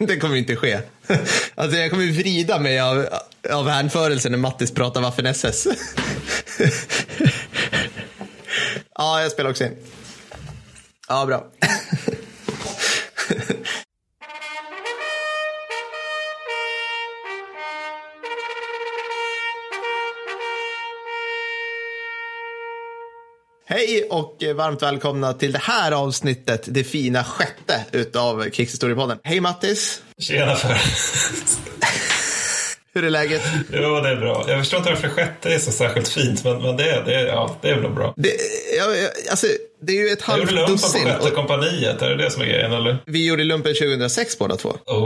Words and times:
det 0.06 0.16
kommer 0.16 0.36
inte 0.36 0.56
ske. 0.56 0.78
Alltså 1.54 1.78
jag 1.78 1.90
kommer 1.90 2.12
vrida 2.12 2.58
mig 2.58 2.80
av, 2.80 3.06
av 3.50 3.68
hänförelsen 3.68 4.32
när 4.32 4.38
Mattis 4.38 4.74
pratar 4.74 5.00
Waffen-SS. 5.00 5.66
ja, 8.94 9.22
jag 9.22 9.32
spelar 9.32 9.50
också 9.50 9.64
in. 9.64 9.76
Ja, 11.08 11.26
bra. 11.26 11.46
Hej 23.86 24.06
och 24.10 24.42
varmt 24.54 24.82
välkomna 24.82 25.32
till 25.32 25.52
det 25.52 25.58
här 25.58 25.92
avsnittet, 25.92 26.64
det 26.66 26.84
fina 26.84 27.24
sjätte 27.24 27.84
utav 27.92 28.50
Krigshistoriepodden. 28.50 29.18
Hej 29.22 29.40
Mattis! 29.40 30.02
Tjena 30.18 30.54
för. 30.54 30.76
Hur 32.94 33.04
är 33.04 33.10
läget? 33.10 33.42
Jo, 33.72 34.00
det 34.00 34.08
är 34.08 34.16
bra. 34.16 34.44
Jag 34.48 34.58
förstår 34.58 34.78
inte 34.78 34.90
varför 34.90 35.08
sjätte 35.08 35.54
är 35.54 35.58
så 35.58 35.72
särskilt 35.72 36.08
fint, 36.08 36.44
men, 36.44 36.62
men 36.62 36.76
det, 36.76 36.90
är, 36.90 37.04
det, 37.04 37.22
ja, 37.22 37.56
det 37.60 37.68
är 37.68 37.80
väl 37.80 37.90
bra. 37.90 38.14
Det, 38.16 38.30
ja, 38.78 38.84
alltså, 39.30 39.46
det 39.82 39.92
är 39.92 39.96
ju 39.96 40.08
ett 40.08 40.22
halvt 40.22 40.42
dussin. 40.42 40.56
Jag 40.56 40.66
gjorde 40.66 40.72
lumpen 40.72 41.02
på 41.02 41.24
sjätte 41.24 41.34
kompaniet, 41.34 42.02
är 42.02 42.10
det 42.10 42.24
det 42.24 42.30
som 42.30 42.42
är 42.42 42.46
grejen 42.46 42.72
eller? 42.72 42.98
Vi 43.06 43.26
gjorde 43.26 43.44
lumpen 43.44 43.74
2006 43.74 44.38
båda 44.38 44.56
två. 44.56 44.68
Oh, 44.86 44.96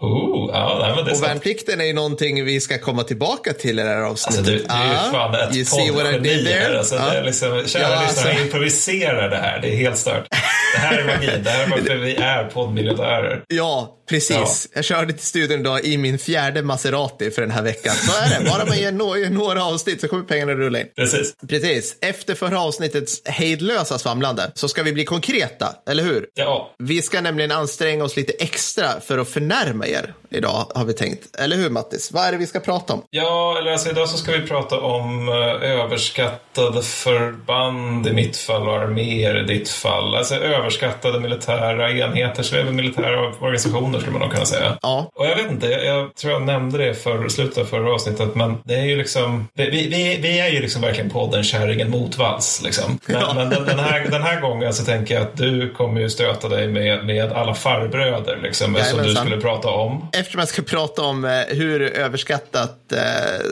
oh, 0.00 0.27
ja, 0.52 0.94
nej, 1.04 1.12
Och 1.14 1.22
värnplikten 1.22 1.80
är 1.80 1.84
ju 1.84 1.92
någonting 1.92 2.44
vi 2.44 2.60
ska 2.60 2.78
komma 2.78 3.02
tillbaka 3.02 3.52
till 3.52 3.78
i 3.78 3.82
det 3.82 3.88
här 3.88 4.02
avsnittet. 4.02 4.38
Alltså, 4.38 4.52
du, 4.52 4.58
du 4.58 4.64
är 4.74 5.04
ju 5.06 5.12
fan 5.12 5.34
ett 5.34 5.56
you 5.56 5.64
see 5.64 5.90
what 5.90 6.14
I 6.14 6.18
did 6.18 6.46
there? 6.46 6.78
Alltså, 6.78 6.94
Ja. 6.94 7.10
det 7.10 7.18
är 7.18 7.24
liksom, 7.24 7.48
kära 7.66 7.82
Ja, 7.82 8.02
lyssnare, 8.02 8.28
alltså. 8.30 8.44
improvisera 8.44 9.28
det 9.28 9.36
här. 9.36 9.60
Det 9.62 9.68
är 9.68 9.76
helt 9.76 9.96
stört. 9.98 10.26
Det 10.74 10.78
här 10.78 10.98
är 10.98 11.04
magi. 11.04 11.30
Det 11.44 11.50
här 11.50 11.64
är 11.64 11.70
varför 11.70 11.96
vi 11.96 12.14
är 12.16 12.44
poddmiljonärer. 12.44 13.42
Ja, 13.48 13.94
precis. 14.08 14.68
Jag 14.74 14.84
körde 14.84 15.12
till 15.12 15.26
studion 15.26 15.60
idag 15.60 15.84
i 15.84 15.98
min 15.98 16.18
fjärde 16.18 16.62
Maserati 16.62 17.30
för 17.30 17.42
den 17.42 17.50
här 17.50 17.62
veckan. 17.62 17.94
Så 17.94 18.12
är 18.24 18.38
det. 18.44 18.50
Bara 18.50 18.64
man 18.64 18.78
gör 18.78 18.92
några, 18.92 19.18
gör 19.18 19.30
några 19.30 19.64
avsnitt 19.64 20.00
så 20.00 20.08
kommer 20.08 20.22
pengarna 20.24 20.52
rulla 20.52 20.80
in. 20.80 20.86
Precis. 20.96 21.34
Precis. 21.48 21.96
Efter 22.00 22.34
förra 22.34 22.60
avsnittets 22.60 23.22
hejdlösa 23.24 23.98
svamlande 23.98 24.50
så 24.54 24.68
ska 24.68 24.82
vi 24.82 24.92
bli 24.92 25.04
konkreta, 25.04 25.74
eller 25.90 26.02
hur? 26.02 26.26
Ja, 26.34 26.74
Vi 26.78 27.02
ska 27.02 27.20
nämligen 27.20 27.50
anstränga 27.52 28.04
oss 28.04 28.16
lite 28.16 28.32
extra 28.32 28.86
för 29.06 29.18
att 29.18 29.28
förnärma 29.28 29.86
er 29.86 30.14
idag, 30.30 30.66
har 30.74 30.84
vi 30.84 30.92
tänkt. 30.92 31.36
Eller 31.40 31.56
hur, 31.56 31.70
Mattis? 31.70 32.12
Vad 32.12 32.24
är 32.24 32.32
det 32.32 32.38
vi 32.38 32.46
ska 32.46 32.60
prata 32.60 32.92
om? 32.92 33.02
Ja, 33.10 33.58
eller 33.58 33.72
alltså 33.72 33.90
idag 33.90 34.08
så 34.08 34.16
ska 34.18 34.32
vi 34.32 34.46
prata 34.46 34.80
om 34.80 35.28
eh, 35.28 35.70
överskattade 35.70 36.82
förband 36.82 38.06
i 38.06 38.12
mitt 38.12 38.36
fall 38.36 38.68
och 38.68 38.74
arméer 38.74 39.40
i 39.44 39.46
ditt 39.46 39.68
fall. 39.70 40.14
Alltså 40.14 40.34
överskattade 40.34 41.20
militära 41.20 41.90
enheter, 41.92 42.42
så 42.42 42.56
även 42.56 42.76
militära 42.76 43.28
organisationer 43.40 43.98
skulle 43.98 44.12
man 44.12 44.20
nog 44.20 44.32
kunna 44.32 44.44
säga. 44.46 44.78
Ja. 44.82 45.10
Och 45.14 45.26
jag 45.26 45.36
vet 45.36 45.50
inte, 45.50 45.66
jag, 45.66 45.84
jag 45.84 46.14
tror 46.14 46.32
jag 46.32 46.42
nämnde 46.42 46.78
det 46.78 46.94
för 46.94 47.28
slutet 47.28 47.58
av 47.58 47.64
förra 47.64 47.94
avsnittet, 47.94 48.34
men 48.34 48.58
det 48.64 48.74
är 48.74 48.84
ju 48.84 48.96
liksom, 48.96 49.48
vi, 49.54 49.70
vi, 49.70 50.18
vi 50.22 50.40
är 50.40 50.48
ju 50.48 50.60
liksom 50.60 50.82
verkligen 50.82 51.10
podden 51.10 51.44
Kärringen 51.44 51.90
motvalls. 51.90 52.62
Liksom. 52.64 52.98
Men, 53.06 53.20
Ja. 53.20 53.32
men 53.34 53.50
den, 53.50 53.64
den, 53.64 53.78
här, 53.78 54.06
den 54.10 54.22
här 54.22 54.40
gången 54.40 54.74
så 54.74 54.84
tänker 54.84 55.14
jag 55.14 55.22
att 55.22 55.36
du 55.36 55.70
kommer 55.70 56.00
ju 56.00 56.10
stöta 56.10 56.48
dig 56.48 56.68
med, 56.68 57.06
med 57.06 57.32
alla 57.32 57.54
farbröder 57.54 58.38
liksom, 58.42 58.78
som 58.84 59.02
du 59.02 59.14
skulle 59.14 59.36
prata 59.40 59.68
om. 59.68 60.08
Eftersom 60.18 60.38
jag 60.38 60.48
ska 60.48 60.62
prata 60.62 61.02
om 61.02 61.24
eh, 61.24 61.30
hur 61.48 61.82
överskattat 61.82 62.92
eh, 62.92 63.00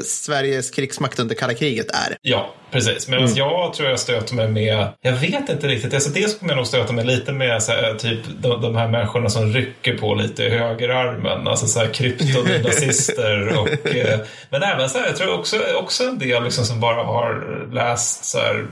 Sveriges 0.05 0.71
krigsmakt 0.71 1.19
under 1.19 1.35
kalla 1.35 1.55
kriget 1.55 1.91
är. 1.91 2.17
Ja, 2.23 2.55
precis. 2.71 3.09
Medan 3.09 3.25
Mm. 3.25 3.37
jag 3.37 3.75
tror 3.75 3.89
jag 3.89 4.01
stöter 4.01 4.35
mig 4.35 4.49
med, 4.49 4.89
jag 5.01 5.13
vet 5.13 5.49
inte 5.49 5.69
riktigt, 5.69 5.95
alltså 5.95 6.11
dels 6.11 6.39
kommer 6.39 6.53
jag 6.53 6.57
nog 6.57 6.67
stöta 6.67 6.93
mig 6.93 7.05
lite 7.05 7.33
med 7.33 7.63
så 7.63 7.73
här, 7.73 7.95
typ 7.95 8.19
de, 8.41 8.63
de 8.63 8.77
här 8.77 8.89
människorna 8.89 9.29
som 9.29 9.53
rycker 9.53 9.99
på 9.99 10.15
lite 10.15 10.43
i 10.43 10.51
högerarmen, 10.51 11.49
alltså 11.49 11.67
så 11.67 11.79
här 11.79 11.87
och 13.59 13.95
eh, 13.97 14.19
men 14.51 14.63
även 14.63 14.89
så 14.91 14.99
här, 14.99 15.07
jag 15.07 15.17
tror 15.17 15.39
också, 15.39 15.57
också 15.81 16.05
en 16.05 16.19
del 16.19 16.45
liksom 16.45 16.65
som 16.65 16.81
bara 16.81 17.03
har 17.03 17.67
läst 17.73 18.25
så 18.25 18.39
här, 18.39 18.67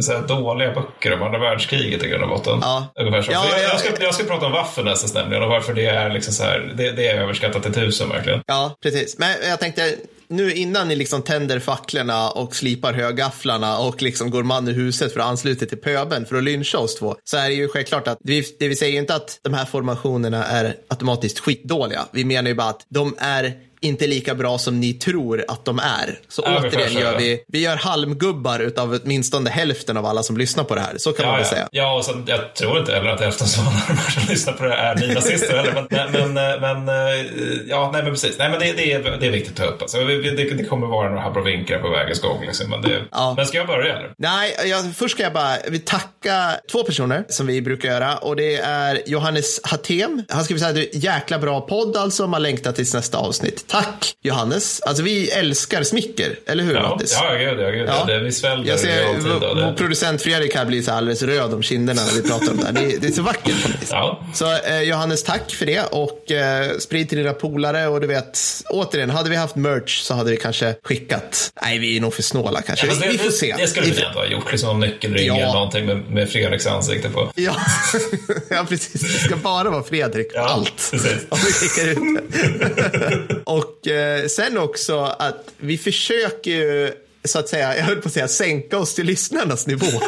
så 0.00 0.12
här 0.12 0.20
dåliga 0.28 0.72
böcker 0.72 1.12
om 1.12 1.22
andra 1.22 1.38
världskriget 1.38 2.02
i 2.02 2.08
grund 2.08 2.22
och 2.22 2.28
botten. 2.28 2.58
Ja. 2.62 2.92
Ungefär 3.00 3.22
så. 3.22 3.32
Ja, 3.32 3.44
jag, 3.50 3.58
ja, 3.58 3.62
jag, 3.62 3.80
ska, 3.80 4.02
jag 4.04 4.14
ska 4.14 4.24
prata 4.24 4.46
om 4.46 4.52
Waffen-SS 4.52 5.14
nämligen 5.14 5.42
och 5.42 5.48
varför 5.50 5.74
det 5.74 5.86
är 5.86 6.10
liksom 6.10 6.34
så 6.34 6.42
här, 6.44 6.72
det, 6.76 6.92
det 6.92 7.08
är 7.08 7.22
överskattat 7.22 7.62
till 7.62 7.74
tusen 7.74 8.08
verkligen. 8.08 8.40
Ja, 8.46 8.76
precis. 8.82 9.18
Men 9.18 9.30
jag 9.48 9.60
tänkte, 9.60 9.94
nu 10.28 10.52
innan 10.54 10.88
ni 10.88 10.96
liksom 10.96 11.22
tänder 11.22 11.60
facklorna 11.60 12.30
och 12.30 12.56
slipar 12.56 12.92
högafflarna 12.92 13.78
och 13.78 14.02
liksom 14.02 14.30
går 14.30 14.42
man 14.42 14.68
i 14.68 14.72
huset 14.72 15.12
för 15.12 15.20
att 15.20 15.26
ansluta 15.26 15.66
till 15.66 15.78
pöben 15.78 16.26
för 16.26 16.36
att 16.36 16.44
lyncha 16.44 16.78
oss 16.78 16.94
två, 16.94 17.16
så 17.24 17.36
är 17.36 17.48
det 17.48 17.54
ju 17.54 17.68
självklart 17.68 18.08
att 18.08 18.18
vi, 18.20 18.44
det 18.58 18.68
vi 18.68 18.76
säger 18.76 19.00
inte 19.00 19.14
att 19.14 19.38
de 19.42 19.54
här 19.54 19.64
formationerna 19.64 20.44
är 20.44 20.76
automatiskt 20.88 21.38
skitdåliga. 21.38 22.06
Vi 22.12 22.24
menar 22.24 22.48
ju 22.48 22.54
bara 22.54 22.68
att 22.68 22.86
de 22.88 23.14
är 23.18 23.52
inte 23.84 24.06
lika 24.06 24.34
bra 24.34 24.58
som 24.58 24.80
ni 24.80 24.94
tror 24.94 25.44
att 25.48 25.64
de 25.64 25.78
är. 25.78 26.18
Så 26.28 26.42
Ja, 26.46 26.58
återigen 26.58 26.92
gör 26.92 27.18
vi, 27.18 27.44
vi 27.48 27.60
gör 27.60 27.76
halmgubbar 27.76 28.58
utav 28.60 28.98
åtminstone 29.04 29.50
hälften 29.50 29.96
av 29.96 30.06
alla 30.06 30.22
som 30.22 30.36
lyssnar 30.38 30.64
på 30.64 30.74
det 30.74 30.80
här. 30.80 30.94
Så 30.98 31.12
kan 31.12 31.26
man 31.26 31.32
Ja, 31.34 31.36
väl 31.36 31.46
ja. 31.46 31.50
säga. 31.50 31.68
ja, 31.70 31.96
och 31.96 32.04
sen, 32.04 32.24
jag 32.26 32.54
tror 32.54 32.78
inte 32.78 32.92
heller 32.92 33.10
att 33.10 33.20
hälften 33.20 33.46
av 33.66 33.74
alla 33.88 34.00
som 34.10 34.22
lyssnar 34.28 34.52
på 34.52 34.64
det 34.64 34.70
här 34.70 34.94
är 34.96 35.00
nynazister 35.08 35.56
heller. 35.56 35.86
Men, 35.90 36.32
men, 36.32 36.84
men, 36.84 36.88
eh, 37.08 37.24
ja, 37.68 37.90
nej 37.92 38.02
men 38.02 38.12
precis. 38.12 38.38
Nej 38.38 38.50
men 38.50 38.60
det, 38.60 38.72
det, 38.72 38.92
är, 38.92 39.16
det 39.20 39.26
är 39.26 39.30
viktigt 39.30 39.60
att 39.60 39.66
ta 39.66 39.72
upp. 39.74 39.82
Alltså, 39.82 39.98
det, 40.04 40.30
det 40.54 40.64
kommer 40.64 40.86
vara 40.86 41.08
några 41.08 41.24
abrovinkar 41.24 41.78
på 41.78 41.88
vägens 41.88 42.20
gång. 42.20 42.40
Liksom, 42.46 42.70
men, 42.70 42.82
det, 42.82 43.02
Ja. 43.12 43.34
men 43.36 43.46
ska 43.46 43.58
jag 43.58 43.66
börja 43.66 43.96
eller? 43.98 44.12
Nej, 44.18 44.56
jag, 44.64 44.94
först 44.96 45.14
ska 45.14 45.22
jag 45.22 45.32
bara 45.32 45.56
vi 45.68 45.78
tacka 45.78 46.54
två 46.72 46.82
personer 46.82 47.24
som 47.28 47.46
vi 47.46 47.62
brukar 47.62 47.88
göra 47.88 48.16
och 48.16 48.36
det 48.36 48.54
är 48.56 49.02
Johannes 49.06 49.60
Hatem. 49.64 50.22
Han 50.28 50.44
skriver 50.44 50.60
så 50.60 50.66
här, 50.66 50.72
"Du, 50.72 50.90
jäkla 50.92 51.38
bra 51.38 51.60
podd 51.60 51.96
alltså, 51.96 52.26
man 52.26 52.42
längtar 52.42 52.72
tills 52.72 52.94
nästa 52.94 53.18
avsnitt. 53.18 53.64
Tack 53.74 54.14
Johannes. 54.22 54.80
Alltså 54.80 55.02
vi 55.02 55.30
älskar 55.30 55.82
smicker, 55.82 56.38
eller 56.46 56.64
hur 56.64 56.74
Ja, 56.74 56.88
Mattis? 56.88 57.18
ja 57.22 57.34
gud, 57.38 57.60
ja, 57.60 57.70
gud. 57.70 57.88
Ja. 57.88 58.04
Det, 58.06 58.18
vi 58.18 58.32
sväljer 58.32 58.68
Jag 58.72 58.80
ser 58.80 59.04
vår, 59.04 59.76
producent 59.76 60.22
Fredrik 60.22 60.54
här 60.56 60.64
blir 60.64 60.82
så 60.82 60.92
alldeles 60.92 61.22
röd 61.22 61.54
om 61.54 61.62
kinderna 61.62 62.02
när 62.04 62.12
vi 62.22 62.28
pratar 62.28 62.50
om 62.50 62.56
det 62.56 62.64
här. 62.66 62.72
Det, 62.72 62.94
är- 62.94 62.98
det 62.98 63.06
är 63.06 63.12
så 63.12 63.22
vackert 63.22 63.68
vis. 63.68 63.88
Ja. 63.90 64.24
Så 64.34 64.52
eh, 64.56 64.80
Johannes, 64.82 65.22
tack 65.22 65.50
för 65.50 65.66
det 65.66 65.82
och 65.92 66.30
eh, 66.30 66.78
sprid 66.78 67.08
till 67.08 67.18
dina 67.18 67.32
polare 67.32 67.86
och 67.88 68.00
du 68.00 68.06
vet, 68.06 68.38
återigen, 68.70 69.10
hade 69.10 69.30
vi 69.30 69.36
haft 69.36 69.56
merch 69.56 70.00
så 70.00 70.14
hade 70.14 70.30
vi 70.30 70.36
kanske 70.36 70.74
skickat. 70.82 71.52
Nej, 71.62 71.78
vi 71.78 71.96
är 71.96 72.00
nog 72.00 72.14
för 72.14 72.22
snåla 72.22 72.62
kanske. 72.62 72.86
Ja, 72.86 72.92
vi, 73.00 73.06
det, 73.06 73.12
vi 73.12 73.18
får 73.18 73.30
se. 73.30 73.54
Det 73.58 73.66
skulle 73.66 73.86
vi 73.86 74.02
ändå 74.02 74.18
ha 74.18 74.26
gjort. 74.26 74.50
Liksom 74.52 74.68
någon 74.68 74.80
nyckelring 74.80 75.26
Ja. 75.26 75.36
eller 75.36 75.52
någonting 75.52 75.86
med, 75.86 76.10
med 76.10 76.30
Fredriks 76.30 76.66
ansikte 76.66 77.08
på. 77.10 77.32
Ja. 77.34 77.56
ja, 78.50 78.66
precis. 78.68 79.00
Det 79.00 79.18
ska 79.18 79.36
bara 79.36 79.70
vara 79.70 79.82
Fredrik. 79.82 80.30
Ja, 80.34 80.48
Allt. 80.48 80.90
precis. 80.90 81.12
Om 81.28 81.38
vi 81.46 81.52
skickar 81.52 81.90
ut 81.90 81.98
det. 82.32 83.36
och 83.54 83.88
eh, 83.88 84.26
sen 84.26 84.58
också 84.58 84.98
att 85.00 85.54
vi 85.58 85.78
försöker 85.78 86.50
ju, 86.50 86.92
så 87.24 87.38
att 87.38 87.48
säga, 87.48 87.76
jag 87.76 87.84
höll 87.84 87.96
på 87.96 88.08
att 88.08 88.12
säga 88.12 88.28
sänka 88.28 88.78
oss 88.78 88.94
till 88.94 89.06
lyssnarnas 89.06 89.66
nivå. 89.66 89.86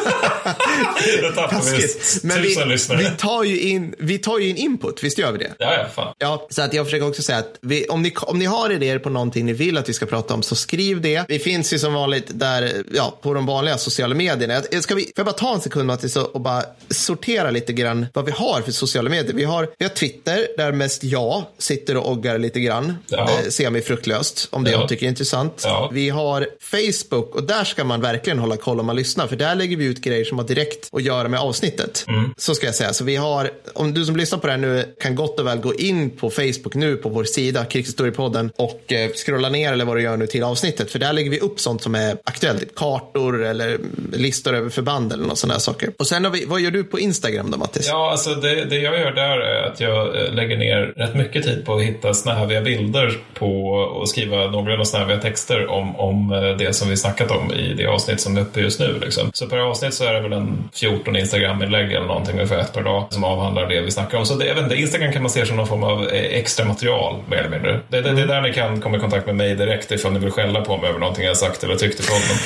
Taskigt. 1.35 2.23
Men 2.23 2.41
vi, 2.41 2.77
vi, 2.97 3.09
tar 3.17 3.43
ju 3.43 3.61
in, 3.61 3.95
vi 3.99 4.19
tar 4.19 4.39
ju 4.39 4.49
in 4.49 4.57
input, 4.57 5.03
visst 5.03 5.17
gör 5.17 5.31
vi 5.31 5.37
det? 5.37 5.53
Ja, 5.59 5.73
ja, 5.73 5.85
fan. 5.95 6.15
Ja, 6.17 6.47
så 6.49 6.61
att 6.61 6.73
jag 6.73 6.85
försöker 6.85 7.07
också 7.07 7.21
säga 7.21 7.37
att 7.37 7.57
vi, 7.61 7.87
om, 7.87 8.01
ni, 8.01 8.13
om 8.17 8.39
ni 8.39 8.45
har 8.45 8.69
idéer 8.69 8.99
på 8.99 9.09
någonting 9.09 9.45
ni 9.45 9.53
vill 9.53 9.77
att 9.77 9.89
vi 9.89 9.93
ska 9.93 10.05
prata 10.05 10.33
om 10.33 10.43
så 10.43 10.55
skriv 10.55 11.01
det. 11.01 11.25
Vi 11.27 11.39
finns 11.39 11.73
ju 11.73 11.79
som 11.79 11.93
vanligt 11.93 12.25
där, 12.29 12.83
ja, 12.93 13.19
på 13.21 13.33
de 13.33 13.45
vanliga 13.45 13.77
sociala 13.77 14.15
medierna. 14.15 14.61
Ska 14.81 14.95
vi, 14.95 15.01
får 15.01 15.11
jag 15.15 15.25
bara 15.25 15.35
ta 15.35 15.53
en 15.53 15.61
sekund 15.61 15.87
Mattis 15.87 16.15
och 16.15 16.37
och 16.37 16.41
bara 16.41 16.63
sortera 16.89 17.51
lite 17.51 17.73
grann 17.73 18.05
vad 18.13 18.25
vi 18.25 18.31
har 18.31 18.61
för 18.61 18.71
sociala 18.71 19.09
medier. 19.09 19.33
Vi 19.33 19.43
har, 19.43 19.69
vi 19.77 19.85
har 19.85 19.89
Twitter 19.89 20.47
där 20.57 20.71
mest 20.71 21.03
jag 21.03 21.43
sitter 21.57 21.97
och 21.97 22.11
oggar 22.11 22.37
lite 22.37 22.59
grann. 22.59 22.97
Ja. 23.07 23.29
Eh, 23.29 23.49
semi-fruktlöst 23.49 24.47
om 24.51 24.63
det 24.63 24.71
Ja. 24.71 24.79
jag 24.79 24.89
tycker 24.89 25.05
är 25.05 25.09
intressant. 25.09 25.61
Ja. 25.65 25.89
Vi 25.93 26.09
har 26.09 26.47
Facebook 26.61 27.06
och 27.13 27.43
där 27.43 27.63
ska 27.63 27.83
man 27.83 28.01
verkligen 28.01 28.39
hålla 28.39 28.57
koll 28.57 28.79
om 28.79 28.85
man 28.85 28.95
lyssnar. 28.95 29.27
För 29.27 29.35
där 29.35 29.55
lägger 29.55 29.77
vi 29.77 29.85
ut 29.85 30.01
grejer 30.01 30.25
som 30.25 30.37
har 30.37 30.45
direkt 30.45 30.89
att 30.91 31.03
göra 31.03 31.27
med 31.27 31.39
avsnittet. 31.39 32.05
Mm. 32.07 32.33
Så 32.37 32.55
ska 32.55 32.65
jag 32.65 32.75
säga. 32.75 32.93
Så 32.93 33.03
vi 33.03 33.15
har, 33.15 33.51
om 33.73 33.93
du 33.93 34.05
som 34.05 34.15
lyssnar 34.15 34.39
på 34.39 34.47
det 34.47 34.53
här 34.53 34.59
nu 34.59 34.95
kan 34.99 35.15
gott 35.15 35.39
och 35.39 35.47
väl 35.47 35.57
gå 35.57 35.73
in 35.73 36.09
på 36.09 36.29
Facebook 36.29 36.75
nu 36.75 36.95
på 36.95 37.09
vår 37.09 37.23
sida, 37.23 37.65
Krigshistoriepodden, 37.65 38.51
och 38.55 38.93
eh, 38.93 39.09
scrolla 39.11 39.49
ner 39.49 39.73
eller 39.73 39.85
vad 39.85 39.97
du 39.97 40.01
gör 40.01 40.17
nu 40.17 40.27
till 40.27 40.43
avsnittet. 40.43 40.91
För 40.91 40.99
där 40.99 41.13
lägger 41.13 41.31
vi 41.31 41.39
upp 41.39 41.59
sånt 41.59 41.81
som 41.81 41.95
är 41.95 42.17
aktuellt. 42.23 42.59
Typ 42.59 42.75
kartor 42.75 43.45
eller 43.45 43.77
listor 44.13 44.53
över 44.53 44.69
förband 44.69 45.13
eller 45.13 45.27
något 45.27 45.37
sådana 45.37 45.53
här 45.53 45.59
saker. 45.59 45.89
Och 45.97 46.07
sen 46.07 46.23
har 46.23 46.31
vi, 46.31 46.45
vad 46.45 46.61
gör 46.61 46.71
du 46.71 46.83
på 46.83 46.99
Instagram 46.99 47.51
då 47.51 47.57
Mattis? 47.57 47.87
Ja, 47.87 48.11
alltså 48.11 48.35
det, 48.35 48.65
det 48.65 48.77
jag 48.77 48.99
gör 48.99 49.11
där 49.11 49.39
är 49.39 49.63
att 49.63 49.79
jag 49.79 50.25
eh, 50.25 50.33
lägger 50.33 50.57
ner 50.57 50.93
rätt 50.95 51.15
mycket 51.15 51.43
tid 51.43 51.65
på 51.65 51.75
att 51.75 51.81
hitta 51.81 52.13
snäviga 52.13 52.61
bilder 52.61 53.17
på 53.33 53.67
och 53.71 54.09
skriva 54.09 54.35
någorlunda 54.35 54.85
snäviga 54.85 55.17
texter 55.17 55.67
om, 55.67 55.95
om 55.95 56.33
eh, 56.33 56.57
det 56.57 56.73
som 56.73 56.89
vi 56.89 56.96
snackat 56.97 57.31
om 57.31 57.53
i 57.53 57.73
det 57.73 57.85
avsnitt 57.85 58.21
som 58.21 58.37
är 58.37 58.41
uppe 58.41 58.59
just 58.59 58.79
nu. 58.79 58.99
Liksom. 59.01 59.29
Så 59.33 59.47
per 59.47 59.57
avsnitt 59.57 59.93
så 59.93 60.05
är 60.05 60.13
det 60.13 60.21
väl 60.21 60.33
en 60.33 60.69
14 60.73 61.15
Instagram-inlägg 61.15 61.93
eller 61.93 62.07
någonting 62.07 62.33
ungefär 62.33 62.57
ett 62.57 62.73
per 62.73 62.83
dag 62.83 63.05
som 63.09 63.23
avhandlar 63.23 63.67
det 63.67 63.81
vi 63.81 63.91
snackar 63.91 64.17
om. 64.17 64.25
Så 64.25 64.35
det, 64.35 64.45
jag 64.45 64.55
vet 64.55 64.63
inte, 64.63 64.75
Instagram 64.75 65.13
kan 65.13 65.21
man 65.21 65.31
se 65.31 65.45
som 65.45 65.57
någon 65.57 65.67
form 65.67 65.83
av 65.83 66.03
eh, 66.03 66.37
extra 66.39 66.65
material 66.65 67.15
mer 67.29 67.37
eller 67.37 67.49
mindre. 67.49 67.79
Det, 67.89 68.01
det, 68.01 68.11
det 68.13 68.21
är 68.21 68.27
där 68.27 68.41
ni 68.41 68.53
kan 68.53 68.81
komma 68.81 68.97
i 68.97 68.99
kontakt 68.99 69.25
med 69.25 69.35
mig 69.35 69.55
direkt 69.55 69.91
ifall 69.91 70.13
ni 70.13 70.19
vill 70.19 70.31
skälla 70.31 70.61
på 70.61 70.77
mig 70.77 70.89
över 70.89 70.99
någonting 70.99 71.25
jag 71.25 71.37
sagt 71.37 71.63
eller 71.63 71.75
tyckt 71.75 71.99
i 71.99 72.03
podden. 72.03 72.37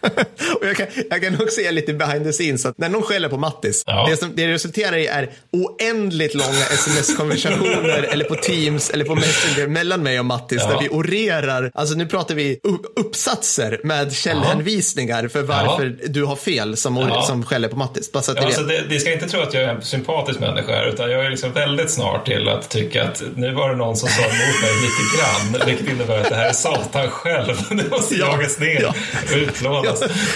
och 0.60 0.66
jag, 0.66 0.76
kan, 0.76 0.86
jag 1.10 1.22
kan 1.22 1.34
också 1.42 1.60
ge 1.60 1.70
lite 1.70 1.92
behind 1.94 2.24
the 2.24 2.32
scenes 2.32 2.66
att 2.66 2.78
när 2.78 2.88
någon 2.88 3.02
skäller 3.02 3.28
på 3.28 3.36
Mattis, 3.36 3.82
Ja. 3.86 4.06
det, 4.10 4.16
som, 4.16 4.32
det 4.34 4.46
resulterar 4.48 4.96
i 4.96 5.06
är 5.06 5.30
oändligt 5.52 6.34
långa 6.34 6.64
sms-konversationer 6.70 8.02
eller 8.12 8.24
på 8.24 8.34
Teams 8.34 8.90
eller 8.90 9.04
på 9.04 9.14
Messenger 9.14 9.66
mellan 9.68 10.02
mig 10.02 10.18
och 10.18 10.24
Mattis 10.24 10.62
Ja. 10.62 10.68
där 10.70 10.80
vi 10.80 10.88
orerar, 10.88 11.70
alltså 11.74 11.94
nu 11.94 12.06
pratar 12.06 12.34
vi 12.34 12.60
uppsatser 12.96 13.80
med 13.84 14.12
källhänvisningar 14.12 15.28
för 15.28 15.42
varför 15.42 15.96
du 16.06 16.24
har 16.24 16.36
fel 16.36 16.76
som, 16.76 16.98
or- 16.98 17.08
Ja. 17.08 17.22
som 17.22 17.42
skäller 17.44 17.68
på 17.68 17.76
Mattis. 17.76 18.12
Bara 18.12 18.22
så 18.22 18.32
att 18.32 18.38
Ja, 18.38 18.44
alltså 18.44 18.62
det, 18.62 18.84
ni 18.88 19.00
ska 19.00 19.12
inte 19.12 19.28
tro 19.28 19.40
att 19.40 19.54
jag 19.54 19.62
är 19.62 19.68
en 19.68 19.82
sympatisk 19.82 20.40
människa 20.40 20.72
här, 20.72 20.86
utan 20.88 21.10
jag 21.10 21.26
är 21.26 21.30
liksom 21.30 21.52
väldigt 21.52 21.90
snart 21.90 22.26
till 22.26 22.48
att 22.48 22.68
tycka 22.70 23.04
att 23.04 23.22
nu 23.36 23.52
var 23.54 23.70
det 23.70 23.76
någon 23.76 23.96
som 23.96 24.08
sa 24.08 24.22
emot 24.22 24.62
mig 24.62 24.72
lite 24.82 25.16
grann, 25.16 25.66
vilket 25.68 25.88
innebär 25.94 26.18
att 26.20 26.28
det 26.28 26.34
här 26.36 26.48
är 26.48 26.52
Satan 26.52 27.08
själv. 27.10 27.54
Det 27.70 27.90
måste 27.90 28.14
Ja. 28.14 28.26
jagas 28.32 28.58
ner 28.58 28.80
Ja. 28.82 28.94
och 29.32 29.36
utlånas. 29.36 29.83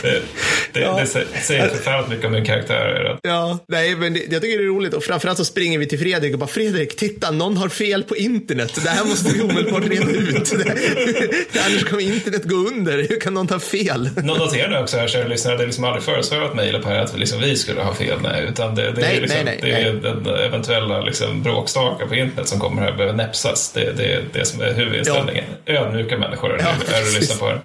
Det, 0.03 0.23
det, 0.73 0.81
Ja. 0.81 0.93
det 0.93 1.05
sä- 1.05 1.41
säger 1.43 1.69
förfärligt 1.69 2.09
mycket 2.09 2.25
om 2.27 2.33
min 2.33 2.45
karaktär. 2.45 3.19
Ja, 3.23 3.59
nej, 3.69 3.97
men 3.97 4.15
det, 4.15 4.21
jag 4.33 4.43
tycker 4.43 4.59
det 4.59 4.65
är 4.65 4.69
roligt 4.69 4.95
och 4.95 5.05
framförallt 5.05 5.39
så 5.39 5.45
springer 5.45 5.79
vi 5.79 5.87
till 5.87 5.99
Fredrik 5.99 6.33
och 6.33 6.39
bara 6.39 6.47
Fredrik, 6.49 6.97
titta, 6.97 7.31
någon 7.31 7.57
har 7.57 7.69
fel 7.69 8.03
på 8.03 8.17
internet. 8.17 8.79
Det 8.85 8.89
här 8.91 9.05
måste 9.05 9.33
vi 9.35 9.41
omedelbart 9.41 9.85
reda 9.89 10.11
ut. 10.11 10.53
Annars 11.67 11.85
kommer 11.85 12.03
internet 12.03 12.45
gå 12.45 12.57
under. 12.57 12.99
Hur 13.09 13.21
kan 13.21 13.35
någon 13.35 13.47
ta 13.47 13.59
fel? 13.59 14.11
Nå- 14.17 14.35
Notera 14.35 14.71
nu 14.71 14.79
också 14.79 14.97
här, 14.97 15.09
kära 15.09 15.29
lyssnare, 15.29 15.57
det 15.57 15.63
är 15.63 15.67
liksom 15.67 15.85
aldrig 15.85 16.03
föresvävat 16.05 16.55
mejlet 16.55 16.83
på 16.83 16.89
här 16.89 16.99
att 16.99 17.19
liksom 17.19 17.41
vi 17.41 17.57
skulle 17.57 17.81
ha 17.81 17.95
fel, 17.95 18.19
nej, 18.23 18.47
utan 18.53 18.75
det, 18.75 18.83
det 18.93 19.01
Nej, 19.01 19.17
är, 19.17 19.21
liksom, 19.21 19.45
nej, 19.45 19.59
nej, 19.63 19.73
det 19.73 19.89
är 19.89 19.93
den 19.93 20.27
eventuella 20.27 21.01
liksom, 21.01 21.43
bråkstakar 21.43 22.07
på 22.07 22.15
internet 22.15 22.49
som 22.49 22.61
kommer 22.61 22.83
här 22.83 22.93
behöver 22.93 23.13
näpsas. 23.17 23.73
Det, 23.73 23.93
det 23.97 24.05
är 24.13 24.25
det 24.33 24.45
som 24.45 24.61
är 24.61 24.73
huvudinställningen. 24.75 25.45
Ödmjuka 25.67 26.19
människor 26.19 26.55
är, 26.55 26.59
Ja, 26.59 26.69
är 26.97 27.01
det 27.03 27.09
att 27.09 27.15
lyssna 27.21 27.37
på. 27.37 27.59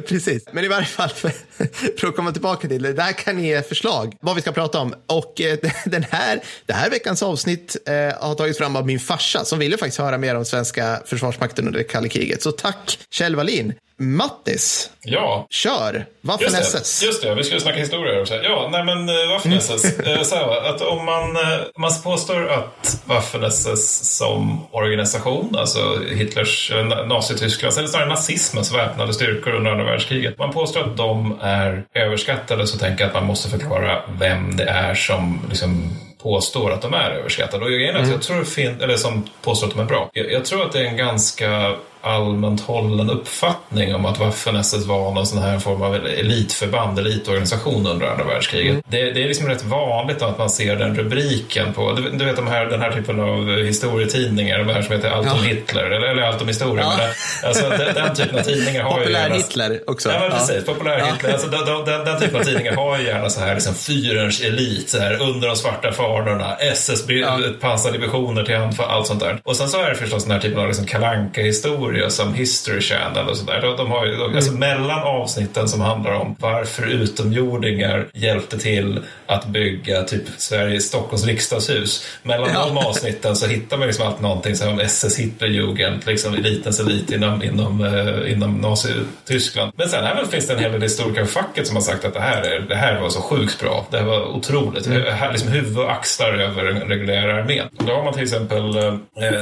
Precis, 0.08 0.44
men 0.52 0.64
i 0.64 0.68
varje 0.68 0.86
fall 0.86 1.08
för, 1.18 1.32
för 2.00 2.06
att 2.06 2.16
komma 2.16 2.32
tillbaka 2.32 2.68
till 2.68 2.82
det. 2.82 2.92
Där 2.92 3.12
kan 3.12 3.36
ni 3.36 3.46
ge 3.46 3.62
förslag 3.62 4.16
vad 4.20 4.34
vi 4.34 4.40
ska 4.42 4.52
prata 4.52 4.78
om. 4.80 4.94
Och 5.06 5.40
eh, 5.40 5.58
den 5.84 6.02
här, 6.10 6.40
det 6.66 6.72
här 6.72 6.90
veckans 6.90 7.22
avsnitt 7.22 7.76
eh, 7.86 7.94
har 7.94 8.34
tagits 8.34 8.58
fram 8.58 8.76
av 8.76 8.86
min 8.86 9.00
farsa 9.00 9.44
som 9.44 9.58
ville 9.58 9.76
faktiskt 9.76 9.98
höra 9.98 10.18
mer 10.18 10.34
om 10.34 10.44
svenska 10.44 11.02
försvarsmakten 11.06 11.66
under 11.66 11.78
det 11.78 11.84
kalla 11.84 12.08
kriget. 12.08 12.42
Så 12.42 12.52
tack 12.52 12.98
Kjell 13.10 13.36
Wallin. 13.36 13.74
Mattis, 14.00 14.90
Ja, 15.02 15.46
kör! 15.50 16.06
Waffen 16.20 16.46
Just 16.54 17.02
just 17.02 17.22
det, 17.22 17.34
vi 17.34 17.44
skulle 17.44 17.60
snacka 17.60 17.78
historia 17.78 18.20
också. 18.20 18.34
Ja, 18.34 18.68
nej 18.72 18.84
men 18.84 19.08
Waffen-SS. 19.08 19.98
Mm. 19.98 20.18
eh, 20.18 20.22
så 20.22 20.36
här, 20.36 20.70
att 20.70 20.80
om 20.80 21.04
man, 21.04 21.36
eh, 21.36 21.58
man 21.78 21.90
påstår 22.04 22.48
att 22.48 23.02
Waffen-SS 23.04 24.04
som 24.04 24.66
organisation, 24.70 25.56
alltså 25.58 26.00
Hitlers, 26.10 26.72
Nazitysklands, 27.06 27.78
eller 27.78 27.88
snarare 27.88 28.08
nazismens 28.08 28.74
väpnade 28.74 29.14
styrkor 29.14 29.54
under 29.54 29.70
andra 29.70 29.84
världskriget. 29.84 30.38
Man 30.38 30.52
påstår 30.52 30.80
att 30.80 30.96
de 30.96 31.38
är 31.42 31.84
överskattade 31.94 32.66
så 32.66 32.78
tänker 32.78 33.04
jag 33.04 33.08
att 33.08 33.14
man 33.14 33.26
måste 33.26 33.48
förklara 33.50 34.02
vem 34.18 34.56
det 34.56 34.64
är 34.64 34.94
som 34.94 35.40
liksom 35.48 35.90
påstår 36.22 36.72
att 36.72 36.82
de 36.82 36.94
är 36.94 37.10
överskattade. 37.10 37.64
Och 37.64 37.70
är 37.70 37.94
att 37.94 38.08
jag 38.08 38.22
tror 38.22 38.38
det 38.38 38.44
fin- 38.44 38.80
eller 38.80 38.96
som 38.96 39.28
påstår 39.42 39.66
att 39.66 39.74
de 39.74 39.80
är 39.80 39.84
bra. 39.84 40.10
Jag, 40.12 40.32
jag 40.32 40.44
tror 40.44 40.64
att 40.64 40.72
det 40.72 40.78
är 40.78 40.84
en 40.84 40.96
ganska 40.96 41.74
allmänt 42.00 42.60
hållen 42.60 43.10
uppfattning 43.10 43.94
om 43.94 44.06
att 44.06 44.18
Waffen-SS 44.20 44.86
var 44.86 45.10
någon 45.12 45.26
sån 45.26 45.38
här 45.42 45.58
form 45.58 45.82
av 45.82 45.94
elitförband, 45.94 46.98
elitorganisation 46.98 47.86
under 47.86 48.06
andra 48.06 48.24
världskriget. 48.24 48.84
Det, 48.88 49.10
det 49.12 49.22
är 49.24 49.28
liksom 49.28 49.48
rätt 49.48 49.64
vanligt 49.64 50.22
att 50.22 50.38
man 50.38 50.50
ser 50.50 50.76
den 50.76 50.96
rubriken 50.96 51.72
på, 51.72 51.92
du, 51.92 52.10
du 52.10 52.24
vet 52.24 52.36
de 52.36 52.46
här, 52.46 52.66
den 52.66 52.80
här 52.80 52.92
typen 52.92 53.20
av 53.20 53.56
historietidningar, 53.56 54.58
de 54.58 54.68
här 54.74 54.82
som 54.82 54.92
heter 54.96 55.10
Allt 55.10 55.26
om 55.32 55.38
Ja. 55.38 55.42
Hitler, 55.48 55.84
eller, 55.84 56.06
eller 56.06 56.22
Allt 56.22 56.42
om 56.42 56.48
historia. 56.48 56.84
Ja. 56.84 56.92
Men 56.98 57.48
alltså, 57.48 57.68
den, 57.68 57.94
den 57.94 58.14
typen 58.14 58.38
av 58.38 58.42
tidningar 58.42 58.82
har 58.82 58.90
ju 58.90 58.96
Populär 59.04 59.20
gärna- 59.20 59.34
Hitler 59.34 59.80
också. 59.86 60.08
Ja, 60.12 60.18
men 60.18 60.30
Ja. 60.30 60.36
precis. 60.38 60.64
Populär 60.64 61.04
Hitler. 61.12 61.32
Alltså, 61.32 61.48
den, 61.48 61.84
den, 61.84 62.04
den 62.04 62.20
typen 62.20 62.40
av 62.40 62.44
tidningar 62.44 62.72
har 62.76 62.98
ju 62.98 63.04
gärna 63.06 63.30
så 63.30 63.40
här 63.40 63.54
liksom, 63.54 63.74
fyrens 63.74 64.40
elit, 64.40 64.90
så 64.90 64.98
här, 64.98 65.22
under 65.22 65.48
de 65.48 65.56
svarta 65.56 65.92
fanorna, 65.92 66.56
SS 66.56 67.04
Ja. 67.08 67.38
pansardivisioner 67.60 68.42
till 68.44 68.56
anfall, 68.56 68.86
allt 68.90 69.06
sånt 69.06 69.20
där. 69.20 69.38
Och 69.44 69.56
sen 69.56 69.68
så 69.68 69.82
är 69.82 69.88
det 69.90 69.94
förstås 69.96 70.22
den 70.24 70.32
här 70.32 70.40
typen 70.40 70.58
av 70.60 70.66
liksom, 70.66 70.86
kalanka 70.86 71.40
historia 71.88 72.10
som 72.10 72.34
History 72.34 72.80
Channel 72.80 73.28
och 73.28 73.36
sådär. 73.36 73.60
De, 73.60 73.76
de 73.76 73.90
har 73.90 74.06
ju, 74.06 74.16
de, 74.16 74.34
alltså, 74.36 74.52
mellan 74.52 75.02
avsnitten 75.02 75.68
som 75.68 75.80
handlar 75.80 76.12
om 76.12 76.36
varför 76.38 76.86
utomjordingar 76.86 78.06
hjälpte 78.14 78.58
till 78.58 79.00
att 79.26 79.46
bygga 79.46 80.02
typ 80.02 80.22
Sveriges, 80.38 80.84
Stockholms 80.88 81.26
riksdagshus. 81.26 82.06
Mellan 82.22 82.50
Ja. 82.54 82.66
de 82.66 82.78
avsnitten 82.78 83.36
så 83.36 83.46
hittar 83.46 83.76
man 83.78 83.86
liksom 83.86 84.06
alltid 84.06 84.22
någonting 84.22 84.56
som 84.56 84.68
om 84.68 84.80
SS 84.80 85.18
Hitlerjugend, 85.18 86.06
liksom 86.06 86.34
elitens 86.34 86.80
elit 86.80 87.10
inom, 87.10 87.42
inom, 87.42 87.84
eh, 87.84 88.32
inom 88.32 88.54
Nazityskland. 88.60 89.72
Men 89.76 89.88
sen 89.88 90.04
även 90.04 90.28
finns 90.28 90.46
det 90.46 90.52
en 90.52 90.58
hel 90.58 90.72
del 90.72 90.82
historiker 90.82 91.20
av 91.20 91.26
facket 91.26 91.66
som 91.66 91.76
har 91.76 91.82
sagt 91.82 92.04
att 92.04 92.14
det 92.14 92.20
här, 92.20 92.42
är, 92.42 92.60
det 92.60 92.76
här 92.76 93.00
var 93.00 93.08
så 93.10 93.20
sjukt 93.20 93.60
bra. 93.60 93.86
Det 93.90 93.98
här 93.98 94.04
var 94.04 94.24
otroligt. 94.36 94.86
Mm. 94.86 95.14
Här 95.14 95.32
liksom 95.32 95.48
huvud 95.50 95.78
och 95.78 95.92
axlar 95.92 96.32
över 96.32 96.64
den 96.64 96.80
reguljära 96.88 97.34
armén. 97.42 97.68
Då 97.72 97.92
har 97.92 98.04
man 98.04 98.14
till 98.14 98.22
exempel 98.22 98.76
eh, 98.76 98.92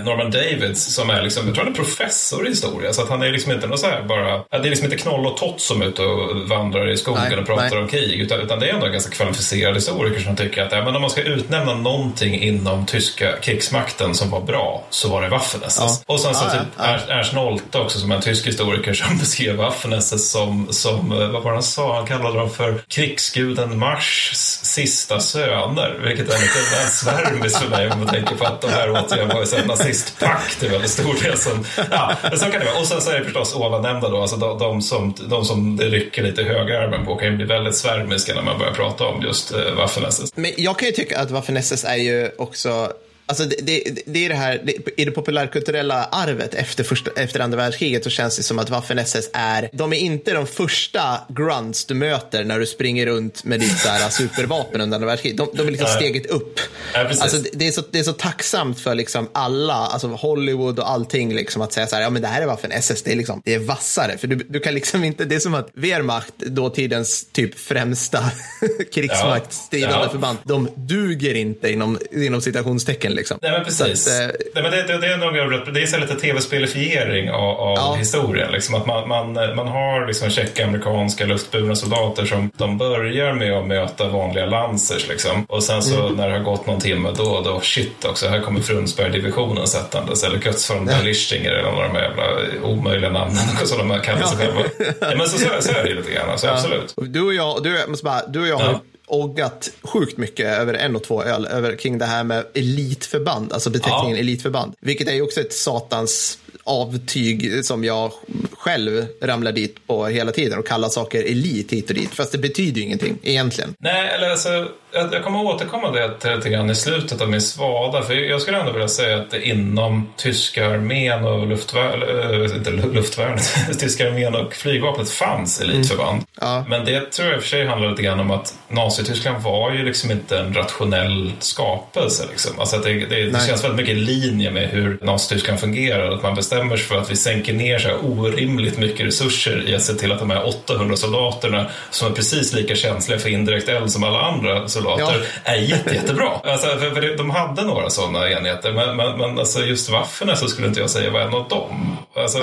Norman 0.05 0.31
Davids 0.31 0.95
som 0.95 1.11
är 1.11 1.23
liksom, 1.23 1.47
jag 1.47 1.55
tror 1.55 1.65
han 1.65 1.73
är 1.73 1.77
professor 1.77 2.36
i 2.47 2.49
historia. 2.49 2.93
Så 2.93 3.03
att 3.03 3.09
han 3.09 3.23
är 3.23 3.31
liksom 3.33 3.53
inte 3.53 3.67
någon 3.67 3.79
så 3.79 3.87
här 3.87 4.03
bara, 4.03 4.39
det 4.39 4.57
är 4.57 4.71
liksom 4.71 4.85
inte 4.85 4.97
knoll 4.97 5.27
och 5.27 5.37
tott 5.37 5.61
som 5.61 5.83
är 5.83 5.87
ute 5.87 6.03
och 6.03 6.49
vandrar 6.49 6.91
i 6.93 6.97
skogen 6.97 7.23
Nej, 7.31 7.39
och 7.39 7.47
pratar 7.47 7.71
nej. 7.71 7.79
om 7.79 7.89
krig. 7.89 8.21
Utan, 8.21 8.41
utan 8.41 8.59
det 8.61 8.69
är 8.69 8.75
ändå 8.75 8.87
en 8.87 8.93
ganska 8.93 9.11
kvalificerad 9.11 9.75
historiker 9.75 10.21
som 10.21 10.37
tycker 10.37 10.63
att 10.63 10.73
ja, 10.73 10.85
men 10.85 10.97
om 10.97 11.01
man 11.01 11.11
ska 11.11 11.23
utnämna 11.23 11.75
någonting 11.75 12.43
inom 12.43 12.87
tyska 12.87 13.33
krigsmakten 13.43 14.15
som 14.15 14.31
var 14.31 14.41
bra 14.41 14.85
så 14.91 15.09
var 15.09 15.23
det 15.23 15.29
Waffen-SS. 15.29 16.05
Ja. 16.07 16.15
Och 16.15 16.21
sen 16.21 16.35
så 16.35 16.45
Ja, 16.45 16.51
typ 16.51 16.69
ja, 16.79 16.99
ja. 17.09 17.15
Ernst- 17.15 17.35
Nolte 17.35 17.79
också 17.79 17.99
som 17.99 18.11
är 18.11 18.17
en 18.17 18.23
tysk 18.23 18.47
historiker 18.47 18.95
som 18.95 19.19
beskrev 19.19 19.57
Waffen-SS 19.57 20.19
som, 20.19 20.67
som, 20.71 21.13
eh, 21.13 21.29
vad 21.29 21.43
var 21.43 21.53
han 21.53 21.63
sa, 21.63 21.97
han 21.97 22.07
kallade 22.07 22.39
dem 22.39 22.51
för 22.51 22.75
krigsguden 22.89 23.79
Mars 23.79 24.31
sista 24.63 25.21
söner. 25.21 26.01
Vilket 26.05 26.29
är 26.35 26.39
lite 26.41 26.77
väl 26.77 26.87
svärmiskt 26.91 27.59
för 27.59 27.71
mig 27.71 27.91
om 27.91 27.99
man 27.99 28.09
tänker 28.09 28.35
på 28.35 28.45
att 28.45 28.61
de 28.61 28.69
här 28.71 28.91
återigen 28.91 29.29
var 29.29 29.45
ju 29.45 29.57
här 29.57 29.67
nazistpakt 29.67 30.63
i 30.63 30.69
väldigt 30.69 30.91
stor 30.91 31.15
del. 31.23 31.39
Som, 31.39 31.65
ja, 31.91 32.13
men 32.31 32.39
så 32.39 32.45
kan 32.47 32.61
det 32.61 32.67
vara. 32.67 32.79
Och 32.79 32.87
sen 32.87 33.01
så 33.01 33.11
är 33.11 33.19
det 33.19 33.25
förstås 33.25 33.55
ovannämnda 33.55 34.09
då, 34.09 34.21
alltså 34.21 34.37
de, 34.37 34.59
de, 34.59 34.83
som, 34.83 35.15
de 35.29 35.45
som 35.45 35.77
det 35.77 35.85
rycker 35.85 36.23
lite 36.23 36.43
högerarmen 36.43 37.05
på 37.07 37.17
kan 37.17 37.29
ju 37.29 37.37
bli 37.37 37.47
väldigt 37.47 37.77
svärmiska 37.77 38.35
när 38.35 38.43
man 38.43 38.59
börjar 38.59 38.73
prata 38.73 39.05
om 39.05 39.23
just 39.23 39.53
eh, 39.53 39.59
Waffen-SS. 39.59 40.33
Men 40.35 40.53
jag 40.57 40.79
kan 40.79 40.89
ju 40.89 40.93
tycka 40.93 41.19
att 41.19 41.31
Waffen 41.31 41.57
SS 41.57 41.85
är 41.85 41.97
ju 41.97 42.31
också 42.39 42.93
Alltså 43.29 43.45
det, 43.45 43.57
det, 43.63 44.03
det 44.07 44.25
är 44.25 44.29
det 44.29 44.35
här, 44.35 44.63
det, 44.65 45.01
i 45.01 45.05
det 45.05 45.11
populärkulturella 45.11 46.05
arvet 46.05 46.55
efter, 46.55 46.85
första, 46.85 47.11
efter 47.17 47.41
andra 47.41 47.57
världskriget 47.57 48.05
så 48.05 48.11
känns 48.11 48.37
det 48.37 48.43
som 48.43 48.59
att 48.59 48.71
Waffen-SS 48.71 49.31
är, 49.33 49.69
de 49.73 49.93
är 49.93 49.97
inte 49.97 50.33
de 50.33 50.47
första 50.47 51.21
grunts 51.29 51.85
du 51.85 51.95
möter 51.95 52.45
när 52.45 52.59
du 52.59 52.67
springer 52.67 53.07
runt 53.07 53.45
med 53.45 53.61
ditt 53.61 53.79
så 53.79 53.89
här 53.89 54.09
supervapen 54.11 54.81
under 54.81 54.95
andra 54.97 55.07
världskriget. 55.07 55.39
De, 55.39 55.49
de 55.55 55.67
är 55.67 55.71
liksom 55.71 55.89
Nej. 55.89 55.97
steget 55.97 56.27
upp. 56.27 56.61
Ja, 56.95 57.09
alltså 57.09 57.39
det, 57.39 57.51
det, 57.53 57.69
är 57.69 57.73
så, 57.73 57.83
det 57.91 57.99
är 57.99 58.03
så 58.03 58.13
tacksamt 58.13 58.81
för 58.81 58.95
liksom 58.95 59.29
alla, 59.33 59.75
alltså 59.75 60.09
Hollywood 60.09 60.79
och 60.79 60.91
allting, 60.91 61.35
liksom 61.35 61.63
att 61.63 61.73
säga 61.73 61.87
så 61.87 61.97
här, 61.97 62.03
ja 62.03 62.11
men 62.11 62.23
det 62.23 62.29
här 62.29 62.43
är 62.43 62.47
Waffen-SS, 62.47 63.03
det 63.05 63.13
är, 63.13 63.17
liksom, 63.17 63.43
det 63.45 63.55
är 63.55 63.59
vassare. 63.59 64.19
För 64.19 64.27
du, 64.27 64.37
du 64.37 64.61
kan 64.61 64.75
liksom 64.75 65.05
inte, 65.05 65.25
det 65.25 65.35
är 65.35 65.41
som 65.41 65.55
att 65.55 65.69
Wehrmacht, 65.75 66.39
dåtidens 66.39 67.27
typ 67.33 67.59
främsta 67.59 68.31
krigsmakt, 68.95 69.53
stridande 69.53 70.05
Ja. 70.05 70.11
förband, 70.11 70.39
de 70.45 70.69
duger 70.77 71.35
inte 71.35 71.73
inom, 71.73 71.99
inom 72.13 72.41
citationstecken. 72.41 73.16
Liksom. 73.17 73.39
Nej 73.43 73.53
men 73.53 73.65
precis. 73.65 74.05
Så 74.05 74.23
eh, 74.23 74.29
Nej, 74.55 74.63
men 74.63 74.71
det, 74.73 74.83
det, 74.83 74.99
det 74.99 75.07
är 75.07 75.17
nog 75.17 75.75
det 75.75 75.83
är 75.83 75.87
så 75.87 75.99
lite 75.99 76.15
tv-spelifiering 76.15 77.31
av, 77.31 77.51
av 77.61 77.77
Ja. 77.77 77.95
historien. 77.99 78.53
Liksom 78.53 78.75
att 78.75 78.87
man, 78.87 79.09
man, 79.09 79.33
man 79.57 79.69
har 79.69 80.07
liksom 80.07 80.31
tjecka 80.31 80.65
amerikanska 80.67 81.25
luftburna 81.25 81.75
soldater 81.77 82.25
som 82.27 82.51
de 82.57 82.79
börjar 82.79 83.33
med 83.33 83.53
att 83.53 83.67
möta 83.67 84.09
vanliga 84.09 84.47
lansers. 84.47 85.09
Liksom. 85.09 85.45
Och 85.49 85.63
sen 85.63 85.83
så 85.83 85.97
Mm. 86.07 86.13
när 86.17 86.29
det 86.29 86.33
har 86.37 86.45
gått 86.45 86.67
någon 86.67 86.81
timme 86.81 87.09
då, 87.17 87.41
då 87.45 87.61
shit 87.61 88.05
också, 88.05 88.29
här 88.29 88.41
kommer 88.41 88.61
Frunsberg-divisionen 88.61 89.67
sättandes. 89.67 90.25
Eller 90.25 90.39
Götzform 90.47 90.89
ja. 90.91 90.97
Lischinger 91.05 91.51
eller 91.53 91.71
några 91.73 91.87
av 91.87 91.93
de 91.93 91.99
jävla 92.01 92.25
omöjliga 92.69 93.11
namnen 93.11 93.37
som 93.65 93.89
de 93.89 94.01
kallar 94.01 94.23
sig 94.23 94.37
Ja. 94.41 94.47
själva. 94.47 94.63
Ja, 95.01 95.17
men 95.17 95.29
så, 95.29 95.39
så, 95.39 95.47
så 95.61 95.73
är 95.73 95.85
det 95.85 95.95
lite 95.95 96.13
grann, 96.13 96.31
alltså, 96.31 96.47
absolut. 96.49 96.93
Och 96.97 97.05
Du 97.09 97.21
och 97.21 97.35
jag, 97.35 97.63
du, 97.63 97.79
bara, 98.03 98.27
du 98.27 98.41
och 98.41 98.47
jag 98.49 98.57
har 98.57 98.73
Ja. 98.73 98.81
Oggat 99.07 99.71
sjukt 99.83 100.17
mycket 100.17 100.47
över 100.47 100.75
en 100.75 100.97
och 100.97 101.03
två 101.05 101.23
öl 101.23 101.47
över, 101.47 101.77
kring 101.77 101.99
det 101.99 102.05
här 102.05 102.25
med 102.25 102.45
elitförband, 102.55 103.53
alltså 103.53 103.71
beteckningen 103.71 104.17
Ja. 104.17 104.21
elitförband. 104.21 104.75
Vilket 104.81 105.09
är 105.09 105.13
ju 105.13 105.23
också 105.23 105.41
ett 105.41 105.53
satans 105.53 106.39
avtyg 106.65 107.65
som 107.65 107.85
jag 107.85 108.13
själv 108.53 109.07
ramlar 109.23 109.53
dit 109.53 109.87
på 109.87 110.07
hela 110.07 110.33
tiden 110.33 110.59
och 110.59 110.67
kallar 110.67 110.89
saker 110.89 111.23
elit 111.23 111.73
hit 111.73 111.89
och 111.89 111.95
dit. 111.95 112.15
Fast 112.15 112.33
det 112.33 112.39
betyder 112.39 112.81
ju 112.81 112.87
ingenting 112.87 113.19
egentligen. 113.23 113.75
Nej, 113.79 114.09
eller 114.09 114.31
alltså, 114.31 114.69
jag, 114.97 115.15
jag 115.15 115.25
kommer 115.25 115.45
återkomma 115.45 115.91
det 115.91 116.37
lite 116.37 116.51
grann 116.51 116.71
i 116.71 116.75
slutet 116.75 117.21
av 117.21 117.31
min 117.31 117.41
svada. 117.41 118.03
För 118.03 118.15
jag 118.15 118.43
skulle 118.43 118.61
ändå 118.61 118.73
vilja 118.73 118.89
säga 118.89 119.17
att 119.17 119.31
det 119.31 119.49
inom 119.49 120.13
tyska 120.17 120.67
armén 120.67 121.25
och 121.25 121.47
luftvärnet, 121.47 122.53
äh, 122.53 122.57
inte 122.57 122.71
luftvärnet, 122.71 123.53
tyska 123.79 124.09
armén 124.09 124.35
och 124.35 124.55
flygvapnet 124.55 125.11
fanns 125.11 125.61
elitförband. 125.61 126.17
Mm. 126.17 126.27
Ja. 126.41 126.65
Men 126.69 126.85
det 126.85 127.13
tror 127.13 127.29
jag 127.29 127.37
i 127.37 127.39
och 127.39 127.43
för 127.43 127.51
sig 127.51 127.67
handlar 127.67 127.91
lite 127.91 128.03
grann 128.03 128.21
om 128.21 128.31
att 128.31 128.55
Nazityskland 128.69 129.43
var 129.43 129.73
ju 129.73 129.85
liksom 129.85 130.11
inte 130.11 130.39
en 130.39 130.55
rationell 130.55 131.33
skapelse. 131.39 132.25
Liksom. 132.31 132.61
Alltså 132.61 132.77
att 132.77 132.83
det, 132.83 132.93
det, 132.93 133.31
det 133.31 133.47
känns 133.47 133.65
väldigt 133.65 133.77
mycket 133.77 133.97
i 133.97 134.01
linje 134.01 134.51
med 134.51 134.69
hur 134.69 134.99
Nazityskland 135.03 135.61
fungerar. 135.61 136.11
Att 136.11 136.23
man 136.23 136.35
bestämmer 136.47 136.77
sig 136.77 136.87
för 136.87 136.99
att 136.99 137.11
vi 137.11 137.17
sänker 137.17 137.53
ner 137.53 137.79
så 137.79 137.89
här 137.89 137.99
orimligt 138.05 138.79
mycket 138.79 139.07
resurser 139.07 139.69
i 139.69 139.75
att 139.75 139.83
se 139.83 139.95
till 139.95 140.13
att 140.13 140.19
de 140.19 140.31
här 140.31 140.49
800 140.49 140.97
soldaterna 140.97 141.67
som 141.91 142.13
är 142.13 142.15
precis 142.15 142.53
lika 142.53 142.75
känsliga 142.75 143.19
för 143.19 143.29
indirekt 143.29 143.69
eld 143.69 143.91
som 143.91 144.05
alla 144.05 144.21
andra 144.21 144.69
soldater 144.69 145.27
ja. 145.45 145.53
är 145.53 145.57
jätte, 145.57 145.95
jättebra. 145.95 146.31
Alltså, 146.45 146.67
för, 146.67 146.91
för 146.91 147.17
de 147.17 147.31
hade 147.31 147.63
några 147.63 147.91
sådana 147.91 148.31
enheter 148.31 148.73
men, 148.73 148.97
men, 148.97 149.19
men 149.19 149.39
alltså 149.39 149.61
just 149.61 149.91
Waffen 149.91 150.37
så 150.37 150.49
skulle 150.49 150.67
inte 150.67 150.81
jag 150.81 150.91
säga 150.91 151.11
var 151.11 151.21
en 151.21 151.35
av 151.35 151.49
dem. 151.49 151.97
Alltså, 152.15 152.39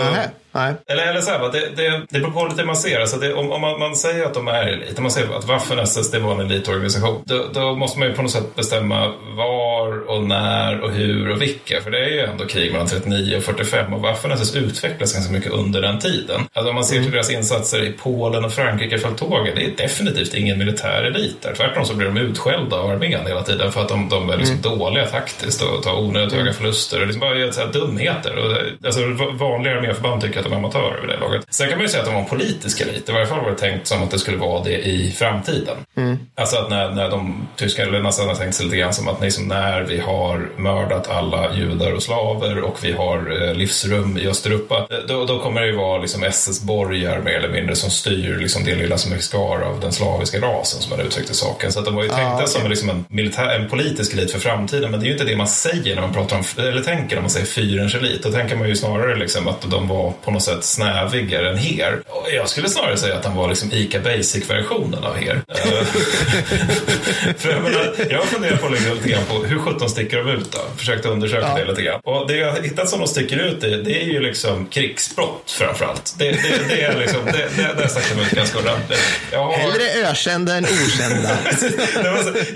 Nej. 0.54 0.74
Eller, 0.88 1.08
eller 1.08 1.22
så 1.22 1.32
här, 1.32 1.52
det, 1.52 1.70
det, 1.76 2.02
det 2.10 2.20
beror 2.20 2.32
på 2.32 2.46
lite 2.46 2.62
hur 2.62 2.68
man 2.68 2.76
ser 2.76 3.00
alltså 3.00 3.18
det. 3.18 3.34
Om, 3.34 3.52
om 3.52 3.62
man, 3.62 3.80
man, 3.80 3.96
säger 3.96 4.26
att 4.26 4.34
de 4.34 4.48
är 4.48 4.68
elit, 4.68 4.98
om 4.98 5.04
man 5.04 5.12
säger 5.12 5.38
att 5.38 5.46
Waffen 5.46 5.80
SS 5.80 6.12
det 6.12 6.20
var 6.20 6.34
en 6.34 6.40
elitorganisation, 6.40 7.24
då, 7.26 7.46
då, 7.54 7.76
måste 7.76 8.00
man 8.00 8.08
ju 8.08 8.14
på 8.14 8.22
något 8.22 8.32
sätt 8.32 8.56
bestämma 8.56 9.14
var 9.38 10.10
och 10.10 10.24
när 10.24 10.80
och 10.80 10.92
hur 10.92 11.30
och 11.30 11.42
vilka. 11.42 11.82
För 11.82 11.92
det 11.92 12.00
är 12.06 12.10
ju 12.10 12.20
ändå 12.20 12.46
krig 12.46 12.72
mellan 12.72 12.88
39 12.88 13.38
och 13.38 13.44
45 13.44 13.94
och 13.94 14.02
Waffen 14.02 14.32
SS 14.32 14.56
utvecklas 14.56 15.14
ganska 15.14 15.34
mycket 15.34 15.52
under 15.52 15.82
den 15.82 16.00
tiden. 16.00 16.42
Alltså 16.54 16.70
om 16.70 16.76
man 16.76 16.86
ser 16.86 16.96
till 16.96 17.02
mm. 17.02 17.12
deras 17.12 17.32
insatser 17.32 17.84
i 17.84 17.92
Polen 17.92 18.46
och 18.46 18.54
Frankrike 18.54 18.98
fälttågen, 18.98 19.56
det 19.56 19.66
är 19.66 19.72
definitivt 19.78 20.34
ingen 20.34 20.58
militär 20.58 21.04
elit 21.04 21.42
där. 21.42 21.54
Tvärtom 21.56 21.86
så 21.86 21.96
blir 21.96 22.08
de 22.08 22.18
utskällda 22.18 22.76
av 22.76 22.90
armén 22.90 23.28
hela 23.28 23.44
tiden 23.44 23.72
för 23.72 23.82
att 23.82 23.90
de, 23.90 24.10
de 24.10 24.30
är 24.30 24.38
liksom 24.38 24.58
mm. 24.58 24.80
dåliga 24.80 25.06
taktiskt 25.06 25.62
och 25.62 25.84
tar 25.84 26.00
onödigt 26.00 26.34
mm. 26.34 26.46
höga 26.46 26.58
förluster 26.58 27.02
och 27.02 27.08
liksom 27.08 27.20
bara 27.20 27.38
gör 27.38 27.52
så 27.52 27.66
dumheter. 27.66 28.38
Och, 28.38 28.86
alltså, 28.86 29.02
vanliga 29.34 29.78
arméförband 29.78 30.22
tycker 30.22 30.43
att 30.46 30.52
de 30.52 30.58
amatörer 30.58 31.02
vid 31.02 31.10
det 31.10 31.18
laget. 31.18 31.46
Sen 31.50 31.70
kan 31.70 31.78
man 31.78 31.86
ju 31.86 31.90
säga 31.90 32.02
att 32.02 32.08
de 32.08 32.16
var 32.16 32.22
en 32.22 32.30
politisk 32.30 32.82
elit. 32.82 33.10
I 33.10 33.12
varje 33.12 33.26
fall 33.26 33.44
var 33.44 33.52
det 33.52 33.58
tänkt 33.58 33.88
som 33.88 34.04
att 34.04 34.12
det 34.12 34.20
skulle 34.20 34.38
vara 34.38 34.64
det 34.64 34.88
i 34.88 35.12
framtiden. 35.12 35.78
Mm. 35.98 36.18
Alltså 36.36 36.58
att 36.58 36.70
när, 36.70 36.92
när 36.92 37.10
de 37.10 37.48
tyska 37.56 37.84
eller 37.84 38.02
nazisterna 38.02 38.36
tänkt 38.36 38.56
sig 38.56 38.66
lite 38.66 38.78
grann 38.78 38.94
som 38.94 39.08
att 39.08 39.22
liksom 39.22 39.48
när 39.48 39.82
vi 39.82 40.00
har 40.00 40.50
mördat 40.58 41.10
alla 41.10 41.56
judar 41.56 41.92
och 41.92 42.04
slaver 42.04 42.62
och 42.62 42.84
vi 42.84 42.92
har 42.92 43.48
eh, 43.48 43.54
livsrum 43.54 44.18
i 44.18 44.28
Östeuropa, 44.28 44.88
eh, 44.90 44.98
då, 45.08 45.26
då 45.26 45.40
kommer 45.40 45.62
det 45.62 45.68
ju 45.68 45.76
vara 45.76 46.02
liksom 46.02 46.24
SS-borgar 46.24 47.20
mer 47.20 47.34
eller 47.34 47.50
mindre 47.50 47.76
som 47.76 47.90
styr 47.90 48.38
liksom 48.38 48.64
det 48.64 48.76
lilla 48.76 48.98
som 48.98 49.14
är 49.14 49.32
kvar 49.32 49.62
av 49.62 49.80
den 49.80 49.92
slaviska 49.92 50.40
rasen 50.40 50.82
som 50.82 50.98
man 50.98 51.06
uttryckte 51.06 51.34
saken. 51.34 51.72
Så 51.72 51.80
att 51.80 51.86
de 51.86 51.96
var 51.96 52.04
ju 52.04 52.10
tänkta 52.10 52.28
ah, 52.28 52.36
okay. 52.36 52.48
som 52.48 52.70
liksom 52.70 52.90
en, 52.90 53.06
militär, 53.08 53.60
en 53.60 53.70
politisk 53.70 54.14
elit 54.14 54.32
för 54.32 54.40
framtiden. 54.40 54.92
Men 54.92 55.00
det 55.00 55.06
är 55.06 55.08
ju 55.08 55.14
inte 55.14 55.26
det 55.26 55.36
man 55.36 55.48
säger 55.48 55.96
när 55.96 56.02
man 56.02 56.14
pratar 56.14 56.38
om, 56.38 56.44
eller 56.58 56.82
tänker 56.82 57.16
när 57.16 57.22
man 57.22 57.30
säger 57.30 57.46
fyrens 57.46 57.96
elit. 57.96 58.24
Då 58.24 58.32
tänker 58.32 58.56
man 58.56 58.68
ju 58.68 58.76
snarare 58.76 59.16
liksom 59.16 59.48
att 59.48 59.62
de 59.72 59.88
var 59.88 60.14
på 60.24 60.32
något 60.34 60.44
sätt 60.44 60.64
snävigare 60.64 61.50
än 61.50 61.58
Her. 61.58 62.02
Jag 62.34 62.50
skulle 62.50 62.70
snarare 62.70 62.98
säga 62.98 63.16
att 63.16 63.26
han 63.26 63.36
var 63.36 63.50
liksom 63.50 63.72
ICA 63.72 64.00
Basic-versionen 64.00 65.04
av 65.04 65.16
Her. 65.16 65.42
Eh, 65.48 65.84
för 67.38 67.50
jag, 67.52 67.64
menar, 67.64 67.96
jag 68.10 68.20
har 68.20 68.26
funderat 68.26 68.62
på 68.62 68.70
lite 68.70 69.10
grann 69.10 69.24
på 69.26 69.44
hur 69.44 69.60
sjutton 69.60 69.90
sticker 69.90 70.18
de 70.18 70.30
ut 70.30 70.52
då? 70.52 70.60
Försökt 70.78 71.06
undersöka 71.06 71.48
ja. 71.48 71.58
det 71.58 71.66
lite 71.66 71.82
grann. 71.82 72.00
Och 72.04 72.28
det 72.28 72.38
jag 72.38 72.52
har 72.52 72.62
hittat 72.62 72.90
som 72.90 73.00
de 73.00 73.08
sticker 73.08 73.38
ut 73.38 73.64
i, 73.64 73.70
det 73.70 74.04
är 74.04 74.06
ju 74.06 74.20
liksom 74.20 74.66
krigsbrott 74.66 75.52
framförallt. 75.52 76.16
Det, 76.18 76.32
det, 76.32 76.62
det 76.70 76.82
är 76.82 77.00
liksom, 77.00 77.20
det, 77.26 77.50
det, 77.58 77.74
det 77.78 77.90
stack 77.90 78.06
de 78.16 78.22
ut 78.22 78.32
ganska 78.32 78.60
ordentligt. 78.60 79.00
Har... 79.34 79.54
Hellre 79.54 80.10
ökända 80.10 80.56
än 80.56 80.66
okända. 80.66 81.38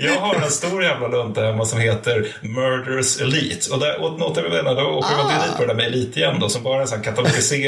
jag 0.00 0.20
har 0.20 0.34
en 0.34 0.50
stor 0.50 0.82
jävla 0.82 1.08
lunta 1.08 1.42
hemma 1.42 1.64
som 1.64 1.78
heter 1.78 2.28
Murders 2.40 3.20
Elite. 3.20 3.70
Och, 3.70 3.80
där, 3.80 4.02
och 4.02 4.18
något 4.18 4.36
jag 4.36 4.50
menar, 4.50 4.74
då 4.74 4.82
åker 4.82 5.14
ah. 5.14 5.22
man 5.22 5.48
dit 5.48 5.56
på 5.56 5.62
det 5.62 5.68
där 5.68 5.74
med 5.74 5.86
elit 5.86 6.16
igen 6.16 6.36
då, 6.40 6.48
som 6.48 6.62
bara 6.62 6.76
är 6.76 6.80
en 6.80 6.88
sån 6.88 7.02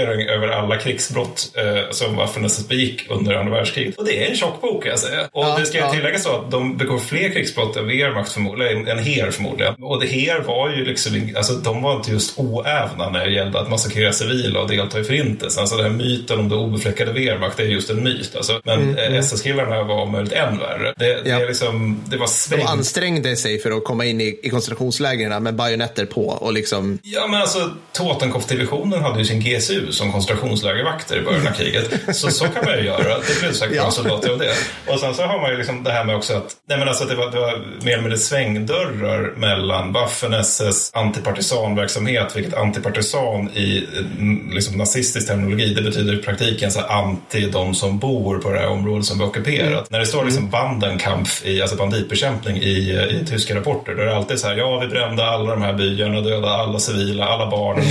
katalogisering 0.01 0.29
över 0.29 0.49
alla 0.49 0.77
krigsbrott 0.77 1.53
eh, 1.57 1.91
som 1.91 2.17
Waffen-SS 2.17 2.69
begick 2.69 3.11
under 3.11 3.35
andra 3.35 3.53
världskriget. 3.53 3.97
Och 3.97 4.05
det 4.05 4.25
är 4.25 4.31
en 4.31 4.37
tjock 4.37 4.61
bok 4.61 4.83
kan 4.83 4.91
jag 4.91 4.99
säga. 4.99 5.21
Och 5.33 5.45
ja, 5.45 5.57
det 5.59 5.67
ska 5.67 5.79
ja. 5.79 5.91
tilläggas 5.91 6.23
så 6.23 6.37
att 6.37 6.51
de 6.51 6.77
begår 6.77 6.99
fler 6.99 7.29
krigsbrott 7.29 7.77
än 7.77 7.87
Wehrmacht 7.87 8.33
förmodligen, 8.33 8.89
än 8.89 8.99
Heer 8.99 9.31
förmodligen. 9.31 9.75
Och 9.75 10.01
det 10.01 10.07
Heer 10.07 10.41
var 10.41 10.71
ju 10.71 10.85
liksom, 10.85 11.35
alltså 11.37 11.53
de 11.53 11.83
var 11.83 11.97
inte 11.97 12.11
just 12.11 12.39
oävna 12.39 13.11
när 13.11 13.27
det 13.27 13.33
gällde 13.33 13.61
att 13.61 13.71
massakrera 13.71 14.13
civila 14.13 14.61
och 14.61 14.69
delta 14.69 15.01
i 15.01 15.05
förintelsen. 15.05 15.61
Alltså 15.61 15.77
den 15.77 15.85
här 15.85 15.93
myten 15.93 16.39
om 16.39 16.49
det 16.49 16.57
obefläckade 16.57 17.13
Wehrmacht, 17.13 17.57
det 17.57 17.63
är 17.63 17.67
just 17.67 17.91
en 17.91 18.03
myt. 18.03 18.37
Alltså, 18.37 18.61
men 18.65 18.83
mm, 18.83 18.99
mm. 18.99 19.15
SS-killarna 19.15 19.83
var 19.83 20.03
om 20.03 20.13
möjligt 20.13 20.33
än 20.33 20.59
värre. 20.59 20.95
Det, 20.97 21.23
ja. 21.25 21.39
det, 21.39 21.47
liksom, 21.47 22.01
det 22.07 22.17
var 22.17 22.27
sväng... 22.27 22.59
De 22.59 22.67
ansträngde 22.67 23.37
sig 23.37 23.59
för 23.59 23.71
att 23.71 23.85
komma 23.85 24.05
in 24.05 24.21
i, 24.21 24.41
i 24.43 24.51
koncentrationslägren 24.51 25.43
med 25.43 25.55
bajonetter 25.55 26.07
på 26.07 26.27
och 26.27 26.53
liksom... 26.53 26.99
Ja, 27.03 27.27
men 27.27 27.41
alltså 27.41 27.71
Totenkopf-divisionen 27.93 29.03
hade 29.03 29.19
ju 29.19 29.25
sin 29.25 29.41
GSU 29.41 29.90
som 29.91 30.13
koncentrationslägervakter 30.13 31.17
i 31.17 31.23
början 31.23 31.47
av 31.47 31.53
kriget. 31.53 32.17
Så 32.17 32.31
så 32.31 32.45
kan 32.45 32.65
man 32.65 32.79
ju 32.79 32.85
göra. 32.85 33.19
Det 33.19 33.41
blev 33.41 33.53
säkert 33.53 33.77
ja. 33.77 33.91
soldater 33.91 34.31
av 34.31 34.39
det. 34.39 34.53
Och 34.87 35.01
sen 35.01 35.15
så 35.15 35.23
har 35.23 35.41
man 35.41 35.51
ju 35.51 35.57
liksom 35.57 35.85
det 35.85 35.93
här 35.93 36.05
med 36.05 36.17
också 36.17 36.35
att, 36.35 36.57
nej 36.69 36.79
men 36.79 36.89
alltså 36.89 37.05
att 37.05 37.11
det, 37.11 37.17
var, 37.17 37.31
det 37.31 37.41
var 37.41 37.59
mer 37.83 37.93
eller 37.93 38.03
mindre 38.03 38.19
svängdörrar 38.19 39.33
mellan 39.37 39.93
Waffen-SS 39.93 40.91
antipartisanverksamhet, 40.95 42.37
vilket 42.37 42.55
antipartisan 42.55 43.51
i 43.55 43.87
mm, 44.19 44.51
liksom, 44.55 44.77
nazistisk 44.77 45.27
terminologi, 45.29 45.75
det 45.75 45.83
betyder 45.83 46.15
i 46.15 46.23
praktiken 46.23 46.71
så 46.71 46.81
anti 46.81 47.51
de 47.51 47.75
som 47.75 47.99
bor 47.99 48.39
på 48.39 48.51
det 48.51 48.59
här 48.59 48.69
området 48.69 49.05
som 49.05 49.19
var 49.19 49.27
ockuperat. 49.27 49.71
Mm. 49.71 49.85
När 49.89 49.99
det 49.99 50.07
står 50.07 50.25
liksom 50.25 50.43
mm. 50.43 50.51
bandenkampf 50.51 51.47
i, 51.47 51.63
alltså 51.63 51.77
banditbekämpning 51.77 52.57
i, 52.57 52.77
i 53.11 53.27
tyska 53.27 53.55
rapporter, 53.55 53.95
då 53.95 54.03
är 54.03 54.07
det 54.07 54.17
alltid 54.17 54.39
så 54.39 54.49
här, 54.49 54.57
ja 54.57 54.79
vi 54.79 54.89
brände 54.89 55.27
alla 55.27 55.51
de 55.51 55.63
här 55.63 55.73
byarna, 55.73 56.21
dödade 56.21 56.55
alla 56.55 56.79
civila, 56.79 57.25
alla 57.25 57.51
barnen. 57.51 57.85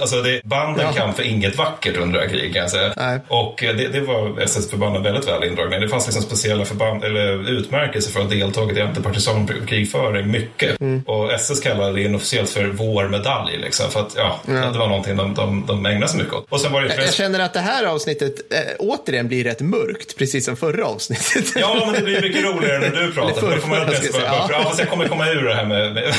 Alltså 0.00 0.22
det, 0.22 0.40
bandenkampf 0.44 1.18
är 1.18 1.24
inget 1.42 1.58
vackert 1.58 1.96
under 1.96 2.18
det 2.18 2.24
här 2.24 2.32
kriget 2.32 2.52
kan 2.52 2.62
jag 2.62 2.70
säga. 2.70 2.92
Nej. 2.96 3.20
Och 3.28 3.64
eh, 3.64 3.76
det, 3.76 3.88
det 3.88 4.00
var 4.00 4.40
SS-förbanden 4.40 5.02
väldigt 5.02 5.28
väl 5.28 5.44
indragna 5.44 5.78
Det 5.78 5.88
fanns 5.88 6.06
liksom 6.06 6.22
speciella 6.22 6.64
förband, 6.64 7.04
eller 7.04 7.50
utmärkelser 7.50 8.12
för 8.12 8.20
att 8.20 8.26
ha 8.26 8.34
deltagit 8.34 8.76
i 8.76 8.80
antipartisankrigföring 8.80 10.30
mycket. 10.30 10.80
Mm. 10.80 11.02
Och 11.06 11.32
SS 11.32 11.60
kallade 11.60 11.92
det 11.92 12.02
inofficiellt 12.02 12.50
för 12.50 12.64
vår 12.64 13.08
medalj. 13.08 13.58
Liksom, 13.58 13.90
för 13.90 14.00
att 14.00 14.14
ja, 14.16 14.40
ja. 14.46 14.52
det 14.52 14.78
var 14.78 14.88
någonting 14.88 15.16
de, 15.16 15.34
de, 15.34 15.66
de 15.66 15.86
ägnade 15.86 16.08
sig 16.08 16.18
mycket 16.18 16.34
åt. 16.34 16.46
Och 16.48 16.60
sen 16.60 16.72
var 16.72 16.82
det 16.82 16.94
jag, 16.94 17.06
jag 17.06 17.14
känner 17.14 17.40
att 17.40 17.52
det 17.52 17.60
här 17.60 17.84
avsnittet 17.84 18.52
äh, 18.52 18.58
återigen 18.78 19.28
blir 19.28 19.44
rätt 19.44 19.60
mörkt, 19.60 20.16
precis 20.18 20.44
som 20.44 20.56
förra 20.56 20.86
avsnittet. 20.86 21.44
Ja, 21.56 21.82
men 21.84 21.94
det 21.94 22.00
blir 22.00 22.22
mycket 22.22 22.44
roligare 22.44 22.78
när 22.78 23.00
du 23.00 23.12
pratar. 23.12 23.40
för, 23.40 23.58
får 23.58 23.68
man 23.68 23.78
jag, 23.78 23.96
ska 23.96 24.12
säga, 24.12 24.24
ja. 24.24 24.48
ja, 24.52 24.62
fast 24.62 24.78
jag 24.78 24.88
kommer 24.88 25.08
komma 25.08 25.28
ur 25.28 25.44
det 25.44 25.54
här 25.54 25.66
med, 25.66 25.94
med, 25.94 26.14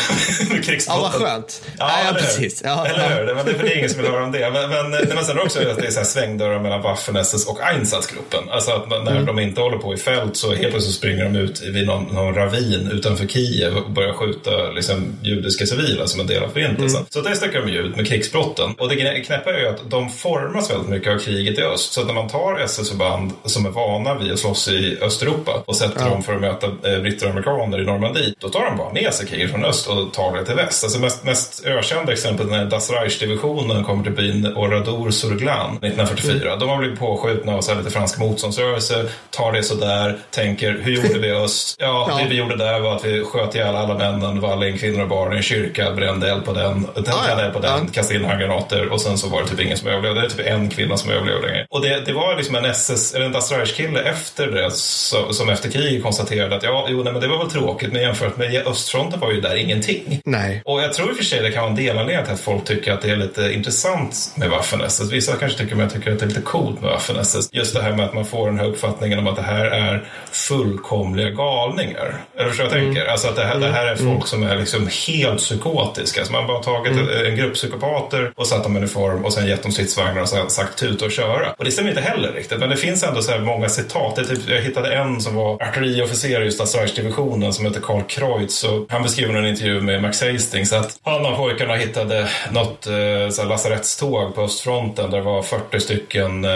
med 0.49 0.65
krigsbrotten. 0.65 1.03
Ja, 1.03 1.19
vad 1.19 1.29
skönt. 1.29 1.61
Ja, 1.79 1.89
ja, 1.89 2.07
ja 2.07 2.13
precis. 2.13 2.61
Ja, 2.65 2.87
eller 2.87 3.25
hur? 3.25 3.35
Men 3.35 3.45
det, 3.45 3.53
för 3.53 3.63
det 3.63 3.73
är 3.73 3.77
ingen 3.77 3.89
som 3.89 4.01
vill 4.01 4.11
höra 4.11 4.23
om 4.23 4.31
det. 4.31 4.49
Men, 4.49 4.69
men, 4.69 5.02
men 5.15 5.25
sen 5.25 5.39
också 5.39 5.59
att 5.59 5.77
det 5.77 5.87
är 5.87 5.91
så 5.91 5.99
här 5.99 6.05
svängdörrar 6.05 6.59
mellan 6.59 6.81
Waffen-SS 6.81 7.47
och 7.47 7.61
Einsatzgruppen. 7.61 8.49
Alltså 8.49 8.71
att 8.71 8.89
när 8.89 9.11
mm. 9.11 9.25
de 9.25 9.39
inte 9.39 9.61
håller 9.61 9.77
på 9.77 9.93
i 9.93 9.97
fält 9.97 10.37
så 10.37 10.53
helt 10.53 10.71
plötsligt 10.71 10.95
springer 10.95 11.23
de 11.23 11.35
ut 11.35 11.61
vid 11.61 11.87
någon, 11.87 12.03
någon 12.03 12.35
ravin 12.35 12.89
utanför 12.91 13.27
Kiev 13.27 13.77
och 13.77 13.91
börjar 13.91 14.13
skjuta 14.13 14.71
liksom, 14.71 15.15
judiska 15.21 15.65
civila 15.65 16.07
som 16.07 16.21
en 16.21 16.27
del 16.27 16.43
av 16.43 16.49
förintelsen. 16.49 16.97
Mm. 16.97 17.07
Så 17.09 17.21
det 17.21 17.35
sticker 17.35 17.61
de 17.61 17.71
ju 17.71 17.79
ut 17.79 17.95
med 17.95 18.07
krigsbrotten. 18.07 18.75
Och 18.77 18.89
det 18.89 18.95
knäppa 19.25 19.53
är 19.53 19.59
ju 19.59 19.67
att 19.67 19.89
de 19.89 20.09
formas 20.09 20.71
väldigt 20.71 20.89
mycket 20.89 21.13
av 21.13 21.19
kriget 21.19 21.59
i 21.59 21.61
öst. 21.61 21.93
Så 21.93 22.01
att 22.01 22.07
när 22.07 22.13
man 22.13 22.27
tar 22.27 22.59
SS-förband 22.59 23.31
som 23.45 23.65
är 23.65 23.69
vana 23.69 24.15
vid 24.15 24.31
att 24.31 24.39
slåss 24.39 24.67
i 24.67 24.97
Östeuropa 25.01 25.63
och 25.65 25.75
sätter 25.75 26.01
ja. 26.01 26.09
dem 26.09 26.23
för 26.23 26.35
att 26.35 26.41
möta 26.41 26.67
eh, 26.67 26.99
britter 26.99 27.25
och 27.25 27.31
amerikaner 27.31 27.81
i 27.81 27.85
Normandie, 27.85 28.33
då 28.39 28.49
tar 28.49 28.65
de 28.65 28.77
bara 28.77 28.93
med 28.93 29.13
sig 29.13 29.27
kriget 29.27 29.51
från 29.51 29.65
öst 29.65 29.87
och 29.87 30.13
tar 30.13 30.37
det 30.37 30.45
till 30.45 30.55
väst. 30.55 30.83
Alltså 30.83 30.99
mest, 30.99 31.23
mest 31.23 31.65
ökända 31.65 32.13
exemplet 32.13 32.49
när 32.49 32.65
Das 32.65 32.91
Reich-divisionen 32.91 33.83
kommer 33.83 34.03
till 34.03 34.13
byn 34.13 34.53
Oradour 34.93 35.11
Surglan 35.11 35.69
1944. 35.69 36.47
Mm. 36.47 36.59
De 36.59 36.69
har 36.69 36.77
blivit 36.77 36.99
påskjutna 36.99 37.55
av 37.55 37.61
så 37.61 37.75
lite 37.75 37.89
fransk 37.89 38.19
motståndsrörelse, 38.19 39.05
tar 39.29 39.51
det 39.51 39.63
sådär, 39.63 40.17
tänker 40.31 40.71
hur 40.81 40.91
gjorde 40.91 41.19
vi 41.19 41.31
öst? 41.31 41.75
Ja, 41.79 42.07
ja. 42.11 42.23
det 42.23 42.29
vi 42.29 42.35
gjorde 42.35 42.57
där 42.57 42.79
var 42.79 42.95
att 42.95 43.05
vi 43.05 43.23
sköt 43.23 43.55
ihjäl 43.55 43.75
alla 43.75 43.97
männen, 43.97 44.39
vallade 44.39 44.69
in 44.69 44.77
kvinnor 44.77 45.01
och 45.01 45.09
barn 45.09 45.33
i 45.33 45.37
en 45.37 45.43
kyrka, 45.43 45.91
brände 45.91 46.31
eld 46.31 46.45
på 46.45 46.53
den, 46.53 46.85
tände 46.93 47.13
ah, 47.13 47.41
eld 47.41 47.53
på 47.53 47.59
den, 47.59 47.87
kastade 47.87 48.19
in 48.19 48.25
handgranater 48.25 48.89
och 48.89 49.01
sen 49.01 49.17
så 49.17 49.29
var 49.29 49.41
det 49.41 49.47
typ 49.47 49.59
ingen 49.59 49.77
som 49.77 49.87
överlevde. 49.87 50.21
Det 50.21 50.25
är 50.27 50.29
typ 50.29 50.47
en 50.47 50.69
kvinna 50.69 50.97
som 50.97 51.11
överlevde. 51.11 51.65
Och 51.69 51.81
det, 51.81 52.05
det 52.05 52.13
var 52.13 52.35
liksom 52.35 52.55
en 52.55 52.65
SS, 52.65 53.13
eller 53.13 53.25
en 53.25 53.31
Das 53.31 53.53
kille 53.75 54.01
efter 54.01 54.47
det 54.47 54.71
så, 54.71 55.33
som 55.33 55.49
efter 55.49 55.71
kriget 55.71 56.03
konstaterade 56.03 56.55
att 56.55 56.63
ja, 56.63 56.87
jo, 56.89 57.03
nej, 57.03 57.13
men 57.13 57.21
det 57.21 57.27
var 57.27 57.37
väl 57.37 57.49
tråkigt 57.49 57.93
men 57.93 58.01
jämfört 58.01 58.37
med 58.37 58.67
östfronten 58.67 59.19
var 59.19 59.31
ju 59.31 59.41
där 59.41 59.55
ingenting. 59.55 60.21
Nej. 60.25 60.61
Och 60.65 60.81
jag 60.81 60.93
tror 60.93 61.09
i 61.09 61.11
och 61.11 61.17
för 61.17 61.23
sig 61.23 61.41
det 61.41 61.51
kan 61.51 61.61
vara 61.61 61.69
en 61.69 61.75
delanledning 61.75 62.25
till 62.25 62.33
att 62.33 62.39
folk 62.39 62.65
tycker 62.65 62.93
att 62.93 63.01
det 63.01 63.09
är 63.09 63.15
lite 63.15 63.53
intressant 63.53 64.33
med 64.35 64.49
Waffen 64.49 64.81
Waffen-SS. 64.83 65.11
Vissa 65.11 65.35
kanske 65.35 65.57
tycker, 65.57 65.75
men 65.75 65.83
jag 65.83 65.93
tycker 65.93 66.11
att 66.11 66.19
det 66.19 66.25
är 66.25 66.27
lite 66.27 66.41
coolt 66.41 66.81
med 66.81 66.91
Waffen-SS. 66.91 67.49
Just 67.51 67.75
det 67.75 67.81
här 67.81 67.95
med 67.95 68.05
att 68.05 68.13
man 68.13 68.25
får 68.25 68.47
den 68.47 68.59
här 68.59 68.65
uppfattningen 68.65 69.19
om 69.19 69.27
att 69.27 69.35
det 69.35 69.41
här 69.41 69.65
är 69.65 70.03
fullkomliga 70.31 71.29
galningar. 71.29 72.15
Eller 72.37 72.49
förstår 72.49 72.65
jag 72.65 72.77
mm. 72.77 72.85
tänker? 72.85 73.11
Alltså 73.11 73.27
att 73.27 73.35
det 73.35 73.45
här, 73.45 73.59
det 73.59 73.71
här 73.71 73.85
är 73.85 73.95
folk 73.95 74.27
som 74.27 74.43
är 74.43 74.57
liksom 74.57 74.89
helt 75.07 75.37
psykotiska. 75.37 76.21
Alltså 76.21 76.33
man 76.33 76.41
har 76.41 76.47
bara 76.47 76.63
tagit 76.63 76.93
mm. 76.93 77.25
en 77.25 77.35
grupp 77.35 77.53
psykopater 77.53 78.33
och 78.35 78.47
satt 78.47 78.63
dem 78.63 78.75
i 78.75 78.79
uniform 78.79 79.25
och 79.25 79.33
sen 79.33 79.47
gett 79.47 79.63
dem 79.63 79.71
stridsvagnar 79.71 80.21
och 80.21 80.51
sagt 80.51 80.79
tuta 80.79 81.05
och 81.05 81.11
köra. 81.11 81.53
Och 81.57 81.65
det 81.65 81.71
stämmer 81.71 81.89
inte 81.89 82.01
heller 82.01 82.31
riktigt. 82.31 82.59
Men 82.59 82.69
det 82.69 82.77
finns 82.77 83.03
ändå 83.03 83.21
så 83.21 83.31
här 83.31 83.39
många 83.39 83.69
citat. 83.69 84.15
Det 84.15 84.25
typ, 84.25 84.39
jag 84.47 84.61
hittade 84.61 84.95
en 84.95 85.21
som 85.21 85.35
var 85.35 85.63
artilleriofficer 85.63 86.43
i 86.43 86.51
Stadsreich-divisionen 86.51 87.53
som 87.53 87.65
heter 87.65 87.81
Karl 87.81 88.01
Kreutz. 88.01 88.63
Och 88.63 88.85
han 88.89 89.03
beskriver 89.03 89.33
en 89.33 89.45
intervju 89.45 89.81
med 89.81 90.01
Max 90.01 90.21
Hastings 90.21 90.73
att 90.73 90.99
han 91.03 91.25
och 91.25 91.37
pojkarna 91.37 91.75
hittade 91.75 92.29
något 92.51 92.87
eh, 92.87 93.47
lasarettståg 93.47 94.35
på 94.35 94.41
östfronten 94.41 94.72
där 94.81 95.07
det 95.07 95.21
var 95.21 95.41
40 95.41 95.79
stycken 95.79 96.45
eh, 96.45 96.51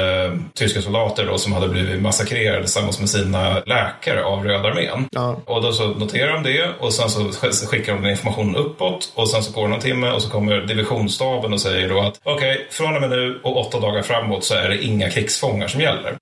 tyska 0.54 0.82
soldater 0.82 1.26
då, 1.26 1.38
som 1.38 1.54
hade 1.54 1.68
blivit 1.68 2.02
massakrerade 2.02 2.64
tillsammans 2.64 3.00
med 3.00 3.10
sina 3.10 3.60
läkare 3.60 4.24
av 4.24 4.44
Röda 4.44 4.70
armén. 4.70 5.08
Ja. 5.12 5.40
Och 5.46 5.62
då 5.62 5.72
så 5.74 5.88
noterar 5.88 6.34
de 6.34 6.44
det 6.44 6.70
och 6.80 6.94
sen 6.94 7.10
så 7.10 7.32
skickar 7.68 7.94
de 7.94 8.02
den 8.02 8.12
informationen 8.12 8.56
uppåt 8.56 9.12
och 9.16 9.30
sen 9.30 9.44
så 9.44 9.52
går 9.52 9.62
det 9.62 9.68
någon 9.68 9.80
timme 9.80 10.12
och 10.12 10.22
så 10.22 10.30
kommer 10.30 10.62
divisionsstaben 10.62 11.54
och 11.54 11.62
säger 11.62 11.90
då 11.90 12.00
att 12.00 12.20
okej, 12.24 12.52
okay, 12.52 12.66
från 12.72 12.96
och 12.96 13.02
med 13.02 13.10
nu 13.10 13.40
och 13.44 13.58
åtta 13.58 13.80
dagar 13.80 14.02
framåt 14.02 14.44
så 14.44 14.56
är 14.56 14.70
det 14.70 14.84
inga 14.84 15.10
krigsfångar 15.10 15.68
som 15.68 15.82
gäller. 15.82 16.18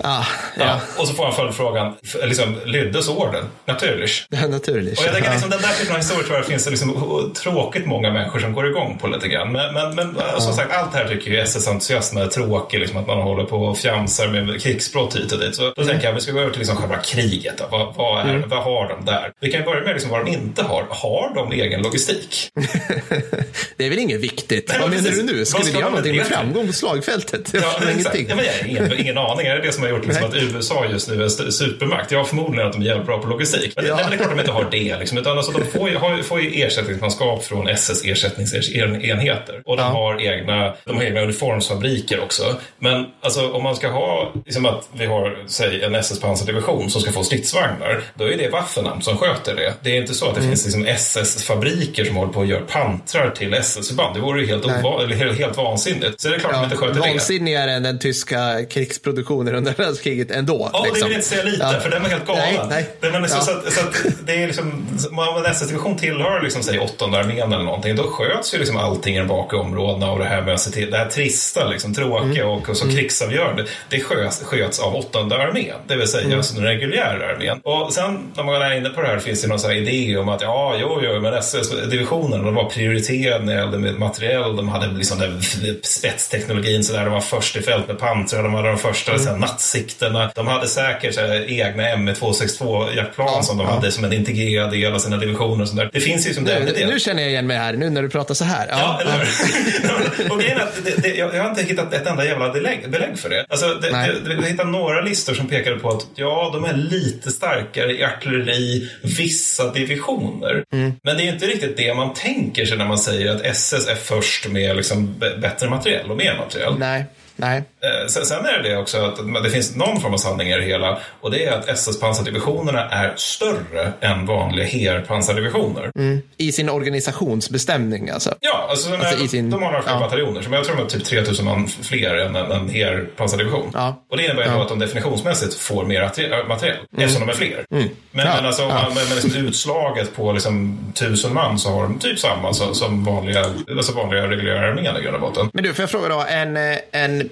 Ah, 0.00 0.24
ja. 0.58 0.64
ja. 0.64 0.80
Och 0.98 1.08
så 1.08 1.14
får 1.14 1.24
han 1.24 1.34
följdfrågan, 1.34 1.94
liksom, 2.24 2.56
lyddes 2.64 3.08
orden? 3.08 3.44
Naturligt. 3.64 4.26
Ja, 4.28 4.46
naturligt. 4.46 4.98
Och 4.98 5.04
jag 5.04 5.14
tänker, 5.14 5.30
liksom, 5.30 5.50
den 5.50 5.62
där 5.62 5.68
typen 5.68 5.92
av 5.92 5.98
historier 5.98 6.24
tror 6.24 6.36
jag 6.36 6.46
finns 6.46 6.64
det 6.64 6.70
liksom, 6.70 7.32
tråkigt 7.42 7.86
många 7.86 8.10
människor 8.10 8.38
som 8.38 8.52
går 8.52 8.68
igång 8.70 8.98
på 8.98 9.06
lite 9.06 9.28
grann. 9.28 9.52
Men, 9.52 9.74
men, 9.74 9.94
men 9.94 10.16
ja. 10.18 10.40
som 10.40 10.52
sagt, 10.52 10.72
allt 10.72 10.92
det 10.92 10.98
här 10.98 11.08
tycker 11.08 11.31
ju 11.32 11.40
SS-entusiasm 11.40 12.16
är 12.16 12.26
tråkigt, 12.26 12.80
liksom, 12.80 12.98
att 12.98 13.06
man 13.06 13.18
håller 13.18 13.44
på 13.44 13.56
och 13.56 13.78
fjamsar 13.78 14.28
med 14.28 14.62
krigsbrott 14.62 15.16
hit 15.16 15.32
och 15.32 15.38
dit. 15.38 15.56
Så 15.56 15.72
då 15.76 15.84
tänker 15.84 16.06
jag, 16.06 16.14
vi 16.14 16.20
ska 16.20 16.32
gå 16.32 16.40
över 16.40 16.50
till 16.50 16.58
liksom 16.58 16.76
själva 16.76 16.96
kriget. 16.96 17.58
Då. 17.58 17.64
Vad, 17.70 17.94
vad, 17.96 18.20
är, 18.20 18.34
mm. 18.34 18.48
vad 18.48 18.62
har 18.62 18.88
de 18.88 19.04
där? 19.04 19.32
Vi 19.40 19.52
kan 19.52 19.64
börja 19.64 19.84
med 19.84 19.92
liksom 19.92 20.10
vad 20.10 20.26
de 20.26 20.30
inte 20.30 20.62
har. 20.62 20.86
Har 20.90 21.34
de 21.34 21.52
egen 21.52 21.82
logistik? 21.82 22.50
det 23.76 23.86
är 23.86 23.90
väl 23.90 23.98
inget 23.98 24.20
viktigt? 24.20 24.68
Nej, 24.68 24.78
vad 24.80 24.90
menar 24.90 25.02
precis. 25.02 25.26
du 25.26 25.36
nu? 25.36 25.44
Skulle 25.44 25.70
vi 25.70 25.82
ha 25.82 25.90
någonting 25.90 26.16
med 26.16 26.26
framgång 26.26 26.66
på 26.66 26.72
slagfältet? 26.72 27.50
Jag 27.54 27.62
ja, 27.62 27.90
ingenting. 27.92 28.26
Ja, 28.28 28.36
men 28.36 28.44
jag 28.44 28.52
har 28.52 28.68
ingen, 28.68 29.00
ingen 29.00 29.18
aning. 29.18 29.46
Är 29.46 29.54
det 29.54 29.62
det 29.62 29.72
som 29.72 29.82
har 29.82 29.90
gjort 29.90 30.06
liksom, 30.06 30.24
att 30.24 30.34
USA 30.34 30.86
just 30.90 31.08
nu 31.08 31.24
är 31.24 31.28
supermakt? 31.28 32.10
Jag 32.10 32.18
har 32.18 32.24
förmodligen 32.24 32.66
att 32.66 32.72
de 32.72 32.82
är 32.82 32.86
jävligt 32.86 33.06
bra 33.06 33.18
på 33.18 33.28
logistik. 33.28 33.72
Men, 33.76 33.86
ja. 33.86 33.94
nej, 33.94 34.04
men 34.04 34.10
det 34.10 34.16
är 34.16 34.18
klart 34.18 34.36
de 34.36 34.40
inte 34.40 34.52
har 34.52 34.68
det. 34.70 34.98
Liksom, 34.98 35.18
utan 35.18 35.36
alltså, 35.38 35.52
de 35.52 35.64
får 35.78 35.90
ju, 35.90 35.96
har, 35.96 36.22
får 36.22 36.40
ju 36.40 36.62
ersättningsmanskap 36.62 37.44
från 37.44 37.68
SS 37.68 38.04
ersättningsenheter. 38.04 39.62
Och 39.64 39.76
de, 39.76 39.82
ja. 39.82 39.88
har 39.88 40.20
egna, 40.20 40.74
de 40.84 40.96
har 40.96 41.04
egna 41.04 41.21
uniformsfabriker 41.22 42.20
också. 42.20 42.56
Men 42.78 43.06
alltså, 43.20 43.50
om 43.50 43.62
man 43.62 43.76
ska 43.76 43.88
ha, 43.88 44.32
liksom 44.44 44.66
att 44.66 44.88
vi 44.92 45.06
har, 45.06 45.44
säg 45.46 45.82
en 45.82 45.94
SS 45.94 46.20
pansardivision 46.20 46.90
som 46.90 47.00
ska 47.00 47.12
få 47.12 47.22
stridsvagnar, 47.22 48.02
då 48.14 48.24
är 48.24 48.36
det 48.36 48.48
Waffenam 48.48 49.00
som 49.00 49.16
sköter 49.16 49.56
det. 49.56 49.74
Det 49.82 49.90
är 49.90 50.00
inte 50.00 50.14
så 50.14 50.28
att 50.28 50.34
det 50.34 50.40
mm. 50.40 50.50
finns 50.50 50.64
liksom 50.64 50.86
SS-fabriker 50.86 52.04
som 52.04 52.16
håller 52.16 52.32
på 52.32 52.40
att 52.40 52.48
göra 52.48 52.60
pantrar 52.60 53.30
till 53.30 53.54
SS-förband. 53.54 54.14
Det 54.14 54.20
vore 54.20 54.40
ju 54.40 54.46
helt, 54.46 54.64
ova- 54.64 55.14
helt, 55.14 55.38
helt 55.38 55.56
vansinnigt. 55.56 56.20
Så 56.20 56.28
är 56.28 56.32
det 56.32 56.38
klart 56.38 56.52
ja, 56.52 56.58
att 56.58 56.70
de 56.70 56.74
inte 56.74 56.86
sköter 56.86 57.00
det. 57.00 57.08
Vansinnigare 57.08 57.72
än 57.72 57.82
den 57.82 57.98
tyska 57.98 58.64
krigsproduktionen 58.70 59.54
under 59.54 59.74
världskriget 59.74 60.30
ändå. 60.30 60.70
Ja, 60.72 60.84
liksom. 60.84 61.00
det 61.00 61.04
vill 61.04 61.12
jag 61.12 61.18
inte 61.18 61.28
säga 61.28 61.42
lite, 61.44 61.70
ja. 61.74 61.80
för 61.80 61.90
den 61.90 62.02
var 62.02 62.08
helt 62.08 62.26
galen. 62.26 62.44
Nej, 62.44 62.66
nej. 62.68 62.88
Det, 63.00 63.10
men, 63.10 63.28
så, 63.28 63.36
ja. 63.36 63.40
så, 63.40 63.50
att, 63.50 63.72
så 63.72 63.80
att 63.80 64.26
det 64.26 64.42
är 64.42 64.46
liksom, 64.46 64.86
om 65.10 65.44
en 65.44 65.50
SS-division 65.50 65.98
tillhör 65.98 66.42
liksom, 66.42 66.62
säg 66.62 66.78
åttonde 66.78 67.18
armén 67.18 67.52
eller 67.52 67.64
någonting, 67.64 67.96
då 67.96 68.02
sköts 68.02 68.54
ju 68.54 68.58
liksom 68.58 68.76
allting 68.76 69.16
i 69.16 69.18
de 69.18 69.28
bakre 69.28 69.58
områdena 69.58 70.10
och 70.10 70.18
det 70.18 70.24
här 70.24 70.42
med 70.42 70.54
att 70.54 70.60
se 70.60 70.70
till, 70.70 70.90
det 70.90 70.96
här 70.96 71.08
trista, 71.14 71.68
liksom, 71.68 71.94
tråkiga 71.94 72.42
mm. 72.42 72.48
och, 72.48 72.68
och 72.68 72.76
så 72.76 72.84
mm. 72.84 72.96
krigsavgörande, 72.96 73.66
det 73.88 74.00
sköts, 74.00 74.42
sköts 74.42 74.80
av 74.80 74.96
åttonde 74.96 75.36
armén, 75.36 75.76
det 75.86 75.96
vill 75.96 76.08
säga 76.08 76.24
mm. 76.24 76.36
alltså 76.36 76.54
den 76.54 76.64
reguljära 76.64 77.34
armén. 77.34 77.60
Och 77.62 77.92
sen 77.92 78.18
när 78.36 78.44
man 78.44 78.62
är 78.62 78.76
inne 78.76 78.88
på 78.88 79.02
det 79.02 79.08
här 79.08 79.18
finns 79.18 79.42
det 79.42 79.48
någon 79.48 79.58
här 79.58 79.72
idé 79.72 80.16
om 80.16 80.28
att 80.28 80.42
ja, 80.42 80.76
jo, 80.80 81.00
jo, 81.02 81.20
men 81.20 81.34
SS-divisionerna 81.34 82.44
de 82.44 82.54
var 82.54 82.70
prioriterade 82.70 83.44
när 83.44 83.54
det 83.54 83.60
gällde 83.60 83.78
med 83.78 83.98
materiell, 83.98 84.56
de 84.56 84.68
hade 84.68 84.86
liksom 84.86 85.18
den 85.18 85.42
spetsteknologin 85.82 86.84
sådär, 86.84 87.04
de 87.04 87.12
var 87.12 87.20
först 87.20 87.56
i 87.56 87.62
fält 87.62 87.88
med 87.88 87.98
pansar, 87.98 88.42
de 88.42 88.54
hade 88.54 88.68
de 88.68 88.78
första 88.78 89.14
mm. 89.14 89.40
nattsikterna, 89.40 90.30
de 90.34 90.46
hade 90.46 90.68
säkert 90.68 91.16
här, 91.16 91.50
egna 91.50 91.82
ME262 91.82 92.96
jaktplan 92.96 93.28
ja, 93.34 93.42
som 93.42 93.58
de 93.58 93.66
ja. 93.66 93.74
hade 93.74 93.92
som 93.92 94.04
en 94.04 94.12
integrerad 94.12 94.70
del 94.70 94.94
av 94.94 94.98
sina 94.98 95.16
divisioner 95.16 95.62
och 95.62 95.68
sånt 95.68 95.80
där. 95.80 95.90
Det 95.92 96.00
finns 96.00 96.28
ju 96.28 96.34
som 96.34 96.44
nu, 96.44 96.72
det. 96.76 96.86
Nu 96.86 97.00
känner 97.00 97.22
jag 97.22 97.30
igen 97.30 97.46
mig 97.46 97.56
här, 97.56 97.72
nu 97.72 97.90
när 97.90 98.02
du 98.02 98.08
pratar 98.08 98.34
så 98.34 98.44
här. 98.44 98.66
Ja, 98.70 98.76
ja 98.78 99.00
eller 99.00 99.12
hur? 99.12 100.30
och 100.32 100.40
grejen 100.40 100.58
är 100.58 100.62
att 100.62 100.84
det, 100.84 101.01
det, 101.02 101.08
jag, 101.16 101.34
jag 101.34 101.42
har 101.42 101.50
inte 101.50 101.62
hittat 101.62 101.94
ett 101.94 102.06
enda 102.06 102.24
jävla 102.24 102.52
belägg, 102.52 102.90
belägg 102.90 103.18
för 103.18 103.28
det. 103.28 103.46
Alltså, 103.48 103.66
det, 103.74 103.90
det, 104.24 104.34
jag 104.34 104.42
hittade 104.42 104.70
några 104.70 105.00
listor 105.00 105.34
som 105.34 105.48
pekade 105.48 105.78
på 105.78 105.88
att 105.88 106.06
ja, 106.14 106.50
de 106.54 106.64
är 106.64 106.74
lite 106.74 107.30
starkare 107.30 107.92
i 107.92 108.04
artilleri 108.04 108.90
vissa 109.02 109.72
divisioner. 109.72 110.64
Mm. 110.72 110.92
Men 111.02 111.16
det 111.16 111.22
är 111.22 111.32
inte 111.32 111.46
riktigt 111.46 111.76
det 111.76 111.94
man 111.94 112.14
tänker 112.14 112.66
sig 112.66 112.78
när 112.78 112.88
man 112.88 112.98
säger 112.98 113.34
att 113.34 113.40
SS 113.40 113.88
är 113.88 113.94
först 113.94 114.48
med 114.48 114.76
liksom 114.76 115.14
bättre 115.40 115.70
materiell 115.70 116.10
och 116.10 116.16
mer 116.16 116.36
materiell. 116.38 116.78
Nej. 116.78 117.04
Nej. 117.42 117.64
Eh, 117.80 118.06
sen 118.06 118.46
är 118.46 118.62
det 118.62 118.68
det 118.68 118.76
också 118.76 118.98
att 118.98 119.44
det 119.44 119.50
finns 119.50 119.76
någon 119.76 120.00
form 120.00 120.14
av 120.14 120.18
sanning 120.18 120.48
i 120.48 120.56
det 120.56 120.64
hela 120.64 120.98
och 121.20 121.30
det 121.30 121.44
är 121.44 121.52
att 121.52 121.68
SS-pansardivisionerna 121.68 122.88
är 122.90 123.12
större 123.16 123.92
än 124.00 124.26
vanliga 124.26 124.66
HER-pansardivisioner. 124.66 125.90
Mm. 125.98 126.22
I 126.36 126.52
sin 126.52 126.68
organisationsbestämning 126.68 128.10
alltså? 128.10 128.34
Ja, 128.40 128.66
alltså, 128.70 128.94
alltså 128.94 129.28
sin... 129.28 129.50
de 129.50 129.62
har 129.62 129.70
några 129.70 129.82
fler 129.82 129.92
ja. 129.92 130.00
bataljoner, 130.00 130.42
som 130.42 130.52
jag 130.52 130.64
tror 130.64 130.76
de 130.76 130.82
är 130.82 130.86
typ 130.86 131.04
3000 131.04 131.44
man 131.44 131.68
fler 131.68 132.14
än 132.14 132.36
en 132.36 132.68
HER-pansardivision. 132.68 133.70
Ja. 133.74 134.04
Och 134.10 134.16
det 134.16 134.24
innebär 134.24 134.46
ja. 134.46 134.62
att 134.62 134.68
de 134.68 134.78
definitionsmässigt 134.78 135.54
får 135.54 135.84
mer 135.84 136.02
materiell, 136.48 136.78
mm. 136.92 137.04
eftersom 137.04 137.26
de 137.26 137.32
är 137.32 137.36
fler. 137.36 137.64
Mm. 137.70 137.88
Men, 138.10 138.26
ja. 138.26 138.34
men, 138.36 138.46
alltså, 138.46 138.62
ja. 138.62 138.84
men, 138.94 139.04
men 139.08 139.14
liksom 139.14 139.46
utslaget 139.46 140.16
på 140.16 140.32
liksom, 140.32 140.78
tusen 140.94 141.34
man 141.34 141.58
så 141.58 141.70
har 141.70 141.82
de 141.82 141.98
typ 141.98 142.18
samma 142.18 142.52
så, 142.52 142.74
som 142.74 143.04
vanliga, 143.04 143.44
alltså 143.70 143.92
vanliga 143.92 144.28
reguljära 144.28 144.68
armén 144.68 144.96
i 144.96 145.02
grund 145.02 145.14
och 145.14 145.20
botten. 145.20 145.50
Men 145.52 145.64
du, 145.64 145.74
får 145.74 145.82
jag 145.82 145.90
fråga 145.90 146.08
då, 146.08 146.24
en, 146.28 146.56
en 146.92 147.31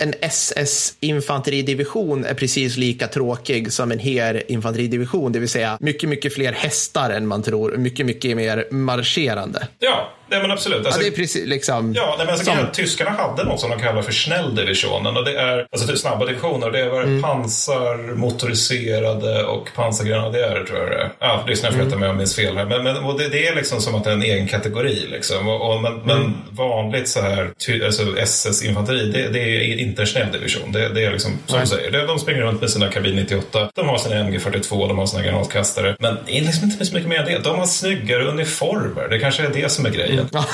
en 0.00 0.14
SS-infanteridivision 0.20 2.24
är 2.24 2.34
precis 2.34 2.76
lika 2.76 3.08
tråkig 3.08 3.72
som 3.72 3.92
en 3.92 3.98
HER-infanteridivision, 3.98 5.32
det 5.32 5.38
vill 5.38 5.48
säga 5.48 5.78
mycket, 5.80 6.08
mycket 6.08 6.34
fler 6.34 6.52
hästar 6.52 7.10
än 7.10 7.26
man 7.26 7.42
tror, 7.42 7.76
mycket, 7.76 8.06
mycket 8.06 8.36
mer 8.36 8.66
marscherande. 8.70 9.68
Ja, 9.78 10.12
nej 10.30 10.40
men 10.40 10.50
absolut. 10.50 10.86
Alltså, 10.86 11.00
ja, 11.00 11.10
det 11.10 11.14
är 11.14 11.16
precis 11.16 11.46
liksom... 11.46 11.92
Ja, 11.96 12.14
nej, 12.18 12.26
men 12.26 12.34
alltså, 12.34 12.50
som... 12.50 12.66
tyskarna 12.72 13.10
hade 13.10 13.44
något 13.44 13.60
som 13.60 13.70
de 13.70 13.78
kallar 13.78 14.02
för 14.02 14.12
Schnelldivisionen 14.12 15.16
och 15.16 15.24
det 15.24 15.36
är 15.36 15.66
alltså 15.72 15.88
typ 15.88 15.98
snabba 15.98 16.26
divisioner. 16.26 16.70
Det 16.70 16.80
är 16.80 17.02
mm. 17.02 17.22
pansar, 17.22 18.14
motoriserade 18.14 19.44
och 19.44 19.68
pansargrenadjärer 19.74 20.64
tror 20.64 20.78
jag 20.78 20.90
det 20.90 20.96
är. 20.96 21.10
Ja, 21.18 21.44
lyssna 21.46 21.72
får 21.72 21.80
mm. 21.80 21.88
mig 21.88 21.96
om 21.96 22.02
jag 22.02 22.16
minns 22.16 22.36
fel 22.36 22.56
här. 22.56 22.64
Men, 22.64 22.84
men 22.84 23.16
det, 23.16 23.28
det, 23.28 23.46
är 23.46 23.54
liksom 23.54 23.80
som 23.80 23.94
att 23.94 24.04
det 24.04 24.10
är 24.10 24.14
en 24.14 24.22
egen 24.22 24.48
kategori 24.48 25.06
liksom. 25.10 25.48
Och, 25.48 25.74
och 25.74 25.82
men, 25.82 25.92
mm. 25.92 26.06
men, 26.06 26.34
vanligt 26.50 27.08
så 27.08 27.20
här, 27.20 27.50
alltså 27.84 28.16
SS-infanteri, 28.16 29.12
det, 29.12 29.28
det, 29.28 29.38
är 29.38 29.80
inte 29.90 30.02
en 30.02 30.06
Schnelldivision. 30.06 30.72
Det, 30.72 30.88
det 30.88 31.04
är 31.04 31.10
liksom 31.10 31.38
som 31.46 31.56
nej. 31.56 31.60
du 31.60 31.66
säger. 31.66 32.06
De 32.06 32.18
springer 32.18 32.42
runt 32.42 32.60
med 32.60 32.70
sina 32.70 32.88
kabin 32.88 33.16
98. 33.16 33.70
De 33.74 33.88
har 33.88 33.98
sina 33.98 34.14
MG42, 34.14 34.88
de 34.88 34.98
har 34.98 35.06
sina 35.06 35.22
granatkastare. 35.22 35.96
Men 35.98 36.16
det 36.26 36.38
är 36.38 36.42
liksom 36.42 36.64
inte 36.64 36.86
så 36.86 36.94
mycket 36.94 37.08
mer 37.08 37.18
än 37.18 37.26
det. 37.26 37.38
De 37.38 37.58
har 37.58 37.66
snyggare 37.66 38.24
uniformer. 38.24 39.08
Det 39.08 39.18
kanske 39.18 39.42
är 39.42 39.50
det 39.54 39.68
som 39.68 39.86
är 39.86 39.90
grejen. 39.90 40.28
Mm. 40.32 40.44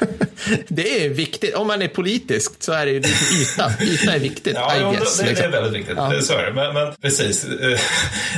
det 0.68 1.04
är 1.04 1.08
viktigt. 1.08 1.54
Om 1.54 1.66
man 1.66 1.82
är 1.82 1.88
politisk 1.88 2.52
så 2.58 2.72
är 2.72 2.86
det 2.86 2.92
ju 2.92 2.98
yta. 2.98 3.72
Yta 3.80 4.14
är 4.14 4.18
viktigt. 4.18 4.54
Ja, 4.54 4.72
ja 4.80 4.90
guess, 4.90 5.18
det, 5.18 5.26
liksom. 5.26 5.50
det, 5.50 5.56
är 5.56 5.62
väldigt 5.62 5.80
viktigt. 5.80 5.96
Ja. 5.96 6.20
Så 6.20 6.32
är 6.32 6.46
det. 6.46 6.52
Men, 6.52 6.74
men 6.74 6.94
precis. 7.02 7.46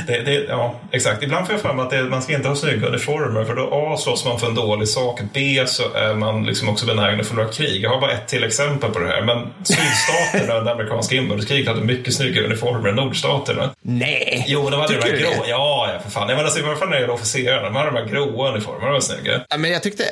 Det, 0.07 0.19
det, 0.19 0.33
ja, 0.33 0.79
exakt. 0.91 1.23
Ibland 1.23 1.45
får 1.45 1.53
jag 1.53 1.61
för 1.61 1.73
mig 1.73 1.99
att 1.99 2.09
man 2.09 2.21
ska 2.21 2.33
inte 2.33 2.47
ha 2.47 2.55
snygga 2.55 2.87
uniformer 2.87 3.45
för 3.45 3.55
då 3.55 3.69
A 3.71 3.97
slåss 3.97 4.25
man 4.25 4.39
för 4.39 4.47
en 4.47 4.55
dålig 4.55 4.87
sak. 4.87 5.21
B 5.33 5.63
så 5.67 5.93
är 5.93 6.15
man 6.15 6.45
liksom 6.45 6.69
också 6.69 6.85
benägen 6.85 7.19
att 7.19 7.27
förlora 7.27 7.47
krig. 7.47 7.83
Jag 7.83 7.89
har 7.89 8.01
bara 8.01 8.11
ett 8.11 8.27
till 8.27 8.43
exempel 8.43 8.91
på 8.91 8.99
det 8.99 9.07
här. 9.07 9.21
Men 9.21 9.47
sydstaterna 9.63 10.53
under 10.59 10.71
amerikanska 10.71 11.15
inbördeskriget 11.15 11.67
hade 11.67 11.81
mycket 11.81 12.13
snyggare 12.13 12.45
uniformer 12.45 12.89
än 12.89 12.95
nordstaterna. 12.95 13.69
Nej! 13.81 14.45
Jo, 14.47 14.69
de 14.69 14.79
hade 14.79 14.93
de 14.93 15.09
här 15.09 15.17
grå. 15.17 15.45
Ja, 15.47 15.89
ja, 15.93 15.99
för 16.03 16.11
fan. 16.11 16.29
Jag 16.29 16.35
menar, 16.35 16.43
alltså, 16.43 16.59
i 16.59 16.63
alla 16.63 16.75
fall 16.75 16.89
när 16.89 16.95
det 16.95 17.01
gäller 17.01 17.13
officerarna. 17.13 17.63
De 17.63 17.75
hade 17.75 17.91
de 17.91 17.97
här 17.97 18.05
gråa 18.05 18.51
uniformerna. 18.51 18.85
De 18.85 18.93
var 18.93 18.99
snygga. 18.99 19.45
Ja, 19.49 19.57
men 19.57 19.71
jag 19.71 19.83
tyckte, 19.83 20.03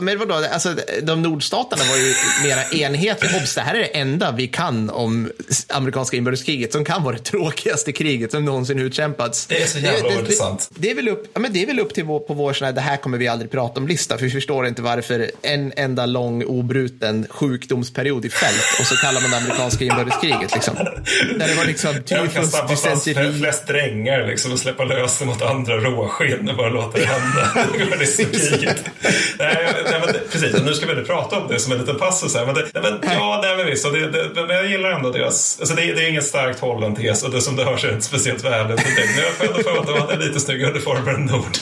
men 0.00 0.18
vadå, 0.18 0.34
alltså 0.52 0.74
de 1.02 1.22
nordstaterna 1.34 1.82
var 1.90 1.96
ju 1.96 2.14
mera 2.42 2.64
enhetliga. 2.84 3.36
Obs, 3.36 3.54
det 3.54 3.60
här 3.60 3.74
är 3.74 3.78
det 3.78 3.84
enda 3.84 4.32
vi 4.32 4.48
kan 4.48 4.90
om 4.90 5.30
amerikanska 5.68 6.16
inbördeskriget 6.16 6.72
som 6.72 6.84
kan 6.84 7.02
vara 7.02 7.16
det 7.16 7.22
tråkigaste 7.22 7.92
kriget 7.92 8.30
som 8.30 8.44
någonsin 8.44 8.78
utkämpats. 8.78 9.46
Det 9.46 9.62
är 9.62 9.66
så 9.66 9.78
jävla 9.78 10.08
det, 10.08 10.14
intressant. 10.14 10.70
Det, 10.74 10.80
det, 10.80 10.90
är 10.90 10.94
väl 10.94 11.08
upp, 11.08 11.30
ja, 11.34 11.40
men 11.40 11.52
det 11.52 11.62
är 11.62 11.66
väl 11.66 11.80
upp 11.80 11.94
till 11.94 12.04
vår, 12.04 12.20
på 12.20 12.34
vår 12.34 12.52
sån 12.52 12.66
här, 12.66 12.72
det 12.72 12.80
här 12.80 12.96
kommer 12.96 13.18
vi 13.18 13.28
aldrig 13.28 13.50
prata 13.50 13.80
om-lista, 13.80 14.18
för 14.18 14.24
vi 14.24 14.30
förstår 14.30 14.66
inte 14.66 14.82
varför 14.82 15.30
en 15.42 15.72
enda 15.76 16.06
lång 16.06 16.44
obruten 16.44 17.26
sjukdomsperiod 17.30 18.24
i 18.24 18.30
fält 18.30 18.80
och 18.80 18.86
så 18.86 18.96
kallar 18.96 19.20
man 19.20 19.30
det 19.30 19.36
amerikanska 19.36 19.84
inbördeskriget. 19.84 20.54
Liksom. 20.54 20.74
Där 20.74 21.48
det 21.48 21.54
var 21.54 21.64
liksom 21.64 21.94
tyfus, 22.02 22.54
dysenteri. 22.68 23.38
flest 23.38 23.62
strängar 23.62 24.26
liksom, 24.26 24.52
och 24.52 24.58
släppa 24.58 24.84
lös 24.84 25.20
mot 25.20 25.42
andra 25.42 25.76
råskinn 25.76 26.48
och 26.48 26.56
bara 26.56 26.68
låta 26.68 26.98
det 26.98 27.06
hända. 27.06 27.50
det 27.98 28.04
är 28.04 28.56
kriget. 28.56 28.84
Nej, 29.38 29.56
nej, 29.90 30.00
men, 30.00 30.14
precis, 30.32 30.62
nu 30.62 30.74
ska 30.74 30.86
vi 30.86 30.92
inte 30.92 31.04
prata 31.04 31.23
om 31.32 31.48
det 31.48 31.58
som 31.58 31.72
en 31.72 31.78
liten 31.78 31.98
passus 31.98 32.34
här. 32.34 32.46
Men, 32.46 32.54
det, 32.54 32.70
men, 32.72 32.98
ja, 33.02 33.40
nej, 33.42 33.56
men 33.56 33.66
visst. 33.66 33.92
Det, 33.92 34.10
det, 34.10 34.46
men 34.46 34.56
jag 34.56 34.66
gillar 34.66 34.90
ändå 34.90 35.10
deras... 35.10 35.56
Alltså, 35.60 35.74
det, 35.74 35.82
det 35.82 36.04
är 36.04 36.08
ingen 36.08 36.22
starkt 36.22 36.60
hållen 36.60 36.94
tes 36.94 37.22
och 37.22 37.30
det 37.30 37.40
som 37.40 37.56
det 37.56 37.64
hörs 37.64 37.84
är 37.84 37.92
inte 37.92 38.04
speciellt 38.04 38.44
väl. 38.44 38.66
Men 38.66 38.76
jag 39.16 39.32
får 39.32 39.46
ändå 39.46 39.62
för 39.62 39.78
att 39.78 39.86
de 39.86 40.00
hade 40.00 40.26
lite 40.26 40.40
snyggare 40.40 40.70
uniformer 40.70 41.14
än 41.14 41.24
Nord. 41.24 41.56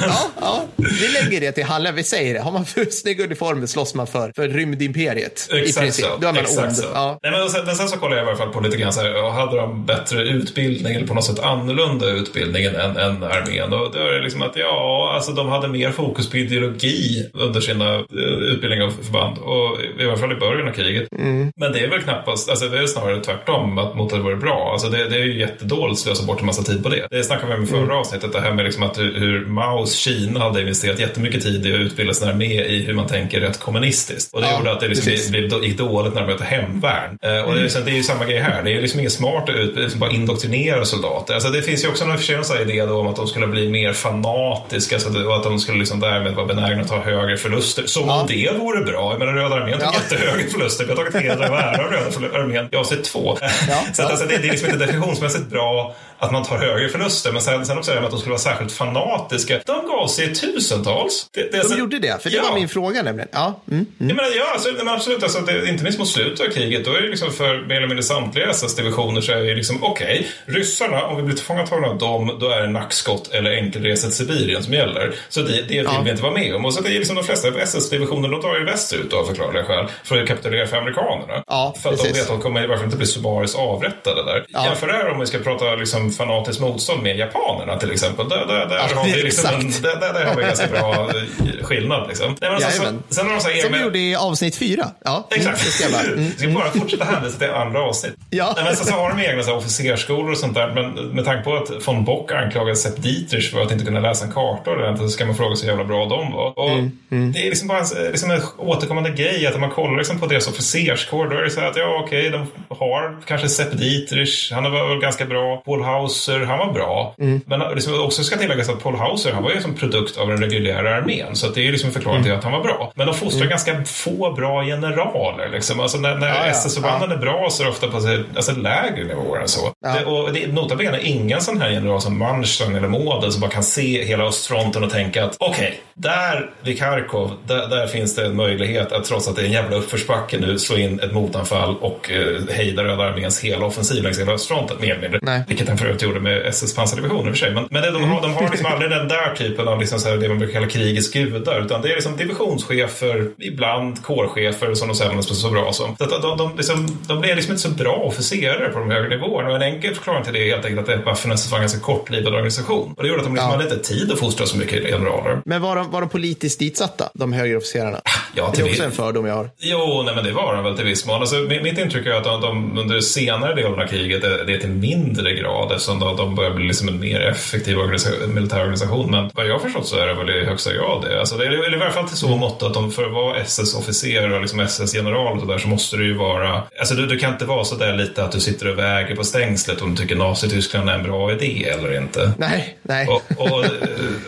ja, 0.00 0.30
ja, 0.40 0.64
vi 0.76 1.08
lägger 1.08 1.40
det 1.40 1.52
till 1.52 1.64
Halle. 1.64 1.92
Vi 1.92 2.04
säger 2.04 2.34
det. 2.34 2.40
Har 2.40 2.52
man 2.52 2.66
för 2.66 2.84
snygga 2.84 3.24
uniformer 3.24 3.66
slåss 3.66 3.94
man 3.94 4.06
för, 4.06 4.32
för 4.36 4.48
rymdimperiet. 4.48 5.48
Exakt 5.52 5.76
I 5.76 5.80
princip. 5.80 6.04
så. 6.04 6.16
Då 6.20 6.28
är 6.28 6.32
man 6.32 6.42
Exakt 6.42 6.66
ond. 6.66 6.76
så. 6.76 6.86
Ja. 6.94 7.18
Nej, 7.22 7.32
men, 7.32 7.50
sen, 7.50 7.66
men 7.66 7.76
sen 7.76 7.88
så 7.88 7.96
kollar 7.96 8.16
jag 8.16 8.26
i 8.26 8.28
alla 8.28 8.38
fall 8.38 8.52
på 8.52 8.60
lite 8.60 8.76
grann 8.76 8.92
så 8.92 9.00
här, 9.00 9.30
hade 9.30 9.56
de 9.56 9.86
bättre 9.86 10.22
utbildning 10.22 10.94
eller 10.94 11.06
på 11.06 11.14
något 11.14 11.24
sätt 11.24 11.38
annorlunda 11.38 12.06
utbildning 12.06 12.64
än, 12.64 12.96
än 12.96 13.22
armén? 13.22 13.72
Och 13.72 13.92
då 13.92 13.98
är 13.98 14.12
det 14.12 14.22
liksom 14.22 14.42
att 14.42 14.56
ja, 14.56 15.12
alltså 15.14 15.32
de 15.32 15.48
hade 15.48 15.68
mer 15.68 15.90
fokus 15.90 16.30
på 16.30 16.36
ideologi 16.36 17.30
under 17.34 17.60
sina 17.60 17.98
uh, 17.98 18.04
utbildningar 18.52 18.89
förband. 18.90 19.38
Och 19.38 19.78
i 20.00 20.04
alla 20.06 20.16
fall 20.16 20.32
i 20.32 20.36
början 20.36 20.68
av 20.68 20.72
kriget. 20.72 21.08
Mm. 21.18 21.52
Men 21.56 21.72
det 21.72 21.80
är 21.80 21.88
väl 21.90 22.02
knappast, 22.02 22.50
alltså 22.50 22.68
det 22.68 22.78
är 22.78 22.86
snarare 22.86 23.20
tvärtom, 23.20 23.78
att 23.78 23.94
mot 23.96 24.12
att 24.12 24.18
det 24.18 24.22
vore 24.24 24.36
bra. 24.36 24.70
Alltså 24.72 24.88
det, 24.88 25.08
det 25.08 25.16
är 25.16 25.24
ju 25.24 25.38
jättedåligt 25.40 25.92
att 25.92 25.98
slösa 25.98 26.26
bort 26.26 26.40
en 26.40 26.46
massa 26.46 26.62
tid 26.62 26.82
på 26.82 26.88
det. 26.88 27.06
Det 27.10 27.24
snackade 27.24 27.52
vi 27.52 27.58
om 27.58 27.64
i 27.64 27.66
förra 27.66 27.80
Mm. 27.80 27.96
avsnittet, 27.96 28.32
det 28.32 28.40
här 28.40 28.52
med 28.52 28.64
liksom 28.64 28.82
att 28.82 28.98
hur, 28.98 29.18
hur 29.20 29.46
Maos 29.46 29.94
Kina 29.94 30.40
hade 30.40 30.60
investerat 30.60 30.98
jättemycket 30.98 31.42
tid 31.42 31.66
i 31.66 31.74
att 31.74 31.80
utbilda 31.80 32.14
sin 32.14 32.28
armé 32.28 32.64
i 32.64 32.84
hur 32.86 32.94
man 32.94 33.06
tänker 33.06 33.40
rätt 33.40 33.60
kommunistiskt. 33.60 34.34
Och 34.34 34.40
det 34.40 34.46
Ja, 34.46 34.58
gjorde 34.58 34.72
att 34.72 34.80
det 34.80 34.88
liksom 34.88 35.10
precis. 35.12 35.30
blev, 35.30 35.64
gick 35.64 35.78
dåligt 35.78 36.14
när 36.14 36.20
de 36.20 36.32
mötte 36.32 36.44
hemvärn. 36.44 37.18
Eh, 37.22 37.28
och 37.30 37.32
det, 37.32 37.36
är, 37.38 37.42
Mm. 37.50 37.62
liksom- 37.62 37.82
det 37.84 37.90
är 37.90 37.94
ju 37.94 38.02
samma 38.02 38.24
grej 38.24 38.38
här. 38.38 38.62
Det 38.62 38.72
är 38.76 38.80
liksom 38.80 39.00
inget 39.00 39.12
smart 39.12 39.48
att 39.48 39.54
ut, 39.54 39.76
liksom 39.76 40.00
bara 40.00 40.10
indoktrinera 40.10 40.84
soldater. 40.84 41.34
Alltså 41.34 41.48
det 41.50 41.62
finns 41.62 41.84
ju 41.84 41.88
också 41.88 42.04
någon 42.06 42.16
för 42.18 42.24
sig 42.24 42.34
en 42.34 42.44
sån 42.44 42.56
här 42.56 42.70
idé 42.70 42.86
då 42.86 42.98
om 43.00 43.06
att 43.06 43.16
de 43.16 43.26
skulle 43.26 43.46
bli 43.46 43.68
mer 43.68 43.92
fanatiska 43.92 44.98
så 44.98 45.08
att, 45.08 45.26
och 45.26 45.36
att 45.36 45.42
de 45.44 45.58
skulle 45.58 45.78
liksom 45.78 46.00
därmed 46.00 46.34
vara 46.34 46.46
benägna 46.46 46.82
att 46.82 46.88
ta 46.88 46.98
högre 46.98 47.36
förluster. 47.36 47.82
Som 47.86 48.06
Ja. 48.08 48.20
om 48.20 48.26
det 48.26 48.50
vore 48.58 48.79
bra. 48.84 49.10
Jag 49.12 49.18
menar 49.18 49.32
Röda 49.32 49.54
armén 49.54 49.78
tog 49.78 49.88
Ja. 49.88 49.94
jättehöga 49.94 50.50
förluster. 50.50 50.84
Vi 50.84 50.90
har 50.90 50.96
tagit 50.96 51.16
heder 51.16 51.50
och 51.50 51.58
ära 51.58 51.84
av 51.84 51.90
Röda 51.92 52.38
armén. 52.38 52.68
Jag 52.70 52.78
har 52.78 52.84
sett 52.84 53.04
två. 53.04 53.38
Ja. 53.40 53.48
Så 53.92 54.02
att, 54.02 54.10
alltså, 54.10 54.26
det, 54.26 54.36
det 54.38 54.46
är 54.48 54.50
liksom 54.50 54.70
inte 54.70 54.86
definitionsmässigt 54.86 55.46
bra 55.46 55.94
att 56.20 56.32
man 56.32 56.44
tar 56.44 56.58
högre 56.58 56.88
förluster. 56.88 57.32
Men 57.32 57.42
sen, 57.42 57.66
sen 57.66 57.76
här 57.86 57.94
med 57.94 58.04
att 58.04 58.10
de 58.10 58.18
skulle 58.20 58.30
vara 58.30 58.38
särskilt 58.40 58.72
fanatiska. 58.72 59.60
De 59.66 59.86
gav 59.86 60.06
sig 60.06 60.34
tusentals. 60.34 61.26
Det, 61.34 61.52
det, 61.52 61.68
De 61.68 61.78
gjorde 61.78 61.98
det, 61.98 62.22
för 62.22 62.30
det 62.30 62.36
Ja. 62.36 62.42
var 62.42 62.54
min 62.54 62.68
fråga 62.68 63.02
nämligen. 63.02 63.28
Ja, 63.32 63.60
mm. 63.70 63.86
Jag 63.98 64.06
menar, 64.06 64.30
ja, 64.36 64.52
alltså, 64.52 64.68
men 64.78 64.88
absolut. 64.88 65.22
Alltså, 65.22 65.40
det, 65.40 65.68
inte 65.68 65.84
minst 65.84 65.98
mot 65.98 66.08
slutet 66.08 66.46
av 66.46 66.50
kriget, 66.52 66.84
då 66.84 66.94
är 66.94 67.00
det 67.02 67.08
liksom 67.08 67.32
för 67.32 67.66
mer 67.66 67.76
eller 67.76 67.86
mindre 67.86 68.02
samtliga 68.02 68.46
SS-divisioner 68.50 69.20
så 69.20 69.32
är 69.32 69.36
det 69.44 69.54
liksom 69.54 69.84
okej, 69.84 70.26
ryssarna, 70.46 71.06
om 71.06 71.16
vi 71.16 71.22
blir 71.22 71.34
tillfångatagna 71.36 71.88
av 71.88 71.98
dem, 71.98 72.36
då 72.40 72.48
är 72.50 72.60
det 72.60 72.68
nackskott 72.68 73.30
eller 73.32 73.50
enkelresa 73.56 74.06
till 74.06 74.16
Sibirien 74.16 74.62
som 74.62 74.74
gäller. 74.74 75.14
Så 75.28 75.40
det, 75.40 75.52
det 75.52 75.62
vill 75.62 75.84
Ja. 75.84 76.00
vi 76.04 76.10
inte 76.10 76.22
vara 76.22 76.32
med 76.34 76.54
om. 76.54 76.64
Och 76.64 76.74
så 76.74 76.80
det 76.82 76.88
är 76.88 76.98
liksom 76.98 77.16
de 77.16 77.24
flesta 77.24 77.48
SS-divisioner, 77.60 78.28
de 78.28 78.40
drar 78.40 78.58
ju 78.58 78.64
västerut 78.64 79.12
av 79.12 79.24
förklarliga 79.24 79.64
skäl 79.64 79.86
för 80.04 80.22
att 80.22 80.28
kapitulera 80.28 80.66
för 80.66 80.76
amerikanerna. 80.76 81.42
Ja, 81.46 81.74
för 81.82 81.88
att 81.90 81.96
de 81.96 82.02
precis. 82.02 82.16
vet 82.16 82.22
att 82.22 82.28
de 82.28 82.40
kommer 82.40 82.64
i 82.64 82.66
varje 82.66 82.78
fall 82.78 82.84
inte 82.86 82.96
bli 82.96 83.06
summariskt 83.06 83.58
avrättade 83.58 84.24
där. 84.24 84.44
Ja. 84.48 84.64
Jämför 84.66 84.86
det 84.86 84.92
här 84.92 85.08
om 85.10 85.20
vi 85.20 85.26
ska 85.26 85.38
prata 85.38 85.74
liksom 85.74 86.09
fanatiskt 86.12 86.60
motstånd 86.62 87.02
med 87.02 87.16
japanerna 87.18 87.76
till 87.78 87.90
exempel. 87.92 88.28
Där, 88.28 88.46
där, 88.46 88.66
där 88.66 88.76
Ja, 88.90 88.96
har 89.00 89.04
vi 89.04 89.22
liksom 89.22 89.50
en, 89.54 89.70
där, 89.70 89.96
där, 90.00 90.12
där 90.12 90.24
har 90.26 90.34
vi 90.36 90.42
en 90.42 90.48
ganska 90.48 90.66
bra 90.66 90.92
eh, 90.94 91.64
skillnad. 91.64 92.08
Liksom. 92.08 92.26
Nej, 92.28 92.36
men 92.40 92.54
alltså, 92.54 92.70
så, 92.70 92.82
Jajamän. 92.82 93.02
sen 93.08 93.26
har 93.26 93.34
de 93.34 93.40
så 93.40 93.48
här 93.48 93.62
Som 93.62 93.72
vi 93.72 93.80
gjorde 93.80 93.98
i 93.98 94.14
avsnitt 94.16 94.56
fyra. 94.56 94.84
Ja, 95.04 95.28
mm, 95.30 95.40
Exakt. 95.40 95.64
det 95.64 95.70
ska 95.70 95.92
bara. 95.92 96.02
Mm. 96.02 96.30
Ska 96.36 96.48
bara 96.48 96.70
fortsätta 96.70 97.04
hänvisa 97.04 97.38
till 97.38 97.50
andra 97.50 97.82
avsnitt. 97.82 98.14
Ja. 98.30 98.52
Nej, 98.56 98.64
Men 98.64 98.76
sen 98.76 98.86
så 98.86 98.92
har 98.92 99.10
de 99.16 99.22
egna 99.22 99.42
så 99.42 99.50
här, 99.50 99.56
officersskolor 99.56 100.30
och 100.30 100.38
sånt 100.38 100.54
där. 100.54 100.72
Men 100.74 100.92
med 101.08 101.24
tanke 101.24 101.44
på 101.44 101.56
att 101.56 101.88
von 101.88 102.04
Bock 102.04 102.32
anklagade 102.32 102.76
Sepp 102.76 103.02
Dietrich 103.02 103.50
för 103.52 103.62
att 103.62 103.72
inte 103.72 103.84
kunna 103.84 104.00
läsa 104.00 104.24
en 104.24 104.32
karta 104.32 104.70
ordentligt 104.70 105.10
så 105.10 105.14
ska 105.14 105.26
man 105.26 105.34
fråga 105.36 105.56
sig 105.56 105.68
hur 105.68 105.76
jävla 105.76 105.84
bra 105.94 106.06
de 106.06 106.32
var. 106.32 106.58
Och 106.58 106.70
Mm, 107.12 107.32
Det 107.32 107.38
är 107.38 107.44
liksom 107.44 107.68
bara 107.68 107.78
en, 107.78 108.10
liksom 108.10 108.30
en 108.30 108.40
återkommande 108.58 109.10
grej 109.10 109.46
att 109.46 109.54
om 109.54 109.60
man 109.60 109.70
kollar 109.70 109.98
liksom 109.98 110.18
på 110.20 110.26
deras 110.26 110.48
officerskår 110.48 111.28
då 111.28 111.36
är 111.36 111.42
det 111.42 111.50
så 111.50 111.60
här 111.60 111.70
att 111.70 111.76
ja 111.76 112.02
okej, 112.04 112.30
de 112.30 112.46
har 112.68 113.16
kanske 113.26 113.48
Sepp 113.48 113.78
Dietrich, 113.78 114.52
han 114.52 114.72
var 114.72 114.88
väl 114.88 114.98
ganska 115.00 115.24
bra. 115.24 115.56
Paul 115.66 115.82
Hauser, 116.00 116.40
han 116.40 116.58
var 116.58 116.72
bra. 116.72 117.14
Mm. 117.20 117.40
Men 117.46 117.60
liksom 117.74 118.00
också 118.00 118.24
ska 118.24 118.36
tilläggas 118.36 118.68
att 118.68 118.82
Paul 118.82 118.94
Hauser, 118.96 119.32
han 119.32 119.42
var 119.42 119.50
ju 119.50 119.60
som 119.60 119.74
produkt 119.74 120.18
av 120.18 120.28
den 120.28 120.40
reguljära 120.42 120.96
armén. 120.96 121.36
Så 121.36 121.48
det 121.48 121.60
är 121.60 121.64
ju 121.64 121.70
liksom 121.72 121.86
en 121.88 121.92
förklaring 121.92 122.16
Mm. 122.16 122.24
till 122.30 122.38
att 122.38 122.44
han 122.44 122.52
var 122.52 122.60
bra. 122.62 122.92
Men 122.94 123.06
de 123.06 123.14
fostrar 123.14 123.46
ganska 123.46 123.84
få 123.84 124.32
bra 124.32 124.64
generaler. 124.64 125.48
Liksom. 125.52 125.80
Alltså 125.80 125.98
när, 125.98 126.14
när 126.14 126.28
Ja, 126.28 126.34
ja. 126.46 126.50
SS-förbanden 126.50 127.10
är 127.12 127.16
bra 127.16 127.48
så 127.50 127.62
är 127.62 127.64
det 127.64 127.70
ofta 127.70 127.88
på 127.88 128.00
så- 128.00 128.22
alltså, 128.36 128.52
lägre 128.52 129.04
nivåer 129.04 129.40
än 129.40 129.48
så. 129.48 129.72
Ja. 129.80 129.94
Det, 129.98 130.04
och 130.04 130.32
det 130.32 130.52
nota 130.52 130.76
bene 130.76 131.00
ingen 131.02 131.40
sån 131.40 131.60
här 131.60 131.70
general 131.70 132.00
som 132.00 132.18
Manstein 132.18 132.76
eller 132.76 132.88
Model 132.88 133.32
som 133.32 133.40
bara 133.40 133.50
kan 133.50 133.62
se 133.62 134.04
hela 134.04 134.24
östfronten 134.24 134.84
och 134.84 134.90
tänka 134.90 135.24
att 135.24 135.36
okej, 135.40 135.80
där 135.94 136.50
vid 136.62 136.78
Kharkov, 136.78 137.30
där, 137.46 137.68
där 137.68 137.86
finns 137.86 138.14
det 138.14 138.26
en 138.26 138.36
möjlighet 138.36 138.92
att 138.92 139.04
trots 139.04 139.28
att 139.28 139.36
det 139.36 139.42
är 139.42 139.46
en 139.46 139.52
jävla 139.52 139.76
uppförsbacke 139.76 140.38
nu 140.38 140.58
slå 140.58 140.76
in 140.76 141.00
ett 141.00 141.12
motanfall 141.12 141.76
och 141.80 142.10
eh, 142.10 142.54
hejda 142.56 142.84
Röda 142.84 143.02
arméns 143.04 143.40
hela 143.44 143.66
offensiv 143.66 144.02
längs 144.02 144.20
hela 144.20 144.32
östfronten 144.32 144.76
mer 144.80 144.90
eller 144.90 145.00
mindre. 145.02 145.18
Nej. 145.22 145.42
Vilket 145.48 145.68
han 145.68 145.78
för 145.78 145.86
övrigt 145.90 146.02
gjorde 146.02 146.20
med 146.20 146.46
SS 146.46 146.74
pansardivisioner 146.76 147.28
i 147.28 147.32
och 147.32 147.36
för 147.36 147.44
sig. 147.46 147.54
Men, 147.54 147.66
men 147.70 147.82
det, 147.82 147.90
de, 147.90 148.04
har, 148.04 148.22
de 148.22 148.34
har 148.34 148.48
liksom 148.50 148.66
aldrig 148.66 148.90
den 148.90 149.08
där 149.08 149.34
typen 149.34 149.68
av 149.68 149.80
liksom 149.80 149.98
så 149.98 150.16
det 150.16 150.28
man 150.28 150.38
brukar 150.38 150.52
kalla 150.54 150.66
krigets 150.66 151.10
gudar. 151.12 151.60
Utan 151.64 151.82
det 151.82 151.88
är 151.88 151.94
liksom 151.94 152.16
divisionschefer, 152.16 153.30
ibland 153.38 154.02
kårchefer 154.02 154.74
som 154.74 154.88
de 154.88 154.94
säger 154.94 155.20
så, 155.20 155.34
så 155.34 155.50
bra 155.50 155.72
som. 155.72 155.96
Så 155.96 156.04
att 156.04 156.22
de, 156.22 156.36
de, 156.38 156.56
liksom, 156.56 156.98
de 157.08 157.20
blir 157.20 157.34
liksom 157.34 157.52
inte 157.52 157.62
så 157.62 157.70
bra 157.70 157.92
officerare 157.96 158.68
på 158.68 158.78
de 158.78 158.90
högre 158.90 159.08
nivåerna. 159.08 159.48
Och 159.50 159.56
en 159.56 159.62
enkel 159.62 159.94
förklaring 159.94 160.24
till 160.24 160.32
det 160.32 160.38
är 160.50 160.54
helt 160.54 160.66
enkelt 160.66 160.88
att 160.88 161.04
Waffen 161.06 161.32
SS 161.32 161.50
var 161.50 161.58
en 161.58 161.62
ganska 161.62 161.80
kortlivad 161.80 162.34
organisation. 162.34 162.94
Och 162.96 163.02
det 163.02 163.08
gjorde 163.08 163.20
att 163.20 163.26
de 163.26 163.34
liksom 163.34 163.50
Ja. 163.50 163.56
hade 163.56 163.74
inte 163.74 163.88
tid 163.88 164.12
att 164.12 164.18
fostra 164.18 164.46
så 164.46 164.56
mycket 164.58 164.84
generaler. 164.86 165.38
Men 165.44 165.62
var 165.62 165.76
de, 165.76 165.90
var 165.90 166.00
de 166.00 166.08
politiskt 166.10 166.58
ditsatta, 166.58 167.10
de 167.14 167.32
högre 167.32 167.56
officerarna? 167.56 168.00
Ja, 168.34 168.46
det 168.50 168.56
till 168.56 168.66
är 168.66 168.70
också 168.70 168.82
en 168.84 168.92
fördom 168.92 169.26
jag 169.26 169.34
har. 169.34 169.50
Jo, 169.58 170.02
nej, 170.06 170.14
men 170.14 170.24
det 170.24 170.32
var 170.32 170.54
de 170.54 170.64
väl 170.64 170.76
till 170.76 170.84
viss 170.84 171.06
mån. 171.06 171.20
Alltså, 171.20 171.36
mi- 171.36 171.62
mitt 171.62 171.78
intryck 171.78 172.06
är 172.06 172.10
att 172.12 172.24
de, 172.24 172.40
de 172.40 172.78
under 172.78 173.00
senare 173.00 173.54
delen 173.54 173.80
av 173.80 173.86
kriget 173.86 174.24
är 174.24 174.44
det 174.44 174.54
är 174.54 174.58
till 174.58 174.68
mindre 174.70 175.32
grad 175.32 175.69
eftersom 175.72 175.98
de, 175.98 176.16
de 176.16 176.34
börjar 176.34 176.50
bli 176.50 176.66
liksom 176.66 176.88
en 176.88 177.00
mer 177.00 177.20
effektiv 177.20 177.76
organisa- 177.76 178.26
militär 178.26 178.60
organisation. 178.60 179.10
Men 179.10 179.30
vad 179.34 179.46
jag 179.46 179.52
har 179.52 179.60
förstått 179.60 179.86
så 179.86 179.96
är 179.98 180.06
det 180.06 180.14
väl 180.14 180.30
i 180.30 180.44
högsta 180.44 180.72
grad 180.72 181.02
det. 181.02 181.20
Alltså, 181.20 181.36
det 181.36 181.44
är, 181.46 181.50
eller 181.50 181.76
i 181.76 181.80
varje 181.80 181.92
fall 181.92 182.08
till 182.08 182.16
så 182.16 182.36
mått 182.36 182.62
att 182.62 182.74
de 182.74 182.92
för 182.92 183.04
att 183.06 183.12
vara 183.12 183.36
SS-officer 183.36 184.32
och 184.32 184.40
liksom 184.40 184.60
SS-general 184.60 185.34
och 185.34 185.40
så 185.40 185.46
där 185.46 185.58
så 185.58 185.68
måste 185.68 185.96
du 185.96 186.06
ju 186.06 186.14
vara... 186.14 186.62
Alltså 186.78 186.94
du, 186.94 187.06
du 187.06 187.18
kan 187.18 187.32
inte 187.32 187.44
vara 187.44 187.64
så 187.64 187.76
där 187.76 187.96
lite 187.96 188.24
att 188.24 188.32
du 188.32 188.40
sitter 188.40 188.68
och 188.68 188.78
väger 188.78 189.16
på 189.16 189.24
stängslet 189.24 189.82
om 189.82 189.94
du 189.94 190.02
tycker 190.02 190.16
Nazityskland 190.16 190.88
är 190.90 190.94
en 190.94 191.02
bra 191.02 191.32
idé 191.32 191.68
eller 191.68 191.96
inte. 191.96 192.32
Nej, 192.38 192.76
nej. 192.82 193.08
Och, 193.08 193.22
och, 193.36 193.64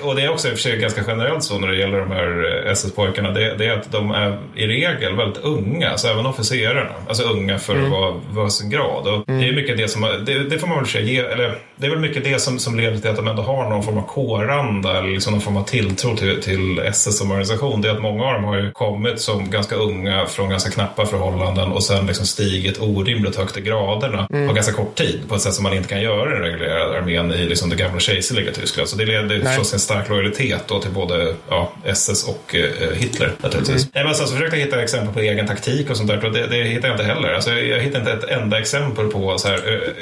och 0.02 0.16
det 0.16 0.22
är 0.22 0.30
också 0.30 0.48
i 0.48 0.50
och 0.50 0.54
för 0.56 0.62
sig 0.62 0.76
ganska 0.78 1.02
generellt 1.06 1.44
så 1.44 1.58
när 1.58 1.68
det 1.68 1.76
gäller 1.76 1.98
de 1.98 2.10
här 2.10 2.62
SS-pojkarna. 2.66 3.30
Det, 3.30 3.54
det 3.58 3.66
är 3.66 3.72
att 3.72 3.92
de 3.92 4.10
är 4.10 4.38
i 4.56 4.66
regel 4.66 5.16
väldigt 5.16 5.42
unga, 5.44 5.96
så 5.96 6.08
även 6.08 6.26
officerarna. 6.26 6.90
Alltså 7.08 7.22
unga 7.22 7.58
för 7.58 7.82
att 7.84 7.90
vara, 7.90 8.14
vara 8.30 8.50
sin 8.50 8.70
grad. 8.70 9.06
Och 9.08 9.24
Det 9.26 9.48
är 9.48 9.52
mycket 9.52 9.76
det 9.76 9.88
som, 9.88 10.02
det, 10.26 10.38
det 10.48 10.58
får 10.58 10.66
man 10.66 10.78
väl 10.78 10.86
säga, 10.86 11.04
ge, 11.04 11.31
eller 11.32 11.54
det 11.82 11.88
är 11.88 11.90
väl 11.90 11.98
mycket 11.98 12.24
det 12.24 12.38
som, 12.38 12.58
som 12.58 12.76
leder 12.76 12.98
till 12.98 13.10
att 13.10 13.16
de 13.16 13.28
ändå 13.28 13.42
har 13.42 13.70
någon 13.70 13.82
form 13.82 13.98
av 13.98 14.06
kåranda 14.06 14.98
eller 14.98 15.08
liksom 15.08 15.32
någon 15.32 15.42
form 15.42 15.56
av 15.56 15.64
tilltro 15.64 16.16
till, 16.16 16.42
till 16.42 16.78
SS 16.78 17.18
som 17.18 17.30
organisation. 17.30 17.80
Det 17.80 17.88
är 17.88 17.92
att 17.92 18.02
många 18.02 18.24
av 18.24 18.34
dem 18.34 18.44
har 18.44 18.56
ju 18.56 18.70
kommit 18.70 19.20
som 19.20 19.50
ganska 19.50 19.74
unga 19.74 20.26
från 20.26 20.50
ganska 20.50 20.70
knappa 20.70 21.06
förhållanden 21.06 21.72
och 21.72 21.84
sen 21.84 22.06
liksom 22.06 22.26
stigit 22.26 22.80
orimligt 22.80 23.36
högt 23.36 23.56
i 23.56 23.60
graderna 23.60 24.26
på 24.48 24.52
ganska 24.54 24.72
kort 24.72 24.94
tid 24.94 25.20
på 25.28 25.34
ett 25.34 25.40
sätt 25.40 25.54
som 25.54 25.62
man 25.62 25.74
inte 25.74 25.88
kan 25.88 26.02
göra 26.02 26.30
i 26.30 26.32
den 26.32 26.42
reguljära 26.42 26.98
armén 26.98 27.32
i 27.32 27.46
liksom 27.46 27.70
det 27.70 27.76
gamla 27.76 28.00
kejserliga 28.00 28.52
Tyskland. 28.52 28.88
Så 28.88 28.96
det 28.96 29.06
leder 29.06 29.40
förstås 29.40 29.72
en 29.72 29.78
stark 29.78 30.08
lojalitet 30.08 30.62
då 30.66 30.80
till 30.80 30.90
både 30.90 31.34
ja, 31.48 31.72
SS 31.84 32.28
och 32.28 32.54
eh, 32.54 32.96
Hitler 32.96 33.32
naturligtvis. 33.38 33.88
Nej, 33.94 34.04
men 34.04 34.14
sen 34.14 34.26
så 34.26 34.34
försökte 34.34 34.56
jag 34.56 34.64
hitta 34.64 34.82
exempel 34.82 35.14
på 35.14 35.20
egen 35.20 35.46
taktik 35.46 35.90
och 35.90 35.96
sånt 35.96 36.08
där 36.08 36.30
det, 36.30 36.46
det 36.46 36.64
hittar 36.64 36.88
jag 36.88 36.94
inte 36.94 37.04
heller. 37.04 37.32
Alltså, 37.32 37.50
jag 37.50 37.80
hittar 37.80 37.98
inte 37.98 38.12
ett 38.12 38.24
enda 38.24 38.58
exempel 38.58 39.08
på 39.08 39.38
så 39.38 39.48
här, 39.48 39.58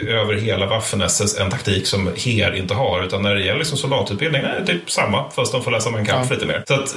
över 0.09 0.35
hela 0.35 0.67
Waffen-SS 0.67 1.41
en 1.41 1.51
taktik 1.51 1.70
som 1.85 2.11
HER 2.17 2.55
inte 2.57 2.75
har. 2.75 3.05
Utan 3.05 3.23
när 3.23 3.35
det 3.35 3.41
gäller 3.45 3.59
liksom 3.59 3.79
soldatutbildning 3.79 4.43
är 4.43 4.61
det 4.61 4.67
typ 4.67 4.91
samma 4.91 5.31
fast 5.31 5.53
de 5.53 5.63
får 5.65 5.71
läsa 5.71 5.91
Mein 5.91 6.07
Kampf 6.07 6.31
Ja. 6.31 6.35
lite 6.35 6.47
mer. 6.47 6.65
Så 6.69 6.75
att, 6.75 6.97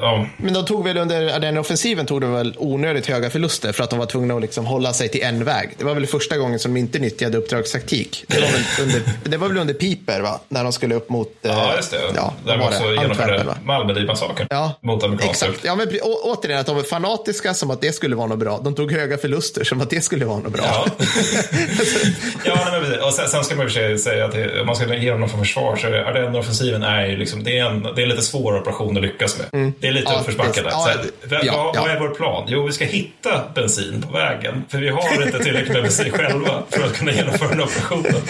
ja. 0.00 0.26
Men 0.36 0.54
de 0.54 0.64
tog 0.64 0.84
väl 0.84 0.96
under 0.98 1.40
den 1.40 1.58
offensiven 1.58 2.06
tog 2.06 2.20
de 2.20 2.32
väl 2.32 2.54
onödigt 2.58 3.06
höga 3.06 3.30
förluster 3.30 3.72
för 3.72 3.84
att 3.84 3.90
de 3.90 3.98
var 3.98 4.06
tvungna 4.06 4.34
att 4.34 4.40
liksom 4.42 4.66
hålla 4.66 4.92
sig 4.92 5.08
till 5.08 5.22
en 5.22 5.44
väg. 5.44 5.70
Det 5.78 5.84
var 5.84 5.94
väl 5.94 6.06
första 6.06 6.36
gången 6.38 6.58
som 6.58 6.74
de 6.74 6.80
inte 6.80 6.98
nyttjade 6.98 7.38
uppdragstaktik. 7.38 8.24
Det 8.28 8.40
var 8.40 8.48
väl 8.48 8.62
under, 8.82 9.02
det 9.24 9.36
var 9.36 9.48
väl 9.48 9.58
under 9.58 9.74
Piper, 9.74 10.20
va? 10.20 10.40
När 10.48 10.62
de 10.64 10.72
skulle 10.72 10.94
upp 10.94 11.08
mot... 11.08 11.28
eh, 11.42 11.50
Ja, 11.52 11.76
just 11.76 11.90
det. 11.90 12.00
Ja, 12.14 12.34
Där 12.46 12.56
var 12.58 12.66
också 12.66 12.84
det? 12.88 12.94
Genomförde 12.94 13.44
va? 13.44 13.56
Malmödivmassakern 13.64 14.46
Ja, 14.50 14.72
mot 14.82 15.02
amerikanska. 15.04 15.46
Exakt. 15.46 15.64
Ja, 15.64 15.74
men 15.76 15.88
å, 16.02 16.18
återigen, 16.22 16.60
att 16.60 16.66
de 16.66 16.76
var 16.76 16.82
fanatiska 16.82 17.54
som 17.54 17.70
att 17.70 17.80
det 17.80 17.92
skulle 17.92 18.16
vara 18.16 18.26
något 18.26 18.38
bra. 18.38 18.60
De 18.64 18.74
tog 18.74 18.92
höga 18.92 19.18
förluster 19.18 19.64
som 19.64 19.80
att 19.80 19.90
det 19.90 20.00
skulle 20.00 20.24
vara 20.24 20.38
något 20.38 20.52
bra. 20.52 20.64
Ja, 20.64 20.86
ja 22.44 22.68
men 22.82 23.00
och 23.00 23.12
sen, 23.12 23.28
sen 23.28 23.44
ska 23.44 23.54
man 23.56 23.64
i 23.66 23.68
och 23.68 23.72
för 23.72 23.80
sig 23.80 23.95
säga 23.98 24.24
att 24.24 24.32
det, 24.32 24.60
om 24.60 24.66
man 24.66 24.76
ska 24.76 24.94
ge 24.94 25.10
dem 25.10 25.20
någon 25.20 25.28
försvar 25.28 25.76
så 25.76 25.86
är 25.86 25.92
Ardenneroffensiven 25.92 26.82
är 26.82 27.06
ju 27.06 27.16
liksom, 27.16 27.44
det 27.44 27.58
är 27.58 27.64
en, 27.64 27.82
det 27.82 28.00
är 28.00 28.02
en 28.02 28.08
lite 28.08 28.22
svår 28.22 28.60
operation 28.60 28.96
att 28.96 29.02
lyckas 29.02 29.38
med. 29.38 29.46
Mm. 29.52 29.72
Det 29.80 29.88
är 29.88 29.92
lite 29.92 30.12
ja, 30.12 30.18
uppförsbacke 30.20 30.62
där. 30.62 30.70
Ja, 30.70 30.94
vad, 31.30 31.44
ja, 31.44 31.74
vad 31.76 31.90
är 31.90 32.00
vår 32.00 32.08
plan? 32.08 32.44
Jo, 32.48 32.66
vi 32.66 32.72
ska 32.72 32.84
hitta 32.84 33.42
bensin 33.54 34.02
på 34.02 34.12
vägen. 34.12 34.64
För 34.68 34.78
vi 34.78 34.88
har 34.88 35.26
inte 35.26 35.38
tillräckligt 35.38 35.72
med 35.72 35.82
bensin 35.82 36.12
själva 36.12 36.62
för 36.70 36.84
att 36.84 36.98
kunna 36.98 37.12
genomföra 37.12 37.48
den 37.48 37.60
operationen. 37.60 38.22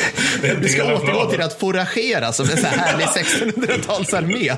Det 0.42 0.48
är 0.48 0.56
vi 0.56 0.68
ska 0.68 0.94
återgå 0.94 1.30
till 1.30 1.42
att 1.42 1.60
foragera 1.60 2.32
som 2.32 2.50
en 2.50 2.56
så 2.56 2.66
här 2.66 2.78
härlig 2.78 3.06
1600-talsarmé. 3.06 4.56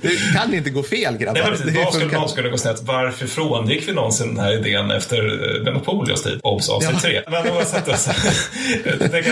Det 0.00 0.34
kan 0.34 0.54
inte 0.54 0.70
gå 0.70 0.82
fel 0.82 1.16
grabbar. 1.16 1.40
Nej, 1.40 1.50
precis. 1.50 1.76
Vad 1.76 1.94
skulle 1.94 2.18
någon 2.18 2.28
skulle 2.28 2.48
gå 2.48 2.58
snett? 2.58 2.82
Varför 2.82 3.26
frångick 3.26 3.88
vi 3.88 3.92
någonsin 3.92 4.34
den 4.34 4.44
här 4.44 4.52
idén 4.52 4.90
efter 4.90 5.18
eh, 5.66 5.74
Napoleons 5.74 6.22
tid? 6.22 6.40
Obs, 6.42 6.68
avsnitt 6.68 7.02
tre. 7.02 7.22
Men 7.26 7.50
oavsett, 7.50 7.88
alltså, 7.88 8.10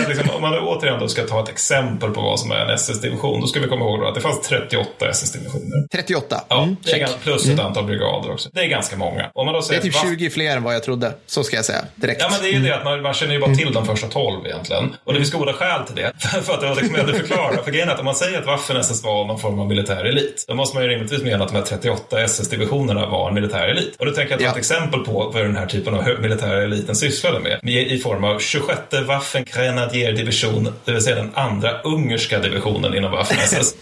liksom, 0.09 0.29
om 0.29 0.41
man 0.41 0.53
återigen 0.87 0.99
då 0.99 1.07
ska 1.07 1.23
ta 1.23 1.43
ett 1.43 1.49
exempel 1.49 2.11
på 2.11 2.21
vad 2.21 2.39
som 2.39 2.51
är 2.51 2.55
en 2.55 2.69
SS-division, 2.69 3.41
då 3.41 3.47
ska 3.47 3.59
vi 3.59 3.67
komma 3.67 3.85
ihåg 3.85 4.03
att 4.03 4.15
det 4.15 4.21
fanns 4.21 4.41
38 4.41 5.09
SS-divisioner. 5.09 5.87
38? 5.91 6.43
Ja, 6.49 6.63
mm, 6.63 6.75
det 6.83 7.01
är, 7.01 7.07
plus 7.23 7.45
ett 7.45 7.53
mm. 7.53 7.65
antal 7.65 7.85
brigader 7.85 8.31
också. 8.31 8.49
Det 8.53 8.59
är 8.59 8.67
ganska 8.67 8.97
många. 8.97 9.31
Om 9.33 9.45
man 9.45 9.55
då 9.55 9.61
säger, 9.61 9.81
det 9.81 9.87
är 9.87 9.91
typ 9.91 10.01
20 10.01 10.29
fler 10.29 10.57
än 10.57 10.63
vad 10.63 10.75
jag 10.75 10.83
trodde, 10.83 11.13
så 11.25 11.43
ska 11.43 11.55
jag 11.55 11.65
säga 11.65 11.85
direkt. 11.95 12.21
Ja, 12.21 12.27
men 12.31 12.41
det 12.41 12.49
är 12.49 12.53
ju 12.53 12.59
det 12.59 12.75
att 12.75 12.83
man, 12.83 13.01
man 13.01 13.13
känner 13.13 13.33
ju 13.33 13.39
bara 13.39 13.55
till 13.55 13.73
de 13.73 13.85
första 13.85 14.07
12 14.07 14.45
egentligen. 14.45 14.95
Och 15.03 15.13
det 15.13 15.19
finns 15.19 15.31
goda 15.31 15.53
skäl 15.53 15.83
till 15.85 15.95
det. 15.95 16.11
för 16.43 16.53
att 16.53 16.61
det 16.61 16.67
var 16.67 16.75
liksom 16.75 17.13
förklara. 17.13 17.63
För 17.63 17.71
grejen 17.71 17.89
är 17.89 17.93
att 17.93 17.99
om 17.99 18.05
man 18.05 18.15
säger 18.15 18.39
att 18.39 18.45
Waffen-SS 18.45 19.03
var 19.03 19.25
någon 19.25 19.39
form 19.39 19.59
av 19.59 19.67
militär 19.67 20.05
elit, 20.05 20.45
då 20.47 20.55
måste 20.55 20.75
man 20.75 20.83
ju 20.83 20.89
rimligtvis 20.89 21.23
mena 21.23 21.43
att 21.43 21.51
de 21.51 21.57
här 21.57 21.63
38 21.63 22.21
SS-divisionerna 22.21 23.05
var 23.05 23.27
en 23.27 23.33
militär 23.33 23.67
elit. 23.67 23.95
Och 23.99 24.05
då 24.05 24.11
tänker 24.11 24.31
jag 24.31 24.39
ta 24.39 24.45
ja. 24.45 24.51
ett 24.51 24.57
exempel 24.57 24.99
på 24.99 25.31
vad 25.33 25.43
den 25.43 25.57
här 25.57 25.65
typen 25.65 25.93
av 25.93 26.03
militära 26.21 26.63
eliten 26.63 26.95
sysslade 26.95 27.39
med. 27.39 27.59
I 27.63 27.97
form 27.97 28.23
av 28.23 28.39
26 28.39 28.79
Waffen 29.07 29.45
Grenadier 29.53 30.13
Division, 30.13 30.73
det 30.85 30.91
vill 30.91 31.01
säga 31.01 31.15
den 31.15 31.31
andra 31.33 31.81
ungerska 31.81 32.39
divisionen 32.39 32.95
inom 32.95 33.11
Waffen-SS. 33.11 33.75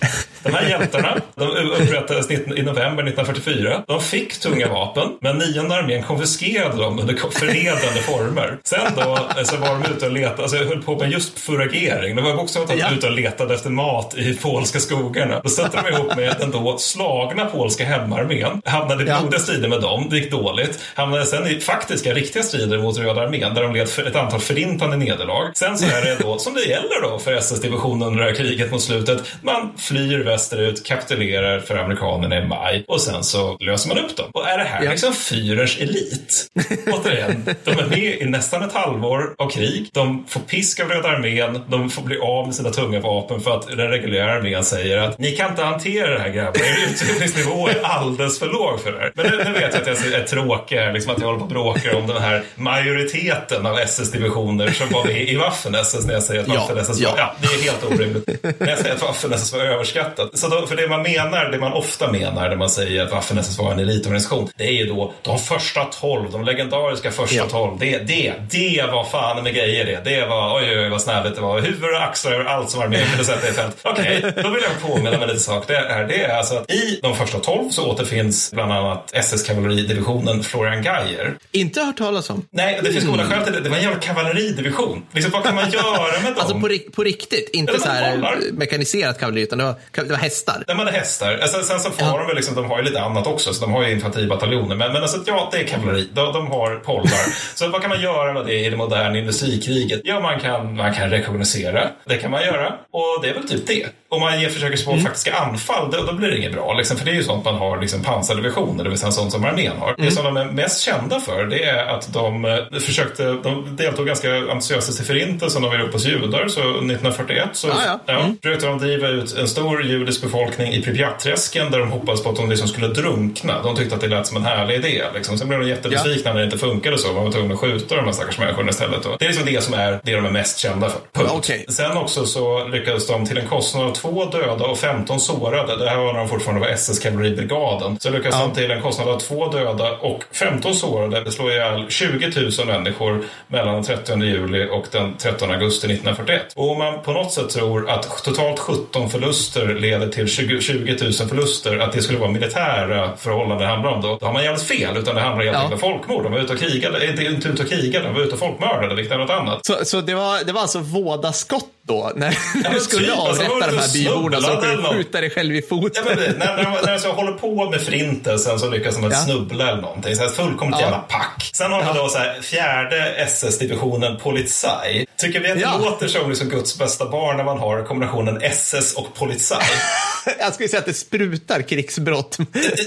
De 0.43 0.53
här 0.53 0.69
hjältarna, 0.69 1.17
de 1.36 1.47
upprättades 1.47 2.31
i 2.31 2.38
november 2.38 3.03
1944. 3.03 3.84
De 3.88 4.01
fick 4.01 4.39
tunga 4.39 4.67
vapen, 4.67 5.08
men 5.21 5.38
nionde 5.38 5.75
armén 5.75 6.03
konfiskerade 6.03 6.77
dem 6.77 6.99
under 6.99 7.15
förnedrande 7.15 8.01
former. 8.01 8.58
Sen 8.63 8.91
då 8.95 9.19
så 9.43 9.58
var 9.58 9.69
de 9.69 9.91
ute 9.91 10.05
och 10.05 10.12
letade, 10.12 10.41
alltså 10.41 10.58
höll 10.58 10.81
på 10.81 10.99
med 10.99 11.12
just 11.12 11.39
furagering. 11.39 12.15
De 12.15 12.21
var 12.25 12.39
också 12.39 12.65
ja. 12.77 12.91
ute 12.91 13.08
och 13.08 13.13
letade 13.13 13.53
efter 13.53 13.69
mat 13.69 14.17
i 14.17 14.34
polska 14.34 14.79
skogarna. 14.79 15.41
Då 15.43 15.49
stötte 15.49 15.81
de 15.81 15.95
ihop 15.95 16.15
med 16.15 16.36
den 16.39 16.51
då 16.51 16.77
slagna 16.77 17.45
polska 17.45 17.86
hemarmén. 17.86 18.62
Hamnade 18.65 19.03
i 19.03 19.05
blodiga 19.05 19.39
strider 19.39 19.69
med 19.69 19.81
dem, 19.81 20.08
det 20.10 20.17
gick 20.17 20.31
dåligt. 20.31 20.79
Hamnade 20.95 21.25
sen 21.25 21.47
i 21.47 21.60
faktiska, 21.60 22.13
riktiga 22.13 22.43
strider 22.43 22.77
mot 22.77 22.97
Röda 22.97 23.21
armén 23.21 23.53
där 23.53 23.63
de 23.63 23.73
led 23.73 23.88
ett 24.08 24.15
antal 24.15 24.39
förintande 24.39 24.97
nederlag. 24.97 25.51
Sen 25.53 25.77
så 25.77 25.86
är 25.86 26.01
det 26.01 26.17
då, 26.19 26.38
som 26.38 26.53
det 26.53 26.65
gäller 26.85 27.11
då 27.11 27.19
för 27.19 27.33
SS-divisionen 27.33 28.07
under 28.07 28.23
det 28.23 28.29
här 28.29 28.35
kriget 28.35 28.71
mot 28.71 28.81
slutet, 28.81 29.23
man 29.41 29.71
flyr 29.77 30.23
västerut, 30.23 30.85
kapitulerar 30.85 31.59
för 31.59 31.77
amerikanerna 31.77 32.37
i 32.37 32.47
maj 32.47 32.85
och 32.87 33.01
sen 33.01 33.23
så 33.23 33.57
löser 33.59 33.89
man 33.89 33.97
upp 33.97 34.17
dem. 34.17 34.25
Och 34.33 34.47
är 34.47 34.57
det 34.57 34.63
här 34.63 34.83
ja. 34.83 34.91
liksom 34.91 35.13
Führers 35.13 35.81
elit? 35.81 36.47
Återigen, 36.93 37.45
de 37.63 37.71
är 37.71 37.87
med 37.89 38.21
i 38.21 38.25
nästan 38.25 38.63
ett 38.63 38.73
halvår 38.73 39.35
av 39.37 39.49
krig. 39.49 39.89
De 39.93 40.25
får 40.27 40.39
pisk 40.39 40.79
av 40.79 40.89
Röda 40.89 41.09
armén, 41.09 41.61
de 41.67 41.89
får 41.89 42.01
bli 42.01 42.17
av 42.17 42.45
med 42.45 42.55
sina 42.55 42.69
tunga 42.69 42.99
vapen 42.99 43.41
för 43.41 43.57
att 43.57 43.67
den 43.67 43.87
reguljära 43.87 44.33
armén 44.33 44.63
säger 44.63 44.97
att 44.97 45.19
ni 45.19 45.31
kan 45.31 45.49
inte 45.49 45.63
hantera 45.63 46.13
det 46.13 46.19
här 46.19 46.29
grabbar, 46.29 46.59
er 46.59 46.89
utbildningsnivå 46.91 47.67
är 47.67 47.83
alldeles 47.83 48.39
för 48.39 48.47
låg 48.47 48.79
för 48.79 48.89
er. 48.89 49.11
Men 49.15 49.25
nu, 49.25 49.43
nu 49.43 49.51
vet 49.51 49.73
jag 49.73 49.81
att 49.81 49.87
jag 49.87 50.21
är 50.21 50.23
tråkig, 50.23 50.93
liksom 50.93 51.11
att 51.11 51.19
jag 51.19 51.27
håller 51.27 51.39
på 51.39 51.45
och 51.45 51.49
bråkar 51.49 51.95
om 51.95 52.07
den 52.07 52.21
här 52.21 52.43
majoriteten 52.55 53.65
av 53.65 53.79
SS-divisioner 53.79 54.71
som 54.71 54.89
var 54.89 55.05
med 55.05 55.29
i 55.29 55.35
Waffen-SS 55.35 56.05
när 56.05 56.13
jag 56.13 56.23
säger 56.23 56.41
att 56.41 56.47
Waffen-SS 56.47 56.74
var, 56.75 56.95
ja. 56.97 57.13
ja, 57.17 57.35
det 57.41 57.47
är 57.47 57.61
helt 57.61 57.83
orimligt. 57.83 58.59
när 58.59 58.69
jag 58.69 58.79
säger 58.79 58.95
att 58.95 59.01
Waffen-SS 59.01 59.53
var 59.53 59.59
överskattat. 59.59 60.38
Så 60.38 60.47
då, 60.47 60.67
för 60.67 60.75
det 60.75 60.88
man 60.88 61.01
menar, 61.01 61.45
det 61.45 61.57
man 61.57 61.73
ofta 61.73 62.11
menar 62.11 62.49
när 62.49 62.55
man 62.55 62.69
säger 62.69 63.03
att 63.03 63.11
Waffen-SS 63.11 63.59
var 63.59 63.71
en 63.71 63.79
elitorganisation, 63.79 64.49
det 64.55 64.63
är 64.63 64.71
ju 64.71 64.85
då 64.85 65.13
de 65.21 65.39
första 65.39 65.83
tolv, 65.85 66.31
de 66.31 66.45
legendariska 66.45 67.11
första 67.11 67.35
ja. 67.35 67.45
tolv. 67.45 67.79
Det, 67.79 67.97
det, 67.97 68.33
det 68.51 68.85
var 68.91 69.03
fan 69.03 69.43
med 69.43 69.53
grejer 69.53 69.85
det. 69.85 70.11
Det 70.11 70.25
var, 70.25 70.57
oj 70.57 70.79
oj 70.79 70.89
vad 70.89 71.01
snälligt 71.01 71.35
det 71.35 71.41
var. 71.41 71.61
Huvud 71.61 71.95
och 71.95 72.03
axlar 72.03 72.31
över 72.31 72.45
allt 72.45 72.69
som 72.69 72.81
armén 72.81 73.07
kunde 73.09 73.25
sätta 73.25 73.49
i 73.49 73.51
fält. 73.51 73.77
Okej, 73.81 74.17
okay, 74.17 74.43
då 74.43 74.49
vill 74.49 74.63
jag 74.63 74.91
påminna 74.91 75.17
mig 75.17 75.27
lite 75.27 75.39
sak. 75.39 75.67
Det 75.67 75.75
är, 75.75 76.07
det 76.07 76.23
är 76.23 76.38
alltså 76.38 76.55
att 76.55 76.71
i 76.71 76.99
de 77.01 77.15
första 77.15 77.39
tolv 77.39 77.69
så 77.69 77.91
återfinns 77.91 78.51
bland 78.51 78.71
annat 78.71 79.11
SS-kavalleridivisionen 79.13 80.43
Florian 80.43 80.83
Geyer. 80.83 81.35
Inte 81.51 81.81
hört 81.81 81.97
talas 81.97 82.29
om. 82.29 82.47
Nej, 82.51 82.79
det 82.83 82.91
finns 82.91 83.05
goda 83.05 83.23
skäl 83.23 83.43
till 83.43 83.53
det. 83.53 83.59
Det 83.59 83.69
var 83.69 83.77
en 83.77 83.83
jävla 83.83 83.99
kavalleridivision. 83.99 85.03
Liksom, 85.11 85.31
vad 85.31 85.43
kan 85.43 85.55
man 85.55 85.71
göra 85.71 86.21
med 86.23 86.31
dem? 86.31 86.33
Alltså 86.38 86.55
på, 86.67 86.91
på 86.91 87.04
riktigt, 87.04 87.49
inte 87.54 87.80
så 87.80 87.89
här 87.89 88.51
mekaniserat 88.51 89.19
kavalleri 89.19 89.43
utan 89.43 89.58
det 89.58 89.63
var, 89.63 89.75
det 89.91 90.10
var 90.10 90.17
hästar. 90.17 90.63
Nej, 90.67 90.78
men 90.78 90.86
det 90.86 90.91
är 90.91 90.95
hästar. 90.95 91.38
Alltså, 91.41 91.62
sen 91.62 91.80
så 91.80 91.91
får 91.91 92.08
ja. 92.08 92.17
de 92.17 92.28
väl 92.28 92.36
liksom, 92.36 92.56
de 92.56 92.65
har 92.65 92.78
ju 92.78 92.84
lite 92.84 93.01
annat 93.01 93.28
också, 93.28 93.54
så 93.54 93.65
de 93.65 93.73
har 93.73 93.84
ju 93.84 93.91
infanteribataljoner. 93.91 94.75
Men, 94.75 94.93
men 94.93 95.01
alltså, 95.01 95.23
ja, 95.25 95.49
det 95.51 95.58
är 95.58 95.67
kavalleri. 95.67 96.10
De, 96.13 96.34
de 96.34 96.47
har 96.47 96.75
pollar. 96.75 97.25
så 97.56 97.67
vad 97.67 97.82
kan 97.82 97.89
man 97.89 98.01
göra 98.01 98.34
med 98.34 98.45
det 98.45 98.65
i 98.65 98.69
det 98.69 98.78
moderna 98.78 99.17
industrikriget? 99.17 100.01
Ja, 100.04 100.19
man 100.19 100.39
kan, 100.39 100.75
man 100.75 100.93
kan 100.93 101.10
rekognosera. 101.10 101.89
Det 102.06 102.17
kan 102.17 102.32
man 102.32 102.43
göra. 102.43 102.67
Och 102.91 103.19
det 103.21 103.30
är 103.30 103.34
väl 103.34 103.47
typ 103.47 103.67
det 103.67 103.86
om 104.15 104.21
man 104.21 104.41
ger 104.41 104.49
försöker 104.49 104.78
sig 104.78 104.86
på 104.86 104.91
mm. 104.91 105.04
faktiska 105.04 105.34
anfall, 105.34 105.91
då, 105.91 106.04
då, 106.04 106.13
blir 106.13 106.30
det 106.30 106.38
inget 106.38 106.54
bra. 106.54 106.73
Liksom, 106.73 106.97
för 106.97 107.06
det 107.06 107.12
är 107.12 107.15
ju 107.15 107.23
sånt 107.23 107.45
man 107.45 107.56
har 107.56 107.82
liksom, 107.82 108.04
pansardivisioner, 108.04 108.84
det 108.84 108.89
vill 108.89 108.99
säga 108.99 109.12
sånt 109.12 109.32
som 109.32 109.45
armén 109.45 109.78
har. 109.80 109.88
Mm. 109.88 110.06
Det 110.06 110.12
som 110.12 110.23
de 110.23 110.38
är 110.38 110.45
mest 110.45 110.82
kända 110.82 111.19
för, 111.19 111.45
det 111.45 111.63
är 111.63 111.86
att 111.86 112.13
de 112.13 112.45
eh, 112.45 112.80
försökte, 112.80 113.23
de 113.23 113.75
deltog 113.75 114.08
ganska 114.08 114.38
entusiastiskt 114.38 115.01
i 115.01 115.04
förintelsen 115.04 115.65
av 115.65 115.73
Europas 115.73 116.06
judar. 116.06 116.47
Så 116.47 116.60
1941 116.60 117.49
så 117.54 117.69
ah, 117.69 117.73
ja. 117.86 117.99
Ja, 118.06 118.19
mm. 118.19 118.38
försökte 118.43 118.65
de 118.65 118.78
driva 118.78 119.08
ut 119.08 119.38
en 119.38 119.47
stor 119.47 119.84
judisk 119.84 120.21
befolkning 120.21 120.73
i 120.73 120.82
Pripyat-träsken 120.82 121.71
där 121.71 121.80
de 121.80 121.91
hoppades 121.91 122.23
på 122.23 122.30
att 122.30 122.36
de 122.36 122.49
liksom 122.49 122.67
skulle 122.67 122.88
drunkna. 122.88 123.62
De 123.63 123.75
tyckte 123.75 123.95
att 123.95 124.01
det 124.01 124.08
lät 124.08 124.28
som 124.28 124.38
en 124.38 124.43
härlig 124.43 124.75
idé. 124.75 125.04
Liksom. 125.15 125.38
Sen 125.38 125.47
blev 125.47 125.60
de 125.60 125.67
jättebesvikna 125.67 126.30
ja. 126.30 126.34
när 126.34 126.39
det 126.39 126.45
inte 126.45 126.58
funkade 126.58 126.97
så. 126.97 127.13
Man 127.13 127.23
var 127.23 127.32
tvungen 127.32 127.51
att 127.51 127.60
skjuta 127.60 127.95
de 127.95 128.06
här 128.06 128.12
stackars 128.12 128.39
människorna 128.39 128.69
istället. 128.69 129.06
Och 129.06 129.15
det 129.19 129.25
är 129.25 129.30
liksom 129.30 129.45
det 129.45 129.63
som 129.63 129.73
är 129.73 129.99
det 130.04 130.15
de 130.15 130.25
är 130.25 130.32
mest 130.32 130.60
kända 130.60 130.89
för. 130.89 130.99
Punkt. 131.13 131.32
Okay. 131.34 131.65
Sen 131.67 131.97
också 131.97 132.25
så 132.25 132.67
lyckades 132.67 133.08
de 133.08 133.25
till 133.25 133.38
en 133.38 133.47
kostnad 133.47 133.86
av 133.86 133.91
två 134.05 134.25
döda 134.25 134.65
och 134.65 134.77
15 134.77 135.19
sårade. 135.19 135.77
Det 135.77 135.89
här 135.89 135.97
var 135.97 136.13
när 136.13 136.19
de 136.19 136.29
fortfarande 136.29 136.61
var 136.61 136.73
SS-kavalleribrigaden. 136.73 137.97
Så 137.99 138.09
lyckades 138.09 138.35
ja. 138.39 138.47
de 138.47 138.61
till 138.61 138.71
en 138.71 138.81
kostnad 138.81 139.07
av 139.07 139.19
två 139.19 139.47
döda 139.47 139.91
och 139.91 140.23
15 140.31 140.73
sårade 140.75 141.31
slå 141.31 141.51
ihjäl 141.51 141.85
20 141.89 142.31
000 142.57 142.67
människor 142.67 143.23
mellan 143.47 143.73
den 143.73 143.83
30 143.83 144.23
juli 144.23 144.69
och 144.71 144.85
den 144.91 145.17
13 145.17 145.51
augusti 145.51 145.87
1941. 145.87 146.41
Och 146.55 146.71
om 146.71 146.77
man 146.77 147.01
på 147.01 147.11
något 147.11 147.31
sätt 147.33 147.49
tror 147.49 147.89
att 147.89 148.23
totalt 148.23 148.59
17 148.59 149.09
förluster 149.09 149.67
leder 149.67 150.07
till 150.07 150.27
20, 150.27 150.61
20 150.61 151.03
000 151.03 151.13
förluster, 151.13 151.79
att 151.79 151.93
det 151.93 152.01
skulle 152.01 152.19
vara 152.19 152.31
militära 152.31 153.17
förhållanden 153.17 153.57
det 153.57 153.65
handlar 153.65 153.91
om, 153.91 154.01
då, 154.01 154.17
då 154.19 154.25
har 154.25 154.33
man 154.33 154.43
jävligt 154.43 154.63
fel. 154.63 154.97
Utan 154.97 155.15
det 155.15 155.21
handlar 155.21 155.45
helt 155.45 155.57
enkelt 155.57 155.81
ja. 155.81 155.87
om 155.87 155.93
folkmord. 155.93 156.23
De 156.23 156.31
var 156.31 156.39
ute 156.39 156.53
och 156.53 156.59
krigade, 156.59 157.09
inte, 157.09 157.23
inte 157.23 157.47
ute 157.47 157.63
och 157.63 157.69
krigade, 157.69 158.05
de 158.05 158.13
var 158.13 158.21
ute 158.21 158.33
och 158.33 158.39
folkmördade, 158.39 158.95
vilket 158.95 159.13
är 159.13 159.17
något 159.17 159.29
annat. 159.29 159.65
Så, 159.65 159.75
så 159.83 160.01
det, 160.01 160.15
var, 160.15 160.43
det 160.43 160.51
var 160.51 160.61
alltså 160.61 160.79
vådaskott 160.79 161.74
då, 161.87 162.11
när, 162.15 162.37
när 162.63 162.73
du 162.73 162.79
skulle 162.79 163.07
typ, 163.07 163.19
alltså, 163.19 163.43
avrätta 163.43 163.71
de 163.71 163.77
här 163.77 163.93
byborna 163.93 164.61
kunde 164.61 164.83
skjuta 164.83 165.21
dig 165.21 165.29
själv 165.29 165.55
i 165.55 165.61
foten. 165.61 166.03
Ja, 166.07 166.15
men, 166.15 166.37
när, 166.37 166.63
när, 166.63 166.85
när 166.85 166.97
så 166.97 167.11
håller 167.11 167.31
på 167.31 167.69
med 167.69 167.81
förintelsen 167.81 168.59
så 168.59 168.69
lyckas 168.69 168.95
de 168.95 169.03
ja. 169.03 169.11
snubbla 169.11 169.69
eller 169.69 169.81
någonting. 169.81 170.15
Så 170.15 170.21
här, 170.21 170.29
fullkomligt 170.29 170.79
ja. 170.79 170.85
jävla 170.85 170.99
pack. 170.99 171.49
Sen 171.53 171.71
har 171.71 171.81
vi 171.81 171.87
ja. 171.87 171.93
då 171.93 172.09
så 172.09 172.17
här, 172.17 172.41
fjärde 172.41 173.15
SS-divisionen 173.15 174.17
Polizei. 174.17 175.05
Tycker 175.17 175.39
vi 175.39 175.51
att 175.51 175.57
det 175.57 175.61
ja. 175.61 175.77
låter 175.77 176.07
som 176.07 176.29
liksom 176.29 176.49
Guds 176.49 176.77
bästa 176.77 177.09
barn 177.09 177.37
när 177.37 177.43
man 177.43 177.59
har 177.59 177.83
kombinationen 177.83 178.41
SS 178.41 178.93
och 178.93 179.15
Polizei? 179.15 179.57
Jag 180.39 180.53
skulle 180.53 180.69
säga 180.69 180.79
att 180.79 180.85
det 180.85 180.93
sprutar 180.93 181.61
krigsbrott. 181.61 182.37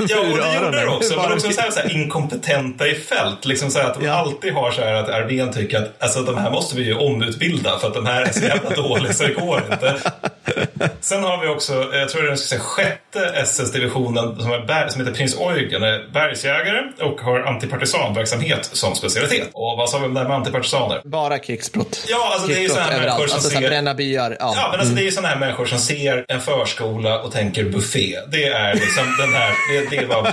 ja, 0.08 0.20
och 0.20 0.38
det 0.38 0.54
gjorde 0.54 0.80
det 0.80 0.88
också. 0.88 1.16
Men 1.16 1.32
också 1.32 1.52
så 1.52 1.60
här, 1.60 1.70
så 1.70 1.80
här, 1.80 1.92
inkompetenta 1.92 2.88
i 2.88 2.94
fält. 2.94 3.44
Liksom 3.44 3.70
så 3.70 3.78
här, 3.78 3.90
att 3.90 4.00
de 4.00 4.08
alltid 4.08 4.52
har 4.52 4.70
så 4.70 4.80
här 4.80 4.94
att 4.94 5.08
armén 5.08 5.52
tycker 5.52 5.78
att 5.78 6.02
alltså, 6.02 6.22
de 6.22 6.38
här 6.38 6.50
måste 6.50 6.76
vi 6.76 6.82
ju 6.82 6.94
omutbilda 6.94 7.78
för 7.78 7.88
att 7.88 7.94
de 7.94 8.06
här 8.06 8.22
är 8.22 8.32
så 8.32 8.40
jävla 8.40 8.70
dåliga 8.76 8.87
så 9.12 9.24
det 9.24 9.34
går 9.34 9.62
inte. 9.72 9.96
Sen 11.00 11.22
har 11.22 11.40
vi 11.42 11.48
också, 11.48 11.72
jag 11.92 12.08
tror 12.08 12.22
det 12.22 12.28
är 12.28 12.50
den 12.50 12.60
sjätte 12.60 13.26
SS-divisionen 13.34 14.36
som, 14.36 14.66
som 14.88 15.00
heter 15.00 15.14
Prins 15.14 15.36
Eugen, 15.40 15.82
är 15.82 16.12
bergsjägare 16.12 16.82
och 17.00 17.20
har 17.20 17.40
antipartisanverksamhet 17.40 18.64
som 18.72 18.94
specialitet. 18.94 19.50
Och 19.52 19.76
vad 19.76 19.90
sa 19.90 19.98
vi 19.98 20.04
om 20.04 20.14
det 20.14 20.20
här 20.20 20.28
med 20.28 20.36
antipartisaner? 20.36 21.00
Bara 21.04 21.38
krigsbrott. 21.38 22.06
Ja, 22.08 22.30
alltså 22.32 22.48
det 22.48 22.54
är 22.54 22.60
ju 22.60 22.68
sådana 22.68 22.86
här 22.86 23.00
människor 23.00 23.26
som 23.26 23.34
alltså, 23.34 23.50
ser... 23.50 23.68
bränna 23.68 23.94
byar. 23.94 24.36
Ja, 24.40 24.52
ja 24.56 24.68
men 24.70 24.80
alltså 24.80 24.84
mm. 24.84 24.94
det 24.94 25.02
är 25.02 25.04
ju 25.04 25.10
sådana 25.10 25.28
här 25.28 25.38
människor 25.38 25.66
som 25.66 25.78
ser 25.78 26.24
en 26.28 26.40
förskola 26.40 27.22
och 27.22 27.32
tänker 27.32 27.64
buffé. 27.64 28.18
Det 28.32 28.44
är 28.44 28.74
liksom 28.74 29.04
den 29.18 29.34
här, 29.34 29.52
det, 29.72 29.90
det 29.90 29.96
är 29.96 30.06
vad 30.06 30.24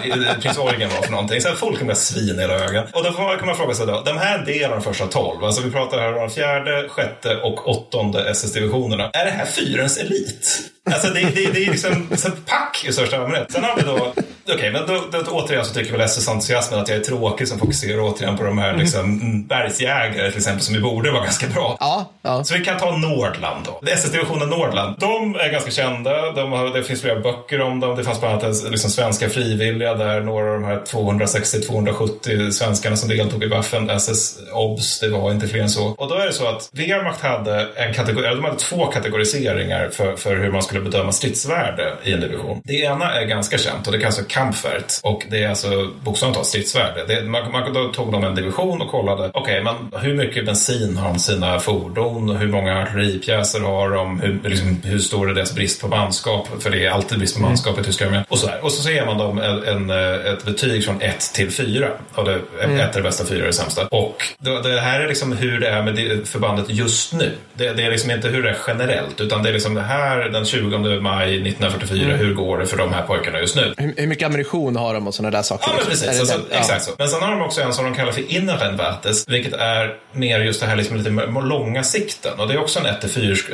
Prins 0.41 0.57
Eugen 0.57 0.89
var 0.89 1.01
för 1.01 1.11
någonting. 1.11 1.41
Sen 1.41 1.55
folk 1.55 1.81
med 1.81 1.97
svin 1.97 2.39
i 2.39 2.41
hela 2.41 2.53
ögonen. 2.53 2.87
Och 2.93 3.03
då 3.03 3.11
kan 3.11 3.45
man 3.45 3.55
fråga 3.55 3.73
sig 3.73 3.87
då, 3.87 4.01
de 4.05 4.17
här 4.17 4.35
är 4.35 4.39
en 4.39 4.45
del 4.45 4.63
av 4.63 4.71
de 4.71 4.81
första 4.81 5.07
tolv. 5.07 5.43
Alltså 5.43 5.61
vi 5.61 5.71
pratar 5.71 5.99
här 5.99 6.23
om 6.23 6.29
fjärde, 6.29 6.89
sjätte 6.89 7.35
och 7.35 7.69
åttonde 7.69 8.29
SS-divisionerna. 8.45 9.09
Är 9.09 9.25
det 9.25 9.31
här 9.31 9.45
fyrens 9.45 9.97
elit? 9.97 10.71
Alltså 10.91 11.07
det, 11.09 11.21
det, 11.21 11.51
det 11.51 11.65
är 11.65 11.71
liksom 11.71 12.07
så 12.15 12.29
pack 12.31 12.85
i 12.87 12.93
största 12.93 13.17
allmänhet. 13.17 13.51
Sen 13.51 13.63
har 13.63 13.75
vi 13.75 13.81
då, 13.81 13.93
okej, 13.95 14.53
okay, 14.55 14.71
men 14.71 14.87
då, 14.87 15.03
då, 15.11 15.31
återigen 15.31 15.65
så 15.65 15.73
tycker 15.73 15.91
väl 15.91 16.01
SS-entusiasmen 16.01 16.79
att 16.79 16.89
jag 16.89 16.97
är 16.97 17.03
tråkig 17.03 17.47
som 17.47 17.59
fokuserar 17.59 17.99
återigen 17.99 18.37
på 18.37 18.43
de 18.43 18.57
här 18.57 18.77
liksom, 18.77 18.99
mm. 18.99 19.47
bergsjägare 19.47 20.29
till 20.29 20.37
exempel 20.37 20.61
som 20.61 20.75
ju 20.75 20.81
borde 20.81 21.11
vara 21.11 21.23
ganska 21.23 21.47
bra. 21.47 21.77
Ja, 21.79 22.11
ja. 22.21 22.43
Så 22.43 22.53
vi 22.53 22.65
kan 22.65 22.77
ta 22.77 22.97
Nordland 22.97 23.65
då. 23.65 23.87
SS-divisionen 23.87 24.49
Nordland. 24.49 24.95
De 24.99 25.35
är 25.35 25.51
ganska 25.51 25.71
kända. 25.71 26.31
De 26.31 26.51
har, 26.51 26.69
det 26.69 26.83
finns 26.83 27.01
flera 27.01 27.19
böcker 27.19 27.61
om 27.61 27.79
dem. 27.79 27.95
Det 27.95 28.03
fanns 28.03 28.19
bland 28.19 28.43
annat 28.43 28.71
liksom, 28.71 28.89
svenska 28.89 29.29
frivilliga 29.29 29.93
där 29.93 30.21
några 30.21 30.53
av 30.53 30.61
de 30.61 30.63
här 30.63 30.81
260-270 30.85 32.51
svenskarna 32.51 32.95
som 32.95 33.09
deltog 33.09 33.43
i 33.43 33.47
Waffen, 33.47 33.89
SS 33.89 34.37
OBS, 34.53 34.99
det 34.99 35.09
var 35.09 35.31
inte 35.31 35.47
fler 35.47 35.61
än 35.61 35.69
så. 35.69 35.85
Och 35.85 36.09
då 36.09 36.15
är 36.15 36.25
det 36.25 36.33
så 36.33 36.47
att 36.47 36.69
Wehrmacht 36.71 37.21
hade 37.21 37.67
en 37.75 37.93
kategori, 37.93 38.27
de 38.27 38.43
hade 38.43 38.59
två 38.59 38.85
kategoriseringar 38.85 39.89
för, 39.89 40.15
för 40.15 40.35
hur 40.35 40.51
man 40.51 40.61
skulle 40.63 40.74
bedöma 40.81 41.11
stridsvärde 41.11 41.93
i 42.03 42.13
en 42.13 42.19
division. 42.19 42.61
Det 42.63 42.73
ena 42.73 43.13
är 43.13 43.25
ganska 43.25 43.57
känt 43.57 43.87
och 43.87 43.93
det 43.93 43.99
kallas 43.99 44.17
för 44.17 44.23
Kampfert 44.23 44.99
och 45.03 45.23
det 45.29 45.43
är 45.43 45.49
alltså 45.49 45.91
bokstavligt 46.03 46.35
talat 46.35 46.47
stridsvärde. 46.47 47.05
Det, 47.07 47.21
man, 47.23 47.51
man, 47.51 47.73
då 47.73 47.91
tog 47.91 48.11
de 48.11 48.23
en 48.23 48.35
division 48.35 48.81
och 48.81 48.91
kollade, 48.91 49.31
okej, 49.33 49.61
okay, 49.61 49.63
men 49.63 50.01
hur 50.01 50.15
mycket 50.15 50.45
bensin 50.45 50.97
har 50.97 51.09
de 51.09 51.19
sina 51.19 51.59
fordon? 51.59 52.35
Hur 52.35 52.47
många 52.47 52.81
artilleripjäser 52.81 53.59
har 53.59 53.89
de? 53.89 54.19
Hur, 54.19 54.49
liksom, 54.49 54.81
hur 54.83 54.99
stor 54.99 55.29
är 55.29 55.33
deras 55.33 55.55
brist 55.55 55.81
på 55.81 55.87
manskap? 55.87 56.47
För 56.59 56.69
det 56.69 56.85
är 56.85 56.91
alltid 56.91 57.17
brist 57.17 57.35
på 57.35 57.39
mm. 57.39 57.49
manskap 57.49 57.79
i 57.79 57.83
tyska 57.83 58.05
armén. 58.05 58.23
Och 58.29 58.39
så, 58.39 58.49
och 58.61 58.71
så 58.71 58.91
ger 58.91 59.05
man 59.05 59.17
dem 59.17 59.39
en, 59.39 59.63
en, 59.63 59.89
ett 60.25 60.45
betyg 60.45 60.85
från 60.85 61.01
1 61.01 61.19
till 61.19 61.51
4. 61.51 61.87
Och 62.13 62.25
det, 62.25 62.39
mm. 62.63 62.79
Ett 62.79 62.95
är 62.95 62.99
det 62.99 63.03
bästa, 63.03 63.25
fyra 63.25 63.43
är 63.43 63.47
det 63.47 63.53
sämsta. 63.53 63.87
Och 63.87 64.23
det, 64.39 64.61
det 64.61 64.79
här 64.79 64.99
är 64.99 65.07
liksom 65.07 65.31
hur 65.31 65.59
det 65.59 65.67
är 65.67 65.83
med 65.83 66.27
förbandet 66.27 66.65
just 66.69 67.13
nu. 67.13 67.31
Det, 67.53 67.73
det, 67.73 67.83
är 67.83 67.91
liksom 67.91 68.11
inte 68.11 68.27
hur 68.27 68.43
det 68.43 68.49
är 68.49 68.57
generellt, 68.67 69.21
utan 69.21 69.43
det 69.43 69.49
är 69.49 69.53
liksom 69.53 69.73
det 69.73 69.81
här 69.81 70.29
den 70.29 70.45
20 70.45 70.64
maj 71.01 71.35
1944. 71.35 72.05
Mm. 72.05 72.17
Hur 72.17 72.33
går 72.33 72.57
det 72.57 72.65
för 72.65 72.77
de 72.77 72.93
här 72.93 73.01
pojkarna 73.01 73.39
just 73.39 73.55
nu? 73.55 73.73
Hur, 73.77 73.93
hur 73.97 74.07
mycket 74.07 74.25
ammunition 74.25 74.75
har 74.75 74.93
de 74.93 75.07
och 75.07 75.13
sådana 75.13 75.37
där 75.37 75.43
saker? 75.43 75.67
Ja, 75.67 75.73
men 75.77 75.85
precis. 75.85 76.19
Alltså, 76.19 76.39
ja. 76.51 76.57
Exakt 76.57 76.83
så. 76.83 76.91
Men 76.97 77.07
sen 77.07 77.21
har 77.21 77.31
de 77.31 77.41
också 77.41 77.61
en 77.61 77.73
som 77.73 77.85
de 77.85 77.93
kallar 77.93 78.11
för 78.11 78.31
innerenvärtes, 78.31 79.27
vilket 79.27 79.53
är 79.53 79.95
mer 80.11 80.39
just 80.39 80.61
det 80.61 80.67
här 80.67 80.75
liksom 80.75 80.97
lite 80.97 81.09
långa 81.43 81.83
sikten. 81.83 82.39
Och 82.39 82.47
det 82.47 82.53
är 82.53 82.59
också 82.59 82.79
en 82.79 82.85
1 82.85 83.11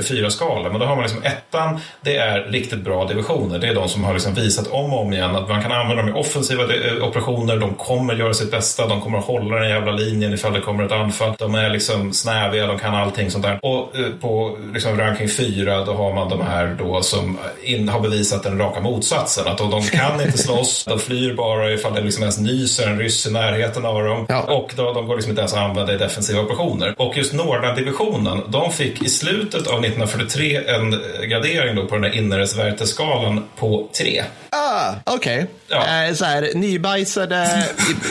4 0.08 0.30
skala. 0.30 0.70
Men 0.70 0.80
då 0.80 0.86
har 0.86 0.96
man 0.96 1.04
liksom 1.04 1.24
ettan, 1.24 1.80
det 2.02 2.18
är 2.18 2.40
riktigt 2.40 2.80
bra 2.80 3.06
divisioner. 3.06 3.60
Det 3.60 3.68
är 3.68 3.76
de 3.76 3.90
som 3.90 4.04
har 4.04 4.14
liksom 4.14 4.34
visat 4.34 4.68
om 4.68 4.94
och 4.94 5.02
om 5.02 5.14
igen 5.14 5.36
att 5.36 5.50
man 5.50 5.62
kan 5.62 5.72
använda 5.72 6.04
dem 6.04 6.16
i 6.16 6.20
offensiva 6.20 6.64
eh, 6.64 7.04
operationer. 7.04 7.58
De 7.58 7.74
kommer 7.74 8.16
göra 8.16 8.34
sitt 8.34 8.52
bästa. 8.52 8.88
De 8.88 9.02
kommer 9.02 9.18
hålla 9.20 9.56
den 9.56 9.70
jävla 9.70 9.92
linjen 9.92 10.34
ifall 10.34 10.54
det 10.54 10.62
kommer 10.62 10.84
ett 10.84 10.92
anfall. 10.92 11.36
De 11.38 11.56
är 11.56 11.70
liksom 11.70 12.14
snäviga, 12.14 12.68
de 12.68 12.80
kan 12.80 12.96
allting 12.96 13.32
sånt 13.32 13.44
där. 13.44 13.60
Och 13.62 14.00
eh, 14.00 14.06
på 14.22 14.58
liksom 14.74 14.98
ranking 14.98 15.30
4 15.30 15.86
då 15.86 15.94
har 15.94 16.14
man 16.14 16.30
de 16.30 16.42
här 16.42 16.76
då 16.80 17.01
som 17.02 17.38
in, 17.64 17.90
har 17.90 18.00
bevisat 18.00 18.44
den 18.44 18.58
raka 18.58 18.80
motsatsen. 18.80 19.48
Att 19.48 19.58
de 19.58 19.82
kan 19.82 20.22
inte 20.22 20.38
slåss, 20.38 20.86
de 20.86 21.00
flyr 21.00 21.34
bara 21.34 21.72
ifall 21.72 21.94
det 21.96 22.02
liksom 22.02 22.24
ens 22.24 22.40
nyser 22.40 22.88
en 22.88 23.00
ryss 23.00 23.28
i 23.28 23.32
närheten 23.32 23.86
av 23.86 24.04
dem. 24.04 24.26
Ja. 24.30 24.42
Och 24.42 24.74
då, 24.76 24.94
de 24.94 25.08
går 25.08 25.16
liksom 25.16 25.30
inte 25.30 25.42
ens 25.42 25.54
att 25.54 25.60
använda 25.60 25.94
i 25.94 25.98
defensiva 25.98 26.42
operationer. 26.42 26.96
Och 26.98 27.18
just 27.18 27.34
Nordan-divisionen, 27.34 28.42
de 28.48 28.72
fick 28.72 29.04
i 29.04 29.10
slutet 29.10 29.68
av 29.68 29.80
1943 29.80 30.62
en 30.68 30.92
gradering 31.30 31.76
då 31.76 31.86
på 31.86 31.96
den 31.96 32.04
här 32.04 32.18
inneresvärteskalan 32.18 33.46
på 33.56 33.90
3. 33.98 34.24
Ah, 34.50 34.94
okej. 35.06 35.38
Okay. 35.38 35.48
Ja. 35.68 36.08
Eh, 36.08 36.14
så 36.14 36.26
här, 36.26 36.50
nybajsade 36.56 37.66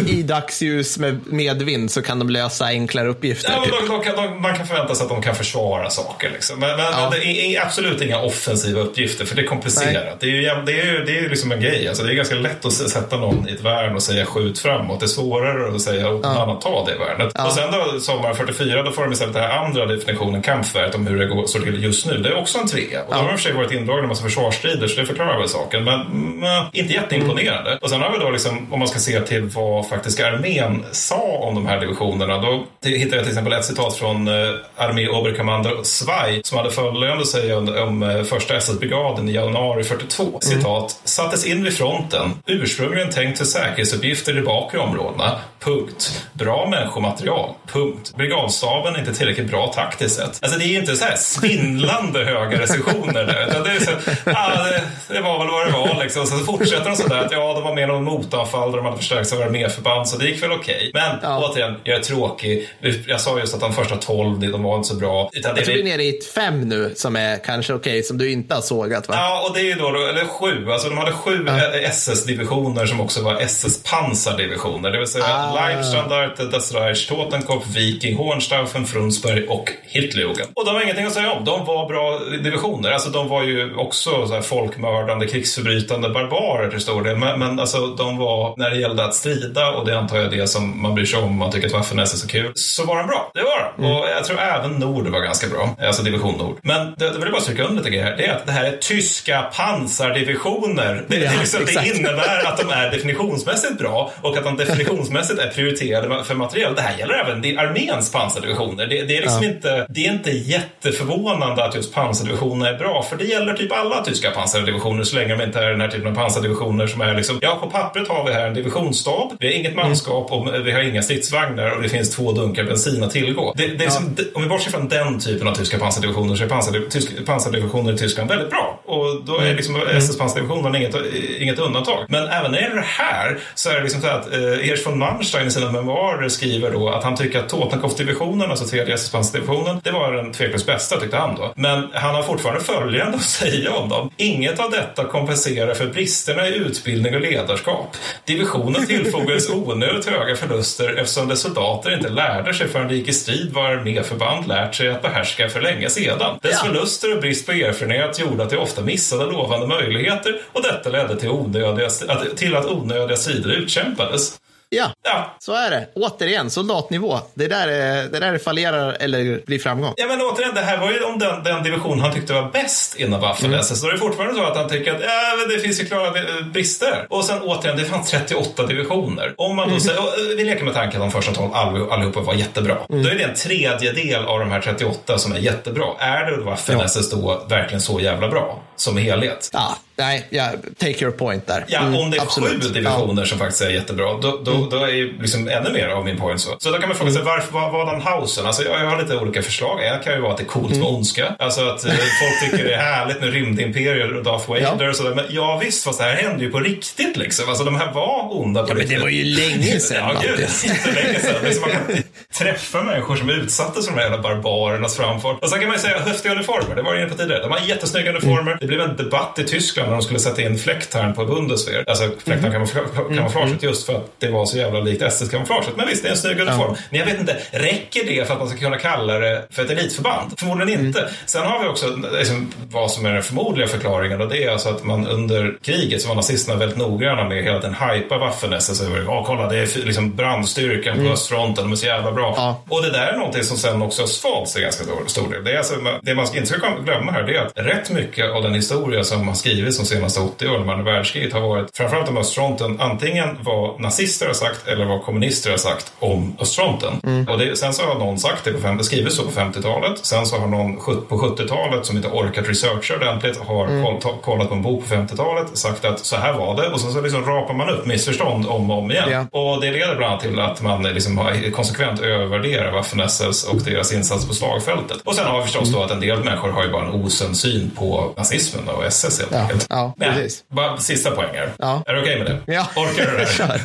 i, 0.09 0.11
i 0.19 0.23
dagsljus 0.23 0.99
med 0.99 1.21
medvind 1.27 1.91
så 1.91 2.03
kan 2.03 2.19
de 2.19 2.31
lösa 2.31 2.65
enklare 2.65 3.09
uppgifter. 3.09 3.53
Ja, 3.53 3.65
typ. 3.65 3.89
de, 3.89 4.03
de, 4.17 4.23
de, 4.23 4.43
man 4.43 4.57
kan 4.57 4.67
förvänta 4.67 4.95
sig 4.95 5.05
att 5.05 5.11
de 5.11 5.23
kan 5.23 5.35
försvara 5.35 5.91
saker. 5.91 6.31
Liksom. 6.31 6.61
Men, 6.61 6.77
men, 6.77 6.87
ja. 6.93 7.11
det 7.13 7.57
är 7.57 7.63
absolut 7.63 8.03
inga 8.03 8.21
offensiva 8.21 8.80
uppgifter 8.81 9.25
för 9.25 9.37
det 9.37 9.43
är 9.43 9.47
komplicerat. 9.47 10.21
Det 10.21 10.27
är, 10.27 10.31
ju, 10.31 10.43
det, 10.43 10.81
är, 10.81 11.05
det 11.07 11.19
är 11.19 11.29
liksom 11.29 11.53
en 11.53 11.61
grej. 11.61 11.89
Alltså, 11.89 12.03
det 12.03 12.13
är 12.13 12.15
ganska 12.15 12.35
lätt 12.35 12.65
att 12.65 12.73
sätta 12.73 13.17
någon 13.17 13.49
i 13.49 13.53
ett 13.53 13.61
värn 13.61 13.95
och 13.95 14.03
säga 14.03 14.27
skjut 14.27 14.59
framåt. 14.59 15.01
Det 15.01 15.07
är 15.07 15.09
svårare 15.09 15.75
att 15.75 15.81
säga 15.81 16.11
åt 16.11 16.21
ja. 16.23 16.29
annan 16.29 16.61
ta 16.61 16.87
det 16.87 16.99
värnet. 16.99 17.33
Ja. 17.35 17.47
Och 17.47 17.53
sen 17.53 17.73
då 17.73 18.01
sommaren 18.01 18.37
44 18.37 18.83
då 18.83 18.91
får 18.91 19.03
de 19.03 19.13
istället 19.13 19.35
den 19.35 19.43
här 19.43 19.65
andra 19.65 19.87
definitionen, 19.87 20.43
kampvärdet, 20.43 20.95
om 20.95 21.07
hur 21.07 21.19
det 21.19 21.27
går, 21.27 21.47
står 21.47 21.61
till 21.61 21.85
just 21.85 22.07
nu. 22.07 22.19
Det 22.19 22.29
är 22.29 22.39
också 22.39 22.59
en 22.59 22.69
trea. 22.69 23.03
Och 23.03 23.15
då 23.15 23.19
har 23.19 23.25
de 23.25 23.33
i 23.33 23.35
och 23.35 23.41
för 23.41 23.49
sig 23.49 23.53
varit 23.53 23.73
indragna 23.73 24.01
i 24.01 24.03
en 24.03 24.09
massa 24.09 24.23
försvarsstrider 24.23 24.89
så 24.89 25.01
det 25.01 25.07
förklarar 25.07 25.39
väl 25.39 25.49
saken. 25.49 25.85
Men, 25.85 26.01
men 26.41 26.67
inte 26.73 26.95
jätteimponerande. 26.95 27.71
Mm. 27.71 27.79
Och 27.83 27.91
sen 27.91 28.01
har 28.01 28.13
vi 28.13 28.19
då 28.19 28.31
liksom, 28.31 28.73
om 28.73 28.79
man 28.79 28.89
ska 28.89 28.99
se 28.99 29.21
till 29.21 29.43
vad 29.43 29.89
faktiska 29.89 30.27
armén 30.27 30.85
sa 30.93 31.39
om 31.41 31.55
de 31.55 31.67
här 31.67 31.81
divisionerna. 31.81 32.39
Då 32.39 32.67
hittade 32.83 33.17
jag 33.17 33.25
till 33.25 33.33
exempel 33.33 33.53
ett 33.53 33.65
citat 33.65 33.97
från 33.97 34.29
eh, 34.29 34.35
armé 34.77 35.09
Oberkommando 35.09 35.85
Zwei 35.85 36.41
som 36.45 36.59
hade 36.59 36.71
följande 36.71 37.23
att 37.23 37.27
säga 37.27 37.59
om, 37.59 37.69
om 37.69 38.03
eh, 38.03 38.23
första 38.23 38.57
SS-brigaden 38.61 39.29
i 39.29 39.33
januari 39.33 39.85
42. 39.85 40.23
Mm. 40.23 40.41
Citat. 40.41 41.01
Sattes 41.05 41.47
in 41.47 41.65
vid 41.65 41.77
fronten. 41.77 42.31
Ursprungligen 42.47 43.11
tänkt 43.11 43.39
för 43.39 43.45
säkerhetsuppgifter 43.45 44.39
i 44.39 44.43
bakre 44.43 44.79
områdena. 44.79 45.39
Punkt. 45.61 46.27
Bra 46.33 46.69
människomaterial. 46.71 47.55
Punkt. 47.67 48.15
Brigadstaben 48.17 48.95
är 48.95 48.99
inte 48.99 49.15
tillräckligt 49.15 49.51
bra 49.51 49.73
taktiskt 49.75 50.17
sett. 50.17 50.39
Alltså 50.43 50.59
det 50.59 50.65
är 50.65 50.81
inte 50.81 50.97
så 50.97 51.05
här 51.05 51.17
svindlande 51.17 52.25
höga 52.25 52.61
recensioner 52.61 53.27
där. 53.27 53.61
Det, 53.65 53.71
är 53.71 53.81
så, 53.81 53.91
ah, 54.31 54.65
det, 54.65 54.83
det, 55.15 55.21
var 55.21 55.39
väl 55.39 55.49
vad 55.49 55.67
det 55.67 55.73
var 55.73 56.03
liksom. 56.03 56.27
Så 56.27 56.39
fortsätter 56.39 56.91
de 56.91 56.97
sådär 56.97 57.25
att 57.25 57.33
ja, 57.33 57.55
de 57.55 57.63
var 57.63 57.75
med 57.75 57.89
någon 57.89 58.05
motanfall 58.05 58.71
där 58.71 58.77
de 58.77 58.85
hade 58.85 58.97
förstärkts 58.97 59.33
av 59.33 59.43
arméförband 59.43 60.09
så 60.09 60.17
det 60.17 60.27
gick 60.27 60.43
väl 60.43 60.53
okej. 60.53 60.77
Okay. 60.77 60.91
Men 60.95 61.19
ja. 61.23 61.51
återigen, 61.51 61.75
jag 61.85 61.99
är 61.99 62.03
tråkig. 62.03 62.69
Jag 63.07 63.21
sa 63.21 63.39
just 63.39 63.55
att 63.55 63.61
de 63.61 63.73
första 63.73 63.97
tolv, 63.97 64.41
de 64.41 64.63
var 64.63 64.77
inte 64.77 64.89
så 64.89 64.95
bra. 64.95 65.31
Utan 65.33 65.57
jag 65.57 65.65
tror 65.65 65.75
vi 65.75 65.81
är 65.81 65.85
nere 65.85 66.03
i 66.03 66.19
ett 66.19 66.27
fem 66.27 66.61
nu 66.61 66.93
som 66.97 67.17
är 67.17 67.37
kanske 67.45 67.73
okej, 67.73 67.91
okay, 67.91 68.03
som 68.03 68.19
du 68.19 68.31
inte 68.31 68.50
har 68.55 68.63
sågat 68.63 69.09
va? 69.09 69.15
Ja, 69.17 69.47
och 69.49 69.55
det 69.55 69.71
är 69.71 69.77
då, 69.77 69.89
eller 69.89 70.27
sju. 70.27 70.71
Alltså 70.71 70.89
de 70.89 70.99
hade 70.99 71.13
sju 71.13 71.45
ja. 71.47 71.59
SS-divisioner 71.75 72.87
som 72.87 73.01
också 73.01 73.23
var 73.23 73.35
SS-pansardivisioner. 73.41 74.91
Det 74.91 74.99
vill 74.99 75.07
säga 75.07 75.25
ah. 75.29 75.55
Leibstandarte, 75.55 76.45
Das 76.45 76.75
Reich, 76.75 77.07
Totenkopf, 77.09 77.67
Viking, 77.67 78.17
Hohenstaufen, 78.17 78.87
Frunsberg 78.87 79.47
och 79.49 79.73
Hitlerjugend. 79.83 80.49
Och 80.55 80.65
de 80.65 80.75
har 80.75 80.83
ingenting 80.83 81.07
att 81.07 81.13
säga 81.13 81.33
om. 81.33 81.45
De 81.45 81.65
var 81.65 81.89
bra 81.89 82.19
divisioner. 82.43 82.91
Alltså 82.91 83.11
de 83.11 83.29
var 83.29 83.43
ju 83.43 83.75
också 83.75 84.27
så 84.27 84.35
här 84.35 84.41
folkmördande, 84.41 85.27
krigsförbrytande 85.27 86.09
barbarer 86.09 86.71
till 86.71 86.81
stor 86.81 87.03
del. 87.03 87.17
Men, 87.17 87.39
men 87.39 87.61
alltså 87.61 87.87
de 87.87 88.17
var, 88.17 88.55
när 88.57 88.71
det 88.71 88.77
gällde 88.77 89.05
att 89.05 89.15
strida, 89.15 89.71
och 89.71 89.87
det 89.87 89.99
antar 89.99 90.17
jag 90.17 90.31
det 90.31 90.47
som 90.47 90.83
man 90.83 90.95
bryr 90.95 91.05
sig 91.05 91.19
om 91.19 91.31
om 91.31 91.39
man 91.39 91.51
tycker 91.51 91.67
att 91.67 91.73
Waffen-SS 91.73 92.15
är 92.15 92.17
så 92.17 92.29
kul, 92.29 92.53
så 92.55 92.85
var 92.85 92.97
de 92.97 93.07
bra. 93.07 93.31
Det 93.35 93.43
var 93.43 93.73
de. 93.77 93.85
Mm. 93.85 93.97
Och 93.97 94.09
jag 94.09 94.25
tror 94.25 94.41
även 94.41 94.73
Nord 94.73 95.07
var 95.07 95.21
ganska 95.21 95.49
bra. 95.49 95.77
Alltså 95.87 96.03
division 96.03 96.35
Nord. 96.39 96.59
Men 96.63 96.95
det, 96.97 97.05
det 97.05 97.13
vill 97.13 97.23
jag 97.23 97.33
bara 97.33 97.41
stryka 97.41 97.65
under 97.65 97.77
lite 97.77 97.91
grejer 97.91 98.05
här. 98.05 98.17
Det 98.17 98.27
är 98.27 98.40
att 98.41 98.47
det 98.47 98.53
här 98.53 98.65
är 98.65 98.77
tyska 98.77 99.43
pansardivisioner. 99.43 101.05
Det, 101.09 101.17
ja, 101.17 101.31
det, 101.31 101.39
liksom, 101.39 101.65
det 101.65 101.97
innebär 101.97 102.47
att 102.47 102.59
de 102.59 102.71
är 102.71 102.91
definitionsmässigt 102.91 103.79
bra 103.79 104.13
och 104.21 104.37
att 104.37 104.45
de 104.45 104.57
definitionsmässigt 104.57 105.41
är 105.41 105.49
prioriterade 105.49 106.25
för 106.25 106.35
material. 106.35 106.75
Det 106.75 106.83
här 106.83 106.99
gäller 106.99 107.15
även 107.15 107.59
arméns 107.59 108.13
pansardivisioner. 108.13 108.87
Det, 108.87 109.03
det 109.03 109.17
är 109.17 109.21
liksom 109.21 109.43
ja. 109.43 109.51
inte, 109.51 109.87
det 109.89 110.07
är 110.07 110.13
inte 110.13 110.31
jätteförvånande 110.31 111.65
att 111.65 111.75
just 111.75 111.95
pansardivisioner 111.95 112.73
är 112.73 112.79
bra, 112.79 113.03
för 113.03 113.17
det 113.17 113.25
gäller 113.25 113.55
typ 113.55 113.73
alla 113.73 114.05
tyska 114.05 114.31
pansardivisioner 114.31 115.05
så 115.05 115.17
länge 115.17 115.37
de 115.37 115.45
inte 115.45 115.59
är 115.59 115.71
den 115.71 115.81
här 115.81 115.89
typen 115.89 116.11
av 116.11 116.15
pansardivisioner 116.15 116.87
som 116.87 117.01
är 117.01 117.15
liksom, 117.15 117.39
ja 117.43 117.59
på 117.61 117.71
pappret 117.71 118.09
har 118.09 118.27
vi 118.27 118.33
här 118.33 118.47
en 118.47 118.55
divisionsstab, 118.55 119.37
vi 119.41 119.47
har 119.47 119.55
inget 119.55 119.75
manskap 119.75 120.33
och 120.33 120.67
vi 120.67 120.73
har 120.73 120.81
inga 120.81 121.03
stridsvagnar 121.03 121.71
och 121.71 121.83
det 121.83 121.89
finns 121.89 122.11
två 122.17 122.33
dunkar 122.33 122.65
bensin 122.65 123.03
att 123.03 123.11
tillgå. 123.11 123.55
Det, 123.57 123.67
det 123.67 123.85
är 123.85 123.85
ja. 123.85 123.91
som, 123.91 124.17
om 124.35 124.43
vi 124.43 124.49
bortser 124.49 124.71
från 124.71 124.89
den 124.89 125.21
typen 125.21 125.49
av 125.49 125.55
tyska 125.55 125.79
pansardivisioner 125.79 126.37
så 126.37 126.45
är 126.45 126.49
pansardiv, 126.49 126.89
tysk, 126.89 127.27
pansardivisioner 127.27 127.93
i 127.93 127.97
Tyskland 127.99 128.30
väldigt 128.31 128.51
bra. 128.51 128.81
Och 128.85 129.25
då 129.25 129.37
är 129.37 129.43
mm. 129.43 129.57
liksom 129.57 129.77
mm. 129.77 129.97
SS-pansardivisionen 129.97 130.77
inget, 130.77 130.95
inget 131.39 131.59
undantag. 131.59 132.05
Men 132.09 132.29
även 132.29 132.51
när 132.51 132.59
det 132.59 132.65
gäller 132.65 132.77
det 132.77 132.87
här 132.87 133.39
så 133.55 133.71
är 133.71 133.75
det 133.75 133.83
liksom 133.83 134.01
så 134.01 134.09
att 134.09 134.33
eh, 134.33 134.71
Ers 134.71 134.87
von 134.87 134.99
Manstein 134.99 135.47
i 135.47 135.51
sina 135.51 135.73
memoarer 135.73 136.29
skriver 136.29 136.71
då 136.71 136.89
att 136.89 137.05
han 137.05 137.17
tycker 137.17 137.39
att 137.39 137.49
Totenkopf-divisionen, 137.49 138.51
alltså 138.51 138.65
tredje 138.65 138.95
SS-pansardivisionen, 138.95 139.81
det 139.85 139.91
var 139.91 140.13
den 140.13 140.33
tveklöst 140.33 140.67
bästa 140.67 141.01
tyckte 141.01 141.17
han 141.17 141.35
då. 141.35 141.53
Men 141.57 141.89
han 141.93 142.15
har 142.15 142.23
fortfarande 142.23 142.61
följande 142.65 143.17
att 143.17 143.23
säga 143.41 143.75
om 143.75 143.89
dem. 143.89 144.11
Inget 144.17 144.61
av 144.61 144.71
detta 144.71 145.05
kompenserar 145.05 145.75
för 145.75 145.87
bristerna 145.87 146.49
i 146.49 146.55
utbildning 146.55 147.15
och 147.15 147.21
ledarskap. 147.21 147.97
Divisionen 148.25 148.87
tillfogades 148.87 149.51
onödigt 149.55 150.07
höga 150.07 150.37
förluster 150.37 150.97
eftersom 150.99 151.29
dess 151.29 151.41
soldater 151.41 151.95
inte 151.95 152.09
lärde 152.09 152.55
sig 152.55 152.69
förrän 152.69 152.89
de 152.89 152.95
gick 152.95 153.09
i 153.09 153.13
strid 153.13 153.51
vad 153.53 153.65
arméförband 153.65 154.49
lärt 154.49 154.75
sig 154.75 154.89
att 154.89 155.03
behärska 155.03 155.49
för 155.49 155.61
länge 155.61 155.91
sedan. 155.91 156.39
Dess 156.43 156.53
ja. 156.53 156.69
förluster 156.69 157.15
och 157.15 157.21
brist 157.21 157.47
på 157.47 157.53
erfarenhet 157.53 158.20
gjorde 158.21 158.43
att 158.43 158.51
de 158.51 158.57
ofta 158.57 158.83
missade 158.83 159.27
lovande 159.27 159.67
möjligheter 159.67 160.41
och 160.53 160.63
detta 160.63 160.91
ledde 160.91 161.17
till, 161.17 161.29
onödiga, 161.29 161.89
till 162.37 162.57
att 162.57 162.67
onödiga 162.67 163.17
sidor 163.17 163.53
utkämpades. 163.53 164.40
Ja, 164.73 164.91
Ja. 165.05 165.37
så 165.39 165.53
är 165.55 165.71
det. 165.71 165.89
Återigen, 165.95 166.51
soldatnivå. 166.51 167.19
Det 167.35 167.45
är 167.45 167.49
där 167.49 167.67
det, 167.67 168.09
det, 168.13 168.19
där 168.19 168.39
fallerar 168.39 168.97
eller 169.01 169.47
blir 169.47 169.59
framgång. 169.59 169.95
Ja, 169.97 170.07
men 170.07 170.21
återigen, 170.21 170.55
det 170.55 170.61
här 170.61 170.79
var 170.79 170.91
ju 170.91 171.03
om 171.05 171.19
den, 171.19 171.45
den 171.45 171.63
division 171.63 172.01
han 172.01 172.15
tyckte 172.15 172.33
var 172.33 172.51
bäst 172.53 172.97
inom 172.97 173.21
Waffen-SS. 173.21 173.75
Så 173.81 173.87
det 173.87 173.93
är 173.93 173.97
fortfarande 173.97 174.35
så 174.35 174.43
att 174.45 174.57
han 174.57 174.69
tycker 174.69 174.95
att 174.95 175.01
ja, 175.01 175.35
men 175.39 175.49
det 175.57 175.63
finns 175.63 175.81
ju 175.81 175.85
klara 175.87 176.13
brister. 176.53 177.07
Och 177.11 177.25
sen 177.25 177.41
återigen, 177.43 177.77
det 177.79 177.85
fanns 177.85 178.11
38 178.11 178.67
divisioner. 178.67 179.35
Om 179.37 179.57
man 179.57 179.71
då 179.71 179.81
säger, 179.81 179.99
och, 180.01 180.07
eh, 180.07 180.37
vi 180.37 180.45
leker 180.45 180.65
med 180.65 180.75
tanken 180.75 181.03
att 181.03 181.13
de 181.13 181.23
första 181.23 181.33
12 181.35 181.55
all, 181.55 181.91
allihopa 181.91 182.21
var 182.21 182.35
jättebra. 182.35 182.77
Då 182.89 182.97
är 183.09 183.15
det 183.19 183.25
en 183.25 183.35
tredjedel 183.35 184.25
av 184.25 184.39
de 184.41 184.51
här 184.51 184.61
38 184.61 185.19
som 185.19 185.33
är 185.33 185.39
jättebra. 185.39 185.87
Är 185.99 186.25
det 186.31 186.37
Waffen-SS 186.45 187.11
då 187.11 187.43
verkligen 187.49 187.81
så 187.81 188.01
jävla 188.01 188.29
bra 188.29 188.63
som 188.77 188.97
helhet? 188.97 189.51
Ja, 189.53 189.77
nej, 190.01 190.27
ja, 190.31 190.49
take 190.79 191.05
your 191.05 191.11
point 191.11 191.47
där. 191.47 191.65
Ja, 191.69 191.81
Mm, 191.81 191.95
om 192.01 192.11
det 192.11 192.17
är 192.17 192.23
absolut. 192.23 192.63
sju 192.65 192.69
divisioner 192.69 193.25
som 193.25 193.39
faktiskt 193.39 193.63
är 193.63 193.71
jättebra, 193.71 194.05
då, 194.23 194.41
då, 194.45 194.69
då 194.71 194.85
är 194.85 194.89
ju 194.89 195.19
liksom 195.23 195.49
ännu 195.49 195.73
mer 195.73 195.89
av 195.89 196.05
min 196.05 196.17
point 196.19 196.41
så. 196.41 196.57
Så 196.59 196.71
då 196.71 196.79
kan 196.79 196.89
man 196.89 196.99
fråga 196.99 197.11
sig, 197.13 197.23
varför 197.23 197.53
var, 197.53 197.71
var 197.71 197.93
den 197.93 198.01
Hausen? 198.03 198.47
Alltså, 198.47 198.63
jag, 198.65 198.79
har 198.79 199.03
lite 199.03 199.17
olika 199.17 199.43
förslag. 199.43 199.85
En 199.87 200.01
kan 200.03 200.15
ju 200.15 200.21
vara 200.21 200.33
att 200.33 200.39
det 200.39 200.45
är 200.45 200.47
coolt 200.47 200.77
med 200.77 200.87
ondska. 200.89 201.35
Alltså 201.39 201.61
att 201.61 201.85
eh, 201.85 201.91
folk 201.93 202.51
tycker 202.53 202.65
det 202.65 202.75
är 202.75 202.79
härligt 202.79 203.21
med 203.21 203.33
rymdimperier 203.33 204.17
och 204.17 204.25
Darth 204.25 204.49
Vader 204.51 204.89
och 204.89 204.97
sådär. 204.97 205.15
Men 205.15 205.25
ja 205.31 205.61
visst, 205.65 205.85
fast 205.85 205.99
det 205.99 206.05
här 206.05 206.15
hände 206.17 206.45
ju 206.45 206.51
på 206.51 206.61
riktigt 206.61 207.17
liksom. 207.17 207.49
Alltså 207.49 207.65
de 207.65 207.77
här 207.77 207.93
var 207.93 208.29
onda 208.41 208.63
på 208.63 208.69
Ja, 208.69 208.75
men 208.75 208.81
riktigt. 208.81 208.99
det 208.99 209.03
var 209.03 209.11
ju 209.11 209.25
länge 209.25 209.81
sedan, 209.81 209.97
Ja, 210.15 210.21
gud, 210.23 210.41
jättelänge 210.65 211.21
sedan. 211.21 211.35
Liksom 211.45 211.61
man 211.61 211.71
kan 211.71 212.03
träffa 212.39 212.83
människor 212.83 213.17
som 213.17 213.31
utsattes 213.31 213.87
för 213.87 213.93
de 213.95 214.01
här 214.01 214.11
jävla 214.11 214.23
barbarernas 214.23 214.97
framfart. 214.97 215.43
Och 215.43 215.49
sen 215.51 215.59
kan 215.59 215.69
man 215.69 215.77
ju 215.77 215.83
säga 215.83 215.99
häftiga 215.99 216.33
uniformer. 216.33 216.75
Det 216.77 216.83
var 216.83 216.95
jag 216.95 217.01
inne 217.03 217.11
på 217.11 217.17
tidigare. 217.17 217.43
De 217.43 217.51
har 217.51 217.61
jättesnygga 217.69 218.11
uniformer. 218.11 218.59
Det 218.61 218.67
blev 218.67 218.81
en 218.81 218.97
debatt 218.97 219.39
i 219.39 219.45
Tyskland 219.45 219.90
när 219.91 219.97
de 219.97 220.03
skulle 220.03 220.19
sätta 220.19 220.43
in 220.43 220.59
fläktarn 220.59 221.15
på 221.15 221.25
Bundeswehr. 221.25 221.85
Alltså 221.87 222.05
fläktarn-kamouflaget 222.25 223.63
just 223.63 223.87
för 223.87 223.95
att 223.95 224.07
det 224.19 224.31
var 224.31 224.47
så 224.47 224.59
jävla 224.59 224.81
likt 224.81 225.03
SS-kamouflaget. 225.03 225.77
Men 225.77 225.87
visst, 225.87 226.03
det 226.03 226.09
är 226.09 226.13
en 226.13 226.19
snygg 226.19 226.41
uniform. 226.41 226.77
Men 226.91 226.99
jag 226.99 227.07
vet 227.07 227.21
inte, 227.21 227.37
räcker 227.51 228.05
det 228.05 228.27
för 228.27 228.35
att 228.35 228.41
man 228.41 228.49
ska 228.49 228.59
kunna 228.59 228.79
kalla 228.79 229.19
det 229.19 229.47
för 229.51 229.65
ett 229.65 229.71
elitförband? 229.71 230.33
Förmodligen 230.39 230.87
inte. 230.87 231.11
Sen 231.27 231.47
har 231.47 231.63
vi 231.63 231.69
också 231.69 231.87
liksom, 232.19 232.53
vad 232.69 232.91
som 232.91 233.07
är 233.07 233.13
den 233.13 233.23
förmodliga 233.23 233.69
förklaringen 233.69 234.21
och 234.21 234.29
det 234.29 234.45
är 234.45 234.51
alltså 234.51 234.69
att 234.69 234.85
man 234.85 235.07
under 235.07 235.59
kriget 235.63 236.03
så 236.03 236.09
var 236.09 236.15
nazisterna 236.15 236.59
väldigt 236.59 236.79
noggranna 236.79 237.29
med 237.29 237.45
hela 237.45 237.59
den 237.59 237.75
hypa 237.75 238.19
Waffen-SS 238.19 238.87
över. 238.87 239.03
Ja, 239.03 239.25
kolla, 239.27 239.49
det 239.49 239.59
är 239.59 239.87
liksom 239.87 240.17
brandstyrkan 240.17 240.99
på 240.99 241.13
östfronten, 241.13 241.65
de 241.65 241.73
är 241.73 241.77
så 241.77 241.87
jävla 241.87 242.13
bra. 242.13 242.35
Ja. 242.37 242.63
Och 242.69 242.83
det 242.83 242.91
där 242.91 243.07
är 243.07 243.17
någonting 243.17 243.45
som 243.45 243.57
sen 243.57 243.83
också 243.83 244.03
har 244.03 244.07
svalts 244.07 244.57
i 244.57 244.61
ganska 244.61 244.85
stor 245.07 245.33
del. 245.33 245.45
Det, 245.45 245.53
är 245.53 245.59
alltså, 245.59 245.75
det 246.03 246.15
man 246.15 246.27
inte 246.37 246.47
ska 246.47 246.57
glömma 246.85 247.13
här 247.13 247.23
det 247.23 247.37
är 247.37 247.47
att 247.47 247.53
rätt 247.55 247.91
mycket 247.91 248.31
av 248.31 248.43
den 248.43 248.55
historia 248.55 249.05
som 249.05 249.29
har 249.29 249.35
skrivits 249.35 249.70
de 249.79 249.87
senaste 249.87 250.21
80 250.21 250.49
åren 250.49 250.71
andra 250.71 250.93
världskriget 250.93 251.33
har 251.33 251.41
varit 251.41 251.77
framförallt 251.77 252.09
om 252.09 252.19
östfronten 252.19 252.81
antingen 252.81 253.39
vad 253.43 253.81
nazister 253.81 254.27
har 254.27 254.35
sagt 254.35 254.69
eller 254.69 254.85
vad 254.85 255.03
kommunister 255.03 255.51
har 255.51 255.57
sagt 255.57 255.93
om 255.99 256.37
östfronten. 256.41 257.27
Och 257.29 257.39
det, 257.39 257.59
sen 257.59 257.73
så 257.73 257.83
har 257.83 257.95
någon 257.95 258.19
sagt 258.19 258.45
det 258.45 258.53
på 258.53 258.61
fem, 258.61 258.77
det 258.77 258.85
skrivits 258.85 259.17
så 259.17 259.23
på 259.23 259.31
50-talet. 259.31 260.07
Sen 260.07 260.27
så 260.27 260.37
har 260.37 260.47
någon 260.47 260.77
på 261.09 261.17
70-talet 261.17 261.87
som 261.87 261.97
inte 261.97 262.09
orkat 262.09 262.49
researcha 262.49 262.97
ordentligt 262.97 263.37
har 263.37 264.01
ta, 264.01 264.17
kollat 264.17 264.49
på 264.49 264.55
en 264.55 264.63
bok 264.63 264.89
på 264.89 264.95
50-talet 264.95 265.59
sagt 265.59 265.85
att 265.85 266.07
så 266.07 266.17
här 266.17 266.33
var 266.33 266.57
det 266.57 266.69
och 266.69 266.81
sen 266.81 266.93
så 266.93 267.01
liksom 267.01 267.25
rapar 267.25 267.55
man 267.55 267.69
upp 267.69 267.87
missförstånd 267.87 268.47
om 268.47 268.71
och 268.71 268.79
om 268.79 268.91
igen. 268.91 269.09
Ja. 269.11 269.41
Och 269.41 269.61
det 269.61 269.71
leder 269.71 269.97
bland 269.97 270.13
annat 270.13 270.23
till 270.23 270.41
att 270.41 270.63
man 270.63 270.83
liksom 270.83 271.19
har 271.19 271.51
konsekvent 271.51 272.01
övervärderar 272.01 272.73
Waffen-SS 272.73 273.51
och 273.51 273.63
deras 273.63 273.93
insats 273.93 274.29
på 274.29 274.35
slagfältet. 274.35 274.99
Och 275.05 275.15
sen 275.15 275.27
har 275.27 275.39
vi 275.39 275.43
förstås 275.43 275.73
då 275.73 275.83
att 275.83 275.91
en 275.91 276.01
del 276.01 276.25
människor 276.25 276.51
har 276.51 276.65
ju 276.65 276.71
bara 276.71 276.87
en 276.87 276.91
osund 276.91 277.37
syn 277.37 277.71
på 277.71 278.15
nazismen 278.17 278.69
och 278.69 278.85
SS 278.85 279.21
helt 279.21 279.33
Ja, 279.33 279.49
enkelt. 279.63 279.67
ja, 279.71 279.95
Men, 279.97 280.15
precis. 280.15 280.45
bara 280.49 280.77
sista 280.79 281.11
poäng 281.11 281.29
här. 281.35 281.49
Ja. 281.59 281.83
Är 281.87 281.95
du 281.95 282.01
okej 282.01 282.19
med 282.19 282.27
det? 282.47 282.53
Ja. 282.53 282.67
Orkar 282.77 283.11
du 283.11 283.17
det? 283.19 283.25
här? 283.25 283.27
Kör. 283.37 283.61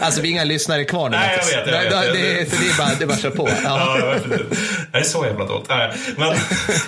alltså, 0.00 0.20
vi 0.20 0.28
har 0.28 0.32
inga 0.32 0.44
lyssnare 0.44 0.84
kvar 0.84 1.08
nu. 1.10 1.16
Nej, 1.16 1.38
jag 1.40 1.46
vet, 1.66 1.72
jag 1.74 1.80
vet. 1.82 1.90
Det, 2.12 2.18
det, 2.18 2.22
det, 2.60 2.70
är 2.70 2.78
bara, 2.78 2.88
det 2.98 3.04
är 3.04 3.06
bara 3.06 3.14
att 3.14 3.22
köra 3.22 3.32
på. 3.32 3.48
Ja. 3.64 3.98
Ja, 3.98 4.14
det 4.92 4.98
är 4.98 5.02
så 5.02 5.24
jävla 5.24 5.44
dåligt. 5.44 5.68
Nej, 5.68 5.92
men, 6.16 6.28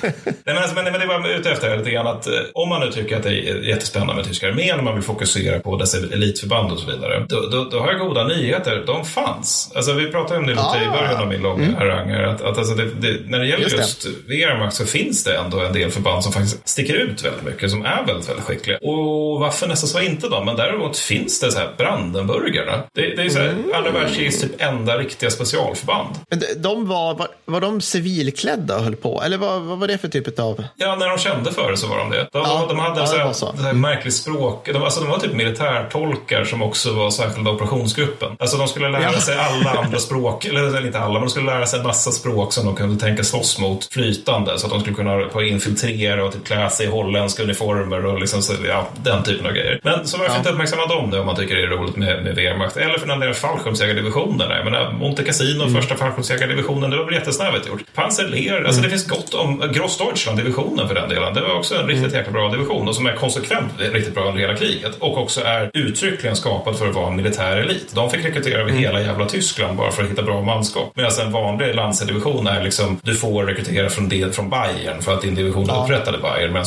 nej, 0.02 0.12
men, 0.44 0.56
alltså, 0.58 0.74
men, 0.74 0.84
men 0.84 1.00
det 1.00 1.06
var 1.06 1.28
ute 1.28 1.50
efter 1.50 1.76
lite 1.78 1.90
grann 1.90 2.06
att 2.06 2.26
eh, 2.26 2.32
om 2.54 2.68
man 2.68 2.80
nu 2.80 2.92
tycker 2.92 3.16
att 3.16 3.22
det 3.22 3.28
är 3.48 3.62
jättespännande 3.68 4.14
med 4.14 4.24
tyska 4.24 4.48
armén 4.48 4.78
och 4.78 4.84
man 4.84 4.94
vill 4.94 5.02
fokusera 5.02 5.60
på 5.60 5.76
dess 5.76 5.94
elitförband 5.94 6.72
och 6.72 6.78
så 6.78 6.86
vidare. 6.90 7.26
Då, 7.28 7.40
då, 7.40 7.64
då 7.64 7.80
har 7.80 7.88
jag 7.92 7.98
goda 8.00 8.24
nyheter. 8.24 8.82
De 8.86 9.04
fanns. 9.04 9.72
Alltså 9.74 9.92
vi 9.92 10.06
pratade 10.10 10.40
om 10.40 10.46
det 10.46 10.52
lite 10.52 10.62
i 10.84 10.86
Ah. 10.88 10.92
början 10.92 11.16
av 11.16 11.28
min 11.28 11.42
långa 11.42 11.76
harang 11.78 12.10
här. 12.10 12.22
Att, 12.22 12.40
att 12.42 12.58
alltså 12.58 12.74
det, 12.74 12.84
det, 12.84 13.20
när 13.30 13.38
det 13.38 13.46
gäller 13.46 13.62
Just 13.62 13.76
just. 13.76 14.06
Wehrmacht 14.28 14.76
så 14.76 14.86
finns 14.86 15.24
det 15.24 15.36
ändå 15.36 15.60
en 15.60 15.72
del 15.72 15.90
förband 15.90 16.24
som 16.24 16.32
faktiskt 16.32 16.68
sticker 16.68 16.94
ut 16.94 17.24
väldigt 17.24 17.42
mycket. 17.42 17.61
Som 17.68 17.84
är 17.84 18.04
väldigt, 18.06 18.28
väldigt 18.28 18.44
skickliga. 18.44 18.78
Och 18.78 19.40
Waffen 19.40 19.70
SS 19.70 19.94
var 19.94 20.00
inte 20.00 20.28
de. 20.28 20.44
Men 20.44 20.56
däremot 20.56 20.98
finns 20.98 21.40
det 21.40 21.52
så 21.52 21.58
här 21.58 21.68
Brandenburgarna. 21.78 22.82
Det, 22.94 23.16
det 23.16 23.22
är 23.22 23.28
så 23.28 23.38
här, 23.38 23.48
Mm. 23.48 23.64
andra 23.74 23.90
världskrigets 23.90 24.40
typ 24.40 24.62
enda 24.62 24.98
riktiga 24.98 25.30
specialförband. 25.30 26.08
Men 26.30 26.42
de- 26.56 26.86
var, 26.88 27.14
var, 27.14 27.28
var 27.44 27.60
de 27.60 27.80
civilklädda 27.80 28.76
och 28.76 28.82
höll 28.84 28.96
på? 28.96 29.22
Eller 29.22 29.38
vad, 29.38 29.62
vad 29.62 29.78
var 29.78 29.88
det 29.88 29.98
för 29.98 30.08
typ 30.08 30.38
av... 30.38 30.64
Ja, 30.76 30.96
när 30.96 31.08
de 31.08 31.18
kände 31.18 31.52
för 31.52 31.70
det 31.70 31.76
så 31.76 31.86
var 31.86 31.98
de 31.98 32.10
det. 32.10 32.28
De, 32.32 32.42
Ja, 32.44 32.66
de 32.68 32.78
hade 32.78 33.00
ja, 33.00 33.06
så 33.06 33.16
här, 33.16 33.32
så. 33.32 33.52
här 33.62 33.72
märkligt 33.72 34.14
språk. 34.14 34.68
De, 34.72 34.82
alltså, 34.82 35.00
de 35.00 35.08
var 35.10 35.18
typ 35.18 35.32
militärtolkar 35.32 36.44
som 36.44 36.62
också 36.62 36.92
var 36.92 37.10
särskilda 37.10 37.50
operationsgruppen. 37.50 38.36
Alltså 38.38 38.56
de 38.56 38.68
skulle 38.68 38.88
lära 38.88 39.02
Ja. 39.02 39.20
sig 39.20 39.36
alla 39.38 39.70
andra 39.80 39.98
språk, 39.98 40.44
eller 40.44 40.86
inte 40.86 40.98
alla, 40.98 41.12
men 41.12 41.22
de 41.22 41.30
skulle 41.30 41.46
lära 41.46 41.66
sig 41.66 41.78
en 41.80 41.86
massa 41.86 42.10
språk 42.10 42.52
som 42.52 42.66
de 42.66 42.74
kunde 42.76 43.00
tänka 43.00 43.24
slåss 43.24 43.58
mot 43.58 43.84
flytande. 43.92 44.58
Så 44.58 44.66
att 44.66 44.72
de 44.72 44.80
skulle 44.80 44.96
kunna 44.96 45.42
infiltrera 45.46 46.24
och 46.24 46.32
typ 46.32 46.44
klä 46.44 46.70
sig 46.70 46.86
i 46.86 46.88
holländska 46.90 47.42
uniformer 47.57 48.07
och 48.07 48.20
liksom, 48.20 48.42
så, 48.42 48.53
ja, 48.68 48.88
den 49.03 49.22
typen 49.22 49.46
av 49.46 49.53
grejer. 49.53 49.80
Men 49.82 50.07
så 50.07 50.18
varför 50.18 50.32
Ja. 50.34 50.38
inte 50.38 50.50
uppmärksamma 50.50 50.86
dem 50.86 51.11
då 51.11 51.20
om 51.20 51.26
man 51.26 51.36
tycker 51.36 51.57
det 51.57 51.62
är 51.62 51.66
roligt 51.66 51.96
med, 51.96 52.24
med 52.24 52.34
Wehrmacht? 52.34 52.76
Eller 52.76 52.98
för 52.98 53.07
den 53.07 53.20
delen 53.20 53.34
fallskärmsjägardivisionerna. 53.34 54.57
Jag 54.57 54.64
menar, 54.64 54.92
Monte 54.92 55.24
Cassino, 55.24 55.62
Mm. 55.62 55.74
första 55.74 55.96
fallskärmsjägardivisionen, 55.96 56.90
det 56.90 56.96
var 56.96 57.05
väl 57.05 57.14
jättesnävigt 57.14 57.68
gjort. 57.68 57.80
Panzer 57.94 58.24
alltså 58.57 58.72
Mm. 58.78 58.82
det 58.82 58.88
finns 58.88 59.07
gott 59.09 59.34
om 59.34 59.62
Grossdeutschland-divisionen 59.74 60.88
för 60.88 60.94
den 60.94 61.09
delen. 61.09 61.34
Det 61.34 61.40
var 61.40 61.55
också 61.55 61.74
en 61.74 61.86
riktigt 61.86 62.14
jäkla 62.14 62.32
bra 62.32 62.48
division 62.50 62.88
och 62.88 62.94
som 62.94 63.07
är 63.07 63.12
konsekvent 63.14 63.72
riktigt 63.78 64.14
bra 64.14 64.24
under 64.24 64.40
hela 64.40 64.57
kriget. 64.57 64.96
Och 64.98 65.18
också 65.18 65.40
är 65.44 65.70
uttryckligen 65.74 66.36
skapad 66.36 66.78
för 66.78 66.88
att 66.88 66.94
vara 66.94 67.07
en 67.09 67.16
militär 67.16 67.57
elit. 67.57 67.92
De 67.94 68.11
fick 68.11 68.24
rekrytera 68.24 68.61
över 68.61 68.70
hela 68.70 69.00
jävla 69.00 69.26
Tyskland 69.26 69.78
bara 69.78 69.90
för 69.90 70.03
att 70.03 70.11
hitta 70.11 70.22
bra 70.22 70.42
manskap. 70.42 70.92
Medan 70.94 71.11
en 71.26 71.32
vanlig 71.32 71.74
Lancer-division 71.74 72.46
är 72.46 72.62
liksom, 72.62 73.00
du 73.03 73.14
får 73.14 73.44
rekrytera 73.44 73.88
från, 73.90 74.09
del, 74.09 74.32
från 74.32 74.50
Bayern 74.50 75.03
för 75.03 75.14
att 75.14 75.22
din 75.22 75.34
division 75.34 75.64
Ja. 75.68 75.82
upprättade 75.84 76.18
Bayern. 76.18 76.53
Medan 76.53 76.66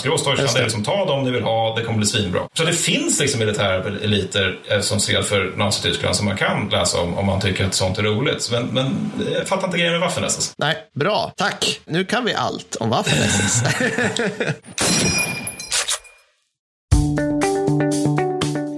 det. 0.54 0.60
är 0.62 0.66
liksom, 0.76 0.94
ta 0.94 1.06
dem 1.06 1.24
ni 1.24 1.32
vill 1.32 1.44
ha, 1.44 1.76
det 1.76 1.84
kommer 1.84 1.98
bli 1.98 2.08
svinbra. 2.08 2.42
Så 2.54 2.64
det 2.64 2.74
finns 2.74 3.20
liksom 3.20 3.40
militära 3.40 4.00
eliter 4.04 4.60
eh, 4.72 4.80
som 4.80 5.00
stred 5.00 5.26
för 5.26 5.54
Nazityskland 5.58 6.16
som 6.16 6.26
man 6.26 6.38
kan 6.38 6.70
läsa 6.72 7.00
om 7.02 7.18
om 7.18 7.26
man 7.26 7.42
tycker 7.42 7.66
att 7.66 7.74
sånt 7.74 7.98
är 7.98 8.04
roligt. 8.04 8.50
Men, 8.52 8.66
men 8.66 9.12
jag 9.34 9.48
fattar 9.48 9.66
inte 9.66 9.78
grejen 9.78 10.00
med 10.00 10.02
Waffen-SS. 10.02 10.54
Nej, 10.58 10.76
bra. 10.94 11.34
Tack. 11.38 11.80
Nu 11.86 12.06
kan 12.06 12.26
vi 12.26 12.34
allt 12.34 12.76
om 12.76 12.94
Waffen-SS. 12.94 13.64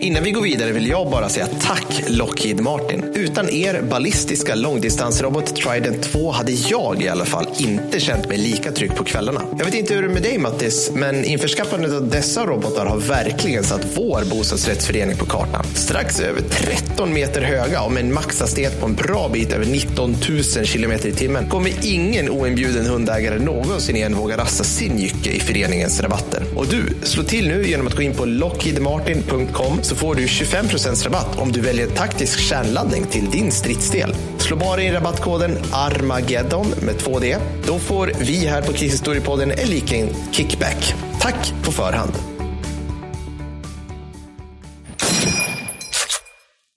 Innan 0.07 0.23
vi 0.23 0.31
går 0.31 0.41
vidare 0.41 0.71
vill 0.71 0.87
jag 0.87 1.09
bara 1.09 1.29
säga 1.29 1.47
tack 1.61 2.03
Lockheed 2.07 2.59
Martin. 2.59 3.03
Utan 3.15 3.49
er 3.49 3.81
ballistiska 3.81 4.55
långdistansrobot 4.55 5.55
Trident 5.55 6.03
2 6.03 6.31
hade 6.31 6.51
jag 6.51 7.03
i 7.03 7.07
alla 7.07 7.25
fall 7.25 7.47
inte 7.59 7.99
känt 7.99 8.27
mig 8.27 8.37
lika 8.37 8.71
trygg 8.71 8.95
på 8.95 9.03
kvällarna. 9.03 9.41
Jag 9.57 9.65
vet 9.65 9.73
inte 9.73 9.93
hur 9.93 10.01
det 10.01 10.07
är 10.07 10.13
med 10.13 10.23
dig 10.23 10.37
Mattis, 10.37 10.91
men 10.93 11.25
införskaffandet 11.25 11.93
av 11.93 12.09
dessa 12.09 12.45
robotar 12.45 12.85
har 12.85 12.97
verkligen 12.97 13.63
satt 13.63 13.81
vår 13.95 14.29
bostadsrättsförening 14.29 15.17
på 15.17 15.25
kartan. 15.25 15.65
Strax 15.73 16.19
över 16.19 16.41
13 16.41 17.13
meter 17.13 17.41
höga 17.41 17.81
och 17.81 17.91
med 17.91 18.03
en 18.03 18.13
maxhastighet 18.13 18.79
på 18.79 18.85
en 18.85 18.95
bra 18.95 19.29
bit 19.33 19.53
över 19.53 19.65
19 19.65 20.15
000 20.29 20.65
kilometer 20.65 21.09
i 21.09 21.13
timmen 21.13 21.49
kommer 21.49 21.85
ingen 21.85 22.29
oinbjuden 22.29 22.85
hundägare 22.85 23.39
någonsin 23.39 23.95
igen 23.95 24.15
våga 24.15 24.37
rasta 24.37 24.63
sin 24.63 24.99
jycke 24.99 25.31
i 25.31 25.39
föreningens 25.39 26.01
rabatter. 26.01 26.43
Och 26.55 26.67
du, 26.67 27.07
slå 27.07 27.23
till 27.23 27.47
nu 27.47 27.67
genom 27.67 27.87
att 27.87 27.95
gå 27.95 28.01
in 28.01 28.13
på 28.13 28.25
lockheedmartin.com 28.25 29.83
så 29.83 29.96
får 29.97 30.15
du 30.15 30.27
25 30.27 30.67
rabatt 31.05 31.39
om 31.39 31.51
du 31.51 31.61
väljer 31.61 31.87
taktisk 31.87 32.39
kärnladdning 32.39 33.05
till 33.05 33.29
din 33.29 33.51
stridsdel. 33.51 34.15
Slå 34.37 34.57
bara 34.57 34.81
in 34.81 34.93
rabattkoden 34.93 35.57
ARMAGEDDON 35.73 36.67
med 36.67 36.95
2D. 36.95 37.37
Då 37.67 37.79
får 37.79 38.11
vi 38.19 38.47
här 38.47 38.61
på 38.61 38.73
Krishistoriepodden 38.73 39.51
en 39.51 39.67
liten 39.67 40.09
kickback. 40.31 40.95
Tack 41.19 41.53
på 41.63 41.71
förhand. 41.71 42.11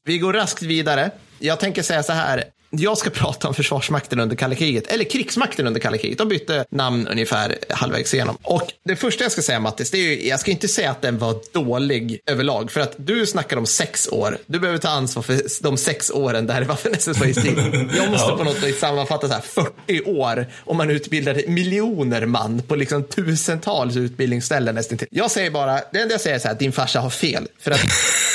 Vi 0.04 0.18
går 0.18 0.32
raskt 0.32 0.62
vidare. 0.62 1.10
Jag 1.38 1.60
tänker 1.60 1.82
säga 1.82 2.02
så 2.02 2.12
här. 2.12 2.44
Jag 2.70 2.98
ska 2.98 3.10
prata 3.20 3.48
om 3.48 3.54
Försvarsmakten 3.54 4.20
under 4.20 4.36
kalla 4.36 4.54
kriget, 4.54 4.86
eller 4.86 5.04
krigsmakten 5.04 5.66
under 5.66 5.80
kalla 5.80 5.98
kriget. 5.98 6.18
De 6.18 6.28
bytte 6.28 6.64
namn 6.70 7.08
ungefär 7.08 7.58
halvvägs 7.70 8.14
igenom. 8.14 8.36
Och 8.42 8.72
det 8.84 8.96
första 8.96 9.24
jag 9.24 9.32
ska 9.32 9.42
säga 9.42 9.60
Mattis, 9.60 9.90
det 9.90 9.98
är 9.98 10.02
ju, 10.02 10.28
jag 10.28 10.40
ska 10.40 10.50
inte 10.50 10.68
säga 10.68 10.90
att 10.90 11.02
den 11.02 11.18
var 11.18 11.36
dålig 11.52 12.20
överlag, 12.26 12.70
för 12.70 12.80
att 12.80 12.94
du 12.96 13.26
snackar 13.26 13.56
om 13.56 13.66
sex 13.66 14.08
år. 14.08 14.38
Du 14.46 14.58
behöver 14.60 14.78
ta 14.78 14.88
ansvar 14.88 15.22
för 15.22 15.62
de 15.62 15.76
sex 15.76 16.10
åren 16.10 16.46
där 16.46 16.62
Waffen-SS 16.70 17.20
var 17.20 17.26
i 17.26 17.34
strid. 17.34 17.58
Jag 17.96 18.10
måste 18.10 18.32
på 18.32 18.44
något 18.44 18.62
vis 18.62 18.78
sammanfatta 18.78 19.28
så 19.28 19.34
här 19.34 19.40
40 19.40 20.02
år 20.04 20.46
om 20.64 20.76
man 20.76 20.90
utbildade 20.90 21.42
miljoner 21.46 22.26
man 22.26 22.62
på 22.62 22.76
liksom 22.76 23.04
tusentals 23.04 23.96
utbildningsställen 23.96 24.74
nästan. 24.74 24.98
Jag 25.10 25.30
säger 25.30 25.50
bara, 25.50 25.80
det 25.92 26.00
enda 26.00 26.14
jag 26.14 26.20
säger 26.20 26.36
är 26.36 26.40
så 26.40 26.48
här, 26.48 26.54
din 26.54 26.72
farsa 26.72 27.00
har 27.00 27.10
fel. 27.10 27.48
För 27.58 27.70
att 27.70 27.80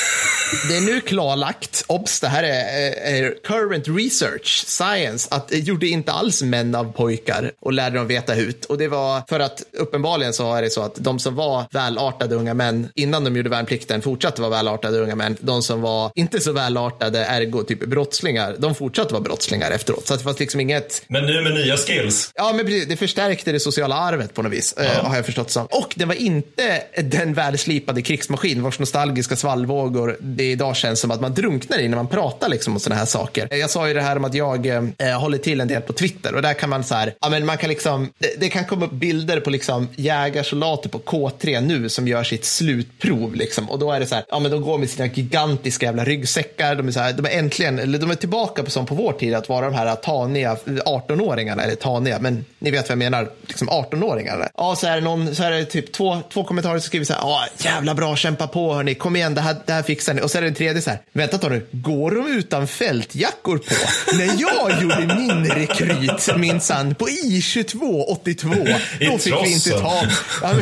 det 0.68 0.76
är 0.76 0.80
nu 0.80 1.00
klarlagt, 1.00 1.84
obs, 1.86 2.20
det 2.20 2.28
här 2.28 2.42
är, 2.42 2.90
är, 3.14 3.34
current 3.44 3.88
research, 3.88 4.64
science, 4.66 5.28
att 5.30 5.48
det 5.48 5.58
gjorde 5.58 5.86
inte 5.86 6.12
alls 6.12 6.42
män 6.42 6.74
av 6.74 6.92
pojkar 6.92 7.52
och 7.60 7.72
lärde 7.72 7.96
dem 7.98 8.06
veta 8.06 8.32
hut. 8.32 8.64
Och 8.64 8.78
det 8.78 8.88
var 8.88 9.22
för 9.28 9.40
att 9.40 9.62
uppenbarligen 9.72 10.32
så 10.32 10.54
är 10.54 10.62
det 10.62 10.70
så 10.70 10.82
att 10.82 10.94
de 10.94 11.18
som 11.18 11.34
var 11.34 11.64
välartade 11.70 12.34
unga 12.34 12.54
män 12.54 12.88
innan 12.94 13.24
de 13.24 13.36
gjorde 13.36 13.50
värnplikten 13.50 14.02
fortsatte 14.02 14.40
vara 14.40 14.50
välartade 14.50 14.98
unga 14.98 15.14
män. 15.14 15.36
De 15.40 15.62
som 15.62 15.80
var 15.80 16.12
inte 16.14 16.40
så 16.40 16.52
välartade, 16.52 17.18
ergo 17.18 17.62
typ 17.62 17.86
brottslingar, 17.86 18.56
de 18.58 18.74
fortsatte 18.74 19.12
vara 19.12 19.22
brottslingar 19.22 19.70
efteråt. 19.70 20.06
Så 20.06 20.14
att 20.14 20.20
det 20.20 20.24
fanns 20.24 20.40
liksom 20.40 20.60
inget... 20.60 21.02
Men 21.08 21.26
nu 21.26 21.42
med 21.42 21.54
nya 21.54 21.76
skills. 21.76 22.30
Ja, 22.34 22.52
men 22.52 22.66
precis, 22.66 22.88
det 22.88 22.96
förstärkte 22.96 23.52
det 23.52 23.60
sociala 23.60 23.96
arvet 23.96 24.34
på 24.34 24.42
något 24.42 24.52
vis, 24.52 24.74
ja. 24.76 24.82
eh, 24.84 25.04
har 25.04 25.16
jag 25.16 25.26
förstått 25.26 25.50
som. 25.50 25.66
Och 25.66 25.94
det 25.96 26.04
var 26.04 26.14
inte 26.14 26.82
den 27.02 27.34
välslipade 27.34 28.02
krigsmaskin 28.02 28.62
vars 28.62 28.78
nostalgiska 28.78 29.36
svallvågor 29.36 30.16
det 30.20 30.45
idag 30.50 30.76
känns 30.76 31.00
som 31.00 31.10
att 31.10 31.20
man 31.20 31.34
drunknar 31.34 31.78
i 31.78 31.88
när 31.88 31.96
man 31.96 32.08
pratar 32.08 32.48
liksom 32.48 32.72
om 32.74 32.80
sådana 32.80 32.98
här 32.98 33.06
saker. 33.06 33.48
Jag 33.50 33.70
sa 33.70 33.88
ju 33.88 33.94
det 33.94 34.02
här 34.02 34.16
om 34.16 34.24
att 34.24 34.34
jag 34.34 34.66
eh, 34.66 35.20
håller 35.20 35.38
till 35.38 35.60
en 35.60 35.68
del 35.68 35.82
på 35.82 35.92
Twitter 35.92 36.34
och 36.34 36.42
där 36.42 36.54
kan 36.54 36.70
man 36.70 36.84
så 36.84 36.94
här, 36.94 37.14
ja 37.20 37.28
men 37.28 37.46
man 37.46 37.58
kan 37.58 37.68
liksom, 37.68 38.12
det, 38.18 38.40
det 38.40 38.48
kan 38.48 38.64
komma 38.64 38.86
upp 38.86 38.92
bilder 38.92 39.40
på 39.40 39.50
liksom 39.50 39.88
jägarsoldater 39.96 40.88
på 40.88 40.98
K3 40.98 41.60
nu 41.60 41.88
som 41.88 42.08
gör 42.08 42.24
sitt 42.24 42.44
slutprov 42.44 43.34
liksom 43.34 43.70
och 43.70 43.78
då 43.78 43.92
är 43.92 44.00
det 44.00 44.06
så 44.06 44.14
här, 44.14 44.24
ja 44.28 44.38
men 44.38 44.50
de 44.50 44.62
går 44.62 44.78
med 44.78 44.90
sina 44.90 45.06
gigantiska 45.06 45.86
jävla 45.86 46.04
ryggsäckar, 46.04 46.74
de 46.74 46.88
är 46.88 46.92
så 46.92 47.00
här, 47.00 47.12
de 47.12 47.26
är 47.26 47.30
äntligen, 47.30 47.78
eller 47.78 47.98
de 47.98 48.10
är 48.10 48.14
tillbaka 48.14 48.62
på 48.62 48.70
som 48.70 48.86
på 48.86 48.94
vår 48.94 49.12
tid 49.12 49.34
att 49.34 49.48
vara 49.48 49.66
de 49.66 49.74
här 49.74 49.94
taniga 49.94 50.56
18-åringarna, 50.64 51.62
eller 51.62 51.74
taniga, 51.74 52.18
men 52.18 52.44
ni 52.58 52.70
vet 52.70 52.82
vad 52.82 52.90
jag 52.90 52.98
menar, 52.98 53.30
liksom 53.46 53.70
18-åringarna. 53.70 54.48
Ja, 54.56 54.76
så 54.76 54.86
är 54.86 54.94
det 54.94 55.00
någon, 55.00 55.34
så 55.34 55.42
är 55.42 55.50
det 55.50 55.64
typ 55.64 55.92
två, 55.92 56.18
två 56.32 56.44
kommentarer 56.44 56.78
som 56.78 56.86
skriver 56.86 57.06
så 57.06 57.12
här, 57.12 57.20
ja 57.20 57.46
jävla 57.58 57.94
bra, 57.94 58.16
kämpa 58.16 58.46
på 58.46 58.74
hörni, 58.74 58.94
kom 58.94 59.16
igen, 59.16 59.34
det 59.34 59.40
här, 59.40 59.56
det 59.66 59.72
här 59.72 59.82
fixar 59.82 60.14
ni. 60.14 60.20
Och 60.26 60.30
så 60.30 60.38
är 60.38 60.42
det 60.42 60.48
en 60.48 60.54
tredje 60.54 60.82
så 60.82 60.90
här, 60.90 61.00
vänta 61.12 61.38
tar 61.38 61.50
nu, 61.50 61.66
går 61.70 62.10
de 62.10 62.26
utan 62.26 62.66
fältjackor 62.66 63.58
på? 63.58 63.74
När 64.16 64.26
jag 64.40 64.82
gjorde 64.82 65.14
min 65.16 65.46
rekryt 65.46 66.36
minsann 66.36 66.94
på 66.94 67.08
I22 67.08 68.04
82, 68.08 68.50
då 69.00 69.18
fick 69.18 69.34
vi 69.44 69.52
inte 69.52 69.70
ta, 69.70 70.02
ja, 70.42 70.54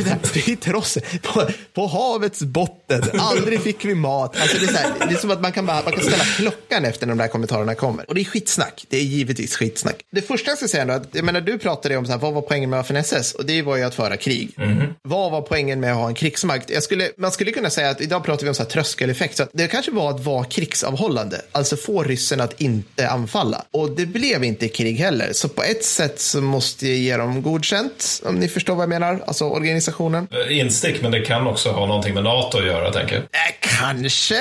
i 0.47 0.57
trossen, 0.57 1.03
på, 1.23 1.49
på 1.75 1.87
havets 1.87 2.43
botten, 2.43 3.03
aldrig 3.19 3.63
fick 3.63 3.85
vi 3.85 3.95
mat. 3.95 4.37
Alltså 4.41 4.59
det, 4.59 4.65
är 4.65 4.69
så 4.69 4.77
här, 4.77 4.93
det 5.09 5.15
är 5.15 5.19
som 5.19 5.31
att 5.31 5.41
man 5.41 5.53
kan, 5.53 5.67
bara, 5.67 5.83
man 5.83 5.93
kan 5.93 6.03
ställa 6.03 6.25
klockan 6.25 6.85
efter 6.85 7.07
när 7.07 7.15
de 7.15 7.19
där 7.19 7.29
kommentarerna 7.29 7.75
kommer. 7.75 8.09
Och 8.09 8.15
det 8.15 8.21
är 8.21 8.25
skitsnack, 8.25 8.87
det 8.89 8.97
är 8.97 9.03
givetvis 9.03 9.57
skitsnack. 9.57 9.97
Det 10.13 10.23
första 10.23 10.51
jag 10.51 10.59
ska 10.59 10.69
säga 10.69 10.83
är 10.83 10.89
att, 10.89 11.09
jag 11.13 11.25
menar 11.25 11.41
du 11.41 11.59
pratade 11.59 11.97
om 11.97 12.07
så 12.07 12.13
här, 12.13 12.19
vad 12.19 12.35
var 12.35 12.43
poängen 12.43 12.71
med 12.71 12.81
FNSS? 12.81 13.35
Och 13.35 13.45
det 13.45 13.63
var 13.63 13.77
ju 13.77 13.83
att 13.83 13.95
föra 13.95 14.17
krig. 14.17 14.55
Mm. 14.59 14.95
Vad 15.03 15.33
var 15.33 15.43
poängen 15.43 15.81
med 15.81 15.93
att 15.93 15.99
ha 15.99 16.09
en 16.09 16.15
krigsmakt? 16.15 16.71
Jag 16.71 16.83
skulle, 16.83 17.11
man 17.17 17.33
skulle 17.33 17.51
kunna 17.51 17.71
säga 17.71 17.91
att 17.91 18.01
idag 18.01 18.25
pratar 18.25 18.43
vi 18.43 18.49
om 18.49 18.55
så 18.55 18.63
här 18.63 18.71
tröskeleffekt, 18.71 19.37
så 19.37 19.47
det 19.57 19.69
kanske 19.69 19.91
var 19.91 20.11
att 20.11 20.21
vara 20.21 20.45
krigsavhållande, 20.45 21.41
alltså 21.53 21.77
få 21.77 22.03
ryssen 22.03 22.41
att 22.41 22.61
inte 22.61 23.09
anfalla. 23.09 23.65
Och 23.71 23.91
det 23.91 24.07
blev 24.07 24.45
inte 24.45 24.69
krig 24.69 24.97
heller, 24.97 25.33
så 25.33 25.49
på 25.49 25.63
ett 25.63 25.85
sätt 25.85 26.21
så 26.21 26.41
måste 26.41 26.89
jag 26.89 26.97
ge 26.97 27.17
dem 27.17 27.43
godkänt, 27.43 28.23
om 28.25 28.35
ni 28.35 28.49
förstår 28.49 28.75
vad 28.75 28.83
jag 28.83 28.89
menar, 28.89 29.25
alltså 29.27 29.45
organisationen. 29.45 30.29
Eh, 30.31 30.59
instick, 30.59 31.03
men 31.03 31.13
det 31.13 31.21
kan 31.21 31.47
också 31.47 31.71
ha 31.71 31.87
någonting 31.87 32.15
med 32.15 32.25
NATO 32.25 32.59
att 32.59 32.67
göra, 32.67 32.93
tänker 32.93 33.15
jag. 33.15 33.23
Äh, 33.23 33.55
kanske. 33.61 34.35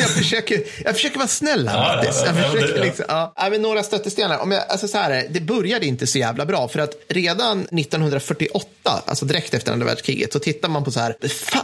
jag, 0.00 0.10
försöker, 0.10 0.62
jag 0.84 0.94
försöker 0.94 1.18
vara 1.18 1.28
snäll 1.28 1.68
här, 1.68 1.76
ja, 1.76 1.96
Mattis. 1.96 2.22
Jag 2.26 2.36
försöker 2.36 2.80
liksom, 2.80 3.04
ja. 3.08 3.32
ja. 3.36 3.50
men 3.50 3.62
några 3.62 3.82
stöttestenar. 3.82 4.38
Om 4.38 4.50
jag, 4.50 4.62
alltså 4.68 4.88
så 4.88 4.98
här, 4.98 5.26
det 5.30 5.40
började 5.40 5.86
inte 5.86 6.06
så 6.06 6.18
jävla 6.18 6.46
bra, 6.46 6.68
för 6.68 6.78
att 6.78 6.92
redan 7.08 7.60
1948, 7.60 8.68
alltså 9.06 9.24
direkt 9.24 9.54
efter 9.54 9.72
andra 9.72 9.86
världskriget, 9.86 10.32
så 10.32 10.38
tittar 10.38 10.68
man 10.68 10.84
på 10.84 10.90
så 10.90 11.00
här, 11.00 11.16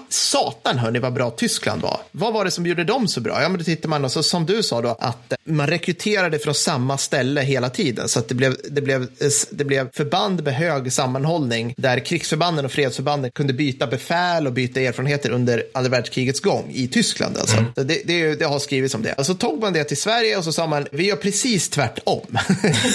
satan 0.09 0.79
hörni 0.79 0.99
vad 0.99 1.13
bra 1.13 1.31
Tyskland 1.31 1.83
var. 1.83 2.01
Vad 2.11 2.33
var 2.33 2.45
det 2.45 2.51
som 2.51 2.67
gjorde 2.67 2.80
dem 2.85 3.09
så 3.09 3.21
bra? 3.21 3.43
Ja, 3.43 3.49
men 3.49 3.59
då 3.59 3.65
tittar 3.65 3.89
man 3.89 4.05
och 4.05 4.13
så 4.13 4.23
som 4.23 4.47
du 4.47 4.63
sa 4.63 4.81
då, 4.81 4.97
att 5.01 5.33
man 5.45 5.67
rekryterade 5.67 6.39
från 6.39 6.55
samma 6.55 6.99
ställe 6.99 7.41
hela 7.41 7.71
tiden, 7.71 8.09
så 8.09 8.19
att 8.19 8.29
det 8.29 8.35
blev, 8.35 8.57
det 8.71 8.81
blev, 8.81 9.07
det 9.51 9.65
blev 9.65 9.91
förband 9.93 10.45
med 10.45 10.55
hög 10.55 10.93
sammanhållning, 10.93 11.75
där 11.77 11.99
krigsförbanden 11.99 12.65
och 12.65 12.73
fredsförbanden 12.73 13.31
kunde 13.31 13.53
byta 13.53 13.87
befäl 13.87 14.47
och 14.47 14.53
byta 14.53 14.81
erfarenheter 14.81 15.31
under 15.31 15.65
andra 15.75 15.91
världskrigets 15.91 16.41
gång 16.41 16.71
i 16.75 16.89
Tyskland. 16.89 17.37
Alltså. 17.39 17.57
Mm. 17.57 17.73
Det, 17.75 18.03
det, 18.05 18.35
det, 18.35 18.45
har 18.45 18.59
skrivits 18.59 18.95
om 18.95 19.03
det. 19.03 19.13
Och 19.13 19.27
så 19.27 19.35
tog 19.35 19.61
man 19.61 19.73
det 19.73 19.85
till 19.85 19.97
Sverige 19.97 20.37
och 20.37 20.45
så 20.45 20.53
sa 20.53 20.67
man, 20.67 20.87
vi 20.93 21.07
gör 21.07 21.17
precis 21.17 21.69
tvärtom. 21.69 22.27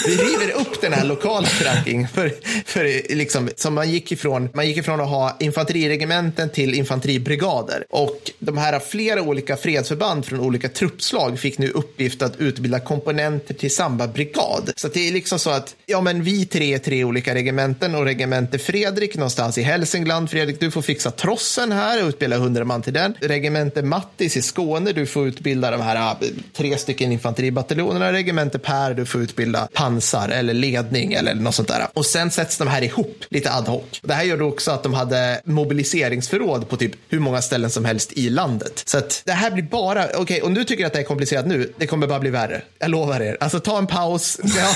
vi 0.08 0.16
river 0.16 0.52
upp 0.62 0.82
den 0.82 0.94
här 0.94 1.06
lokala 1.06 1.48
förankringen. 1.48 2.08
För, 2.08 2.34
för 2.66 3.16
liksom, 3.16 3.50
som 3.56 3.74
man 3.74 3.92
gick 3.92 4.12
ifrån, 4.12 4.50
man 4.54 4.68
gick 4.68 4.78
ifrån 4.78 5.02
att 5.02 5.10
ha 5.10 5.38
infanteriregementen 5.40 6.50
till 6.50 6.74
infanteribrigader. 6.74 7.86
Och 7.90 8.32
de 8.40 8.58
här 8.58 8.80
flera 8.80 9.22
olika 9.22 9.58
fredsförband 9.76 10.26
från 10.26 10.40
olika 10.40 10.70
truppslag 10.70 11.40
fick 11.40 11.58
nu 11.58 11.70
uppgift 11.70 12.22
att 12.22 12.38
utbilda 12.38 12.80
komponenter 12.80 13.54
till 13.54 13.76
samma 13.76 14.08
brigad. 14.08 14.72
Så 14.76 14.88
det 14.88 15.08
är 15.08 15.12
liksom 15.12 15.40
så 15.40 15.50
att, 15.50 15.76
ja 15.86 16.02
men 16.02 16.24
vi 16.24 16.46
tre 16.46 16.74
är 16.74 16.80
tre 16.80 17.04
olika 17.04 17.36
regementen 17.36 17.96
och 17.96 18.06
regemente 18.06 18.58
Fredrik 18.60 19.16
någonstans 19.16 19.58
i 19.58 19.62
Hälsingland. 19.62 20.30
Fredrik, 20.30 20.60
du 20.60 20.72
får 20.72 20.82
fixa 20.82 21.12
trossen 21.12 21.72
här 21.72 22.04
och 22.04 22.10
utbilda 22.10 22.38
hundra 22.38 22.66
man 22.66 22.82
till 22.82 22.94
den. 22.94 23.14
Regemente 23.22 23.82
Mattis 23.82 24.38
i 24.38 24.42
Skåne, 24.42 24.92
du 24.92 25.06
får 25.06 25.28
utbilda 25.28 25.72
de 25.72 25.82
här 25.82 25.96
äh, 25.96 26.28
tre 26.54 26.78
stycken 26.78 27.12
infanteribataljonerna. 27.12 28.14
Regemente 28.14 28.60
Per, 28.60 28.94
du 28.94 29.06
får 29.06 29.22
utbilda 29.22 29.68
pansar 29.74 30.30
eller 30.30 30.54
ledning 30.54 31.14
eller 31.14 31.36
något 31.36 31.56
sånt 31.56 31.68
där. 31.68 31.88
Och 31.94 32.06
sen 32.06 32.32
sätts 32.32 32.58
de 32.58 32.68
här 32.68 32.82
ihop 32.82 33.24
lite 33.30 33.52
ad 33.52 33.72
hoc. 33.72 33.84
Det 34.02 34.14
här 34.14 34.24
gjorde 34.24 34.44
också 34.44 34.72
att 34.72 34.84
de 34.84 34.94
hade 34.94 35.42
mobiliseringsförråd 35.46 36.70
på 36.70 36.78
typ 36.78 36.92
hur 37.10 37.20
många 37.20 37.42
ställen 37.42 37.70
som 37.70 37.86
helst 37.86 38.14
i 38.14 38.30
landet. 38.30 38.84
Så 38.86 38.98
att 38.98 39.22
det 39.26 39.32
här 39.32 39.52
blir 39.52 39.64
bara, 39.72 40.06
okej, 40.06 40.20
okay, 40.20 40.42
om 40.42 40.54
du 40.54 40.64
tycker 40.64 40.86
att 40.86 40.94
det 40.94 41.00
är 41.00 41.04
komplicerat 41.04 41.46
nu, 41.46 41.74
det 41.78 41.88
kommer 41.88 42.08
bara 42.08 42.20
bli 42.20 42.30
värre. 42.30 42.62
Jag 42.80 42.92
lovar 42.92 43.22
er. 43.22 43.38
Alltså 43.40 43.60
ta 43.60 43.78
en 43.78 43.88
paus. 43.88 44.40
Ja. 44.56 44.74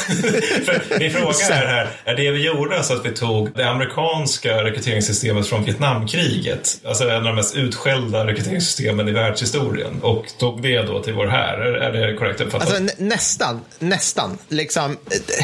Min 1.00 1.12
fråga 1.12 1.34
är 1.52 1.68
här, 1.68 1.90
är 2.06 2.16
det 2.16 2.32
vi 2.32 2.46
gjorde 2.46 2.78
alltså 2.78 2.94
att 2.94 3.06
vi 3.06 3.12
tog 3.12 3.52
det 3.56 3.70
amerikanska 3.70 4.64
rekryteringssystemet 4.64 5.48
från 5.48 5.64
Vietnamkriget, 5.64 6.82
alltså 6.86 7.10
en 7.10 7.16
av 7.16 7.24
de 7.24 7.36
mest 7.36 7.56
utskällda 7.56 8.28
rekryteringssystemen 8.28 9.08
i 9.08 9.12
världshistorien 9.12 10.02
och 10.02 10.26
tog 10.40 10.62
det 10.62 10.82
då 10.82 11.04
till 11.04 11.14
vår 11.14 11.28
här? 11.28 11.58
Är 11.58 11.92
det 11.92 12.18
korrekt 12.18 12.42
uppfattat? 12.42 12.74
Alltså, 12.74 12.96
nästan, 13.04 13.62
nästan. 13.80 14.38
Liksom, 14.48 14.98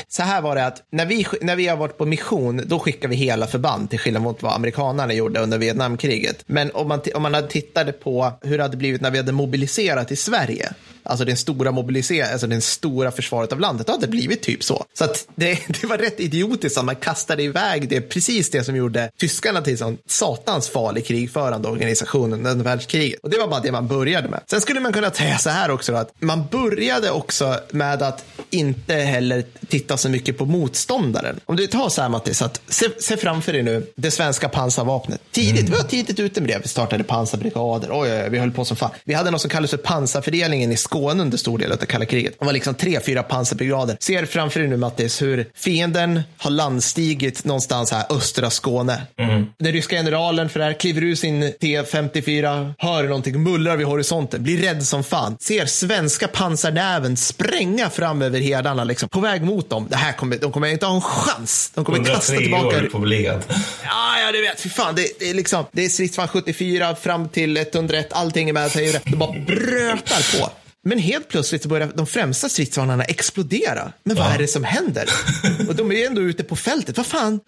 så 0.07 0.23
här 0.23 0.41
var 0.41 0.55
det 0.55 0.65
att 0.65 0.81
när 0.91 1.05
vi, 1.05 1.27
när 1.41 1.55
vi 1.55 1.67
har 1.67 1.77
varit 1.77 1.97
på 1.97 2.05
mission, 2.05 2.61
då 2.65 2.79
skickar 2.79 3.07
vi 3.07 3.15
hela 3.15 3.47
förband 3.47 3.89
till 3.89 3.99
skillnad 3.99 4.23
mot 4.23 4.43
vad 4.43 4.53
amerikanerna 4.53 5.13
gjorde 5.13 5.39
under 5.39 5.57
Vietnamkriget. 5.57 6.43
Men 6.45 6.71
om 6.71 6.87
man, 6.87 7.01
om 7.15 7.21
man 7.21 7.47
tittade 7.47 7.91
på 7.91 8.31
hur 8.41 8.57
det 8.57 8.63
hade 8.63 8.77
blivit 8.77 9.01
när 9.01 9.11
vi 9.11 9.17
hade 9.17 9.31
mobiliserat 9.35 10.11
i 10.11 10.15
Sverige, 10.15 10.73
alltså 11.05 11.25
den 11.25 11.37
stora 11.37 11.71
mobiliseringen, 11.71 12.31
alltså 12.31 12.47
den 12.47 12.61
stora 12.61 13.11
försvaret 13.11 13.51
av 13.51 13.59
landet, 13.59 13.87
då 13.87 13.93
hade 13.93 14.05
det 14.05 14.11
blivit 14.11 14.41
typ 14.41 14.63
så. 14.63 14.85
Så 14.93 15.03
att 15.03 15.27
det, 15.35 15.59
det 15.81 15.87
var 15.87 15.97
rätt 15.97 16.19
idiotiskt 16.19 16.77
att 16.77 16.85
man 16.85 16.95
kastade 16.95 17.43
iväg 17.43 17.89
det, 17.89 18.01
precis 18.01 18.49
det 18.49 18.63
som 18.63 18.75
gjorde 18.75 19.09
tyskarna 19.17 19.61
till 19.61 19.77
sån 19.77 19.97
satans 20.07 20.69
farlig 20.69 21.05
krigförande 21.05 21.69
organisation 21.69 22.33
under 22.33 22.63
världskriget. 22.63 23.19
Och 23.23 23.29
det 23.29 23.37
var 23.37 23.47
bara 23.47 23.59
det 23.59 23.71
man 23.71 23.87
började 23.87 24.29
med. 24.29 24.41
Sen 24.47 24.61
skulle 24.61 24.79
man 24.79 24.93
kunna 24.93 25.11
säga 25.11 25.37
så 25.37 25.49
här 25.49 25.71
också, 25.71 25.93
att 25.93 26.13
man 26.19 26.43
började 26.51 27.11
också 27.11 27.59
med 27.71 28.03
att 28.03 28.25
inte 28.49 28.93
heller 28.93 29.43
titta 29.67 29.97
så 29.97 30.09
mycket 30.09 30.37
på 30.37 30.45
motståndaren. 30.45 31.39
Om 31.45 31.55
du 31.55 31.67
tar 31.67 31.89
så 31.89 32.01
här 32.01 32.09
Mattis, 32.09 32.41
att 32.41 32.61
se, 32.67 32.85
se 32.99 33.17
framför 33.17 33.53
dig 33.53 33.63
nu 33.63 33.87
det 33.95 34.11
svenska 34.11 34.49
pansarvapnet. 34.49 35.21
Tidigt, 35.31 35.59
mm. 35.59 35.71
vi 35.71 35.77
var 35.77 35.83
tidigt 35.83 36.19
ute 36.19 36.41
med 36.41 36.49
det. 36.49 36.59
Vi 36.63 36.67
startade 36.67 37.03
pansarbrigader, 37.03 37.89
oj, 37.91 38.11
oj, 38.11 38.21
oj, 38.23 38.29
vi 38.29 38.37
höll 38.37 38.51
på 38.51 38.65
som 38.65 38.77
fan. 38.77 38.91
Vi 39.03 39.13
hade 39.13 39.31
något 39.31 39.41
som 39.41 39.49
kallades 39.49 39.71
för 39.71 39.77
pansarfördelningen 39.77 40.71
i 40.71 40.77
Skåne 40.77 40.94
under 40.95 41.37
stor 41.37 41.57
del 41.57 41.71
av 41.71 41.77
det 41.77 41.85
kalla 41.85 42.05
kriget. 42.05 42.39
Det 42.39 42.45
var 42.45 42.53
liksom 42.53 42.75
tre, 42.75 42.99
fyra 43.05 43.23
pansarbrigader. 43.23 43.97
Ser 43.99 44.25
framför 44.25 44.59
dig 44.59 44.69
nu 44.69 44.77
Mattis 44.77 45.21
hur 45.21 45.49
fienden 45.55 46.21
har 46.37 46.51
landstigit 46.51 47.45
någonstans 47.45 47.91
här 47.91 48.05
östra 48.09 48.49
Skåne. 48.49 49.01
Mm. 49.19 49.45
Den 49.59 49.71
ryska 49.71 49.95
generalen 49.95 50.49
för 50.49 50.59
det 50.59 50.65
här 50.65 50.73
kliver 50.73 51.03
ur 51.03 51.15
sin 51.15 51.43
T54, 51.43 52.73
hör 52.77 53.03
någonting, 53.03 53.43
mullrar 53.43 53.77
vid 53.77 53.87
horisonten, 53.87 54.43
blir 54.43 54.57
rädd 54.57 54.83
som 54.83 55.03
fan. 55.03 55.37
Ser 55.39 55.65
svenska 55.65 56.27
pansarnäven 56.27 57.17
spränga 57.17 57.89
fram 57.89 58.21
över 58.21 58.39
herdarna 58.39 58.83
liksom, 58.83 59.09
på 59.09 59.19
väg 59.19 59.41
mot 59.41 59.69
dem. 59.69 59.87
Det 59.89 59.95
här 59.95 60.13
kommer, 60.13 60.37
de 60.37 60.51
kommer 60.51 60.67
inte 60.67 60.85
ha 60.85 60.95
en 60.95 61.01
chans. 61.01 61.71
De 61.75 61.85
kommer 61.85 62.03
kasta 62.03 62.37
tillbaka. 62.37 62.77
år 62.77 62.89
på 62.91 62.97
led. 62.97 63.43
Ja, 63.83 64.19
ja, 64.19 64.31
du 64.31 64.41
vet. 64.41 64.59
Fy 64.59 64.69
fan, 64.69 64.95
det, 64.95 65.19
det 65.19 65.29
är 65.29 65.33
liksom, 65.33 65.65
det 65.71 65.85
är 65.85 65.89
stridsvagn 65.89 66.27
74 66.27 66.95
fram 66.95 67.29
till 67.29 67.57
101, 67.57 68.07
allting 68.11 68.49
är 68.49 68.53
med. 68.53 68.71
De 69.05 69.15
bara 69.15 69.39
brötar 69.39 70.39
på. 70.39 70.49
Men 70.87 70.99
helt 70.99 71.27
plötsligt 71.27 71.65
börjar 71.65 71.91
de 71.95 72.07
främsta 72.07 72.49
stridsvagnarna 72.49 73.03
explodera. 73.03 73.91
Men 74.03 74.15
vad 74.15 74.25
Ja. 74.27 74.33
är 74.33 74.37
det 74.37 74.47
som 74.47 74.63
händer? 74.63 75.09
Och 75.67 75.75
de 75.75 75.91
är 75.91 76.05
ändå 76.07 76.21
ute 76.21 76.43
på 76.43 76.55
fältet. 76.55 76.97
Vad 76.97 77.05
fan? 77.05 77.39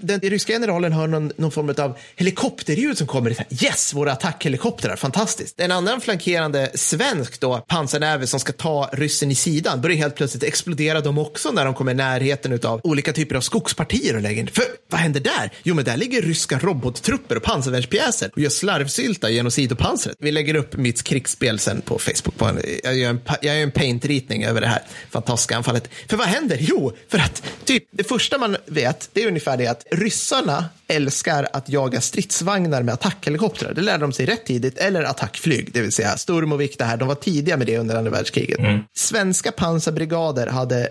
Den 0.00 0.20
ryska 0.20 0.52
generalen 0.52 0.92
hör 0.92 1.06
någon, 1.06 1.32
någon 1.36 1.50
form 1.50 1.74
av 1.78 1.96
helikopterljud 2.16 2.98
som 2.98 3.06
kommer. 3.06 3.36
Yes, 3.62 3.94
våra 3.94 4.12
attackhelikoptrar. 4.12 4.96
Fantastiskt. 4.96 5.60
En 5.60 5.72
annan 5.72 6.00
flankerande 6.00 6.70
svensk 6.74 7.40
då, 7.40 7.58
pansarnäve 7.68 8.26
som 8.26 8.40
ska 8.40 8.52
ta 8.52 8.90
ryssen 8.92 9.30
i 9.30 9.34
sidan, 9.34 9.80
börjar 9.80 9.96
helt 9.96 10.14
plötsligt 10.16 10.42
explodera 10.42 11.00
de 11.00 11.18
också 11.18 11.50
när 11.52 11.64
de 11.64 11.74
kommer 11.74 11.92
i 11.92 11.94
närheten 11.94 12.60
av 12.64 12.80
olika 12.84 13.12
typer 13.12 13.34
av 13.36 13.40
skogspartier 13.40 14.16
och 14.16 14.22
lägger 14.22 14.40
in. 14.40 14.48
För 14.48 14.64
vad 14.90 15.00
händer 15.00 15.20
där? 15.20 15.50
Jo, 15.62 15.74
men 15.74 15.84
där 15.84 15.96
ligger 15.96 16.22
ryska 16.22 16.58
robottrupper 16.58 17.36
och 17.36 17.42
pansarvärnspjäser 17.42 18.30
och 18.32 18.38
gör 18.40 18.50
slarvsylta 18.50 19.30
genom 19.30 19.50
sidopansret. 19.52 20.16
Vi 20.20 20.32
lägger 20.32 20.54
upp 20.54 20.76
mitt 20.76 21.02
krigsspel 21.02 21.58
sen 21.58 21.80
på 21.84 21.98
Facebook. 21.98 22.36
På 22.36 22.44
en, 22.44 22.60
jag, 22.84 22.96
gör 22.96 23.10
en, 23.10 23.20
jag 23.40 23.56
gör 23.56 23.62
en 23.62 23.70
paintritning 23.70 24.44
över 24.44 24.60
det 24.60 24.66
här 24.66 24.82
fantastiska 25.10 25.56
anfallet. 25.56 25.88
För 26.08 26.16
vad 26.16 26.26
händer? 26.26 26.56
Jo, 26.60 26.92
för 27.08 27.18
att 27.18 27.42
typ 27.64 27.84
det 27.90 28.04
första 28.04 28.38
man 28.38 28.56
vet, 28.66 29.10
det 29.12 29.22
är 29.22 29.28
ungefär 29.28 29.56
det 29.56 29.66
att 29.66 29.86
ryssarna 29.90 30.64
älskar 30.86 31.48
att 31.52 31.68
jaga 31.68 32.00
stridsvagnar 32.00 32.82
med 32.82 32.94
attackhelikoptrar. 32.94 33.74
Det 33.74 33.80
lärde 33.82 34.00
de 34.00 34.12
sig 34.12 34.26
rätt 34.26 34.46
tidigt, 34.46 34.78
eller 34.78 35.02
attackflyg, 35.02 35.72
det 35.72 35.80
vill 35.80 35.92
säga 35.92 36.16
Sturm 36.16 36.52
och 36.52 36.60
Vikta 36.60 36.84
här. 36.84 36.96
De 36.96 37.08
var 37.08 37.14
tidiga 37.14 37.56
med 37.56 37.66
det 37.66 37.78
under 37.78 37.96
andra 37.96 38.10
världskriget. 38.10 38.58
Svenska 38.94 39.52
pansarbrigader 39.52 40.46
hade 40.46 40.88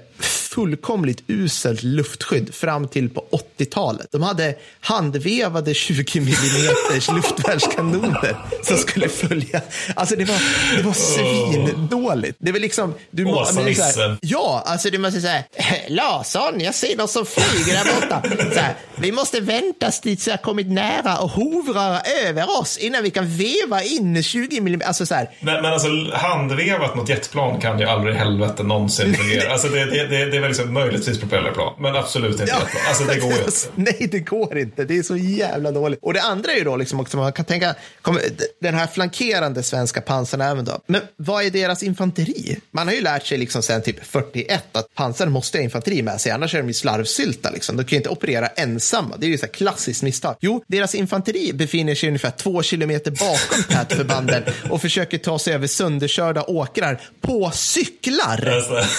fullkomligt 0.53 1.23
uselt 1.27 1.83
luftskydd 1.83 2.53
fram 2.53 2.87
till 2.87 3.09
på 3.09 3.25
80-talet. 3.57 4.07
De 4.11 4.23
hade 4.23 4.55
handvevade 4.79 5.73
20 5.73 6.19
mm 6.19 6.33
luftvärnskanoner 7.15 8.37
som 8.63 8.77
skulle 8.77 9.09
följa. 9.09 9.61
Alltså 9.95 10.15
det 10.15 10.25
var, 10.25 10.37
det 10.77 10.83
var 10.83 10.93
svindåligt. 10.93 12.37
Det 12.39 12.51
var 12.51 12.59
liksom... 12.59 12.93
Du, 13.11 13.25
må- 13.25 13.41
Åsa 13.41 13.53
men 13.53 13.73
här-. 13.73 14.17
Ja, 14.21 14.63
alltså 14.65 14.89
du 14.89 14.97
måste 14.97 15.21
säga 15.21 15.43
Larsson, 15.87 16.59
jag 16.59 16.75
ser 16.75 16.97
någon 16.97 17.07
som 17.07 17.25
flyger 17.25 17.83
där 17.83 17.95
borta. 17.95 18.21
Så 18.53 18.59
här, 18.59 18.75
vi 18.95 19.11
måste 19.11 19.39
vänta 19.39 19.91
tills 19.91 20.27
jag 20.27 20.41
kommit 20.41 20.67
nära 20.67 21.17
och 21.17 21.29
hovrar 21.29 22.01
över 22.25 22.59
oss 22.59 22.77
innan 22.77 23.03
vi 23.03 23.11
kan 23.11 23.27
veva 23.27 23.83
in 23.83 24.23
20 24.23 24.57
mm. 24.57 24.81
Alltså 24.85 25.05
så 25.05 25.15
här, 25.15 25.29
Men, 25.39 25.61
men 25.61 25.73
alltså 25.73 25.87
handvevat 26.13 26.95
mot 26.95 27.09
jetplan 27.09 27.59
kan 27.61 27.79
ju 27.79 27.85
aldrig 27.85 28.15
i 28.15 28.17
helvete 28.17 28.63
någonsin 28.63 29.15
fungera. 29.15 29.51
Alltså 29.51 29.67
det, 29.67 29.85
det, 29.85 30.07
det, 30.07 30.25
det 30.25 30.39
väl 30.43 30.49
liksom 30.51 30.73
möjligtvis 30.73 31.19
propellerplan, 31.19 31.73
men 31.79 31.95
absolut 31.95 32.31
inte 32.31 32.43
jetplan. 32.43 32.81
Alltså 32.87 33.03
det 33.03 33.19
går 33.19 33.31
ju 33.31 33.37
inte. 33.37 33.51
Nej, 33.75 34.07
det 34.11 34.19
går 34.19 34.57
inte. 34.57 34.83
Det 34.85 34.97
är 34.97 35.03
så 35.03 35.17
jävla 35.17 35.71
dåligt. 35.71 35.99
Och 36.01 36.13
det 36.13 36.21
andra 36.21 36.51
är 36.51 36.57
ju 36.57 36.63
då 36.63 36.75
liksom 36.75 36.99
också, 36.99 37.17
man 37.17 37.33
kan 37.33 37.45
tänka, 37.45 37.75
kom, 38.01 38.19
den 38.61 38.73
här 38.73 38.87
flankerande 38.87 39.63
svenska 39.63 40.01
pansarnäven 40.01 40.65
då. 40.65 40.79
Men 40.87 41.01
vad 41.17 41.43
är 41.43 41.49
deras 41.49 41.83
infanteri? 41.83 42.59
Man 42.71 42.87
har 42.87 42.93
ju 42.93 43.01
lärt 43.01 43.25
sig 43.25 43.37
liksom 43.37 43.63
sen 43.63 43.81
typ 43.81 44.05
41 44.05 44.63
att 44.71 44.93
pansar 44.95 45.27
måste 45.27 45.57
ha 45.57 45.63
infanteri 45.63 46.01
med 46.01 46.21
sig, 46.21 46.31
annars 46.31 46.55
är 46.55 46.59
de 46.59 46.67
ju 46.67 46.73
slarvsylta 46.73 47.49
liksom. 47.49 47.77
De 47.77 47.83
kan 47.83 47.89
ju 47.89 47.97
inte 47.97 48.09
operera 48.09 48.47
ensamma. 48.47 49.17
Det 49.17 49.25
är 49.25 49.29
ju 49.29 49.37
så 49.37 49.45
här 49.45 49.53
klassiskt 49.53 50.03
misstag. 50.03 50.35
Jo, 50.39 50.63
deras 50.67 50.95
infanteri 50.95 51.53
befinner 51.53 51.95
sig 51.95 52.09
ungefär 52.09 52.31
två 52.31 52.63
kilometer 52.63 53.11
bakom 53.11 53.63
tätförbanden 53.69 54.43
och 54.69 54.81
försöker 54.81 55.17
ta 55.17 55.39
sig 55.39 55.53
över 55.53 55.67
sönderkörda 55.67 56.43
åkrar 56.43 57.01
på 57.21 57.51
cyklar. 57.53 58.47
Alltså, 58.47 58.89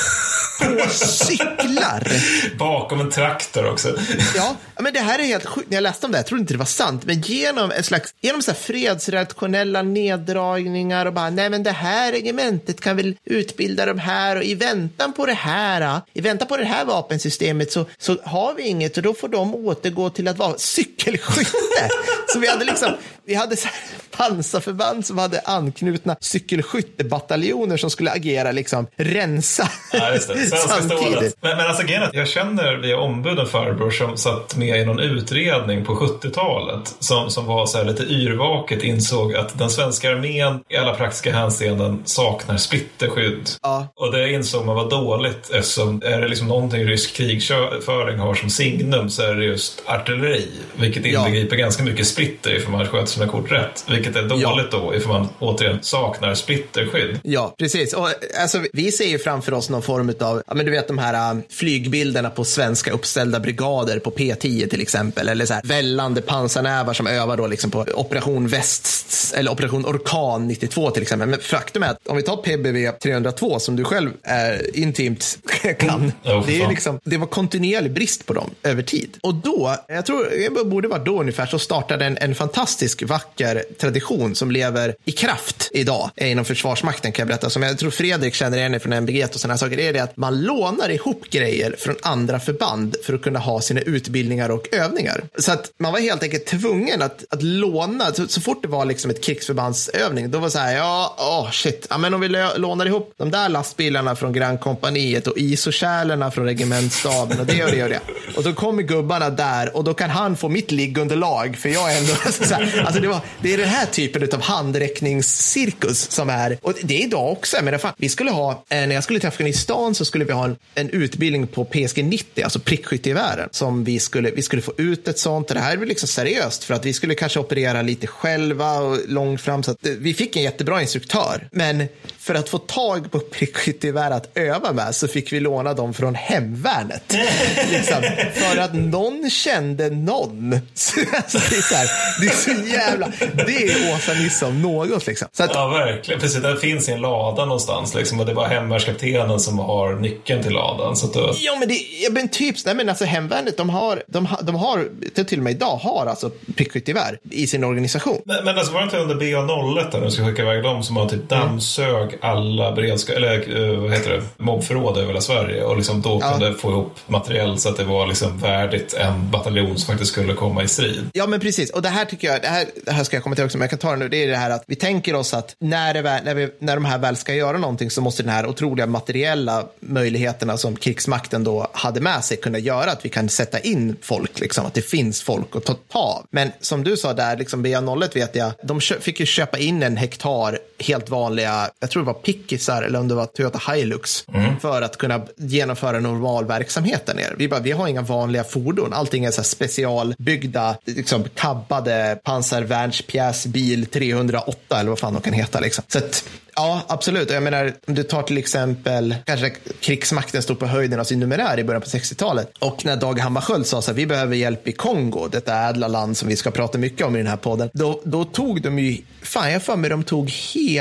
På 0.61 0.91
cyklar! 0.91 1.34
bakom 2.59 3.01
en 3.01 3.11
traktor 3.11 3.71
också. 3.71 3.97
Ja, 4.37 4.57
men 4.81 4.93
det 4.93 5.01
här 5.01 5.19
är 5.19 5.23
helt 5.23 5.47
sjukt. 5.47 5.71
När 5.71 5.77
jag 5.77 5.83
läste 5.83 6.07
om 6.07 6.13
det, 6.13 6.19
jag 6.19 6.27
trodde 6.27 6.41
inte 6.41 6.55
det 6.55 6.59
var 6.59 6.67
sant, 6.67 7.05
men 7.05 7.21
genom 7.21 7.71
en 7.71 7.83
slags, 7.85 8.15
genom 8.21 8.43
så 8.43 8.51
här 8.51 8.59
fredsrationella 8.59 9.83
neddragningar 9.83 11.07
och 11.07 11.13
bara, 11.13 11.31
nej 11.31 11.51
men 11.51 11.63
det 11.63 11.71
här 11.71 12.13
regementet 12.13 12.81
kan 12.81 12.97
väl 12.97 13.17
utbilda 13.25 13.87
de 13.87 13.99
här 13.99 14.37
och 14.37 14.45
i 14.45 14.55
väntan 14.55 15.13
på 15.13 15.27
det 15.27 15.33
här, 15.33 16.01
i 16.13 16.21
väntan 16.21 16.49
på 16.49 16.57
det 16.57 16.65
här 16.65 16.85
vapensystemet 16.85 17.73
så, 17.73 17.87
så 17.99 18.17
har 18.25 18.55
vi 18.55 18.63
inget 18.63 18.97
och 18.97 19.03
då 19.03 19.15
får 19.15 19.29
de 19.29 19.55
återgå 19.55 20.11
till 20.11 20.29
att 20.29 20.39
vara 20.39 20.59
cykelskytte. 20.59 21.89
så 22.33 22.39
vi 22.39 22.49
hade 22.49 22.65
liksom, 22.65 22.89
vi 23.25 23.35
hade 23.35 23.57
så 23.57 23.69
här 23.69 23.77
pansarförband 24.11 25.07
som 25.07 25.19
hade 25.19 25.41
anknutna 25.45 26.17
cykelskyttebataljoner 26.21 27.77
som 27.77 27.91
skulle 27.91 28.11
agera 28.11 28.53
liksom 28.53 28.87
rensa 28.97 29.69
Ja, 29.93 30.15
just 30.15 30.29
det. 30.29 30.47
Svenska. 30.47 31.24
Stålet. 31.31 31.37
Men, 31.41 31.57
men 31.57 31.67
alltså 31.67 31.83
grejen 31.87 32.03
att 32.03 32.15
jag 32.15 32.29
känner 32.29 32.77
via 32.77 32.99
ombud 32.99 33.39
en 33.39 33.47
farbror 33.47 33.91
som 33.91 34.17
satt 34.17 34.57
med 34.57 34.81
i 34.81 34.85
någon 34.85 35.01
utredning 35.01 35.85
på 35.85 35.95
70-talet 35.95 36.95
som, 36.99 37.31
som 37.31 37.47
var 37.47 37.67
så 37.67 37.79
här 37.79 37.85
lite 37.85 38.03
yrvaket 38.03 38.83
insåg 38.83 39.35
att 39.35 39.59
den 39.59 39.71
svenska 39.71 40.11
armén 40.11 40.61
i 40.69 40.77
alla 40.77 40.95
praktiska 40.95 41.33
hänseenden 41.33 42.03
saknar 42.05 42.57
splitterskydd. 42.57 43.51
Ja. 43.63 43.87
Och 43.97 44.13
det 44.13 44.31
insåg 44.33 44.67
man 44.67 44.77
var 44.77 44.91
dåligt 44.91 45.51
eftersom 45.51 46.03
är 46.05 46.21
det 46.21 46.29
liksom 46.29 46.49
någonting 46.49 46.85
rysk 46.85 47.15
krigföring 47.17 48.19
har 48.19 48.35
som 48.35 48.51
signum 48.51 49.11
så 49.11 49.23
är 49.23 49.35
det 49.35 49.45
just 49.45 49.83
artilleri. 49.87 50.49
Vilket 50.77 51.07
Ja. 51.07 51.19
inbegriper 51.27 51.57
ganska 51.57 51.83
mycket 51.83 52.07
splitter 52.07 52.57
ifall 52.57 52.73
man 52.73 52.87
sköter 52.87 53.07
sina 53.07 53.27
kort 53.27 53.53
rätt. 53.53 53.85
Vilket 53.91 54.17
är 54.17 54.23
dåligt 54.23 54.71
då 54.71 54.95
ifall 54.95 55.13
man 55.13 55.29
återigen 55.39 55.79
saknar 55.83 56.35
splitterskydd. 56.35 57.21
Ja, 57.23 57.55
precis. 57.59 57.93
Och, 57.95 58.09
alltså, 58.41 58.59
vi 58.73 58.93
ser 58.93 59.05
ju 59.05 59.19
framför 59.19 59.55
oss 59.55 59.71
någon 59.71 59.83
form 59.83 60.13
av, 60.21 60.43
ja, 60.47 60.55
men 60.55 60.67
du 60.67 60.73
vet 60.73 60.89
de 60.89 60.99
här 60.99 61.14
um, 61.15 61.43
flygbilderna 61.49 62.31
på 62.31 62.45
svenska 62.45 62.93
uppställda 62.93 63.41
brigader 63.41 63.99
på 63.99 64.11
P10 64.11 64.69
till 64.69 64.81
exempel, 64.81 65.29
eller 65.29 65.47
så 65.47 65.55
här 65.55 65.63
vällande 65.65 66.23
pansarnävar 66.23 66.95
som 66.95 67.07
övar 67.07 67.37
då 67.37 67.47
liksom 67.47 67.71
på 67.71 67.87
Operation 67.95 68.49
Väst, 68.49 69.35
eller 69.35 69.53
Operation 69.53 69.87
Orkan 69.87 70.49
92 70.49 70.91
till 70.91 71.03
exempel. 71.03 71.29
Men 71.29 71.41
faktum 71.41 71.83
är 71.83 71.89
att 71.89 72.07
om 72.07 72.17
vi 72.17 72.23
tar 72.23 72.37
PBV 72.37 72.99
302 73.03 73.59
som 73.59 73.77
du 73.77 73.85
själv 73.85 74.11
är 74.23 74.77
intimt 74.77 75.39
kan, 75.79 76.13
för 76.23 76.47
det, 76.47 76.63
är 76.63 76.69
liksom, 76.69 77.01
det 77.05 77.17
var 77.17 77.27
kontinuerlig 77.27 77.93
brist 77.93 78.27
på 78.27 78.33
dem 78.33 78.51
över 78.63 78.83
tid. 78.83 79.19
Och 79.21 79.35
då, 79.35 79.77
jag 79.89 80.07
tror 80.07 80.29
det 80.55 80.65
borde 80.65 80.89
vara 80.89 81.05
då 81.05 81.21
ungefär, 81.21 81.47
så 81.47 81.59
startade 81.59 82.05
en, 82.05 82.19
en 82.19 82.35
fantastisk 82.35 83.03
vacker 83.03 83.65
tradition 83.81 84.35
som 84.35 84.51
lever 84.51 84.95
i 85.05 85.13
kraft 85.13 85.71
idag 85.73 86.11
inom 86.17 86.45
Försvarsmakten 86.45 87.13
kan 87.13 87.23
jag 87.23 87.29
berätta. 87.29 87.51
Som 87.51 87.63
jag 87.63 87.79
tror 87.79 87.91
Fredrik 87.91 88.35
känner 88.35 88.59
igen 88.59 88.81
från 88.81 88.93
MBG 88.93 89.25
och 89.25 89.41
sådana 89.41 89.59
saker. 89.59 89.77
Det 89.77 89.89
är 89.89 89.93
det 89.93 90.03
att 90.03 90.17
man 90.17 90.43
lånar 90.43 90.89
ihop 90.89 91.04
ihop 91.05 91.31
grejer 91.31 91.75
från 91.79 91.97
andra 92.03 92.41
förband 92.41 92.97
för 93.03 93.15
att 93.15 93.23
kunna 93.23 93.39
ha 93.39 93.61
sina 93.61 93.81
utbildningar 93.81 94.49
och 94.49 94.69
övningar. 94.73 95.25
Så 95.39 95.53
att 95.53 95.73
man 95.79 95.93
var 95.93 96.01
helt 96.01 96.23
enkelt 96.23 96.47
tvungen 96.47 97.03
att, 97.03 97.25
att 97.31 97.43
låna, 97.43 98.13
så, 98.15 98.29
så 98.29 98.41
fort 98.41 98.63
det 98.63 98.69
var 98.69 98.85
liksom 98.85 99.11
ett 99.11 99.25
krigsförbandsövning, 99.25 100.31
då 100.31 100.39
var 100.39 100.47
det 100.47 100.51
så 100.51 100.59
här, 100.59 100.77
ja, 100.77 101.15
åh 101.19 101.51
shit, 101.51 101.87
ja, 101.91 101.99
men 101.99 102.15
om 102.15 102.21
vi 102.21 102.29
lånar 102.57 102.87
ihop 102.87 103.15
de 103.17 103.31
där 103.31 103.49
lastbilarna 103.49 104.17
från 104.17 104.33
grannkompaniet 104.33 105.27
och 105.27 105.39
isokärlorna 105.39 106.31
från 106.31 106.45
regementsstaben 106.45 107.41
och 107.41 107.47
det 107.47 107.65
och 107.65 107.71
det 107.71 107.83
och 107.83 107.89
det. 107.89 108.01
Och 108.37 108.43
då 108.43 108.53
kommer 108.53 108.83
gubbarna 108.83 109.31
där 109.31 109.77
och 109.77 109.85
då 109.85 109.95
kan 109.95 110.11
han 110.11 110.37
få 110.37 110.49
mitt 110.49 110.71
liggunderlag 110.71 111.57
för 111.57 111.69
jag 111.69 111.93
är 111.93 111.99
ändå 111.99 112.15
så 112.31 112.55
här, 112.55 112.85
alltså 112.87 113.01
det, 113.01 113.09
var, 113.09 113.21
det 113.43 113.55
är 113.55 113.59
den 113.59 113.69
här 113.69 113.87
typen 113.87 114.29
av 114.33 114.41
handräckningscirkus 114.41 116.11
som 116.11 116.31
är, 116.31 116.59
och 116.63 116.75
det 116.83 116.95
är 116.95 117.05
idag 117.05 117.33
också, 117.33 117.57
men 117.63 117.79
fan, 117.79 117.93
vi 117.97 118.09
skulle 118.09 118.31
ha, 118.31 118.51
eh, 118.53 118.57
när 118.69 118.95
jag 118.95 119.05
skulle 119.05 119.21
till 119.21 119.29
Afghanistan 119.29 119.95
så 119.95 120.05
skulle 120.05 120.25
vi 120.25 120.33
ha 120.33 120.45
en, 120.45 120.57
en 120.75 120.91
utbildning 120.91 121.47
på 121.47 121.65
PSG 121.65 122.05
90, 122.05 122.45
alltså 122.45 122.59
prickskyttegevären, 122.59 123.49
som 123.53 123.85
vi 123.85 124.01
skulle, 124.01 124.31
vi 124.31 124.43
skulle 124.43 124.63
få 124.63 124.73
ut 124.77 125.09
ett 125.09 125.19
sånt, 125.19 125.49
det 125.49 125.61
här 125.61 125.77
är 125.77 125.87
liksom 125.87 126.09
seriöst 126.09 126.65
för 126.65 126.75
att 126.75 126.85
vi 126.85 126.93
skulle 126.93 127.15
kanske 127.15 127.41
operera 127.41 127.83
lite 127.83 128.07
själva 128.07 128.79
och 128.79 128.99
långt 129.09 129.41
fram, 129.41 129.63
så 129.63 129.71
att 129.71 129.87
eh, 129.87 129.93
vi 129.93 130.15
fick 130.15 130.37
en 130.37 130.43
jättebra 130.43 130.81
instruktör, 130.81 131.49
men 131.51 131.89
för 132.25 132.35
att 132.35 132.49
få 132.49 132.59
tag 132.59 133.11
på 133.11 133.19
prickskyttegevär 133.21 134.11
att 134.11 134.31
öva 134.35 134.73
med 134.73 134.95
så 134.95 135.09
fick 135.09 135.33
vi 135.33 135.41
låna 135.41 135.75
dem 135.75 135.95
från 135.95 136.15
hemvärnet. 136.15 137.03
liksom, 137.71 138.03
för 138.35 138.57
att 138.61 138.75
någon 138.75 139.31
kände 139.31 139.91
någon. 139.91 140.61
Så, 140.75 141.01
alltså, 141.17 141.39
det, 141.51 141.57
är 141.57 141.63
så 141.63 141.75
här, 141.75 141.89
det 142.21 142.27
är 142.27 142.31
så 142.31 142.69
jävla, 142.69 143.13
det 143.47 143.57
är 143.57 143.95
Åsa 143.95 144.13
Nisse 144.15 144.47
om 144.47 144.63
något 144.63 145.07
liksom. 145.07 145.29
Så 145.33 145.43
att, 145.45 145.51
Ja, 145.55 145.69
verkligen. 145.69 146.21
Precis, 146.21 146.43
den 146.43 146.57
finns 146.57 146.89
i 146.89 146.93
en 146.93 147.01
lada 147.01 147.45
någonstans. 147.45 147.95
Liksom, 147.95 148.21
och 148.21 148.27
det 148.27 148.33
är 148.33 148.37
bara 148.37 148.49
hemvärnskaptenen 148.49 149.41
som 149.41 149.59
har 149.59 149.95
nyckeln 149.95 150.43
till 150.43 150.53
ladan. 150.53 150.97
Så 150.97 151.07
att 151.07 151.13
då... 151.15 151.35
Ja, 151.41 151.57
men, 151.59 151.69
det, 151.69 151.75
ja, 151.75 152.11
men 152.11 152.29
typ, 152.29 152.57
nej, 152.67 152.75
men 152.75 152.89
alltså 152.89 153.05
hemvärnet, 153.05 153.57
de 153.57 153.71
har, 153.71 154.03
de, 154.07 154.27
har- 154.27 154.43
de 154.43 154.55
har, 154.55 154.89
till 155.25 155.39
och 155.39 155.45
med 155.45 155.51
idag, 155.51 155.77
har 155.77 156.07
alltså 156.07 156.31
prickskyttegevär 156.57 157.19
i 157.31 157.47
sin 157.47 157.65
organisation. 157.65 158.23
Men, 158.25 158.45
men 158.45 158.59
alltså 158.59 158.73
var 158.73 158.81
det 158.81 158.85
inte 158.85 158.99
under 158.99 159.15
BA01 159.15 159.91
där 159.93 160.01
de 160.01 160.11
ska 160.11 160.27
skicka 160.27 160.43
iväg 160.43 160.63
dem 160.63 160.83
som 160.83 160.97
har 160.97 161.09
typ 161.09 161.29
dammsög 161.29 162.14
alla 162.21 162.73
beredskap, 162.73 163.17
eller 163.17 163.73
eh, 163.73 163.79
vad 163.81 163.93
heter 163.93 164.11
det, 164.11 164.23
mobbförråd 164.45 164.97
över 164.97 165.07
hela 165.09 165.21
Sverige 165.21 165.65
och 165.65 165.77
liksom 165.77 166.03
då 166.03 166.19
Ja. 166.23 166.31
kunde 166.31 166.55
få 166.55 166.71
ihop 166.71 166.99
materiell 167.07 167.59
så 167.59 167.69
att 167.69 167.77
det 167.77 167.85
var 167.85 168.07
liksom 168.07 168.39
värdigt 168.39 168.95
en 168.95 169.31
bataljon 169.31 169.79
som 169.79 169.87
faktiskt 169.93 170.13
skulle 170.13 170.35
komma 170.35 170.63
i 170.63 170.69
strid. 170.69 171.11
Ja, 171.13 171.27
men 171.27 171.41
precis. 171.41 171.71
Och 171.71 171.83
det 171.83 171.89
här 171.89 172.05
tycker 172.05 172.29
jag, 172.29 172.43
det 172.43 172.49
här, 172.49 172.65
det 172.85 172.93
här 172.93 173.05
ska 173.05 173.17
jag 173.17 173.23
komma 173.23 173.35
till 173.37 173.45
också, 173.45 173.59
men 173.59 173.63
jag 173.63 173.71
kan 173.71 173.79
ta 173.79 173.91
det 173.91 173.97
nu. 173.97 174.09
Det 174.09 174.25
är 174.25 174.29
det 174.29 174.37
här 174.37 174.51
att 174.51 174.65
vi 174.67 174.77
tänker 174.77 175.15
oss 175.15 175.35
att 175.35 175.57
när, 175.59 175.95
det 175.95 176.03
väl, 176.03 176.25
när, 176.25 176.35
vi, 176.35 176.49
när 176.59 176.75
de 176.75 176.85
här 176.85 176.99
väl 176.99 177.17
ska 177.17 177.35
göra 177.35 177.59
någonting 177.59 177.91
så 177.91 178.01
måste 178.01 178.23
den 178.23 178.33
här 178.33 178.47
otroliga 178.47 178.87
materiella 178.87 179.65
möjligheterna 179.81 180.57
som 180.57 180.77
krigsmakten 180.77 181.45
då 181.45 181.67
hade 181.73 182.01
med 182.01 182.25
sig 182.25 182.37
kunna 182.37 182.59
göra 182.59 182.91
att 182.91 183.05
vi 183.05 183.09
kan 183.09 183.29
sätta 183.29 183.59
in 183.61 183.97
folk, 184.03 184.41
liksom, 184.41 184.67
att 184.67 184.75
det 184.75 184.83
finns 184.83 185.23
folk 185.23 185.57
att 185.57 185.65
ta, 185.65 185.75
ta 185.93 185.99
av. 185.99 186.27
Men 186.31 186.53
som 186.61 186.85
du 186.85 186.97
sa 186.97 187.13
där, 187.13 187.37
liksom 187.37 187.67
BA01 187.67 188.15
vet 188.15 188.37
jag, 188.37 188.53
de 188.63 188.81
fick 188.81 189.21
ju 189.21 189.27
köpa 189.27 189.59
in 189.59 189.83
en 189.83 189.97
hektar 189.97 190.59
helt 190.85 191.11
vanliga, 191.11 191.71
jag 191.81 191.91
tror 191.91 192.03
det 192.03 192.07
var 192.07 192.15
pickisar 192.15 192.83
eller 192.83 192.99
om 192.99 193.09
det 193.09 193.15
var 193.15 193.27
Toyota 193.27 193.73
Hilux, 193.73 194.25
Mm. 194.35 194.61
för 194.61 194.83
att 194.83 194.97
kunna 194.99 195.23
genomföra 195.37 196.01
normal 196.01 196.45
verksamhet 196.47 197.07
där 197.07 197.15
nere. 197.15 197.35
Vi, 197.39 197.49
bara, 197.49 197.61
vi 197.61 197.71
har 197.73 197.89
inga 197.89 198.03
vanliga 198.03 198.45
fordon, 198.45 198.93
allting 198.93 199.25
är 199.25 199.31
så 199.31 199.43
specialbyggda, 199.43 200.77
liksom 200.85 201.25
kabbade 201.35 202.19
pansarvärnspjäs 202.25 203.47
bil 203.47 203.87
308 203.87 204.81
eller 204.81 204.91
vad 204.91 204.99
fan 204.99 205.13
de 205.13 205.23
kan 205.23 205.33
heta. 205.33 205.61
Liksom. 205.61 205.85
Så 205.89 205.99
att, 205.99 206.25
Ja, 206.57 206.83
absolut. 206.87 207.31
Jag 207.31 207.43
menar, 207.43 207.73
om 207.87 207.95
du 207.95 208.03
tar 208.03 208.23
till 208.23 208.39
exempel, 208.39 209.15
kanske 209.25 209.51
krigsmakten 209.81 210.43
stod 210.43 210.59
på 210.59 210.67
höjden 210.67 211.01
av 211.01 211.05
sin 211.05 211.21
numerär 211.21 211.59
i 211.59 211.65
början 211.65 211.83
på 211.83 211.89
60-talet. 211.89 212.53
Och 212.59 212.85
när 212.85 212.97
Dag 212.97 213.19
Hammarskjöld 213.19 213.67
sa 213.67 213.83
så 213.83 213.91
här, 213.91 213.97
vi 213.97 214.07
behöver 214.07 214.37
hjälp 214.37 214.69
i 214.69 214.73
Kongo, 214.73 215.29
detta 215.33 215.55
ädla 215.55 215.89
land 215.89 216.17
som 216.17 216.29
vi 216.29 216.37
ska 216.37 216.51
prata 216.51 216.79
mycket 216.79 217.07
om 217.07 217.15
i 217.15 217.19
den 217.19 217.27
här 217.27 217.37
podden. 217.37 217.71
Då, 217.73 218.01
då 218.05 218.25
tog 218.25 218.63
de 218.63 218.79
ju, 218.79 218.99
fan 219.23 219.53
jag 219.53 219.63
för 219.63 219.77
mig 219.77 219.91
de 219.91 220.03
tog 220.05 220.31
hela 220.31 220.74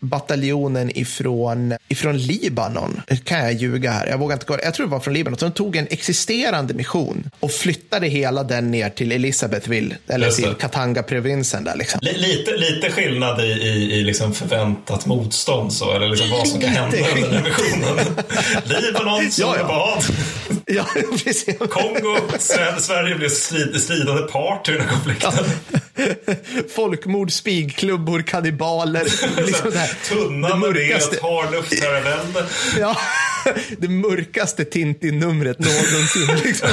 bataljonen 0.00 0.98
ifrån, 0.98 1.74
ifrån 1.88 2.18
Libanon. 2.18 3.00
Kan 3.24 3.38
jag 3.38 3.52
ljuga 3.52 3.90
här? 3.90 4.06
Jag 4.06 4.18
vågar 4.18 4.36
inte 4.36 4.46
gå. 4.46 4.58
Jag 4.62 4.74
tror 4.74 4.86
det 4.86 4.90
var 4.92 5.00
från 5.00 5.14
Libanon. 5.14 5.38
Så 5.38 5.44
de 5.44 5.52
tog 5.52 5.76
en 5.76 5.86
existerande 5.90 6.74
mission 6.74 7.30
och 7.40 7.52
flyttade 7.52 8.06
hela 8.06 8.42
den 8.42 8.70
ner 8.70 8.90
till 8.90 9.12
Elizabethville, 9.12 9.96
eller 10.08 10.30
till 10.30 10.54
Katanga-provinsen 10.58 11.64
där 11.64 11.76
liksom. 11.76 12.00
Li- 12.02 12.18
Lite, 12.18 12.56
lite 12.56 12.90
skillnad 12.90 13.40
i, 13.40 13.44
i, 13.44 13.92
i 13.92 14.02
liksom 14.04 14.34
förväntat 14.34 15.06
motstånd 15.06 15.72
så, 15.72 15.92
eller 15.92 16.08
liksom 16.08 16.30
vad 16.30 16.48
som 16.48 16.60
kan 16.60 16.70
hända 16.70 16.96
under 16.98 17.22
den 17.22 17.32
här 17.34 17.42
missionen. 17.44 18.06
Libanon, 18.64 19.30
Ja, 19.38 19.56
ja. 19.58 20.00
Ja, 20.66 20.86
precis. 21.24 21.58
Kongo, 21.58 22.16
Sver- 22.38 22.78
Sverige 22.80 23.14
blev 23.14 23.28
strid, 23.28 23.80
stridande 23.82 24.22
part 24.22 24.68
i 24.68 24.72
den 24.72 24.80
här 24.80 24.88
konflikten. 24.88 25.32
Folkmord, 26.74 27.32
spigklubbor, 27.32 28.22
kannibaler. 28.22 29.04
Liksom 29.46 29.70
det, 29.70 29.78
här, 29.78 29.98
Tunna 30.08 30.48
det 30.48 30.56
mörkaste, 30.56 31.16
det, 31.16 31.22
har 31.22 31.50
luftherravälde. 31.50 32.46
ja, 32.80 32.96
det 33.78 33.88
mörkaste 33.88 34.64
Tintin-numret 34.64 35.58
någonsin. 35.58 36.40
Liksom. 36.44 36.68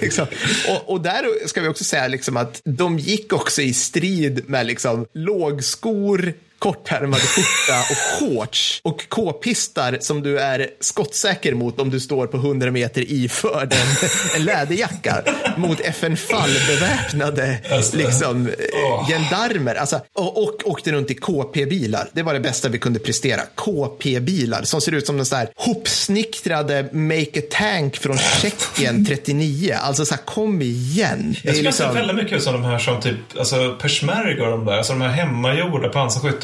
liksom. 0.00 0.26
och, 0.68 0.90
och 0.90 1.00
där 1.00 1.48
ska 1.48 1.60
vi 1.60 1.68
också 1.68 1.84
säga 1.84 2.08
liksom 2.08 2.36
att 2.36 2.60
de 2.64 2.98
gick 2.98 3.32
också 3.32 3.62
i 3.62 3.74
strid 3.74 4.48
med 4.48 4.66
liksom 4.66 5.06
lågskor, 5.12 6.34
kortärmad 6.62 7.20
skjorta 7.20 7.80
och 7.90 7.96
shorts 8.18 8.80
och 8.84 9.08
k-pistar 9.08 9.98
som 10.00 10.22
du 10.22 10.38
är 10.38 10.68
skottsäker 10.80 11.54
mot 11.54 11.80
om 11.80 11.90
du 11.90 12.00
står 12.00 12.26
på 12.26 12.36
100 12.36 12.70
meter 12.70 13.00
iförd 13.12 13.72
en, 13.72 14.08
en 14.36 14.44
läderjacka 14.44 15.22
mot 15.56 15.80
FN 15.80 16.16
Fall-beväpnade 16.16 17.58
liksom, 17.92 18.50
Åh. 18.84 19.08
gendarmer. 19.08 19.74
Alltså, 19.74 20.00
och, 20.14 20.42
och 20.42 20.54
åkte 20.64 20.92
runt 20.92 21.10
i 21.10 21.14
KP-bilar. 21.14 22.08
Det 22.12 22.22
var 22.22 22.34
det 22.34 22.40
bästa 22.40 22.68
vi 22.68 22.78
kunde 22.78 22.98
prestera. 22.98 23.40
KP-bilar 23.54 24.62
som 24.62 24.80
ser 24.80 24.92
ut 24.92 25.06
som 25.06 25.18
en 25.18 25.26
sån 25.26 25.38
här 25.38 25.48
hopsnickrade 25.56 26.88
Make 26.92 27.38
a 27.38 27.42
Tank 27.50 27.96
från 27.96 28.18
Tjeckien 28.18 29.04
39. 29.06 29.76
Alltså 29.80 30.04
så 30.04 30.14
här, 30.14 30.22
kom 30.22 30.62
igen. 30.62 31.36
Det 31.42 31.48
Jag 31.48 31.58
är 31.58 31.62
det 31.62 31.72
ser 31.72 31.84
liksom- 31.84 31.94
väldigt 31.94 32.16
mycket 32.16 32.42
som 32.42 32.52
de 32.52 32.64
här 32.64 32.78
som 32.78 33.00
typ, 33.00 33.16
alltså 33.38 33.76
persmerga 33.80 34.44
och 34.44 34.50
de 34.50 34.64
där, 34.64 34.72
alltså 34.78 34.92
de 34.92 35.02
här 35.02 35.08
hemmagjorda 35.08 35.88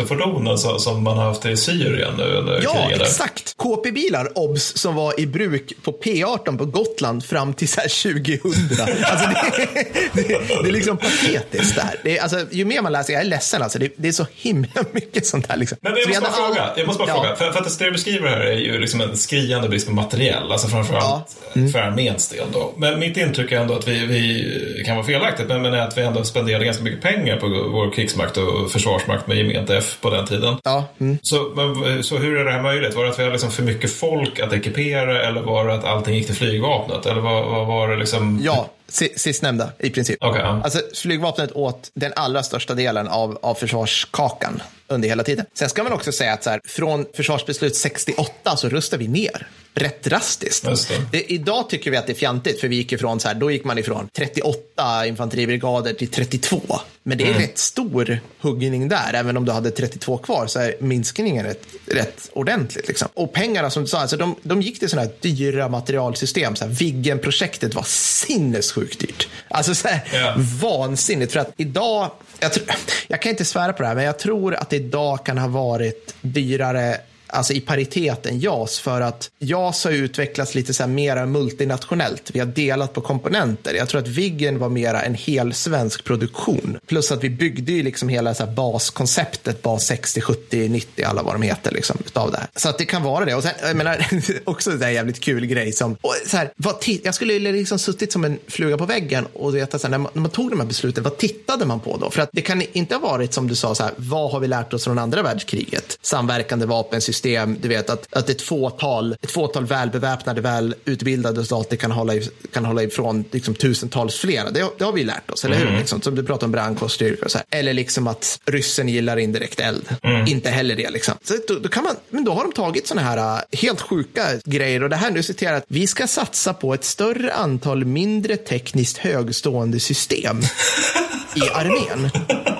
pansarskyttefordonen 0.08 0.58
som, 0.58 0.78
som 0.78 1.02
man 1.04 1.16
har 1.18 1.24
haft 1.24 1.46
i 1.46 1.56
Syrien 1.56 2.14
nu 2.16 2.22
under 2.24 2.60
Ja, 2.62 2.84
kriget. 2.86 3.02
exakt. 3.02 3.56
KP-bilar, 3.56 4.32
OBS, 4.38 4.76
som 4.78 4.94
var 4.94 5.20
i 5.20 5.26
bruk 5.26 5.72
på 5.82 5.92
P18 5.92 6.58
på 6.58 6.64
Gotland 6.64 7.24
fram 7.24 7.54
till 7.54 7.68
så 7.68 7.80
här 7.80 7.88
2000. 8.14 8.80
Alltså 9.04 9.28
det, 9.28 9.84
det, 10.28 10.28
det 10.62 10.68
är 10.68 10.72
liksom 10.72 10.96
patetiskt 10.96 11.74
det 11.76 11.82
här. 11.82 11.96
Det 12.04 12.18
alltså, 12.18 12.46
ju 12.50 12.64
mer 12.64 12.82
man 12.82 12.92
läser, 12.92 13.12
jag 13.12 13.22
är 13.22 13.26
ledsen 13.26 13.62
alltså, 13.62 13.78
det, 13.78 13.92
det 13.96 14.08
är 14.08 14.12
så 14.12 14.26
himla 14.34 14.68
mycket 14.92 15.26
sånt 15.26 15.46
här. 15.46 15.56
Liksom. 15.56 15.78
Men 15.80 15.92
jag 15.96 16.08
måste 16.08 16.32
fråga, 16.36 16.62
all- 16.62 16.70
jag 16.78 16.86
måste 16.86 17.00
bara 17.00 17.08
Ja. 17.08 17.14
fråga. 17.22 17.36
För, 17.36 17.52
för 17.52 17.60
att 17.60 17.78
det 17.78 17.84
du 17.84 17.90
beskriver 17.92 18.28
här 18.28 18.40
är 18.40 18.56
ju 18.56 18.78
liksom 18.80 19.00
en 19.00 19.16
skriande 19.16 19.68
brist 19.68 19.86
på 19.86 19.92
materiell, 19.94 20.52
alltså 20.52 20.68
framförallt 20.68 21.34
Mm. 21.54 21.72
för 21.72 21.78
arméns 21.78 22.28
del 22.28 22.46
då. 22.52 22.72
Men 22.76 22.98
mitt 22.98 23.16
intryck 23.16 23.52
är 23.52 23.56
ändå 23.60 23.74
att 23.74 23.88
vi, 23.88 24.06
vi 24.06 24.82
kan 24.86 24.96
vara 24.96 25.06
felaktigt, 25.06 25.48
men, 25.48 25.62
men 25.62 25.74
är 25.74 25.78
att 25.78 25.98
vi 25.98 26.02
ändå 26.02 26.24
spenderade 26.24 26.64
ganska 26.64 26.82
mycket 26.84 27.02
pengar 27.02 27.36
på 27.36 27.46
vår 27.48 27.92
krigsmakt 27.92 28.36
och 28.36 28.70
försvarsmakt 28.72 29.26
med 29.26 29.36
gement 29.36 29.70
F 29.70 29.97
på 30.00 30.10
den 30.10 30.26
tiden. 30.26 30.56
Ja, 30.64 30.84
mm. 30.98 31.18
Så, 31.22 31.52
men, 31.56 32.02
så 32.02 32.16
hur 32.16 32.36
är 32.36 32.44
det 32.44 32.52
här 32.52 32.62
möjligt? 32.62 32.94
Var 32.94 33.04
det 33.04 33.10
att 33.10 33.18
vi 33.18 33.22
hade 33.22 33.32
liksom 33.32 33.50
för 33.50 33.62
mycket 33.62 33.92
folk 33.92 34.40
att 34.40 34.52
ekipera 34.52 35.22
eller 35.22 35.40
var 35.42 35.66
det 35.66 35.74
att 35.74 35.84
allting 35.84 36.14
gick 36.14 36.26
till 36.26 36.34
flygvapnet? 36.34 37.06
Eller 37.06 37.20
vad, 37.20 37.44
vad 37.44 37.66
var 37.66 37.88
det 37.88 37.96
liksom? 37.96 38.40
ja 38.42 38.70
si- 38.88 39.12
sistnämnda 39.16 39.72
i 39.78 39.90
princip. 39.90 40.18
Ja. 40.20 40.60
Alltså, 40.64 40.80
flygvapnet 40.94 41.52
åt 41.52 41.90
den 41.94 42.12
allra 42.16 42.42
största 42.42 42.74
delen 42.74 43.08
av, 43.08 43.38
av 43.42 43.54
försvarskakan 43.54 44.62
under 44.88 45.08
hela 45.08 45.24
tiden. 45.24 45.46
Sen 45.54 45.68
ska 45.68 45.82
man 45.82 45.92
också 45.92 46.12
säga 46.12 46.32
att 46.32 46.44
så 46.44 46.50
här, 46.50 46.60
från 46.64 47.06
försvarsbeslut 47.14 47.76
68 47.76 48.56
så 48.56 48.68
rustar 48.68 48.98
vi 48.98 49.08
ner 49.08 49.48
rätt 49.74 50.02
drastiskt. 50.02 50.64
Det. 50.64 51.00
Det, 51.12 51.32
idag 51.32 51.70
tycker 51.70 51.90
vi 51.90 51.96
att 51.96 52.06
det 52.06 52.12
är 52.12 52.14
fjantigt, 52.14 52.60
för 52.60 52.68
vi 52.68 52.76
gick 52.76 52.92
ifrån 52.92 53.20
så 53.20 53.28
här, 53.28 53.34
då 53.34 53.50
gick 53.50 53.64
man 53.64 53.78
ifrån 53.78 54.08
38 54.16 55.06
infanteribrigader 55.06 55.92
till 55.92 56.08
32. 56.08 56.60
Men 57.02 57.18
det 57.18 57.24
är 57.30 57.34
rätt 57.34 57.58
stor 57.58 58.20
huggning 58.40 58.88
där, 58.88 59.14
även 59.14 59.36
om 59.36 59.44
du 59.44 59.52
hade 59.52 59.70
32 59.70 60.16
kvar 60.18 60.46
så 60.46 60.58
är 60.60 60.74
minskningen 60.80 61.46
rätt, 61.46 61.62
rätt 61.86 62.30
ordentligt. 62.32 62.88
Liksom. 62.88 63.08
Och 63.14 63.32
pengarna 63.32 63.70
som 63.70 63.82
du 63.82 63.88
sa, 63.88 63.98
alltså 63.98 64.16
de, 64.16 64.34
de 64.42 64.62
gick 64.62 64.78
till 64.78 64.88
sådana 64.88 65.08
här 65.08 65.14
dyra 65.20 65.68
materialsystem. 65.68 66.56
Så 66.56 66.64
här, 66.64 66.72
Viggen-projektet 66.72 67.74
var 67.74 67.82
sinnessjukt 68.26 69.00
dyrt. 69.00 69.28
Alltså 69.48 69.74
så 69.74 69.88
här, 69.88 70.00
Ja. 70.12 70.34
vansinnigt. 70.62 71.32
För 71.32 71.40
att 71.40 71.52
idag, 71.56 72.10
jag, 72.40 72.52
tror- 72.52 72.66
jag 73.08 73.22
kan 73.22 73.30
inte 73.30 73.44
svära 73.44 73.72
på 73.72 73.82
det 73.82 73.88
här, 73.88 73.94
men 73.94 74.04
jag 74.04 74.18
tror 74.18 74.54
att 74.54 74.70
det 74.70 74.76
idag 74.78 75.24
kan 75.24 75.38
ha 75.38 75.48
varit 75.48 76.14
dyrare 76.20 77.00
Alltså 77.28 77.52
i 77.52 77.60
pariteten 77.60 78.40
JAS 78.40 78.78
för 78.78 79.00
att 79.00 79.30
JAS 79.38 79.84
har 79.84 79.92
utvecklats 79.92 80.54
lite 80.54 80.74
så 80.74 80.82
här 80.82 80.90
mera 80.90 81.26
multinationellt. 81.26 82.30
Vi 82.32 82.38
har 82.38 82.46
delat 82.46 82.92
på 82.92 83.00
komponenter. 83.00 83.74
Jag 83.74 83.88
tror 83.88 84.00
att 84.00 84.08
Viggen 84.08 84.58
var 84.58 84.68
mera 84.68 85.02
en 85.02 85.14
hel 85.14 85.54
svensk 85.54 86.04
produktion. 86.04 86.78
Plus 86.86 87.12
att 87.12 87.24
vi 87.24 87.30
byggde 87.30 87.72
ju 87.72 87.82
liksom 87.82 88.08
hela 88.08 88.34
så 88.34 88.44
här 88.44 88.52
baskonceptet, 88.52 89.62
bas 89.62 89.86
60, 89.86 90.20
70, 90.20 90.68
90, 90.68 91.04
alla 91.04 91.22
vad 91.22 91.34
de 91.34 91.42
heter 91.42 91.70
liksom 91.70 91.96
utav 92.06 92.30
det 92.30 92.38
här. 92.38 92.46
Så 92.56 92.68
att 92.68 92.78
det 92.78 92.84
kan 92.84 93.02
vara 93.02 93.24
det. 93.24 93.34
Och 93.34 93.42
sen, 93.42 93.52
jag 93.62 93.76
menar, 93.76 94.06
också 94.44 94.70
en 94.70 94.94
jävligt 94.94 95.20
kul 95.20 95.46
grej 95.46 95.72
som, 95.72 95.96
och 96.00 96.14
så 96.26 96.36
här, 96.36 96.52
vad 96.56 96.74
jag 97.04 97.14
skulle 97.14 97.32
ju 97.32 97.52
liksom 97.52 97.78
suttit 97.78 98.12
som 98.12 98.24
en 98.24 98.38
fluga 98.46 98.78
på 98.78 98.86
väggen 98.86 99.26
och 99.32 99.56
veta 99.56 99.78
så 99.78 99.86
här, 99.86 99.90
när, 99.90 99.98
man, 99.98 100.12
när 100.14 100.22
man 100.22 100.30
tog 100.30 100.50
de 100.50 100.60
här 100.60 100.66
besluten, 100.66 101.04
vad 101.04 101.16
tittade 101.16 101.66
man 101.66 101.80
på 101.80 101.96
då? 101.96 102.10
För 102.10 102.22
att 102.22 102.30
det 102.32 102.40
kan 102.40 102.62
inte 102.72 102.94
ha 102.94 103.00
varit 103.00 103.34
som 103.34 103.48
du 103.48 103.54
sa, 103.54 103.74
så 103.74 103.82
här, 103.82 103.92
vad 103.96 104.32
har 104.32 104.40
vi 104.40 104.48
lärt 104.48 104.72
oss 104.72 104.84
från 104.84 104.98
andra 104.98 105.22
världskriget? 105.22 105.98
Samverkande 106.02 106.66
vapensystem, 106.66 107.17
du 107.22 107.68
vet 107.68 107.90
att, 107.90 108.08
att 108.10 108.30
ett, 108.30 108.42
fåtal, 108.42 109.16
ett 109.22 109.30
fåtal 109.30 109.66
välbeväpnade, 109.66 110.40
välutbildade 110.40 111.44
soldater 111.44 111.76
kan 111.76 111.90
hålla, 111.90 112.12
kan 112.52 112.64
hålla 112.64 112.82
ifrån 112.82 113.24
liksom, 113.30 113.54
tusentals 113.54 114.16
flera. 114.16 114.50
Det, 114.50 114.66
det 114.78 114.84
har 114.84 114.92
vi 114.92 115.04
lärt 115.04 115.30
oss, 115.30 115.44
eller 115.44 115.56
hur? 115.56 115.78
Liksom, 115.78 116.02
som 116.02 116.14
du 116.14 116.24
pratar 116.24 116.46
om 116.46 116.52
brandkårsstyrkor 116.52 117.24
och 117.24 117.30
så 117.30 117.38
här. 117.38 117.46
Eller 117.58 117.72
liksom 117.72 118.06
att 118.06 118.40
ryssen 118.44 118.88
gillar 118.88 119.16
indirekt 119.16 119.60
eld. 119.60 119.88
Inte 120.26 120.50
heller 120.50 120.76
det 120.76 120.90
liksom. 120.90 121.14
Så 121.24 121.34
då, 121.48 121.54
då, 121.54 121.68
kan 121.68 121.84
man, 121.84 121.96
men 122.10 122.24
då 122.24 122.32
har 122.32 122.42
de 122.42 122.52
tagit 122.52 122.86
sådana 122.86 123.08
här 123.08 123.36
äh, 123.52 123.58
helt 123.58 123.80
sjuka 123.80 124.26
grejer 124.44 124.82
och 124.82 124.90
det 124.90 124.96
här 124.96 125.10
nu 125.10 125.22
citerar 125.22 125.56
att 125.56 125.64
vi 125.68 125.86
ska 125.86 126.06
satsa 126.06 126.54
på 126.54 126.74
ett 126.74 126.84
större 126.84 127.32
antal 127.32 127.84
mindre 127.84 128.36
tekniskt 128.36 128.98
högstående 128.98 129.80
system 129.80 130.36
i 131.38 131.50
armén. 131.54 132.10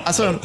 Alltså, 0.03 0.35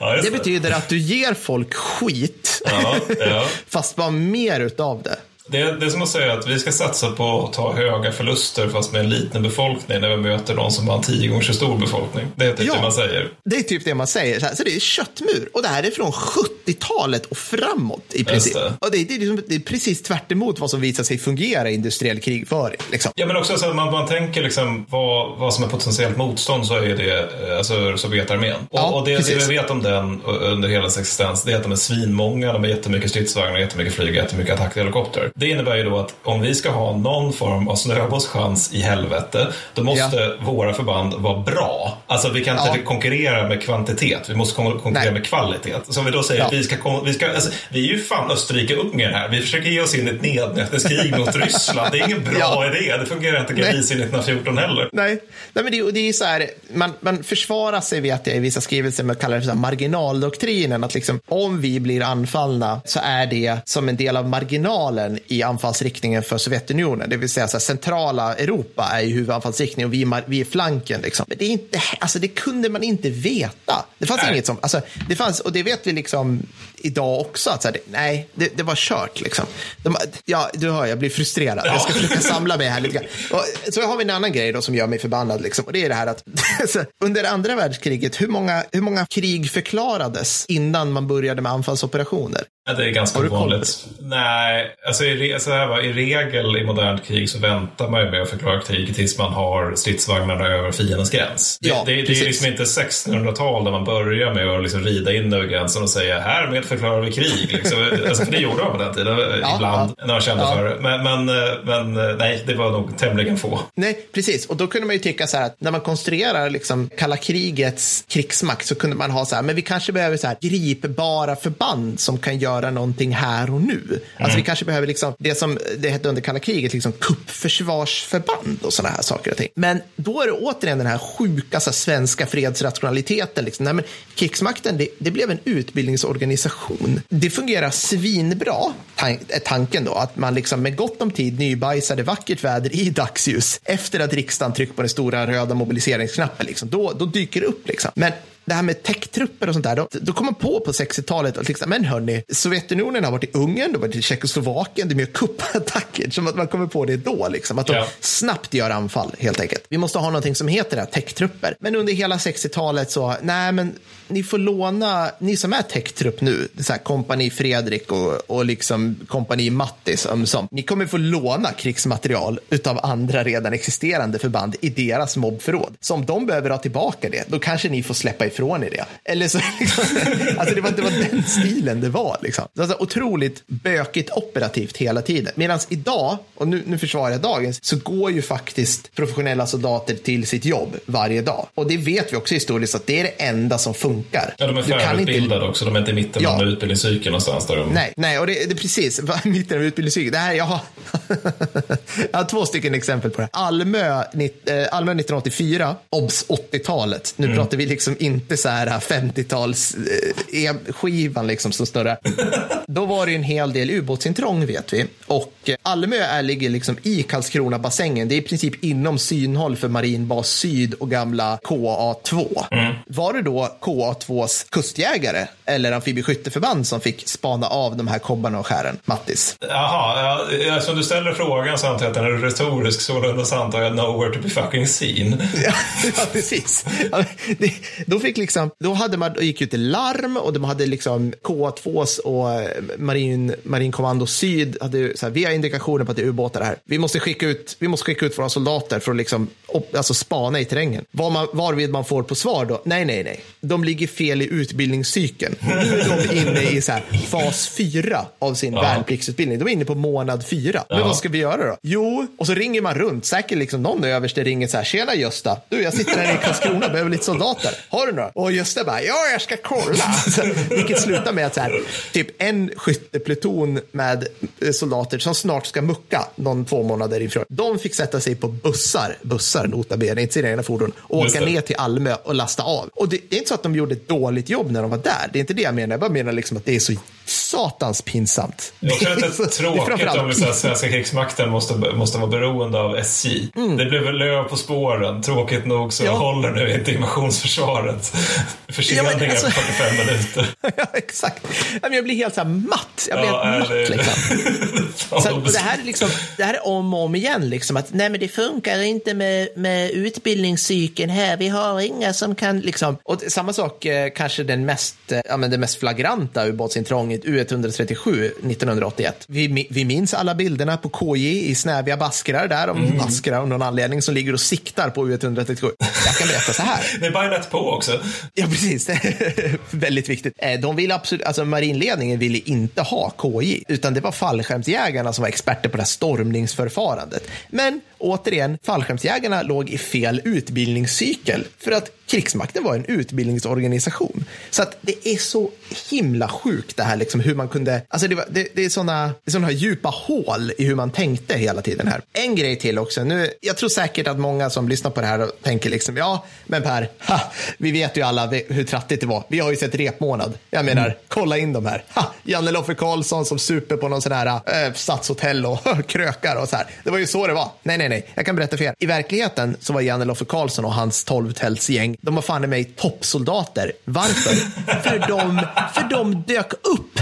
Ja, 0.00 0.16
just 0.16 0.24
det 0.32 0.38
betyder 0.38 0.70
att 0.70 0.88
du 0.88 0.98
ger 0.98 1.34
folk 1.34 1.74
skit, 1.74 2.62
Ja, 2.64 2.96
ja. 3.20 3.44
fast 3.68 3.96
bara 3.96 4.10
mer 4.10 4.60
utav 4.60 5.02
det. 5.02 5.16
Det, 5.50 5.58
det 5.80 5.86
är 5.86 5.90
som 5.90 6.02
att 6.02 6.08
säga 6.08 6.32
att 6.32 6.48
vi 6.48 6.58
ska 6.58 6.72
satsa 6.72 7.10
på 7.10 7.44
att 7.46 7.52
ta 7.52 7.72
höga 7.72 8.12
förluster 8.12 8.68
fast 8.68 8.92
med 8.92 9.00
en 9.00 9.08
liten 9.10 9.42
befolkning 9.42 10.00
när 10.00 10.08
vi 10.08 10.16
möter 10.16 10.54
någon 10.54 10.72
som 10.72 10.88
har 10.88 10.96
en 10.96 11.02
tio 11.02 11.28
gånger 11.28 11.42
så 11.42 11.52
stor 11.52 11.78
befolkning. 11.78 12.26
Det 12.36 12.44
är 12.44 12.52
typ 12.52 12.66
Ja. 12.66 12.74
det 12.74 12.82
man 12.82 12.92
säger. 12.92 13.30
Det 13.44 13.56
är 13.56 13.62
typ 13.62 13.84
det 13.84 13.94
man 13.94 14.06
säger. 14.06 14.40
Så, 14.40 14.46
här, 14.46 14.54
så 14.54 14.62
det 14.64 14.76
är 14.76 14.80
köttmur. 14.80 15.48
Och 15.52 15.62
det 15.62 15.68
här 15.68 15.82
är 15.82 15.90
från 15.90 16.12
70-talet 16.12 17.26
och 17.26 17.36
framåt 17.36 18.02
i 18.12 18.24
princip. 18.24 18.54
det. 18.54 18.72
Och 18.80 18.90
det, 18.90 18.98
är- 18.98 19.04
det, 19.04 19.14
är 19.14 19.18
liksom, 19.18 19.42
det 19.48 19.54
är 19.54 19.58
precis 19.60 20.02
tvärt 20.02 20.32
emot 20.32 20.58
vad 20.58 20.70
som 20.70 20.80
visar 20.80 21.04
sig 21.04 21.18
fungera 21.18 21.70
i 21.70 21.74
industriell 21.74 22.20
krigföring. 22.20 22.76
Liksom. 22.92 23.12
Ja, 23.14 23.26
men 23.26 23.36
också 23.36 23.56
så 23.58 23.68
att 23.68 23.76
man, 23.76 23.92
man 23.92 24.06
tänker 24.08 24.42
liksom 24.42 24.86
vad, 24.88 25.38
vad 25.38 25.54
som 25.54 25.64
är 25.64 25.68
potentiellt 25.68 26.16
motstånd 26.16 26.66
så 26.66 26.74
är 26.74 26.96
det 26.96 27.18
eh, 27.50 27.58
alltså 27.58 27.96
Sovjetarmén. 27.96 28.54
Och, 28.70 28.78
Ja, 28.78 28.90
och 28.90 29.04
det, 29.06 29.16
det 29.16 29.34
vi 29.48 29.56
vet 29.56 29.70
om 29.70 29.82
den 29.82 30.22
under 30.22 30.68
hela 30.68 30.84
dess 30.84 30.98
existens 30.98 31.42
det 31.42 31.52
är 31.52 31.56
att 31.56 31.62
de 31.62 31.72
är 31.72 31.76
svinmånga, 31.76 32.52
de 32.52 32.62
har 32.62 32.70
jättemycket 32.70 33.10
stridsvagnar, 33.10 33.58
jättemycket 33.58 33.94
flyg, 33.94 34.14
jättemycket 34.14 34.54
attackhelikopter. 34.54 35.30
Det 35.38 35.48
innebär 35.48 35.76
ju 35.76 35.82
då 35.82 35.98
att 35.98 36.14
om 36.22 36.40
vi 36.40 36.54
ska 36.54 36.70
ha 36.70 36.96
någon 36.96 37.32
form 37.32 37.68
av 37.68 37.76
snöbollschans 37.76 38.72
i 38.72 38.80
helvete, 38.80 39.52
då 39.74 39.82
måste 39.82 40.16
ja. 40.16 40.34
våra 40.40 40.74
förband 40.74 41.14
vara 41.14 41.38
bra. 41.38 41.98
Alltså 42.06 42.28
vi 42.28 42.44
kan 42.44 42.58
inte 42.58 42.78
ja. 42.78 42.84
konkurrera 42.84 43.48
med 43.48 43.62
kvantitet, 43.62 44.30
vi 44.30 44.34
måste 44.34 44.54
konkurrera 44.54 44.92
Nej. 44.92 45.12
med 45.12 45.24
kvalitet. 45.24 45.74
Så 45.88 46.00
om 46.00 46.06
vi 46.06 46.12
då 46.12 46.22
säger 46.22 46.40
ja. 46.40 46.46
att 46.46 46.52
vi 46.52 46.62
ska, 46.62 47.00
vi 47.04 47.12
ska 47.12 47.30
alltså, 47.30 47.50
vi 47.68 47.88
är 47.88 47.92
ju 47.92 47.98
fan 47.98 48.30
Österrike-Ungern 48.30 49.12
här. 49.12 49.28
Vi 49.28 49.40
försöker 49.40 49.68
ge 49.68 49.80
oss 49.80 49.94
in 49.94 50.08
i 50.08 50.10
ett 50.10 50.22
nednätteskrig 50.22 51.18
mot 51.18 51.36
Ryssland. 51.44 51.92
Det 51.92 51.98
är 51.98 52.04
ingen 52.04 52.24
bra 52.24 52.66
idé. 52.66 52.96
Det 52.96 53.06
fungerar 53.06 53.40
inte 53.40 53.54
Galicien 53.54 54.00
1914 54.00 54.58
heller. 54.58 54.88
Nej, 54.92 55.22
Nej 55.52 55.64
men 55.64 55.72
det, 55.72 55.92
det 55.92 56.08
är 56.08 56.12
så 56.12 56.24
här, 56.24 56.46
man, 56.74 56.92
man 57.00 57.22
försvarar 57.24 57.80
sig 57.80 58.00
vet 58.00 58.26
jag 58.26 58.36
i 58.36 58.38
vissa 58.38 58.60
skrivelser 58.60 59.04
med 59.04 59.14
att 59.14 59.20
kalla 59.20 59.36
det 59.36 59.42
för 59.42 59.54
marginaldoktrinen. 59.54 60.84
Att 60.84 60.94
liksom, 60.94 61.20
om 61.28 61.60
vi 61.60 61.80
blir 61.80 62.02
anfallna 62.02 62.80
så 62.84 63.00
är 63.02 63.26
det 63.26 63.58
som 63.64 63.88
en 63.88 63.96
del 63.96 64.16
av 64.16 64.28
marginalen 64.28 65.18
i 65.28 65.42
anfallsriktningen 65.42 66.22
för 66.22 66.38
Sovjetunionen. 66.38 67.10
Det 67.10 67.16
vill 67.16 67.28
säga 67.28 67.48
så 67.48 67.60
centrala 67.60 68.34
Europa 68.34 68.88
är 68.92 69.00
ju 69.00 69.14
huvudanfallsriktningen 69.14 69.88
och 69.88 69.94
vi 69.94 70.02
är, 70.02 70.24
vi 70.26 70.40
är 70.40 70.44
flanken. 70.44 71.00
Liksom. 71.00 71.26
Men 71.28 71.38
det, 71.38 71.44
är 71.44 71.48
inte, 71.48 71.82
alltså, 71.98 72.18
det 72.18 72.28
kunde 72.28 72.68
man 72.68 72.82
inte 72.82 73.10
veta. 73.10 73.84
Det 73.98 74.06
fanns 74.06 74.22
Nej. 74.22 74.32
inget 74.32 74.46
som, 74.46 74.58
alltså, 74.60 74.80
det 75.08 75.16
fanns, 75.16 75.40
och 75.40 75.52
det 75.52 75.62
vet 75.62 75.86
vi 75.86 75.92
liksom 75.92 76.42
idag 76.76 77.20
också. 77.20 77.50
Att 77.50 77.62
så 77.62 77.68
här, 77.68 77.72
det, 77.72 77.80
nej, 77.92 78.28
det, 78.34 78.56
det, 78.56 78.62
var 78.62 78.74
kört. 78.74 79.20
Liksom. 79.20 79.44
De, 79.82 79.96
ja, 80.24 80.50
du 80.54 80.70
hör, 80.70 80.86
jag 80.86 80.98
blir 80.98 81.10
frustrerad. 81.10 81.62
Ja. 81.64 81.72
Jag 81.72 81.82
ska 81.82 81.92
försöka 81.92 82.20
samla 82.20 82.56
mig 82.56 82.68
här 82.68 82.80
lite 82.80 82.94
grann. 82.94 83.04
Och, 83.30 83.44
så 83.74 83.82
har 83.82 83.96
vi 83.96 84.04
en 84.04 84.10
annan 84.10 84.32
grej 84.32 84.52
då 84.52 84.62
som 84.62 84.74
gör 84.74 84.86
mig 84.86 84.98
förbannad. 84.98 85.42
Liksom, 85.42 85.64
och 85.64 85.72
det 85.72 85.84
är 85.84 85.88
det 85.88 85.94
här 85.94 86.06
att 86.06 86.24
under 87.04 87.24
andra 87.24 87.56
världskriget, 87.56 88.20
hur 88.20 88.28
många, 88.28 88.64
hur 88.72 88.80
många 88.80 89.06
krig 89.06 89.50
förklarades 89.50 90.46
innan 90.48 90.92
man 90.92 91.06
började 91.06 91.42
med 91.42 91.52
anfallsoperationer? 91.52 92.44
Ja, 92.68 92.74
det 92.74 92.84
är 92.84 92.90
ganska 92.90 93.18
ovanligt. 93.18 93.86
Nej, 94.00 94.76
alltså 94.86 95.04
i, 95.04 95.36
så 95.40 95.50
här, 95.50 95.66
va, 95.66 95.82
i 95.82 95.92
regel 95.92 96.56
i 96.56 96.64
modernt 96.64 97.04
krig 97.04 97.30
så 97.30 97.38
väntar 97.38 97.88
man 97.88 98.00
ju 98.00 98.10
med 98.10 98.22
att 98.22 98.30
förklara 98.30 98.60
krig 98.60 98.94
tills 98.94 99.18
man 99.18 99.32
har 99.32 99.74
stridsvagnarna 99.74 100.46
över 100.46 100.72
fiendens 100.72 101.10
gräns. 101.10 101.58
Ja, 101.60 101.82
det, 101.86 101.94
det, 101.94 102.02
det 102.02 102.20
är 102.20 102.24
liksom 102.24 102.46
inte 102.46 102.62
1600-tal 102.62 103.64
där 103.64 103.70
man 103.70 103.84
börjar 103.84 104.34
med 104.34 104.48
att 104.48 104.62
liksom 104.62 104.80
rida 104.80 105.12
in 105.12 105.32
över 105.32 105.46
gränsen 105.46 105.82
och 105.82 105.90
säga 105.90 106.20
härmed 106.20 106.64
förklarar 106.64 107.00
vi 107.00 107.12
krig. 107.12 107.52
Liksom. 107.52 107.78
alltså, 108.08 108.24
för 108.24 108.32
det 108.32 108.38
gjorde 108.38 108.62
man 108.62 108.72
på 108.72 108.78
den 108.78 108.94
tiden, 108.94 109.18
ja, 109.18 109.56
ibland, 109.56 109.94
ja. 109.96 110.06
när 110.06 110.14
man 110.14 110.20
kände 110.20 110.42
ja. 110.42 110.54
för 110.54 110.64
det. 110.64 110.76
Men, 110.80 111.02
men, 111.02 111.26
men, 111.64 112.16
nej, 112.18 112.42
det 112.46 112.54
var 112.54 112.70
nog 112.70 112.98
tämligen 112.98 113.36
få. 113.36 113.60
Nej, 113.74 114.08
precis. 114.14 114.46
Och 114.46 114.56
då 114.56 114.66
kunde 114.66 114.86
man 114.86 114.96
ju 114.96 115.00
tycka 115.00 115.26
så 115.26 115.36
här 115.36 115.46
att 115.46 115.60
när 115.60 115.70
man 115.70 115.80
konstruerar 115.80 116.50
liksom 116.50 116.90
kalla 116.98 117.16
krigets 117.16 118.04
krigsmakt 118.08 118.66
så 118.66 118.74
kunde 118.74 118.96
man 118.96 119.10
ha 119.10 119.26
så 119.26 119.34
här, 119.34 119.42
men 119.42 119.56
vi 119.56 119.62
kanske 119.62 119.92
behöver 119.92 120.16
så 120.16 120.26
här 120.26 120.36
gripbara 120.40 121.36
förband 121.36 122.00
som 122.00 122.18
kan 122.18 122.38
göra 122.38 122.57
göra 122.58 122.70
någonting 122.70 123.12
här 123.12 123.54
och 123.54 123.62
nu. 123.62 123.82
Mm. 123.88 124.00
Alltså 124.16 124.36
vi 124.36 124.42
kanske 124.42 124.64
behöver 124.64 124.86
liksom, 124.86 125.14
det 125.18 125.34
som 125.34 125.58
det 125.78 125.88
hette 125.88 126.08
under 126.08 126.22
kalla 126.22 126.38
kriget, 126.38 126.72
liksom 126.72 126.92
kuppförsvarsförband 126.92 128.58
och 128.62 128.72
sådana 128.72 128.94
här 128.94 129.02
saker 129.02 129.30
och 129.30 129.36
ting. 129.36 129.48
Men 129.54 129.80
då 129.96 130.22
är 130.22 130.26
det 130.26 130.32
återigen 130.32 130.78
den 130.78 130.86
här 130.86 130.98
sjuka 130.98 131.60
så 131.60 131.70
här, 131.70 131.74
svenska 131.74 132.26
fredsrationaliteten. 132.26 133.44
Liksom. 133.44 133.64
Nej, 133.64 133.74
men 133.74 133.84
krigsmakten, 134.14 134.78
det, 134.78 134.88
det, 134.98 135.10
blev 135.10 135.30
en 135.30 135.38
utbildningsorganisation. 135.44 137.00
Det 137.08 137.30
fungerar 137.30 137.70
svinbra, 137.70 138.72
tan 138.96 139.18
är 139.28 139.38
tanken 139.38 139.84
då, 139.84 139.94
att 139.94 140.16
man 140.16 140.34
liksom 140.34 140.62
med 140.62 140.76
gott 140.76 141.02
om 141.02 141.10
tid 141.10 141.38
nybajsade 141.38 142.02
vackert 142.02 142.44
väder 142.44 142.76
i 142.76 142.90
dagsljus 142.90 143.60
efter 143.64 144.00
att 144.00 144.12
riksdagen 144.12 144.52
tryckt 144.52 144.76
på 144.76 144.82
den 144.82 144.88
stora 144.88 145.26
röda 145.26 145.54
mobiliseringsknappen. 145.54 146.46
Liksom. 146.46 146.68
Då, 146.68 146.92
då 146.92 147.06
dyker 147.06 147.40
det 147.40 147.46
upp. 147.46 147.68
Liksom. 147.68 147.90
Men 147.94 148.12
det 148.48 148.54
här 148.54 148.62
med 148.62 148.82
techtrupper 148.82 149.48
och 149.48 149.54
sånt 149.54 149.64
där, 149.64 149.76
då, 149.76 149.88
då 149.90 150.12
kom 150.12 150.26
man 150.26 150.34
på 150.34 150.60
på 150.60 150.72
60-talet 150.72 151.38
att 151.38 151.48
liksom, 151.48 151.70
men 151.70 151.84
hörni, 151.84 152.24
Sovjetunionen 152.32 153.04
har 153.04 153.12
varit 153.12 153.24
i 153.24 153.30
Ungern, 153.32 153.72
de 153.72 153.78
har 153.78 153.88
varit 153.88 153.96
i 153.96 154.02
Tjeckoslovakien, 154.02 154.88
det 154.88 154.94
är 154.94 154.96
mer 154.96 155.06
kuppattacker, 155.06 156.10
som 156.10 156.26
att 156.26 156.36
man 156.36 156.48
kommer 156.48 156.66
på 156.66 156.84
det 156.84 156.96
då, 156.96 157.28
liksom, 157.28 157.58
att 157.58 157.66
de 157.66 157.76
ja. 157.76 157.86
snabbt 158.00 158.54
gör 158.54 158.70
anfall 158.70 159.10
helt 159.18 159.40
enkelt. 159.40 159.64
Vi 159.68 159.78
måste 159.78 159.98
ha 159.98 160.06
någonting 160.06 160.34
som 160.34 160.48
heter 160.48 160.76
det 160.76 160.86
techtrupper. 160.86 161.56
Men 161.60 161.76
under 161.76 161.92
hela 161.92 162.16
60-talet 162.16 162.90
så, 162.90 163.14
nej 163.22 163.52
men 163.52 163.72
ni 164.08 164.22
får 164.22 164.38
låna, 164.38 165.10
ni 165.18 165.36
som 165.36 165.52
är 165.52 165.62
techtrupp 165.62 166.20
nu, 166.20 166.48
så 166.58 166.72
här, 166.72 166.80
kompani 166.80 167.30
Fredrik 167.30 167.92
och, 167.92 168.30
och 168.30 168.44
liksom 168.44 168.96
kompani 169.08 169.50
Mattis 169.50 170.06
ömsom, 170.06 170.48
ni 170.50 170.62
kommer 170.62 170.86
få 170.86 170.96
låna 170.96 171.52
krigsmaterial 171.52 172.40
utav 172.50 172.80
andra 172.82 173.24
redan 173.24 173.52
existerande 173.52 174.18
förband 174.18 174.56
i 174.60 174.68
deras 174.68 175.16
mobbförråd. 175.16 175.76
Så 175.80 175.94
om 175.94 176.06
de 176.06 176.26
behöver 176.26 176.50
ha 176.50 176.58
tillbaka 176.58 177.08
det, 177.08 177.24
då 177.28 177.38
kanske 177.38 177.68
ni 177.68 177.82
får 177.82 177.94
släppa 177.94 178.26
ifrån 178.26 178.37
er 178.42 178.70
det. 178.70 178.84
Eller 179.04 179.28
så, 179.28 179.40
liksom, 179.60 179.84
alltså 180.38 180.54
det 180.54 180.60
var, 180.60 180.70
det 180.70 180.82
var 180.82 180.90
den 180.90 181.22
stilen 181.22 181.80
det 181.80 181.88
var. 181.88 182.16
Liksom. 182.22 182.44
Alltså, 182.58 182.76
otroligt 182.80 183.42
bökigt 183.46 184.10
operativt 184.10 184.76
hela 184.76 185.02
tiden. 185.02 185.32
Medan 185.36 185.58
idag, 185.68 186.18
och 186.34 186.48
nu, 186.48 186.62
nu 186.66 186.78
försvarar 186.78 187.10
jag 187.10 187.20
dagens, 187.20 187.64
så 187.64 187.76
går 187.76 188.10
ju 188.10 188.22
faktiskt 188.22 188.94
professionella 188.94 189.46
soldater 189.46 189.94
till 189.94 190.26
sitt 190.26 190.44
jobb 190.44 190.76
varje 190.86 191.22
dag. 191.22 191.46
Och 191.54 191.68
det 191.68 191.76
vet 191.76 192.12
vi 192.12 192.16
också 192.16 192.34
historiskt 192.34 192.74
att 192.74 192.86
det 192.86 193.00
är 193.00 193.04
det 193.04 193.22
enda 193.24 193.58
som 193.58 193.74
funkar. 193.74 194.34
Ja, 194.38 194.46
de 194.46 194.56
är 194.56 194.62
färdigutbildade 194.62 195.34
inte... 195.34 195.48
också. 195.48 195.64
De 195.64 195.76
är 195.76 195.78
inte 195.78 195.90
i 195.90 195.94
mitten 195.94 196.22
ja. 196.22 196.34
av 196.34 196.42
utbildningscykeln 196.42 197.12
någonstans. 197.12 197.46
Där 197.46 197.56
de... 197.56 197.68
Nej, 197.68 197.92
nej, 197.96 198.18
och 198.18 198.26
det, 198.26 198.32
det 198.32 198.52
är 198.52 198.56
precis 198.56 199.00
mitten 199.24 199.58
av 199.58 199.64
utbildningscykeln. 199.64 200.12
Det 200.12 200.18
här, 200.18 200.34
jag, 200.34 200.44
har... 200.44 200.60
jag 202.12 202.18
har 202.18 202.24
två 202.24 202.46
stycken 202.46 202.74
exempel 202.74 203.10
på 203.10 203.20
det. 203.20 203.28
Almö, 203.32 203.78
eh, 203.78 204.66
Almö 204.70 204.92
1984, 204.92 205.76
OBS 205.90 206.26
80-talet. 206.28 207.14
Nu 207.16 207.26
mm. 207.26 207.38
pratar 207.38 207.56
vi 207.56 207.66
liksom 207.66 207.96
inte 207.98 208.27
så 208.36 208.48
här 208.48 208.66
50-tals-skivan 208.66 211.24
eh, 211.24 211.28
liksom 211.28 211.52
som 211.52 211.66
större. 211.66 211.96
Då 212.66 212.86
var 212.86 213.06
det 213.06 213.14
en 213.14 213.22
hel 213.22 213.52
del 213.52 213.70
ubåtsintrång 213.70 214.46
vet 214.46 214.72
vi. 214.72 214.86
Och 215.06 215.34
eh, 215.44 215.56
Almö 215.62 215.96
är, 215.96 216.22
ligger 216.22 216.50
liksom 216.50 216.76
i 216.82 217.02
Karlskrona-bassängen. 217.02 218.08
Det 218.08 218.14
är 218.14 218.18
i 218.18 218.22
princip 218.22 218.64
inom 218.64 218.98
synhåll 218.98 219.56
för 219.56 219.68
Marinbas 219.68 220.28
Syd 220.28 220.74
och 220.74 220.90
gamla 220.90 221.36
KA2. 221.36 222.44
Mm. 222.50 222.74
Var 222.86 223.12
det 223.12 223.22
då 223.22 223.56
KA2s 223.60 224.46
kustjägare 224.50 225.26
eller 225.44 225.72
amfibieskytteförband 225.72 226.66
som 226.66 226.80
fick 226.80 227.08
spana 227.08 227.46
av 227.46 227.76
de 227.76 227.88
här 227.88 227.98
kobbarna 227.98 228.38
och 228.38 228.46
skären, 228.46 228.78
Mattis? 228.84 229.36
Jaha, 229.40 230.02
ja, 230.02 230.26
eftersom 230.56 230.76
du 230.76 230.82
ställer 230.82 231.12
frågan 231.12 231.58
så 231.58 231.66
antar 231.66 231.84
jag 231.84 231.90
att 231.90 231.94
den 231.94 232.04
är 232.04 232.10
retorisk, 232.10 232.80
sålunda 232.80 233.24
så 233.24 233.36
antar 233.36 233.62
jag 233.62 233.76
nowhere 233.76 234.14
to 234.14 234.20
be 234.22 234.28
fucking 234.28 234.66
seen. 234.66 235.22
ja, 235.44 235.52
ja, 235.96 236.06
precis. 236.12 236.64
Ja, 236.92 237.04
det, 237.38 237.52
då, 237.86 238.00
fick 238.00 238.17
liksom, 238.18 238.50
då 238.60 238.72
hade 238.72 238.96
man, 238.96 239.14
gick 239.20 239.40
ut 239.40 239.52
larm 239.52 240.16
och 240.16 240.32
de 240.32 240.44
hade 240.44 240.66
liksom 240.66 241.12
KA2s 241.22 241.98
och 241.98 242.32
eh, 242.32 242.50
Marin, 242.78 243.34
Marinkommando 243.42 244.06
Syd 244.06 244.56
hade 244.60 244.96
så 244.96 245.06
här, 245.06 245.12
vi 245.12 245.24
har 245.24 245.32
indikationer 245.32 245.84
på 245.84 245.90
att 245.90 245.96
det 245.96 246.02
är 246.02 246.06
ubåtar 246.06 246.40
här. 246.40 246.56
Vi 246.64 246.78
måste 246.78 247.00
skicka 247.00 247.26
ut, 247.26 247.56
vi 247.58 247.68
måste 247.68 247.84
skicka 247.84 248.06
ut 248.06 248.18
våra 248.18 248.28
soldater 248.28 248.80
för 248.80 248.90
att 248.90 248.96
liksom, 248.96 249.28
alltså 249.74 249.94
spana 249.94 250.40
i 250.40 250.44
terrängen. 250.44 250.84
Var 250.90 251.10
man, 251.10 251.28
varvid 251.32 251.70
man 251.70 251.84
får 251.84 252.02
på 252.02 252.14
svar 252.14 252.44
då, 252.44 252.62
nej, 252.64 252.84
nej, 252.84 253.04
nej 253.04 253.20
de 253.40 253.64
ligger 253.64 253.86
fel 253.86 254.22
i 254.22 254.26
utbildningscykeln. 254.26 255.34
Nu 255.40 255.52
är 255.52 256.06
de 256.06 256.20
inne 256.20 256.50
i 256.50 256.60
så 256.60 256.72
här, 256.72 256.82
fas 257.06 257.48
fyra 257.48 258.06
av 258.18 258.34
sin 258.34 258.54
ja. 258.54 258.62
värnpliktsutbildning. 258.62 259.38
De 259.38 259.48
är 259.48 259.52
inne 259.52 259.64
på 259.64 259.74
månad 259.74 260.26
fyra. 260.26 260.64
Men 260.68 260.78
ja. 260.78 260.84
vad 260.84 260.96
ska 260.96 261.08
vi 261.08 261.18
göra 261.18 261.46
då? 261.46 261.56
Jo, 261.62 262.06
och 262.18 262.26
så 262.26 262.34
ringer 262.34 262.60
man 262.60 262.74
runt. 262.74 263.04
Säkert 263.04 263.38
liksom 263.38 263.62
någon 263.62 263.84
överste 263.84 264.24
ringer 264.24 264.46
så 264.46 264.56
här, 264.56 264.64
tjena 264.64 264.94
Gösta, 264.94 265.36
du 265.48 265.62
jag 265.62 265.74
sitter 265.74 265.98
här 265.98 266.14
i 266.14 266.18
Karlskrona, 266.24 266.68
behöver 266.68 266.90
lite 266.90 267.04
soldater. 267.04 267.54
Har 267.68 267.86
du 267.86 267.92
några? 267.98 268.10
Och 268.14 268.32
Gösta 268.32 268.64
bara, 268.64 268.82
ja 268.82 268.96
jag 269.12 269.22
ska 269.22 269.36
kolla. 269.36 269.92
Så, 270.10 270.22
vilket 270.50 270.80
slutar 270.80 271.12
med 271.12 271.26
att 271.26 271.34
så 271.34 271.40
här, 271.40 271.60
typ 271.92 272.22
en 272.22 272.50
skyttepluton 272.56 273.60
med 273.72 274.08
eh, 274.40 274.50
soldater 274.50 274.98
som 274.98 275.14
snart 275.14 275.46
ska 275.46 275.62
mucka 275.62 276.06
någon 276.14 276.44
två 276.44 276.62
månader 276.62 277.00
ifrån. 277.00 277.24
De 277.28 277.58
fick 277.58 277.74
sätta 277.74 278.00
sig 278.00 278.14
på 278.14 278.28
bussar, 278.28 278.96
bussar 279.02 279.46
nota 279.46 279.76
bene, 279.76 280.02
inte 280.02 280.14
sina 280.14 280.30
egna 280.30 280.42
fordon, 280.42 280.72
och 280.78 280.98
åka 280.98 281.20
ner 281.20 281.40
till 281.40 281.56
Almö 281.56 281.94
och 282.04 282.14
lasta 282.14 282.42
av. 282.42 282.70
Och 282.74 282.88
det, 282.88 283.00
det 283.08 283.16
är 283.16 283.18
inte 283.18 283.28
så 283.28 283.34
att 283.34 283.42
de 283.42 283.54
gjorde 283.54 283.74
ett 283.74 283.88
dåligt 283.88 284.28
jobb 284.28 284.50
när 284.50 284.62
de 284.62 284.70
var 284.70 284.78
där. 284.78 285.10
Det 285.12 285.18
är 285.18 285.20
inte 285.20 285.34
det 285.34 285.42
jag 285.42 285.54
menar. 285.54 285.72
Jag 285.72 285.80
bara 285.80 285.90
menar 285.90 286.12
liksom 286.12 286.36
att 286.36 286.44
det 286.44 286.56
är 286.56 286.60
så 286.60 286.72
satans 287.08 287.82
pinsamt. 287.82 288.52
Jag 288.60 288.78
tror 288.78 288.92
att 288.92 289.00
det 289.16 289.22
är 289.22 289.26
tråkigt 289.26 289.88
om 289.88 290.12
så 290.12 290.32
svenska 290.32 290.68
krigsmakten 290.68 291.30
måste, 291.30 291.54
måste 291.54 291.98
vara 291.98 292.10
beroende 292.10 292.58
av 292.58 292.76
SJ. 292.76 293.28
Mm. 293.36 293.56
Det 293.56 293.64
blev 293.64 293.92
löv 293.92 294.24
på 294.24 294.36
spåren. 294.36 295.02
Tråkigt 295.02 295.46
nog 295.46 295.72
så 295.72 295.84
ja. 295.84 295.92
håller 295.92 296.30
nu 296.30 296.54
inte 296.54 296.72
invasionsförsvaret 296.72 297.92
förseningar 298.48 298.96
ja, 299.00 299.10
alltså... 299.10 299.26
på 299.26 299.32
45 299.32 299.86
minuter. 299.86 300.34
ja, 300.56 300.66
exakt. 300.72 301.26
Jag 301.62 301.84
blir 301.84 301.94
helt 301.94 302.14
så 302.14 302.20
här 302.20 302.28
matt. 302.28 302.88
Jag 302.88 302.98
blir 302.98 303.08
ja, 303.08 303.24
helt 303.24 303.48
matt. 303.48 303.58
Det... 303.68 303.76
Liksom. 303.76 305.02
så, 305.02 305.32
det, 305.32 305.38
här 305.38 305.58
är 305.58 305.64
liksom, 305.64 305.88
det 306.16 306.24
här 306.24 306.34
är 306.34 306.46
om 306.46 306.74
och 306.74 306.84
om 306.84 306.94
igen. 306.94 307.28
Liksom, 307.28 307.56
att 307.56 307.72
nej, 307.72 307.90
men 307.90 308.00
det 308.00 308.08
funkar 308.08 308.60
inte 308.60 308.94
med, 308.94 309.28
med 309.36 309.70
utbildningscykeln 309.70 310.90
här. 310.90 311.16
Vi 311.16 311.28
har 311.28 311.60
inga 311.60 311.92
som 311.92 312.14
kan... 312.14 312.40
Liksom. 312.40 312.76
Och 312.82 313.02
samma 313.08 313.32
sak 313.32 313.64
eh, 313.64 313.90
kanske 313.94 314.22
den 314.22 314.46
mest, 314.46 314.92
eh, 314.92 315.00
ja, 315.08 315.16
men 315.16 315.30
det 315.30 315.38
mest 315.38 315.58
flagranta 315.60 316.26
ubåtsintrånget 316.26 316.97
U137 317.04 318.04
1981. 318.04 319.04
Vi, 319.08 319.46
vi 319.50 319.64
minns 319.64 319.94
alla 319.94 320.14
bilderna 320.14 320.56
på 320.56 320.68
KJ 320.68 321.30
i 321.30 321.34
snäviga 321.34 321.76
baskrar 321.76 322.28
där, 322.28 322.48
om 322.50 322.64
mm. 322.64 322.78
baskrar 322.78 323.20
av 323.20 323.28
någon 323.28 323.42
anledning 323.42 323.82
som 323.82 323.94
ligger 323.94 324.12
och 324.12 324.20
siktar 324.20 324.70
på 324.70 324.88
U137. 324.88 325.50
Jag 325.86 325.94
kan 325.98 326.08
berätta 326.08 326.32
så 326.32 326.42
här. 326.42 326.62
Det 326.80 326.86
är 326.86 326.90
bajonett 326.90 327.30
på 327.30 327.38
också. 327.38 327.80
Ja, 328.14 328.26
precis. 328.26 328.70
Väldigt 329.50 329.88
viktigt. 329.88 330.14
Eh, 330.18 330.40
de 330.40 330.56
ville 330.56 330.74
absolut, 330.74 331.06
alltså 331.06 331.24
marinledningen 331.24 331.98
ville 331.98 332.18
inte 332.18 332.62
ha 332.62 332.90
KJ, 332.90 333.42
utan 333.48 333.74
det 333.74 333.80
var 333.80 333.92
fallskärmsjägarna 333.92 334.92
som 334.92 335.02
var 335.02 335.08
experter 335.08 335.48
på 335.48 335.56
det 335.56 335.62
här 335.62 335.68
stormningsförfarandet. 335.68 337.02
Men 337.30 337.60
återigen, 337.78 338.38
fallskärmsjägarna 338.42 339.22
låg 339.22 339.50
i 339.50 339.58
fel 339.58 340.00
utbildningscykel 340.04 341.26
för 341.38 341.52
att 341.52 341.70
krigsmakten 341.88 342.44
var 342.44 342.54
en 342.54 342.64
utbildningsorganisation. 342.64 344.04
Så 344.30 344.42
att 344.42 344.58
det 344.60 344.88
är 344.88 344.96
så 344.96 345.30
himla 345.70 346.08
sjukt 346.08 346.56
det 346.56 346.62
här 346.62 346.76
liksom 346.76 347.00
hur 347.00 347.14
man 347.14 347.28
kunde, 347.28 347.62
alltså 347.68 347.88
det, 347.88 347.94
var, 347.94 348.04
det, 348.10 348.28
det 348.34 348.44
är 348.44 348.48
sådana 348.48 348.94
såna 349.06 349.30
djupa 349.30 349.68
hål 349.68 350.32
i 350.38 350.44
hur 350.44 350.54
man 350.54 350.70
tänkte 350.70 351.14
hela 351.18 351.42
tiden 351.42 351.68
här. 351.68 351.80
En 351.92 352.14
grej 352.14 352.36
till 352.36 352.58
också, 352.58 352.84
nu, 352.84 353.10
jag 353.20 353.36
tror 353.36 353.48
säkert 353.48 353.86
att 353.86 353.98
många 353.98 354.30
som 354.30 354.48
lyssnar 354.48 354.70
på 354.70 354.80
det 354.80 354.86
här 354.86 355.00
och 355.00 355.12
tänker 355.22 355.50
liksom, 355.50 355.76
ja, 355.76 356.04
men 356.26 356.42
Per, 356.42 356.68
ha, 356.78 357.00
vi 357.38 357.52
vet 357.52 357.76
ju 357.76 357.82
alla 357.82 358.06
hur 358.06 358.44
trattigt 358.44 358.80
det 358.80 358.86
var. 358.86 359.04
Vi 359.08 359.18
har 359.18 359.30
ju 359.30 359.36
sett 359.36 359.54
repmånad. 359.54 360.18
Jag 360.30 360.44
menar, 360.44 360.66
mm. 360.66 360.76
kolla 360.88 361.18
in 361.18 361.32
de 361.32 361.46
här. 361.46 361.64
Ha, 361.74 361.92
Janne 362.02 362.30
Loffe 362.30 362.54
Karlsson 362.54 363.04
som 363.04 363.18
super 363.18 363.56
på 363.56 363.68
någon 363.68 363.82
sån 363.82 363.92
här 363.92 364.06
äh, 364.06 364.52
stadshotell 364.54 365.26
och 365.26 365.40
krökar 365.66 366.16
och 366.16 366.28
så 366.28 366.36
här. 366.36 366.46
Det 366.64 366.70
var 366.70 366.78
ju 366.78 366.86
så 366.86 367.06
det 367.06 367.14
var. 367.14 367.30
Nej, 367.42 367.58
nej, 367.58 367.67
nej, 367.68 367.88
jag 367.94 368.06
kan 368.06 368.16
berätta 368.16 368.36
för 368.36 368.44
er. 368.44 368.54
I 368.58 368.66
verkligheten 368.66 369.36
så 369.40 369.52
var 369.52 369.60
Janne 369.60 369.84
Loffe 369.84 370.04
Karlsson 370.04 370.44
och 370.44 370.54
hans 370.54 370.84
tolvtältsgäng 370.84 371.76
de 371.80 371.94
var 371.94 372.02
fan 372.02 372.24
i 372.24 372.26
mig 372.26 372.44
toppsoldater. 372.44 373.52
Varför? 373.64 374.14
för, 374.62 374.78
de, 374.78 375.20
för 375.54 375.68
de 375.70 376.02
dök 376.06 376.32
upp. 376.32 376.80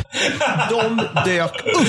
De 0.70 1.02
dök 1.24 1.66
upp. 1.66 1.88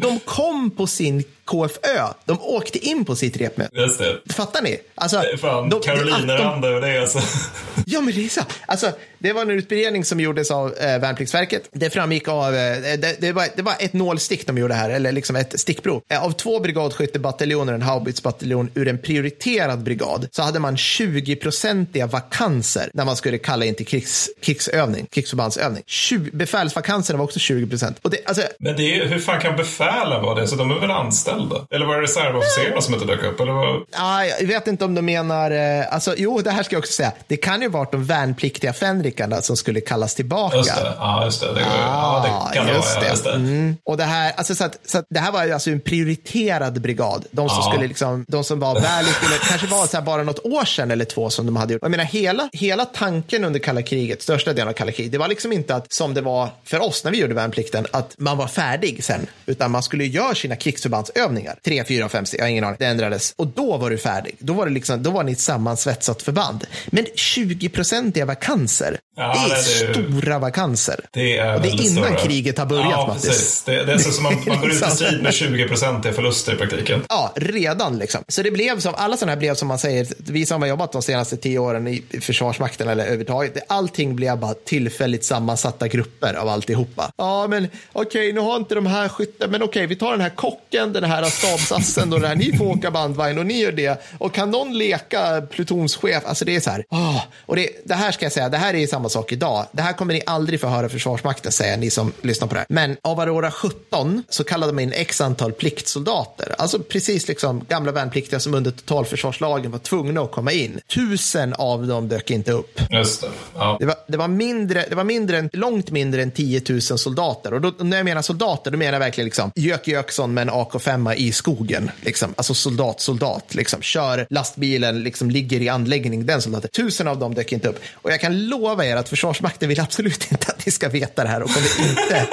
De 0.00 0.20
kom 0.20 0.70
på 0.70 0.86
sin 0.86 1.24
KFÖ. 1.46 2.00
De 2.24 2.40
åkte 2.40 2.78
in 2.78 3.04
på 3.04 3.16
sitt 3.16 3.36
repmöte. 3.36 3.76
Just 3.76 3.98
det. 3.98 4.32
Fattar 4.32 4.62
ni? 4.62 4.78
Alltså, 4.94 5.22
Fan, 5.40 5.68
de, 5.68 5.80
Karolineranda 5.80 6.70
och 6.70 6.80
det 6.80 7.00
alltså. 7.00 7.18
Ja, 7.88 8.00
men 8.00 8.14
det 8.14 8.24
är 8.24 8.28
så. 8.28 8.40
Alltså, 8.66 8.92
det 9.18 9.32
var 9.32 9.42
en 9.42 9.50
utbredning 9.50 10.04
som 10.04 10.20
gjordes 10.20 10.50
av 10.50 10.74
eh, 10.78 10.98
Värnpliktsverket. 10.98 11.68
Det 11.72 11.90
framgick 11.90 12.28
av, 12.28 12.54
eh, 12.54 12.98
det, 12.98 13.20
det, 13.20 13.32
var, 13.32 13.48
det 13.56 13.62
var 13.62 13.74
ett 13.78 13.92
nålstick 13.92 14.46
de 14.46 14.58
gjorde 14.58 14.74
här, 14.74 14.90
eller 14.90 15.12
liksom 15.12 15.36
ett 15.36 15.60
stickprov. 15.60 16.02
Eh, 16.08 16.24
av 16.24 16.30
två 16.30 16.60
brigadskyttebataljoner, 16.60 17.72
en 17.72 17.82
haubitsbataljon 17.82 18.70
ur 18.74 18.88
en 18.88 18.98
prioriterad 18.98 19.82
brigad, 19.82 20.28
så 20.30 20.42
hade 20.42 20.58
man 20.58 20.76
20-procentiga 20.76 22.06
vakanser 22.06 22.90
när 22.94 23.04
man 23.04 23.16
skulle 23.16 23.38
kalla 23.38 23.64
in 23.64 23.74
till 23.74 23.86
krigs, 23.86 24.30
krigsövning, 24.42 25.06
krigsförbandsövning. 25.06 25.82
20, 25.86 26.30
befälsvakanserna 26.30 27.16
var 27.18 27.24
också 27.24 27.38
20 27.38 27.66
procent. 27.66 28.00
Alltså, 28.24 28.42
men 28.58 28.76
det 28.76 29.00
är, 29.00 29.06
hur 29.06 29.18
fan 29.18 29.40
kan 29.40 29.56
befälen 29.86 30.22
vara 30.22 30.40
det? 30.40 30.48
Så 30.48 30.56
de 30.56 30.70
är 30.70 30.80
väl 30.80 30.90
anställda? 30.90 31.56
Eller 31.70 31.86
var 31.86 31.96
det 31.96 32.02
reservofficerarna 32.02 32.80
som 32.80 32.94
inte 32.94 33.06
dök 33.06 33.24
upp? 33.24 33.40
Eller 33.40 33.52
vad? 33.52 33.82
Ah, 33.92 34.24
jag 34.24 34.46
vet 34.46 34.66
inte 34.66 34.84
om 34.84 34.94
de 34.94 35.02
menar, 35.02 35.50
eh, 35.50 35.94
alltså 35.94 36.14
jo, 36.16 36.40
det 36.40 36.50
här 36.50 36.62
ska 36.62 36.74
jag 36.74 36.80
också 36.80 36.92
säga. 36.92 37.12
Det 37.26 37.36
kan 37.36 37.62
ju 37.62 37.68
vara 37.68 37.88
de 37.90 38.04
värnpliktiga 38.04 38.72
fänrikarna 38.72 39.42
som 39.42 39.56
skulle 39.56 39.80
kallas 39.80 40.14
tillbaka. 40.14 40.56
Just 40.56 40.76
det, 40.76 40.92
ja 40.98 41.24
just 41.24 41.40
det. 41.40 41.54
det, 41.54 41.60
ah, 41.60 42.26
ja, 42.26 42.50
det 42.52 42.58
kan 42.58 42.68
just 42.68 42.94
det 42.94 43.00
vara. 43.00 43.10
Just 43.10 43.24
det. 43.24 43.32
Mm. 43.32 43.76
Och 43.84 43.96
det 43.96 44.04
här, 44.04 44.32
alltså, 44.36 44.54
så 44.54 44.64
att, 44.64 44.78
så 44.86 44.98
att 44.98 45.06
det 45.10 45.20
här 45.20 45.32
var 45.32 45.52
alltså 45.52 45.70
en 45.70 45.80
prioriterad 45.80 46.80
brigad. 46.80 47.26
De 47.30 47.48
som, 47.48 47.58
ah. 47.58 47.62
skulle 47.62 47.86
liksom, 47.86 48.24
de 48.28 48.44
som 48.44 48.60
var 48.60 48.74
välutbildade, 48.80 49.40
kanske 49.48 49.66
var 49.66 49.86
så 49.86 50.00
bara 50.00 50.22
något 50.22 50.46
år 50.46 50.64
sedan 50.64 50.90
eller 50.90 51.04
två 51.04 51.30
som 51.30 51.46
de 51.46 51.56
hade 51.56 51.72
gjort. 51.72 51.82
Jag 51.82 51.90
menar, 51.90 52.04
hela, 52.04 52.48
hela 52.52 52.84
tanken 52.84 53.44
under 53.44 53.60
kalla 53.60 53.82
kriget, 53.82 54.22
största 54.22 54.52
delen 54.52 54.68
av 54.68 54.72
kalla 54.72 54.92
kriget, 54.92 55.12
det 55.12 55.18
var 55.18 55.28
liksom 55.28 55.52
inte 55.52 55.74
att, 55.74 55.92
som 55.92 56.14
det 56.14 56.20
var 56.20 56.48
för 56.64 56.82
oss 56.82 57.04
när 57.04 57.10
vi 57.10 57.18
gjorde 57.18 57.34
värnplikten, 57.34 57.86
att 57.90 58.14
man 58.18 58.36
var 58.36 58.46
färdig 58.46 59.04
sen, 59.04 59.26
utan 59.46 59.70
man 59.76 59.82
skulle 59.82 60.04
göra 60.04 60.34
sina 60.34 60.56
krigsförbandsövningar. 60.56 61.58
Tre, 61.64 61.84
fyra, 61.84 62.08
fem, 62.08 62.26
sex, 62.26 62.38
jag 62.38 62.44
har 62.44 62.50
ingen 62.50 62.64
aning. 62.64 62.76
Det 62.78 62.86
ändrades. 62.86 63.34
Och 63.36 63.46
då 63.46 63.76
var 63.76 63.90
du 63.90 63.98
färdig. 63.98 64.36
Då 64.38 64.52
var, 64.52 64.66
det 64.66 64.72
liksom, 64.72 65.02
då 65.02 65.10
var 65.10 65.24
ni 65.24 65.32
ett 65.32 65.40
sammansvetsat 65.40 66.22
förband. 66.22 66.66
Men 66.86 67.04
20-procentiga 67.04 68.24
vakanser, 68.24 68.98
ja, 69.16 69.46
det 69.48 69.54
är, 69.54 69.94
det 69.94 70.00
är 70.00 70.10
stora 70.10 70.38
vakanser. 70.38 71.00
Det 71.10 71.38
är, 71.38 71.54
och 71.54 71.60
det 71.60 71.68
är 71.68 71.72
innan 71.72 72.04
stora. 72.04 72.16
kriget 72.16 72.58
har 72.58 72.66
börjat, 72.66 72.90
ja, 72.90 73.06
Mattis. 73.06 73.62
Det, 73.66 73.84
det 73.84 73.92
är 73.92 73.98
så 73.98 74.10
som 74.10 74.22
man, 74.22 74.34
man 74.46 74.60
går 74.60 74.70
ut 74.70 74.82
i 74.82 74.90
strid 74.90 75.22
med 75.22 75.32
20-procentiga 75.32 76.12
förluster 76.12 76.54
i 76.54 76.56
praktiken. 76.56 77.04
Ja, 77.08 77.32
redan 77.36 77.98
liksom. 77.98 78.24
Så 78.28 78.42
det 78.42 78.50
blev 78.50 78.80
som, 78.80 78.94
alla 78.94 79.16
sådana 79.16 79.32
här 79.32 79.38
blev 79.38 79.54
som 79.54 79.68
man 79.68 79.78
säger, 79.78 80.06
vi 80.18 80.46
som 80.46 80.62
har 80.62 80.68
jobbat 80.68 80.92
de 80.92 81.02
senaste 81.02 81.36
tio 81.36 81.58
åren 81.58 81.88
i 81.88 82.02
Försvarsmakten 82.20 82.88
eller 82.88 83.02
överhuvudtaget, 83.02 83.64
allting 83.68 84.16
blev 84.16 84.38
bara 84.38 84.54
tillfälligt 84.54 85.24
sammansatta 85.24 85.88
grupper 85.88 86.34
av 86.34 86.48
alltihopa. 86.48 87.12
Ja, 87.16 87.46
men 87.46 87.68
okej, 87.92 88.06
okay, 88.06 88.32
nu 88.32 88.40
har 88.40 88.56
inte 88.56 88.74
de 88.74 88.86
här 88.86 89.08
skyttarna, 89.08 89.52
men 89.52 89.62
okej, 89.62 89.80
okay, 89.80 89.86
vi 89.86 89.96
tar 89.96 90.10
den 90.10 90.20
här 90.20 90.30
kocken, 90.30 90.92
den 90.92 91.04
här 91.04 91.24
stabsassen 91.24 92.12
och 92.12 92.20
den 92.20 92.28
här, 92.28 92.36
ni 92.36 92.56
får 92.58 92.64
åka 92.64 92.90
bandvagn 92.90 93.38
och 93.38 93.46
ni 93.46 93.60
gör 93.60 93.72
det. 93.72 94.02
Och 94.18 94.34
kan 94.34 94.50
någon 94.50 94.78
leka 94.78 95.42
plutonschef? 95.50 96.22
Alltså 96.26 96.44
det 96.44 96.56
är 96.56 96.60
så 96.60 96.70
här, 96.70 96.84
oh. 96.90 97.22
och 97.46 97.56
det, 97.56 97.68
det 97.84 97.94
här 97.94 98.12
ska 98.12 98.24
jag 98.24 98.32
säga, 98.32 98.48
det 98.48 98.56
här 98.56 98.74
är 98.74 98.86
samma 98.86 99.05
sak 99.08 99.32
idag. 99.32 99.66
Det 99.72 99.82
här 99.82 99.92
kommer 99.92 100.14
ni 100.14 100.22
aldrig 100.26 100.60
få 100.60 100.66
höra 100.66 100.88
Försvarsmakten 100.88 101.52
säga, 101.52 101.76
ni 101.76 101.90
som 101.90 102.12
lyssnar 102.22 102.48
på 102.48 102.54
det 102.54 102.60
här. 102.60 102.66
Men 102.68 102.96
av 103.02 103.20
Aurora 103.20 103.50
17 103.50 104.22
så 104.28 104.44
kallade 104.44 104.72
man 104.72 104.82
in 104.82 104.92
x 104.92 105.20
antal 105.20 105.52
pliktsoldater, 105.52 106.54
alltså 106.58 106.78
precis 106.78 107.28
liksom 107.28 107.64
gamla 107.68 107.92
värnpliktiga 107.92 108.40
som 108.40 108.54
under 108.54 108.70
totalförsvarslagen 108.70 109.70
var 109.70 109.78
tvungna 109.78 110.20
att 110.20 110.32
komma 110.32 110.52
in. 110.52 110.80
Tusen 110.94 111.54
av 111.54 111.86
dem 111.86 112.08
dök 112.08 112.30
inte 112.30 112.52
upp. 112.52 112.80
Just 112.90 113.20
det. 113.20 113.28
Ja. 113.54 113.76
Det, 113.80 113.86
var, 113.86 113.96
det 114.08 114.16
var 114.16 114.28
mindre, 114.28 114.84
det 114.88 114.94
var 114.94 115.04
mindre 115.04 115.38
än, 115.38 115.50
långt 115.52 115.90
mindre 115.90 116.22
än 116.22 116.30
10 116.30 116.62
000 116.68 116.80
soldater. 116.80 117.54
Och 117.54 117.60
då, 117.60 117.72
när 117.78 117.96
jag 117.96 118.04
menar 118.04 118.22
soldater, 118.22 118.70
då 118.70 118.78
menar 118.78 118.92
jag 118.92 119.00
verkligen 119.00 119.24
liksom 119.24 119.52
Jök 119.54 119.88
Jöksson 119.88 120.34
med 120.34 120.42
en 120.42 120.50
AK5 120.50 121.14
i 121.14 121.32
skogen. 121.32 121.90
Liksom. 122.00 122.34
Alltså 122.36 122.54
soldat, 122.54 123.00
soldat. 123.00 123.54
Liksom. 123.54 123.82
Kör 123.82 124.26
lastbilen, 124.30 125.02
liksom, 125.02 125.30
ligger 125.30 125.62
i 125.62 125.68
anläggning, 125.68 126.26
den 126.26 126.42
soldaten. 126.42 126.70
Tusen 126.70 127.08
av 127.08 127.18
dem 127.18 127.34
dök 127.34 127.52
inte 127.52 127.68
upp. 127.68 127.80
Och 127.94 128.10
jag 128.10 128.20
kan 128.20 128.46
lova 128.46 128.86
er 128.86 128.95
att 128.96 129.08
Försvarsmakten 129.08 129.68
vill 129.68 129.80
absolut 129.80 130.32
inte 130.32 130.52
att 130.52 130.66
ni 130.66 130.72
ska 130.72 130.88
veta 130.88 131.22
det 131.22 131.28
här 131.28 131.42
och 131.42 131.50
kommer 131.50 131.88
inte 131.88 132.26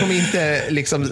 kommer 0.00 0.14
inte 0.14 0.70
liksom 0.70 1.02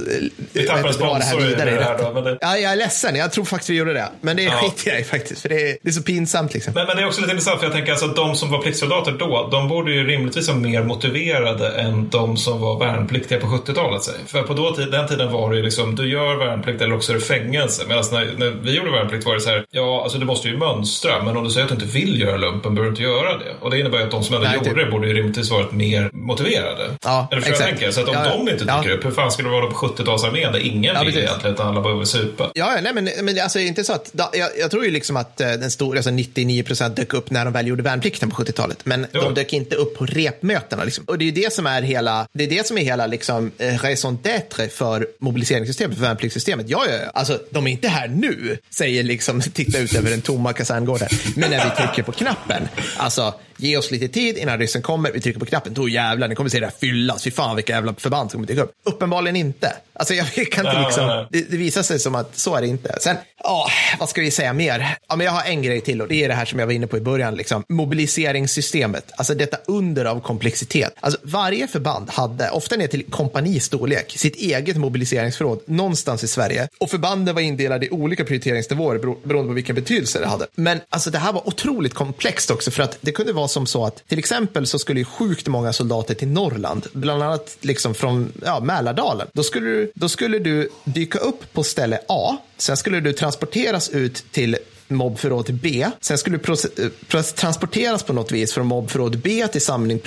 vi 0.52 0.66
dra 0.66 0.74
det 0.74 1.24
här 1.24 1.36
vidare. 1.36 1.70
Det 1.70 1.84
här 1.84 2.14
då, 2.14 2.20
det... 2.20 2.38
Ja, 2.40 2.56
jag 2.56 2.72
är 2.72 2.76
ledsen, 2.76 3.16
jag 3.16 3.32
tror 3.32 3.44
faktiskt 3.44 3.70
vi 3.70 3.74
gjorde 3.74 3.92
det. 3.92 4.08
Men 4.20 4.36
det 4.36 4.42
ja. 4.42 4.50
skiter 4.50 4.90
jag 4.90 5.00
i 5.00 5.04
faktiskt, 5.04 5.42
för 5.42 5.48
det 5.48 5.70
är, 5.70 5.76
det 5.82 5.88
är 5.88 5.92
så 5.92 6.02
pinsamt. 6.02 6.54
Liksom. 6.54 6.72
Men, 6.74 6.86
men, 6.86 6.96
det 6.96 7.02
är 7.02 7.06
också 7.06 7.20
lite 7.20 7.32
intressant, 7.32 7.58
för 7.58 7.66
jag 7.66 7.74
tänker 7.74 7.92
alltså, 7.92 8.06
att 8.06 8.16
de 8.16 8.36
som 8.36 8.50
var 8.50 8.58
pliktsoldater 8.58 9.12
då, 9.12 9.48
de 9.52 9.68
borde 9.68 9.92
ju 9.92 10.06
rimligtvis 10.06 10.48
vara 10.48 10.58
mer 10.58 10.82
motiverade 10.82 11.68
än 11.68 12.08
de 12.08 12.36
som 12.36 12.60
var 12.60 12.78
värnpliktiga 12.78 13.40
på 13.40 13.46
70-talet. 13.46 14.10
För 14.26 14.42
på 14.42 14.54
då, 14.54 14.70
den 14.70 15.08
tiden 15.08 15.32
var 15.32 15.50
det 15.50 15.56
ju 15.56 15.62
liksom, 15.62 15.96
du 15.96 16.12
gör 16.12 16.36
värnplikt 16.36 16.82
eller 16.82 16.94
också 16.94 17.12
är 17.12 17.16
det 17.16 17.22
fängelse. 17.22 17.82
Medan 17.88 18.04
när, 18.12 18.34
när 18.38 18.50
vi 18.50 18.76
gjorde 18.76 18.90
värnplikt 18.90 19.26
var 19.26 19.34
det 19.34 19.40
så 19.40 19.50
här, 19.50 19.64
ja, 19.70 20.02
alltså 20.02 20.18
du 20.18 20.26
måste 20.26 20.48
ju 20.48 20.56
mönstra, 20.56 21.22
men 21.22 21.36
om 21.36 21.44
du 21.44 21.50
säger 21.50 21.64
att 21.64 21.78
du 21.78 21.84
inte 21.84 21.98
vill 21.98 22.20
göra 22.20 22.36
lumpen 22.36 22.74
behöver 22.74 22.90
du 22.90 23.02
inte 23.02 23.02
göra 23.02 23.38
det. 23.38 23.54
Och 23.60 23.70
det 23.70 23.78
innebär 23.78 24.02
att 24.02 24.10
de 24.10 24.24
som 24.24 24.34
ändå 24.34 24.48
Det 24.58 24.90
borde 24.90 25.08
ju 25.08 25.14
rimligtvis 25.14 25.50
varit 25.50 25.72
mer 25.72 26.10
motiverade. 26.12 26.90
Ja, 27.02 27.28
eller 27.30 27.42
för 27.42 27.50
exakt. 27.50 27.82
jag 27.82 27.94
så 27.94 28.00
att 28.00 28.08
om 28.08 28.14
ja, 28.14 28.24
de 28.24 28.48
inte 28.48 28.64
dyker 28.64 28.88
ja. 28.88 28.94
upp, 28.94 29.04
hur 29.04 29.10
fan 29.10 29.32
skulle 29.32 29.48
det 29.48 29.52
vara 29.52 29.66
på 29.66 29.76
70-talsarmén 29.76 30.52
där 30.52 30.66
ingen 30.66 30.94
ja, 30.94 31.02
vill 31.02 31.18
egentligen, 31.18 31.54
utan 31.54 31.68
alla 31.68 31.80
behöver 31.80 32.04
supa? 32.04 32.50
Ja, 32.54 32.78
nej, 32.82 32.94
men, 32.94 33.10
men 33.22 33.40
alltså 33.40 33.58
inte 33.58 33.84
så 33.84 33.92
att, 33.92 34.10
jag, 34.32 34.48
jag 34.58 34.70
tror 34.70 34.84
ju 34.84 34.90
liksom 34.90 35.16
att 35.16 35.40
eh, 35.40 35.48
den 35.48 35.70
stora, 35.70 35.98
alltså 35.98 36.10
99 36.10 36.62
procent 36.62 36.96
dök 36.96 37.14
upp 37.14 37.30
när 37.30 37.44
de 37.44 37.52
väl 37.52 37.66
gjorde 37.66 37.82
värnplikten 37.82 38.30
på 38.30 38.42
70-talet, 38.42 38.86
men 38.86 39.06
jo. 39.12 39.20
de 39.20 39.34
dök 39.34 39.52
inte 39.52 39.76
upp 39.76 39.98
på 39.98 40.06
repmötena. 40.06 40.84
Liksom. 40.84 41.04
Och 41.04 41.18
det 41.18 41.28
är 41.28 41.32
det 41.32 41.52
som 41.52 41.66
är 41.66 41.82
hela, 41.82 42.26
det 42.32 42.44
är 42.44 42.48
det 42.48 42.66
som 42.66 42.78
är 42.78 42.82
hela 42.82 43.06
liksom, 43.06 43.50
eh, 43.58 43.74
raison 43.82 44.18
d'être 44.22 44.68
för 44.68 45.06
mobiliseringssystemet, 45.18 45.96
för 45.96 46.04
värnpliktssystemet. 46.04 46.68
Ja, 46.68 46.84
ja, 46.88 46.94
ja, 46.94 47.10
alltså 47.14 47.38
de 47.50 47.66
är 47.66 47.70
inte 47.70 47.88
här 47.88 48.08
nu, 48.08 48.58
säger 48.70 49.02
liksom, 49.02 49.40
titta 49.54 49.78
ut 49.78 49.94
över 49.94 50.10
den 50.10 50.22
tomma 50.22 50.52
kaserngården, 50.52 51.08
men 51.36 51.50
när 51.50 51.64
vi 51.64 51.70
trycker 51.70 52.02
på 52.02 52.12
knappen, 52.12 52.68
alltså 52.96 53.34
Ge 53.62 53.76
oss 53.76 53.90
lite 53.90 54.08
tid 54.08 54.38
innan 54.38 54.58
ryssen 54.58 54.82
kommer. 54.82 55.12
Vi 55.12 55.20
trycker 55.20 55.40
på 55.40 55.46
knappen. 55.46 55.74
Då 55.74 55.88
jävlar, 55.88 56.28
ni 56.28 56.34
kommer 56.34 56.50
se 56.50 56.60
det 56.60 56.66
här 56.66 56.74
fyllas. 56.80 57.24
Fy 57.24 57.30
fan 57.30 57.56
vilka 57.56 57.72
jävla 57.72 57.94
förband 57.94 58.30
som 58.30 58.38
kommer 58.38 58.48
dyka 58.48 58.62
upp. 58.62 58.72
Uppenbarligen 58.84 59.36
inte. 59.36 59.76
Alltså 60.00 60.14
jag 60.14 60.26
kan 60.52 60.66
inte 60.66 60.80
liksom, 60.80 61.26
det, 61.30 61.50
det, 61.50 61.56
visar 61.56 61.82
sig 61.82 61.98
som 61.98 62.14
att 62.14 62.38
så 62.38 62.54
är 62.54 62.60
det 62.60 62.66
inte. 62.66 62.96
Sen, 63.00 63.16
ja, 63.42 63.68
vad 63.98 64.08
ska 64.08 64.20
vi 64.20 64.30
säga 64.30 64.52
mer? 64.52 64.96
Ja, 65.08 65.16
men 65.16 65.26
jag 65.26 65.32
har 65.32 65.42
en 65.42 65.62
grej 65.62 65.80
till 65.80 66.02
och 66.02 66.08
det 66.08 66.24
är 66.24 66.28
det 66.28 66.34
här 66.34 66.44
som 66.44 66.58
jag 66.58 66.66
var 66.66 66.72
inne 66.72 66.86
på 66.86 66.96
i 66.96 67.00
början, 67.00 67.34
liksom. 67.34 67.64
mobiliseringssystemet. 67.68 69.10
Alltså 69.16 69.34
detta 69.34 69.56
under 69.66 70.04
av 70.04 70.20
komplexitet. 70.20 70.94
Alltså 71.00 71.20
varje 71.22 71.66
förband 71.66 72.10
hade, 72.10 72.50
ofta 72.50 72.76
ner 72.76 72.86
till 72.86 73.04
kompanistorlek, 73.10 74.14
sitt 74.18 74.36
eget 74.36 74.76
mobiliseringsförråd 74.76 75.60
någonstans 75.66 76.24
i 76.24 76.28
Sverige. 76.28 76.68
Och 76.78 76.90
förbanden 76.90 77.34
var 77.34 77.42
indelade 77.42 77.86
i 77.86 77.90
olika 77.90 78.24
prioriteringsnivåer 78.24 78.98
beroende 78.98 79.48
på 79.48 79.54
vilken 79.54 79.74
betydelse 79.74 80.20
det 80.20 80.26
hade. 80.26 80.46
Men 80.54 80.80
alltså 80.88 81.10
det 81.10 81.18
här 81.18 81.32
var 81.32 81.48
otroligt 81.48 81.94
komplext 81.94 82.50
också 82.50 82.70
för 82.70 82.82
att 82.82 82.98
det 83.00 83.12
kunde 83.12 83.32
vara 83.32 83.48
som 83.48 83.66
så 83.66 83.86
att 83.86 84.08
till 84.08 84.18
exempel 84.18 84.66
så 84.66 84.78
skulle 84.78 85.00
ju 85.00 85.04
sjukt 85.04 85.48
många 85.48 85.72
soldater 85.72 86.14
till 86.14 86.28
Norrland, 86.28 86.86
bland 86.92 87.22
annat 87.22 87.56
liksom 87.60 87.94
från 87.94 88.32
ja, 88.44 88.60
Mälardalen. 88.60 89.26
Då 89.32 89.42
skulle, 89.42 89.66
du, 89.66 89.89
då 89.94 90.08
skulle 90.08 90.38
du 90.38 90.68
dyka 90.84 91.18
upp 91.18 91.52
på 91.52 91.62
ställe 91.62 92.00
A, 92.08 92.36
sen 92.56 92.76
skulle 92.76 93.00
du 93.00 93.12
transporteras 93.12 93.88
ut 93.88 94.24
till 94.30 94.56
mobbförråd 94.90 95.54
B. 95.54 95.86
Sen 96.00 96.18
skulle 96.18 96.38
det 96.38 97.22
transporteras 97.22 98.02
på 98.02 98.12
något 98.12 98.32
vis 98.32 98.54
från 98.54 98.66
mobbförråd 98.66 99.18
B 99.18 99.46
till 99.52 99.60
samling, 99.60 100.00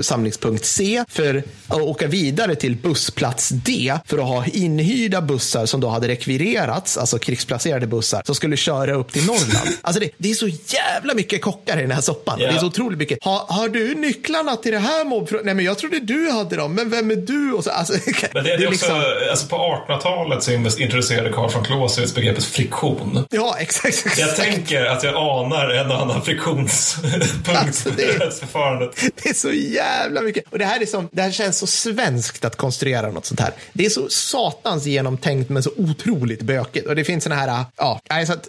samlingspunkt 0.00 0.64
C 0.64 1.04
för 1.08 1.42
att 1.68 1.80
åka 1.80 2.06
vidare 2.06 2.54
till 2.54 2.76
bussplats 2.76 3.48
D 3.48 3.98
för 4.04 4.18
att 4.18 4.24
ha 4.24 4.46
inhyrda 4.46 5.20
bussar 5.20 5.66
som 5.66 5.80
då 5.80 5.88
hade 5.88 6.08
rekvirerats, 6.08 6.96
alltså 6.98 7.18
krigsplacerade 7.18 7.86
bussar, 7.86 8.22
som 8.24 8.34
skulle 8.34 8.56
köra 8.56 8.94
upp 8.94 9.12
till 9.12 9.26
Norrland. 9.26 9.68
Alltså 9.82 10.00
det, 10.00 10.10
det 10.18 10.30
är 10.30 10.34
så 10.34 10.48
jävla 10.48 11.14
mycket 11.14 11.42
kockar 11.42 11.78
i 11.78 11.80
den 11.80 11.90
här 11.90 12.00
soppan. 12.00 12.40
Yeah. 12.40 12.52
Det 12.52 12.58
är 12.58 12.60
så 12.60 12.66
otroligt 12.66 12.98
mycket. 12.98 13.24
Ha, 13.24 13.46
har 13.48 13.68
du 13.68 13.94
nycklarna 13.94 14.56
till 14.56 14.72
det 14.72 14.78
här 14.78 15.04
mobbförrådet? 15.04 15.46
Nej, 15.46 15.54
men 15.54 15.64
jag 15.64 15.78
trodde 15.78 16.00
du 16.00 16.30
hade 16.30 16.56
dem. 16.56 16.74
Men 16.74 16.90
vem 16.90 17.10
är 17.10 17.16
du? 17.16 17.52
Och 17.52 17.64
så, 17.64 17.70
alltså, 17.70 17.92
men 18.34 18.44
det, 18.44 18.56
det 18.56 18.64
är 18.64 18.68
också, 18.68 18.70
liksom... 18.70 19.02
alltså 19.30 19.46
på 19.46 19.56
1800-talet 19.88 20.42
så 20.42 20.52
introducerade 20.52 21.32
Karl 21.32 21.52
von 21.52 21.64
Clausewitz 21.64 22.14
begreppet 22.14 22.44
friktion. 22.44 23.24
Ja, 23.30 23.56
exakt. 23.58 23.86
exakt. 23.86 24.18
Jag 24.26 24.36
tänker 24.36 24.84
att 24.84 25.02
jag 25.02 25.14
anar 25.16 25.70
en 25.70 25.90
och 25.90 26.00
annan 26.02 26.22
friktionspunkt 26.22 27.48
alltså, 27.48 27.90
det, 27.90 28.02
är, 28.02 28.18
det 29.22 29.28
är 29.28 29.34
så 29.34 29.52
jävla 29.52 30.20
mycket. 30.20 30.44
Och 30.50 30.58
det 30.58 30.64
här, 30.64 30.82
är 30.82 30.86
som, 30.86 31.08
det 31.12 31.22
här 31.22 31.30
känns 31.30 31.58
så 31.58 31.66
svenskt 31.66 32.44
att 32.44 32.56
konstruera 32.56 33.10
något 33.10 33.26
sånt 33.26 33.40
här. 33.40 33.52
Det 33.72 33.86
är 33.86 33.90
så 33.90 34.08
satans 34.08 34.86
genomtänkt 34.86 35.50
men 35.50 35.62
så 35.62 35.70
otroligt 35.76 36.42
bökigt. 36.42 36.86
Och 36.86 36.96
det 36.96 37.04
finns 37.04 37.24
såna 37.24 37.34
här, 37.34 37.64
ja, 37.76 38.00
alltså 38.08 38.32
att, 38.32 38.48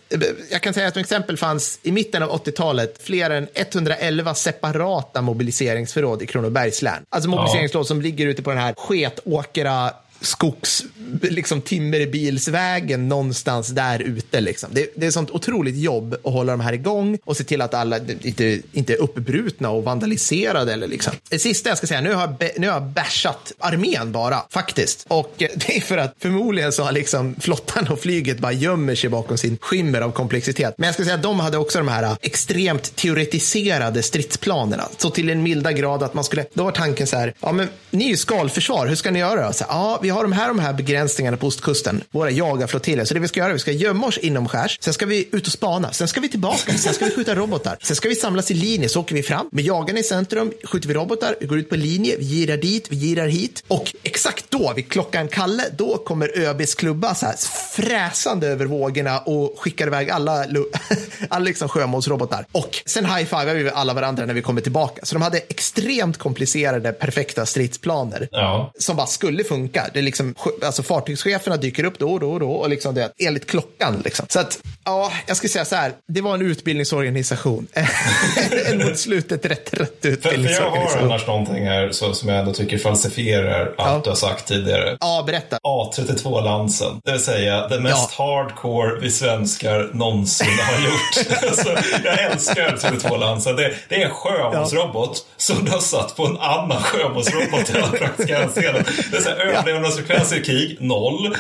jag 0.52 0.62
kan 0.62 0.74
säga 0.74 0.88
att 0.88 0.94
som 0.94 1.02
exempel 1.02 1.38
fanns 1.38 1.80
i 1.84 1.92
mitten 1.92 2.24
av 2.24 2.30
80-talet 2.46 3.04
fler 3.04 3.30
än 3.30 3.48
111 3.54 4.36
separata 4.36 5.22
mobiliseringsförråd 5.22 6.22
i 6.22 6.26
Kronobergs 6.26 6.82
län. 6.82 7.04
Alltså 7.10 7.30
mobiliseringsförråd 7.30 7.86
ja. 7.86 7.88
som 7.88 8.02
ligger 8.02 8.28
ute 8.28 8.44
på 8.44 8.50
den 8.50 8.60
här 8.60 8.74
sketåkra 8.78 9.92
skogs, 10.22 10.84
liksom 11.22 11.62
timmerbilsvägen 11.62 13.08
någonstans 13.08 13.68
där 13.68 14.00
ute. 14.00 14.42
Liksom. 14.42 14.70
Det, 14.74 14.94
det 14.96 15.06
är 15.06 15.12
sånt 15.12 15.32
otroligt 15.32 15.76
jobb 15.76 16.14
att 16.14 16.34
hålla 16.34 16.52
de 16.52 16.60
här 16.60 16.74
igång 16.74 17.18
och 17.26 17.38
se 17.38 17.44
till 17.44 17.62
att 17.62 17.74
alla 17.74 17.98
inte, 17.98 18.62
inte 18.72 18.94
är 18.94 19.02
uppbrutna 19.02 19.70
och 19.70 19.84
vandaliserade. 19.84 20.74
Eller 20.74 20.88
liksom. 20.88 21.14
Det 21.30 21.40
sista 21.40 21.70
jag 21.70 21.78
ska 21.78 21.88
säga, 21.88 22.02
nu 22.02 22.14
har 22.14 22.36
jag, 22.40 22.52
nu 22.58 22.68
har 22.68 22.74
jag 22.74 22.84
bashat 22.84 23.54
armén 23.60 24.12
bara, 24.12 24.44
faktiskt. 24.50 25.06
Och 25.08 25.34
det 25.38 25.78
är 25.78 25.82
för 25.82 25.98
att 25.98 26.16
förmodligen 26.20 26.72
så 26.72 26.84
har 26.84 26.92
liksom 26.92 27.36
flottan 27.40 27.88
och 27.88 28.00
flyget 28.00 28.40
bara 28.40 28.52
gömmer 28.52 28.96
sig 28.96 29.10
bakom 29.10 29.38
sin 29.38 29.58
skimmer 29.62 30.02
av 30.02 30.12
komplexitet. 30.12 30.76
Men 30.78 30.88
jag 30.88 30.94
ska 30.94 31.04
säga 31.04 31.16
att 31.16 31.24
de 31.24 31.40
hade 31.40 31.58
också 31.58 31.78
de 31.78 31.88
här 31.88 32.18
extremt 32.22 32.96
teoretiserade 32.96 34.04
stridsplanerna. 34.04 34.90
Så 34.98 35.10
till 35.10 35.30
en 35.30 35.44
milda 35.44 35.72
grad 35.72 36.04
att 36.04 36.14
man 36.14 36.24
skulle, 36.24 36.46
då 36.54 36.64
var 36.64 36.72
tanken 36.72 37.08
så 37.08 37.18
här, 37.18 37.34
ja 37.40 37.52
men 37.52 37.70
ni 37.90 38.06
är 38.06 38.10
ju 38.10 38.18
skalförsvar, 38.18 38.88
hur 38.88 38.96
ska 38.96 39.12
ni 39.12 39.20
göra? 39.20 39.54
Så, 39.54 39.66
ja, 39.70 40.00
vi 40.08 40.12
har 40.12 40.24
de 40.24 40.32
här, 40.32 40.48
de 40.48 40.60
här 40.60 40.74
begränsningarna 40.74 41.38
på 41.38 41.48
ostkusten, 41.48 42.04
våra 42.12 42.32
jagarflottiljer. 42.32 43.06
Så 43.06 43.14
det 43.14 43.20
vi 43.20 43.28
ska 43.28 43.40
göra, 43.40 43.54
vi 43.54 43.60
ska 43.60 43.72
gömma 43.72 44.08
oss 44.08 44.18
inomskärs, 44.18 44.78
sen 44.82 44.94
ska 44.94 45.06
vi 45.06 45.30
ut 45.32 45.48
och 45.48 45.54
spana, 45.54 45.92
sen 45.92 46.08
ska 46.08 46.22
vi 46.22 46.30
tillbaka, 46.30 46.74
sen 46.74 46.94
ska 46.94 47.06
vi 47.06 47.12
skjuta 47.12 47.36
robotar, 47.36 47.78
sen 47.82 47.96
ska 47.96 48.10
vi 48.10 48.16
samlas 48.16 48.52
i 48.52 48.54
linje, 48.54 48.90
så 48.90 49.00
åker 49.00 49.16
vi 49.16 49.24
fram. 49.24 49.50
Med 49.52 49.66
jagarna 49.66 50.00
i 50.00 50.04
centrum, 50.04 50.52
skjuter 50.64 50.88
vi 50.88 50.94
robotar, 50.94 51.36
vi 51.40 51.46
går 51.46 51.58
ut 51.58 51.70
på 51.70 51.76
linje, 51.76 52.16
vi 52.18 52.26
girar 52.26 52.58
dit, 52.58 52.88
vi 52.90 52.96
girar 52.96 53.28
hit. 53.28 53.64
Och 53.68 53.96
exakt 54.04 54.46
då, 54.50 54.74
vid 54.76 54.92
klockan 54.92 55.28
Kalle, 55.28 55.64
då 55.78 55.98
kommer 55.98 56.40
ÖBs 56.40 56.76
klubba 56.76 57.16
så 57.16 57.26
här 57.26 57.36
fräsande 57.76 58.48
över 58.48 58.66
vågorna 58.66 59.20
och 59.20 59.56
skickar 59.60 59.88
iväg 59.88 60.10
alla, 60.10 60.46
alla 61.30 61.46
liksom 61.46 61.70
sjömålsrobotar. 61.70 62.46
Och 62.52 62.82
sen 62.86 63.06
high-fivar 63.06 63.56
vi 63.56 63.70
alla 63.70 63.94
varandra 63.94 64.26
när 64.26 64.34
vi 64.34 64.42
kommer 64.42 64.62
tillbaka. 64.62 65.06
Så 65.06 65.16
de 65.16 65.22
hade 65.22 65.38
extremt 65.38 66.18
komplicerade, 66.18 66.92
perfekta 66.92 67.46
stridsplaner. 67.46 68.28
Ja. 68.32 68.74
som 68.80 68.96
bara 68.96 69.08
skulle 69.08 69.44
funka 69.44 69.90
det 69.98 70.02
liksom, 70.02 70.36
alltså 70.64 70.84
fartygscheferna 70.84 71.58
dyker 71.58 71.84
upp 71.84 72.00
då 72.00 72.14
och 72.14 72.20
då 72.20 72.32
och 72.32 72.40
då 72.40 72.52
och 72.52 72.70
liksom 72.70 72.96
det 72.96 73.12
enligt 73.18 73.48
klockan. 73.48 74.02
Liksom. 74.06 74.26
Så 74.30 74.40
att, 74.40 74.60
ja, 74.86 75.12
jag 75.26 75.38
ska 75.38 75.48
säga 75.48 75.66
så 75.66 75.76
här, 75.76 75.94
det 76.08 76.22
var 76.22 76.34
en 76.34 76.42
utbildningsorganisation. 76.42 77.68
en 78.66 78.78
mot 78.78 78.98
slutet 78.98 79.46
rätt, 79.46 79.74
rätt 79.74 80.06
utbildningsorganisation. 80.06 80.90
För, 80.90 80.96
jag 80.96 81.02
har 81.02 81.06
annars 81.06 81.28
någonting 81.28 81.66
här 81.66 81.92
så, 81.92 82.14
som 82.14 82.30
jag 82.30 82.40
ändå 82.40 82.54
tycker 82.54 82.78
falsifierar 82.78 83.74
allt 83.78 83.78
ja. 83.78 84.02
du 84.04 84.10
har 84.10 84.16
sagt 84.16 84.48
tidigare. 84.48 84.98
Ja, 85.00 85.24
berätta. 85.28 85.58
A32-lansen, 85.58 87.02
det 87.04 87.12
vill 87.12 87.22
säga 87.22 87.68
det 87.68 87.80
mest 87.80 88.16
ja. 88.18 88.26
hardcore 88.26 89.00
vi 89.02 89.12
svenskar 89.12 89.90
någonsin 89.94 90.48
har 90.48 90.80
gjort. 90.86 91.44
alltså, 91.48 91.70
jag 92.04 92.24
älskar 92.24 92.78
32-lansen. 92.78 93.56
Det, 93.56 93.74
det, 93.90 93.96
är 93.96 94.06
en 94.06 94.14
sjömålsrobot 94.14 95.12
ja. 95.14 95.34
som 95.38 95.66
du 95.66 95.72
har 95.72 95.80
satt 95.80 96.16
på 96.16 96.26
en 96.26 96.38
annan 96.38 96.82
sjömålsrobot 96.82 97.70
i 97.70 97.78
alla 97.78 97.88
praktiska 97.92 98.38
hänseenden. 98.40 98.84
Det 99.12 99.18
är 99.18 99.22
så 99.22 99.30
här, 99.30 99.64
överlevnadsfrekvens 99.88 100.34
i 100.34 100.42
krig, 100.42 100.78
noll. 100.80 101.36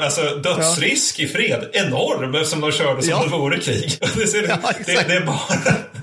Alltså 0.00 0.22
dödsrisk 0.22 1.20
ja. 1.20 1.24
i 1.24 1.28
fred, 1.28 1.68
enorm 1.72 2.34
eftersom 2.34 2.60
de 2.60 2.72
körde 2.72 3.02
som 3.02 3.10
ja. 3.10 3.22
det 3.24 3.30
vore 3.30 3.58
krig. 3.58 3.98
Det, 4.18 4.32
det, 4.32 4.48
ja, 4.48 4.72
det, 4.86 5.08
det, 5.08 5.14
är 5.14 5.20
bara, 5.20 5.38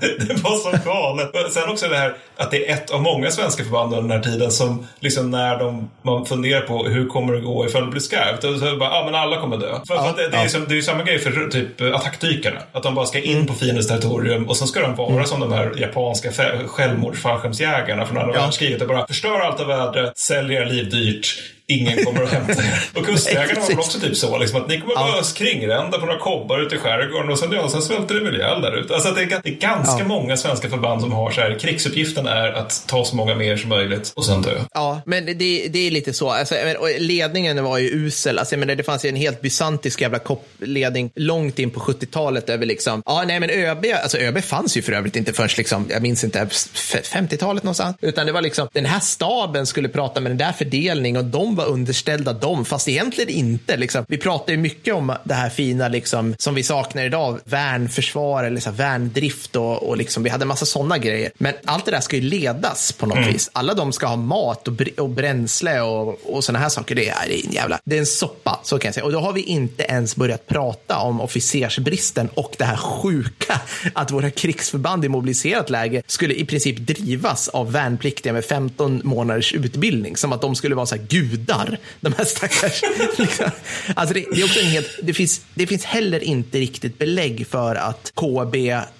det 0.00 0.32
är 0.32 0.42
bara 0.42 0.56
så 0.56 0.88
galet. 0.90 1.52
Sen 1.52 1.68
också 1.68 1.88
det 1.88 1.96
här 1.96 2.14
att 2.36 2.50
det 2.50 2.68
är 2.68 2.74
ett 2.74 2.90
av 2.90 3.02
många 3.02 3.30
svenska 3.30 3.64
förband 3.64 3.94
under 3.94 4.14
den 4.14 4.24
här 4.24 4.32
tiden 4.32 4.52
som 4.52 4.86
liksom 5.00 5.30
när 5.30 5.58
de, 5.58 5.90
man 6.02 6.26
funderar 6.26 6.60
på 6.60 6.84
hur 6.84 7.06
kommer 7.06 7.32
det 7.32 7.40
gå 7.40 7.66
ifall 7.66 7.84
det 7.84 7.90
blir 7.90 8.00
skarpt. 8.00 8.44
Och 8.44 8.58
så 8.58 8.76
bara, 8.76 8.90
ja 8.90 9.02
men 9.04 9.14
alla 9.14 9.40
kommer 9.40 9.56
dö. 9.56 9.78
För, 9.88 9.96
för 9.96 10.16
det, 10.16 10.28
det, 10.28 10.36
är 10.36 10.48
som, 10.48 10.64
det 10.68 10.78
är 10.78 10.82
samma 10.82 11.02
grej 11.02 11.18
för 11.18 11.48
typ 11.50 11.80
attackdykarna. 11.80 12.60
Att 12.72 12.82
de 12.82 12.94
bara 12.94 13.06
ska 13.06 13.18
in 13.18 13.46
på 13.46 13.54
fiendens 13.54 13.88
territorium 13.88 14.48
och 14.48 14.56
sen 14.56 14.68
ska 14.68 14.80
de 14.80 14.94
vara 14.94 15.12
mm. 15.12 15.26
som 15.26 15.40
de 15.40 15.52
här 15.52 15.72
japanska 15.76 16.30
självmordsfallskärmsjägarna 16.66 18.06
från 18.06 18.18
andra 18.18 18.34
ja. 18.34 18.40
världskriget. 18.40 18.82
Och 18.82 18.88
bara 18.88 19.06
förstör 19.06 19.40
allt 19.40 19.60
av 19.60 19.66
vädret, 19.66 20.18
säljer 20.18 20.66
liv 20.66 20.90
dyrt 20.90 21.55
ingen 21.66 22.04
kommer 22.04 22.22
att 22.22 22.32
hämta 22.32 22.52
er. 22.52 22.80
Och 22.94 23.06
kustjägarna 23.06 23.60
var 23.60 23.68
väl 23.68 23.78
också 23.78 24.00
typ 24.00 24.16
så, 24.16 24.38
liksom, 24.38 24.62
att 24.62 24.68
ni 24.68 24.80
kommer 24.80 24.94
ja. 24.94 25.12
bara 25.12 25.22
kringrända 25.22 25.98
på 25.98 26.06
några 26.06 26.18
kobbar 26.18 26.58
ute 26.58 26.74
i 26.74 26.78
skärgården 26.78 27.30
och 27.30 27.38
sen, 27.38 27.52
ja, 27.52 27.68
sen 27.68 27.82
svälter 27.82 28.14
ni 28.14 28.20
väl 28.20 28.36
ihjäl 28.36 28.62
där 28.62 28.76
ute. 28.76 28.94
Alltså 28.94 29.10
det 29.10 29.22
är, 29.22 29.40
det 29.42 29.48
är 29.48 29.54
ganska 29.54 29.98
ja. 29.98 30.08
många 30.08 30.36
svenska 30.36 30.68
förband 30.70 31.00
som 31.00 31.12
har 31.12 31.30
så 31.30 31.40
här, 31.40 31.58
krigsuppgiften 31.58 32.26
är 32.26 32.52
att 32.52 32.84
ta 32.86 33.04
så 33.04 33.16
många 33.16 33.34
mer 33.34 33.56
som 33.56 33.68
möjligt 33.68 34.12
och 34.16 34.24
sen 34.24 34.42
dö. 34.42 34.58
Ja, 34.74 35.00
men 35.06 35.26
det, 35.26 35.32
det 35.68 35.78
är 35.78 35.90
lite 35.90 36.12
så. 36.12 36.30
Alltså, 36.30 36.54
ledningen 36.98 37.64
var 37.64 37.78
ju 37.78 37.88
usel. 37.88 38.38
Alltså, 38.38 38.56
men 38.56 38.68
det 38.68 38.82
fanns 38.82 39.04
ju 39.04 39.08
en 39.08 39.16
helt 39.16 39.40
bysantisk 39.40 40.00
jävla 40.00 40.18
ledning 40.58 41.10
långt 41.14 41.58
in 41.58 41.70
på 41.70 41.80
70-talet 41.80 42.50
över 42.50 42.66
liksom, 42.66 43.02
ja 43.06 43.24
nej 43.26 43.40
men 43.40 43.50
ÖB, 43.50 43.84
alltså 44.02 44.18
ÖB 44.18 44.44
fanns 44.44 44.76
ju 44.76 44.82
för 44.82 44.92
övrigt 44.92 45.16
inte 45.16 45.32
förrän 45.32 45.48
liksom, 45.56 45.86
jag 45.90 46.02
minns 46.02 46.24
inte, 46.24 46.44
50-talet 46.44 47.62
någonstans. 47.62 47.96
Utan 48.00 48.26
det 48.26 48.32
var 48.32 48.42
liksom, 48.42 48.68
den 48.72 48.84
här 48.84 49.00
staben 49.00 49.66
skulle 49.66 49.88
prata 49.88 50.20
med 50.20 50.30
den 50.30 50.38
där 50.38 50.52
fördelning 50.52 51.16
och 51.16 51.24
de 51.24 51.55
var 51.56 51.66
underställda 51.66 52.32
dem, 52.32 52.64
fast 52.64 52.88
egentligen 52.88 53.30
inte. 53.30 53.76
Liksom. 53.76 54.04
Vi 54.08 54.18
pratar 54.18 54.52
ju 54.52 54.58
mycket 54.58 54.94
om 54.94 55.14
det 55.24 55.34
här 55.34 55.50
fina 55.50 55.88
liksom, 55.88 56.34
som 56.38 56.54
vi 56.54 56.62
saknar 56.62 57.04
idag, 57.04 57.40
värnförsvar 57.44 58.44
eller 58.44 58.60
så 58.60 58.70
här, 58.70 58.76
värndrift 58.76 59.56
och, 59.56 59.88
och 59.88 59.96
liksom, 59.96 60.22
vi 60.22 60.30
hade 60.30 60.42
en 60.44 60.48
massa 60.48 60.66
sådana 60.66 60.98
grejer. 60.98 61.30
Men 61.38 61.54
allt 61.64 61.84
det 61.84 61.90
där 61.90 62.00
ska 62.00 62.16
ju 62.16 62.22
ledas 62.22 62.92
på 62.92 63.06
något 63.06 63.18
mm. 63.18 63.32
vis. 63.32 63.50
Alla 63.52 63.74
de 63.74 63.92
ska 63.92 64.06
ha 64.06 64.16
mat 64.16 64.68
och, 64.68 64.74
br 64.74 65.00
och 65.00 65.10
bränsle 65.10 65.80
och, 65.80 66.34
och 66.34 66.44
sådana 66.44 66.58
här 66.58 66.68
saker. 66.68 66.94
Det 66.94 67.08
är, 67.08 67.28
det 67.28 67.40
är 67.40 67.46
en 67.46 67.52
jävla, 67.52 67.80
det 67.84 67.96
är 67.96 68.00
en 68.00 68.06
soppa, 68.06 68.60
så 68.62 68.78
kan 68.78 68.88
jag 68.88 68.94
säga. 68.94 69.04
Och 69.04 69.12
då 69.12 69.20
har 69.20 69.32
vi 69.32 69.42
inte 69.42 69.82
ens 69.82 70.16
börjat 70.16 70.46
prata 70.46 70.98
om 70.98 71.20
officersbristen 71.20 72.28
och 72.34 72.54
det 72.58 72.64
här 72.64 72.76
sjuka 72.76 73.60
att 73.94 74.10
våra 74.10 74.30
krigsförband 74.30 75.04
i 75.04 75.08
mobiliserat 75.08 75.70
läge 75.70 76.02
skulle 76.06 76.34
i 76.34 76.44
princip 76.44 76.78
drivas 76.78 77.48
av 77.48 77.72
värnpliktiga 77.72 78.32
med 78.32 78.44
15 78.44 79.00
månaders 79.04 79.54
utbildning. 79.54 80.16
Som 80.16 80.32
att 80.32 80.40
de 80.40 80.54
skulle 80.54 80.74
vara 80.74 80.86
så 80.86 80.96
här 80.96 81.02
gudar, 81.46 81.78
de 82.00 82.12
här 82.18 82.24
stackars. 82.24 82.82
liksom. 83.18 83.50
alltså 83.96 84.14
det, 84.14 84.24
det, 84.32 84.40
är 84.40 84.44
också 84.44 84.60
en 84.60 84.66
helt, 84.66 84.90
det, 85.02 85.14
finns, 85.14 85.40
det 85.54 85.66
finns 85.66 85.84
heller 85.84 86.24
inte 86.24 86.58
riktigt 86.58 86.98
belägg 86.98 87.46
för 87.46 87.74
att 87.74 88.12
KB 88.14 88.56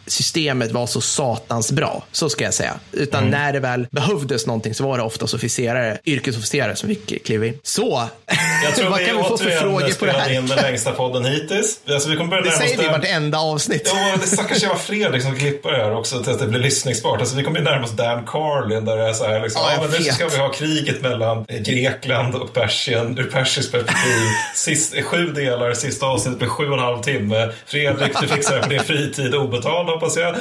systemet 0.06 0.72
var 0.72 0.86
så 0.86 1.00
satans 1.00 1.72
bra. 1.72 2.04
Så 2.12 2.28
ska 2.28 2.44
jag 2.44 2.54
säga. 2.54 2.74
Utan 2.92 3.20
mm. 3.20 3.30
när 3.30 3.52
det 3.52 3.60
väl 3.60 3.86
behövdes 3.90 4.46
någonting 4.46 4.74
så 4.74 4.84
var 4.84 4.98
det 4.98 5.04
oftast 5.04 5.34
officerare, 5.34 5.98
yrkesofficerare 6.04 6.76
som 6.76 6.88
fick 6.88 7.24
kliva 7.24 7.46
in. 7.46 7.58
Så, 7.62 8.08
jag 8.64 8.74
tror 8.74 8.90
vad 8.90 9.06
kan 9.06 9.16
vi 9.16 9.22
få 9.22 9.38
för 9.38 9.50
frågor 9.50 9.98
på 9.98 10.06
det 10.06 10.12
här? 10.12 10.32
in 10.32 10.46
den 10.46 10.56
längsta 10.56 10.92
podden 10.92 11.24
hittills. 11.24 11.80
Alltså, 11.88 12.08
vi 12.08 12.16
kommer 12.16 12.30
börja 12.30 12.42
det 12.42 12.50
säger 12.50 12.78
vi 12.78 12.84
i 12.84 12.88
vartenda 12.88 13.38
avsnitt. 13.38 13.92
Ja, 13.94 14.16
det 14.20 14.26
stackars 14.26 14.62
jävla 14.62 14.78
Fredrik 14.78 15.22
som 15.22 15.36
klippar 15.36 15.72
det 15.72 15.78
här 15.78 15.94
också 15.94 16.22
till 16.22 16.32
att 16.32 16.38
det 16.38 16.46
blir 16.46 16.60
lyssningsbart. 16.60 17.20
Alltså, 17.20 17.36
vi 17.36 17.42
kommer 17.42 17.60
närma 17.60 17.84
oss 17.84 17.92
Dan 17.92 18.26
Carlin 18.26 18.84
där 18.84 18.96
det 18.96 19.08
är 19.08 19.12
så 19.12 19.24
här, 19.24 19.42
liksom, 19.42 19.62
ja, 19.64 19.72
ja, 19.74 19.82
men 19.82 19.90
nu 19.90 20.04
ska 20.04 20.28
vi 20.28 20.38
ha 20.38 20.48
kriget 20.48 21.02
mellan 21.02 21.44
Grekland 21.44 22.35
och 22.42 22.52
Persien 22.54 23.18
ur 23.18 23.24
persiskt 23.24 23.72
perspektiv. 23.72 24.28
Sist, 24.54 24.94
sju 25.02 25.32
delar, 25.32 25.74
sista 25.74 26.06
avsnittet 26.06 26.38
blir 26.38 26.48
sju 26.48 26.66
och 26.66 26.72
en 26.74 26.78
halv 26.78 27.02
timme. 27.02 27.52
Fredrik, 27.66 28.20
du 28.20 28.28
fixar 28.28 28.56
det 28.56 28.62
på 28.62 28.68
din 28.68 28.80
fritid 28.80 29.34
obetald 29.34 29.88
hoppas 29.88 30.16
jag. 30.16 30.36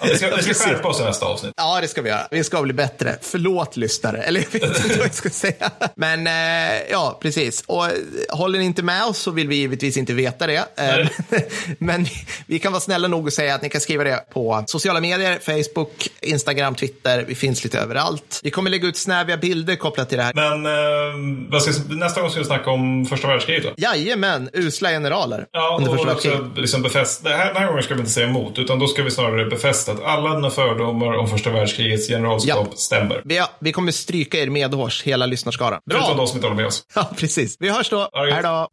Ja, 0.00 0.04
vi, 0.12 0.16
ska, 0.16 0.36
vi 0.36 0.42
ska 0.42 0.54
skärpa 0.54 0.88
oss 0.88 1.00
i 1.00 1.04
nästa 1.04 1.26
avsnitt. 1.26 1.52
Ja, 1.56 1.80
det 1.80 1.88
ska 1.88 2.02
vi 2.02 2.08
göra. 2.08 2.28
Vi 2.30 2.44
ska 2.44 2.62
bli 2.62 2.72
bättre. 2.72 3.18
Förlåt 3.22 3.76
lyssnare. 3.76 4.22
Eller 4.22 4.40
jag 4.40 4.60
vet 4.60 4.84
inte 4.84 4.98
vad 4.98 5.06
jag 5.06 5.14
ska 5.14 5.30
säga. 5.30 5.70
Men 5.94 6.26
eh, 6.26 6.82
ja, 6.90 7.18
precis. 7.22 7.64
Och 7.66 7.86
eh, 7.86 7.92
håller 8.30 8.58
ni 8.58 8.64
inte 8.64 8.82
med 8.82 9.04
oss 9.04 9.18
så 9.18 9.30
vill 9.30 9.48
vi 9.48 9.56
givetvis 9.56 9.96
inte 9.96 10.12
veta 10.14 10.46
det. 10.46 10.64
Eh, 10.76 11.08
men 11.78 12.06
vi 12.46 12.58
kan 12.58 12.72
vara 12.72 12.80
snälla 12.80 13.08
nog 13.08 13.26
att 13.26 13.34
säga 13.34 13.54
att 13.54 13.62
ni 13.62 13.68
kan 13.68 13.80
skriva 13.80 14.04
det 14.04 14.24
på 14.32 14.64
sociala 14.66 15.00
medier, 15.00 15.38
Facebook, 15.38 16.08
Instagram, 16.20 16.74
Twitter. 16.74 17.24
Vi 17.28 17.34
finns 17.34 17.64
lite 17.64 17.78
överallt. 17.78 18.40
Vi 18.42 18.50
kommer 18.50 18.70
lägga 18.70 18.88
ut 18.88 18.96
snäviga 18.96 19.36
bilder 19.36 19.76
kopplat 19.76 20.08
till 20.08 20.18
det 20.18 20.24
här. 20.24 20.34
Men 20.34 20.66
vad 21.50 21.62
ska, 21.62 21.94
nästa 21.94 22.20
gång 22.20 22.30
ska 22.30 22.40
vi 22.40 22.46
snacka 22.46 22.70
om 22.70 23.06
första 23.06 23.28
världskriget 23.28 23.64
va? 23.64 23.70
Jajamän, 23.76 24.50
usla 24.52 24.88
generaler. 24.88 25.46
Ja, 25.52 25.76
under 25.78 25.92
och 25.92 25.96
första 25.96 26.12
också 26.12 26.28
världskriget. 26.28 26.58
liksom 26.58 26.82
befästa, 26.82 27.28
det 27.28 27.36
här, 27.36 27.46
den 27.46 27.56
här 27.56 27.66
gången 27.66 27.82
ska 27.82 27.94
vi 27.94 28.00
inte 28.00 28.12
säga 28.12 28.26
emot, 28.26 28.58
utan 28.58 28.78
då 28.78 28.86
ska 28.86 29.02
vi 29.02 29.10
snarare 29.10 29.46
befästa 29.46 29.92
att 29.92 30.04
alla 30.04 30.34
dina 30.34 30.50
fördomar 30.50 31.16
om 31.16 31.28
första 31.28 31.50
världskrigets 31.50 32.08
generalskap 32.08 32.74
stämmer. 32.74 33.22
Vi, 33.24 33.42
vi 33.58 33.72
kommer 33.72 33.92
stryka 33.92 34.38
er 34.38 34.50
medhårs, 34.50 35.02
hela 35.02 35.26
lyssnarskaran. 35.26 35.80
Förutom 35.90 36.08
Bra! 36.08 36.16
de 36.16 36.26
som 36.26 36.36
inte 36.36 36.46
håller 36.46 36.56
med 36.56 36.66
oss. 36.66 36.82
Ja, 36.94 37.10
precis. 37.16 37.56
Vi 37.60 37.68
hörs 37.70 37.90
då. 37.90 38.08
Hej 38.12 38.42
då! 38.42 38.68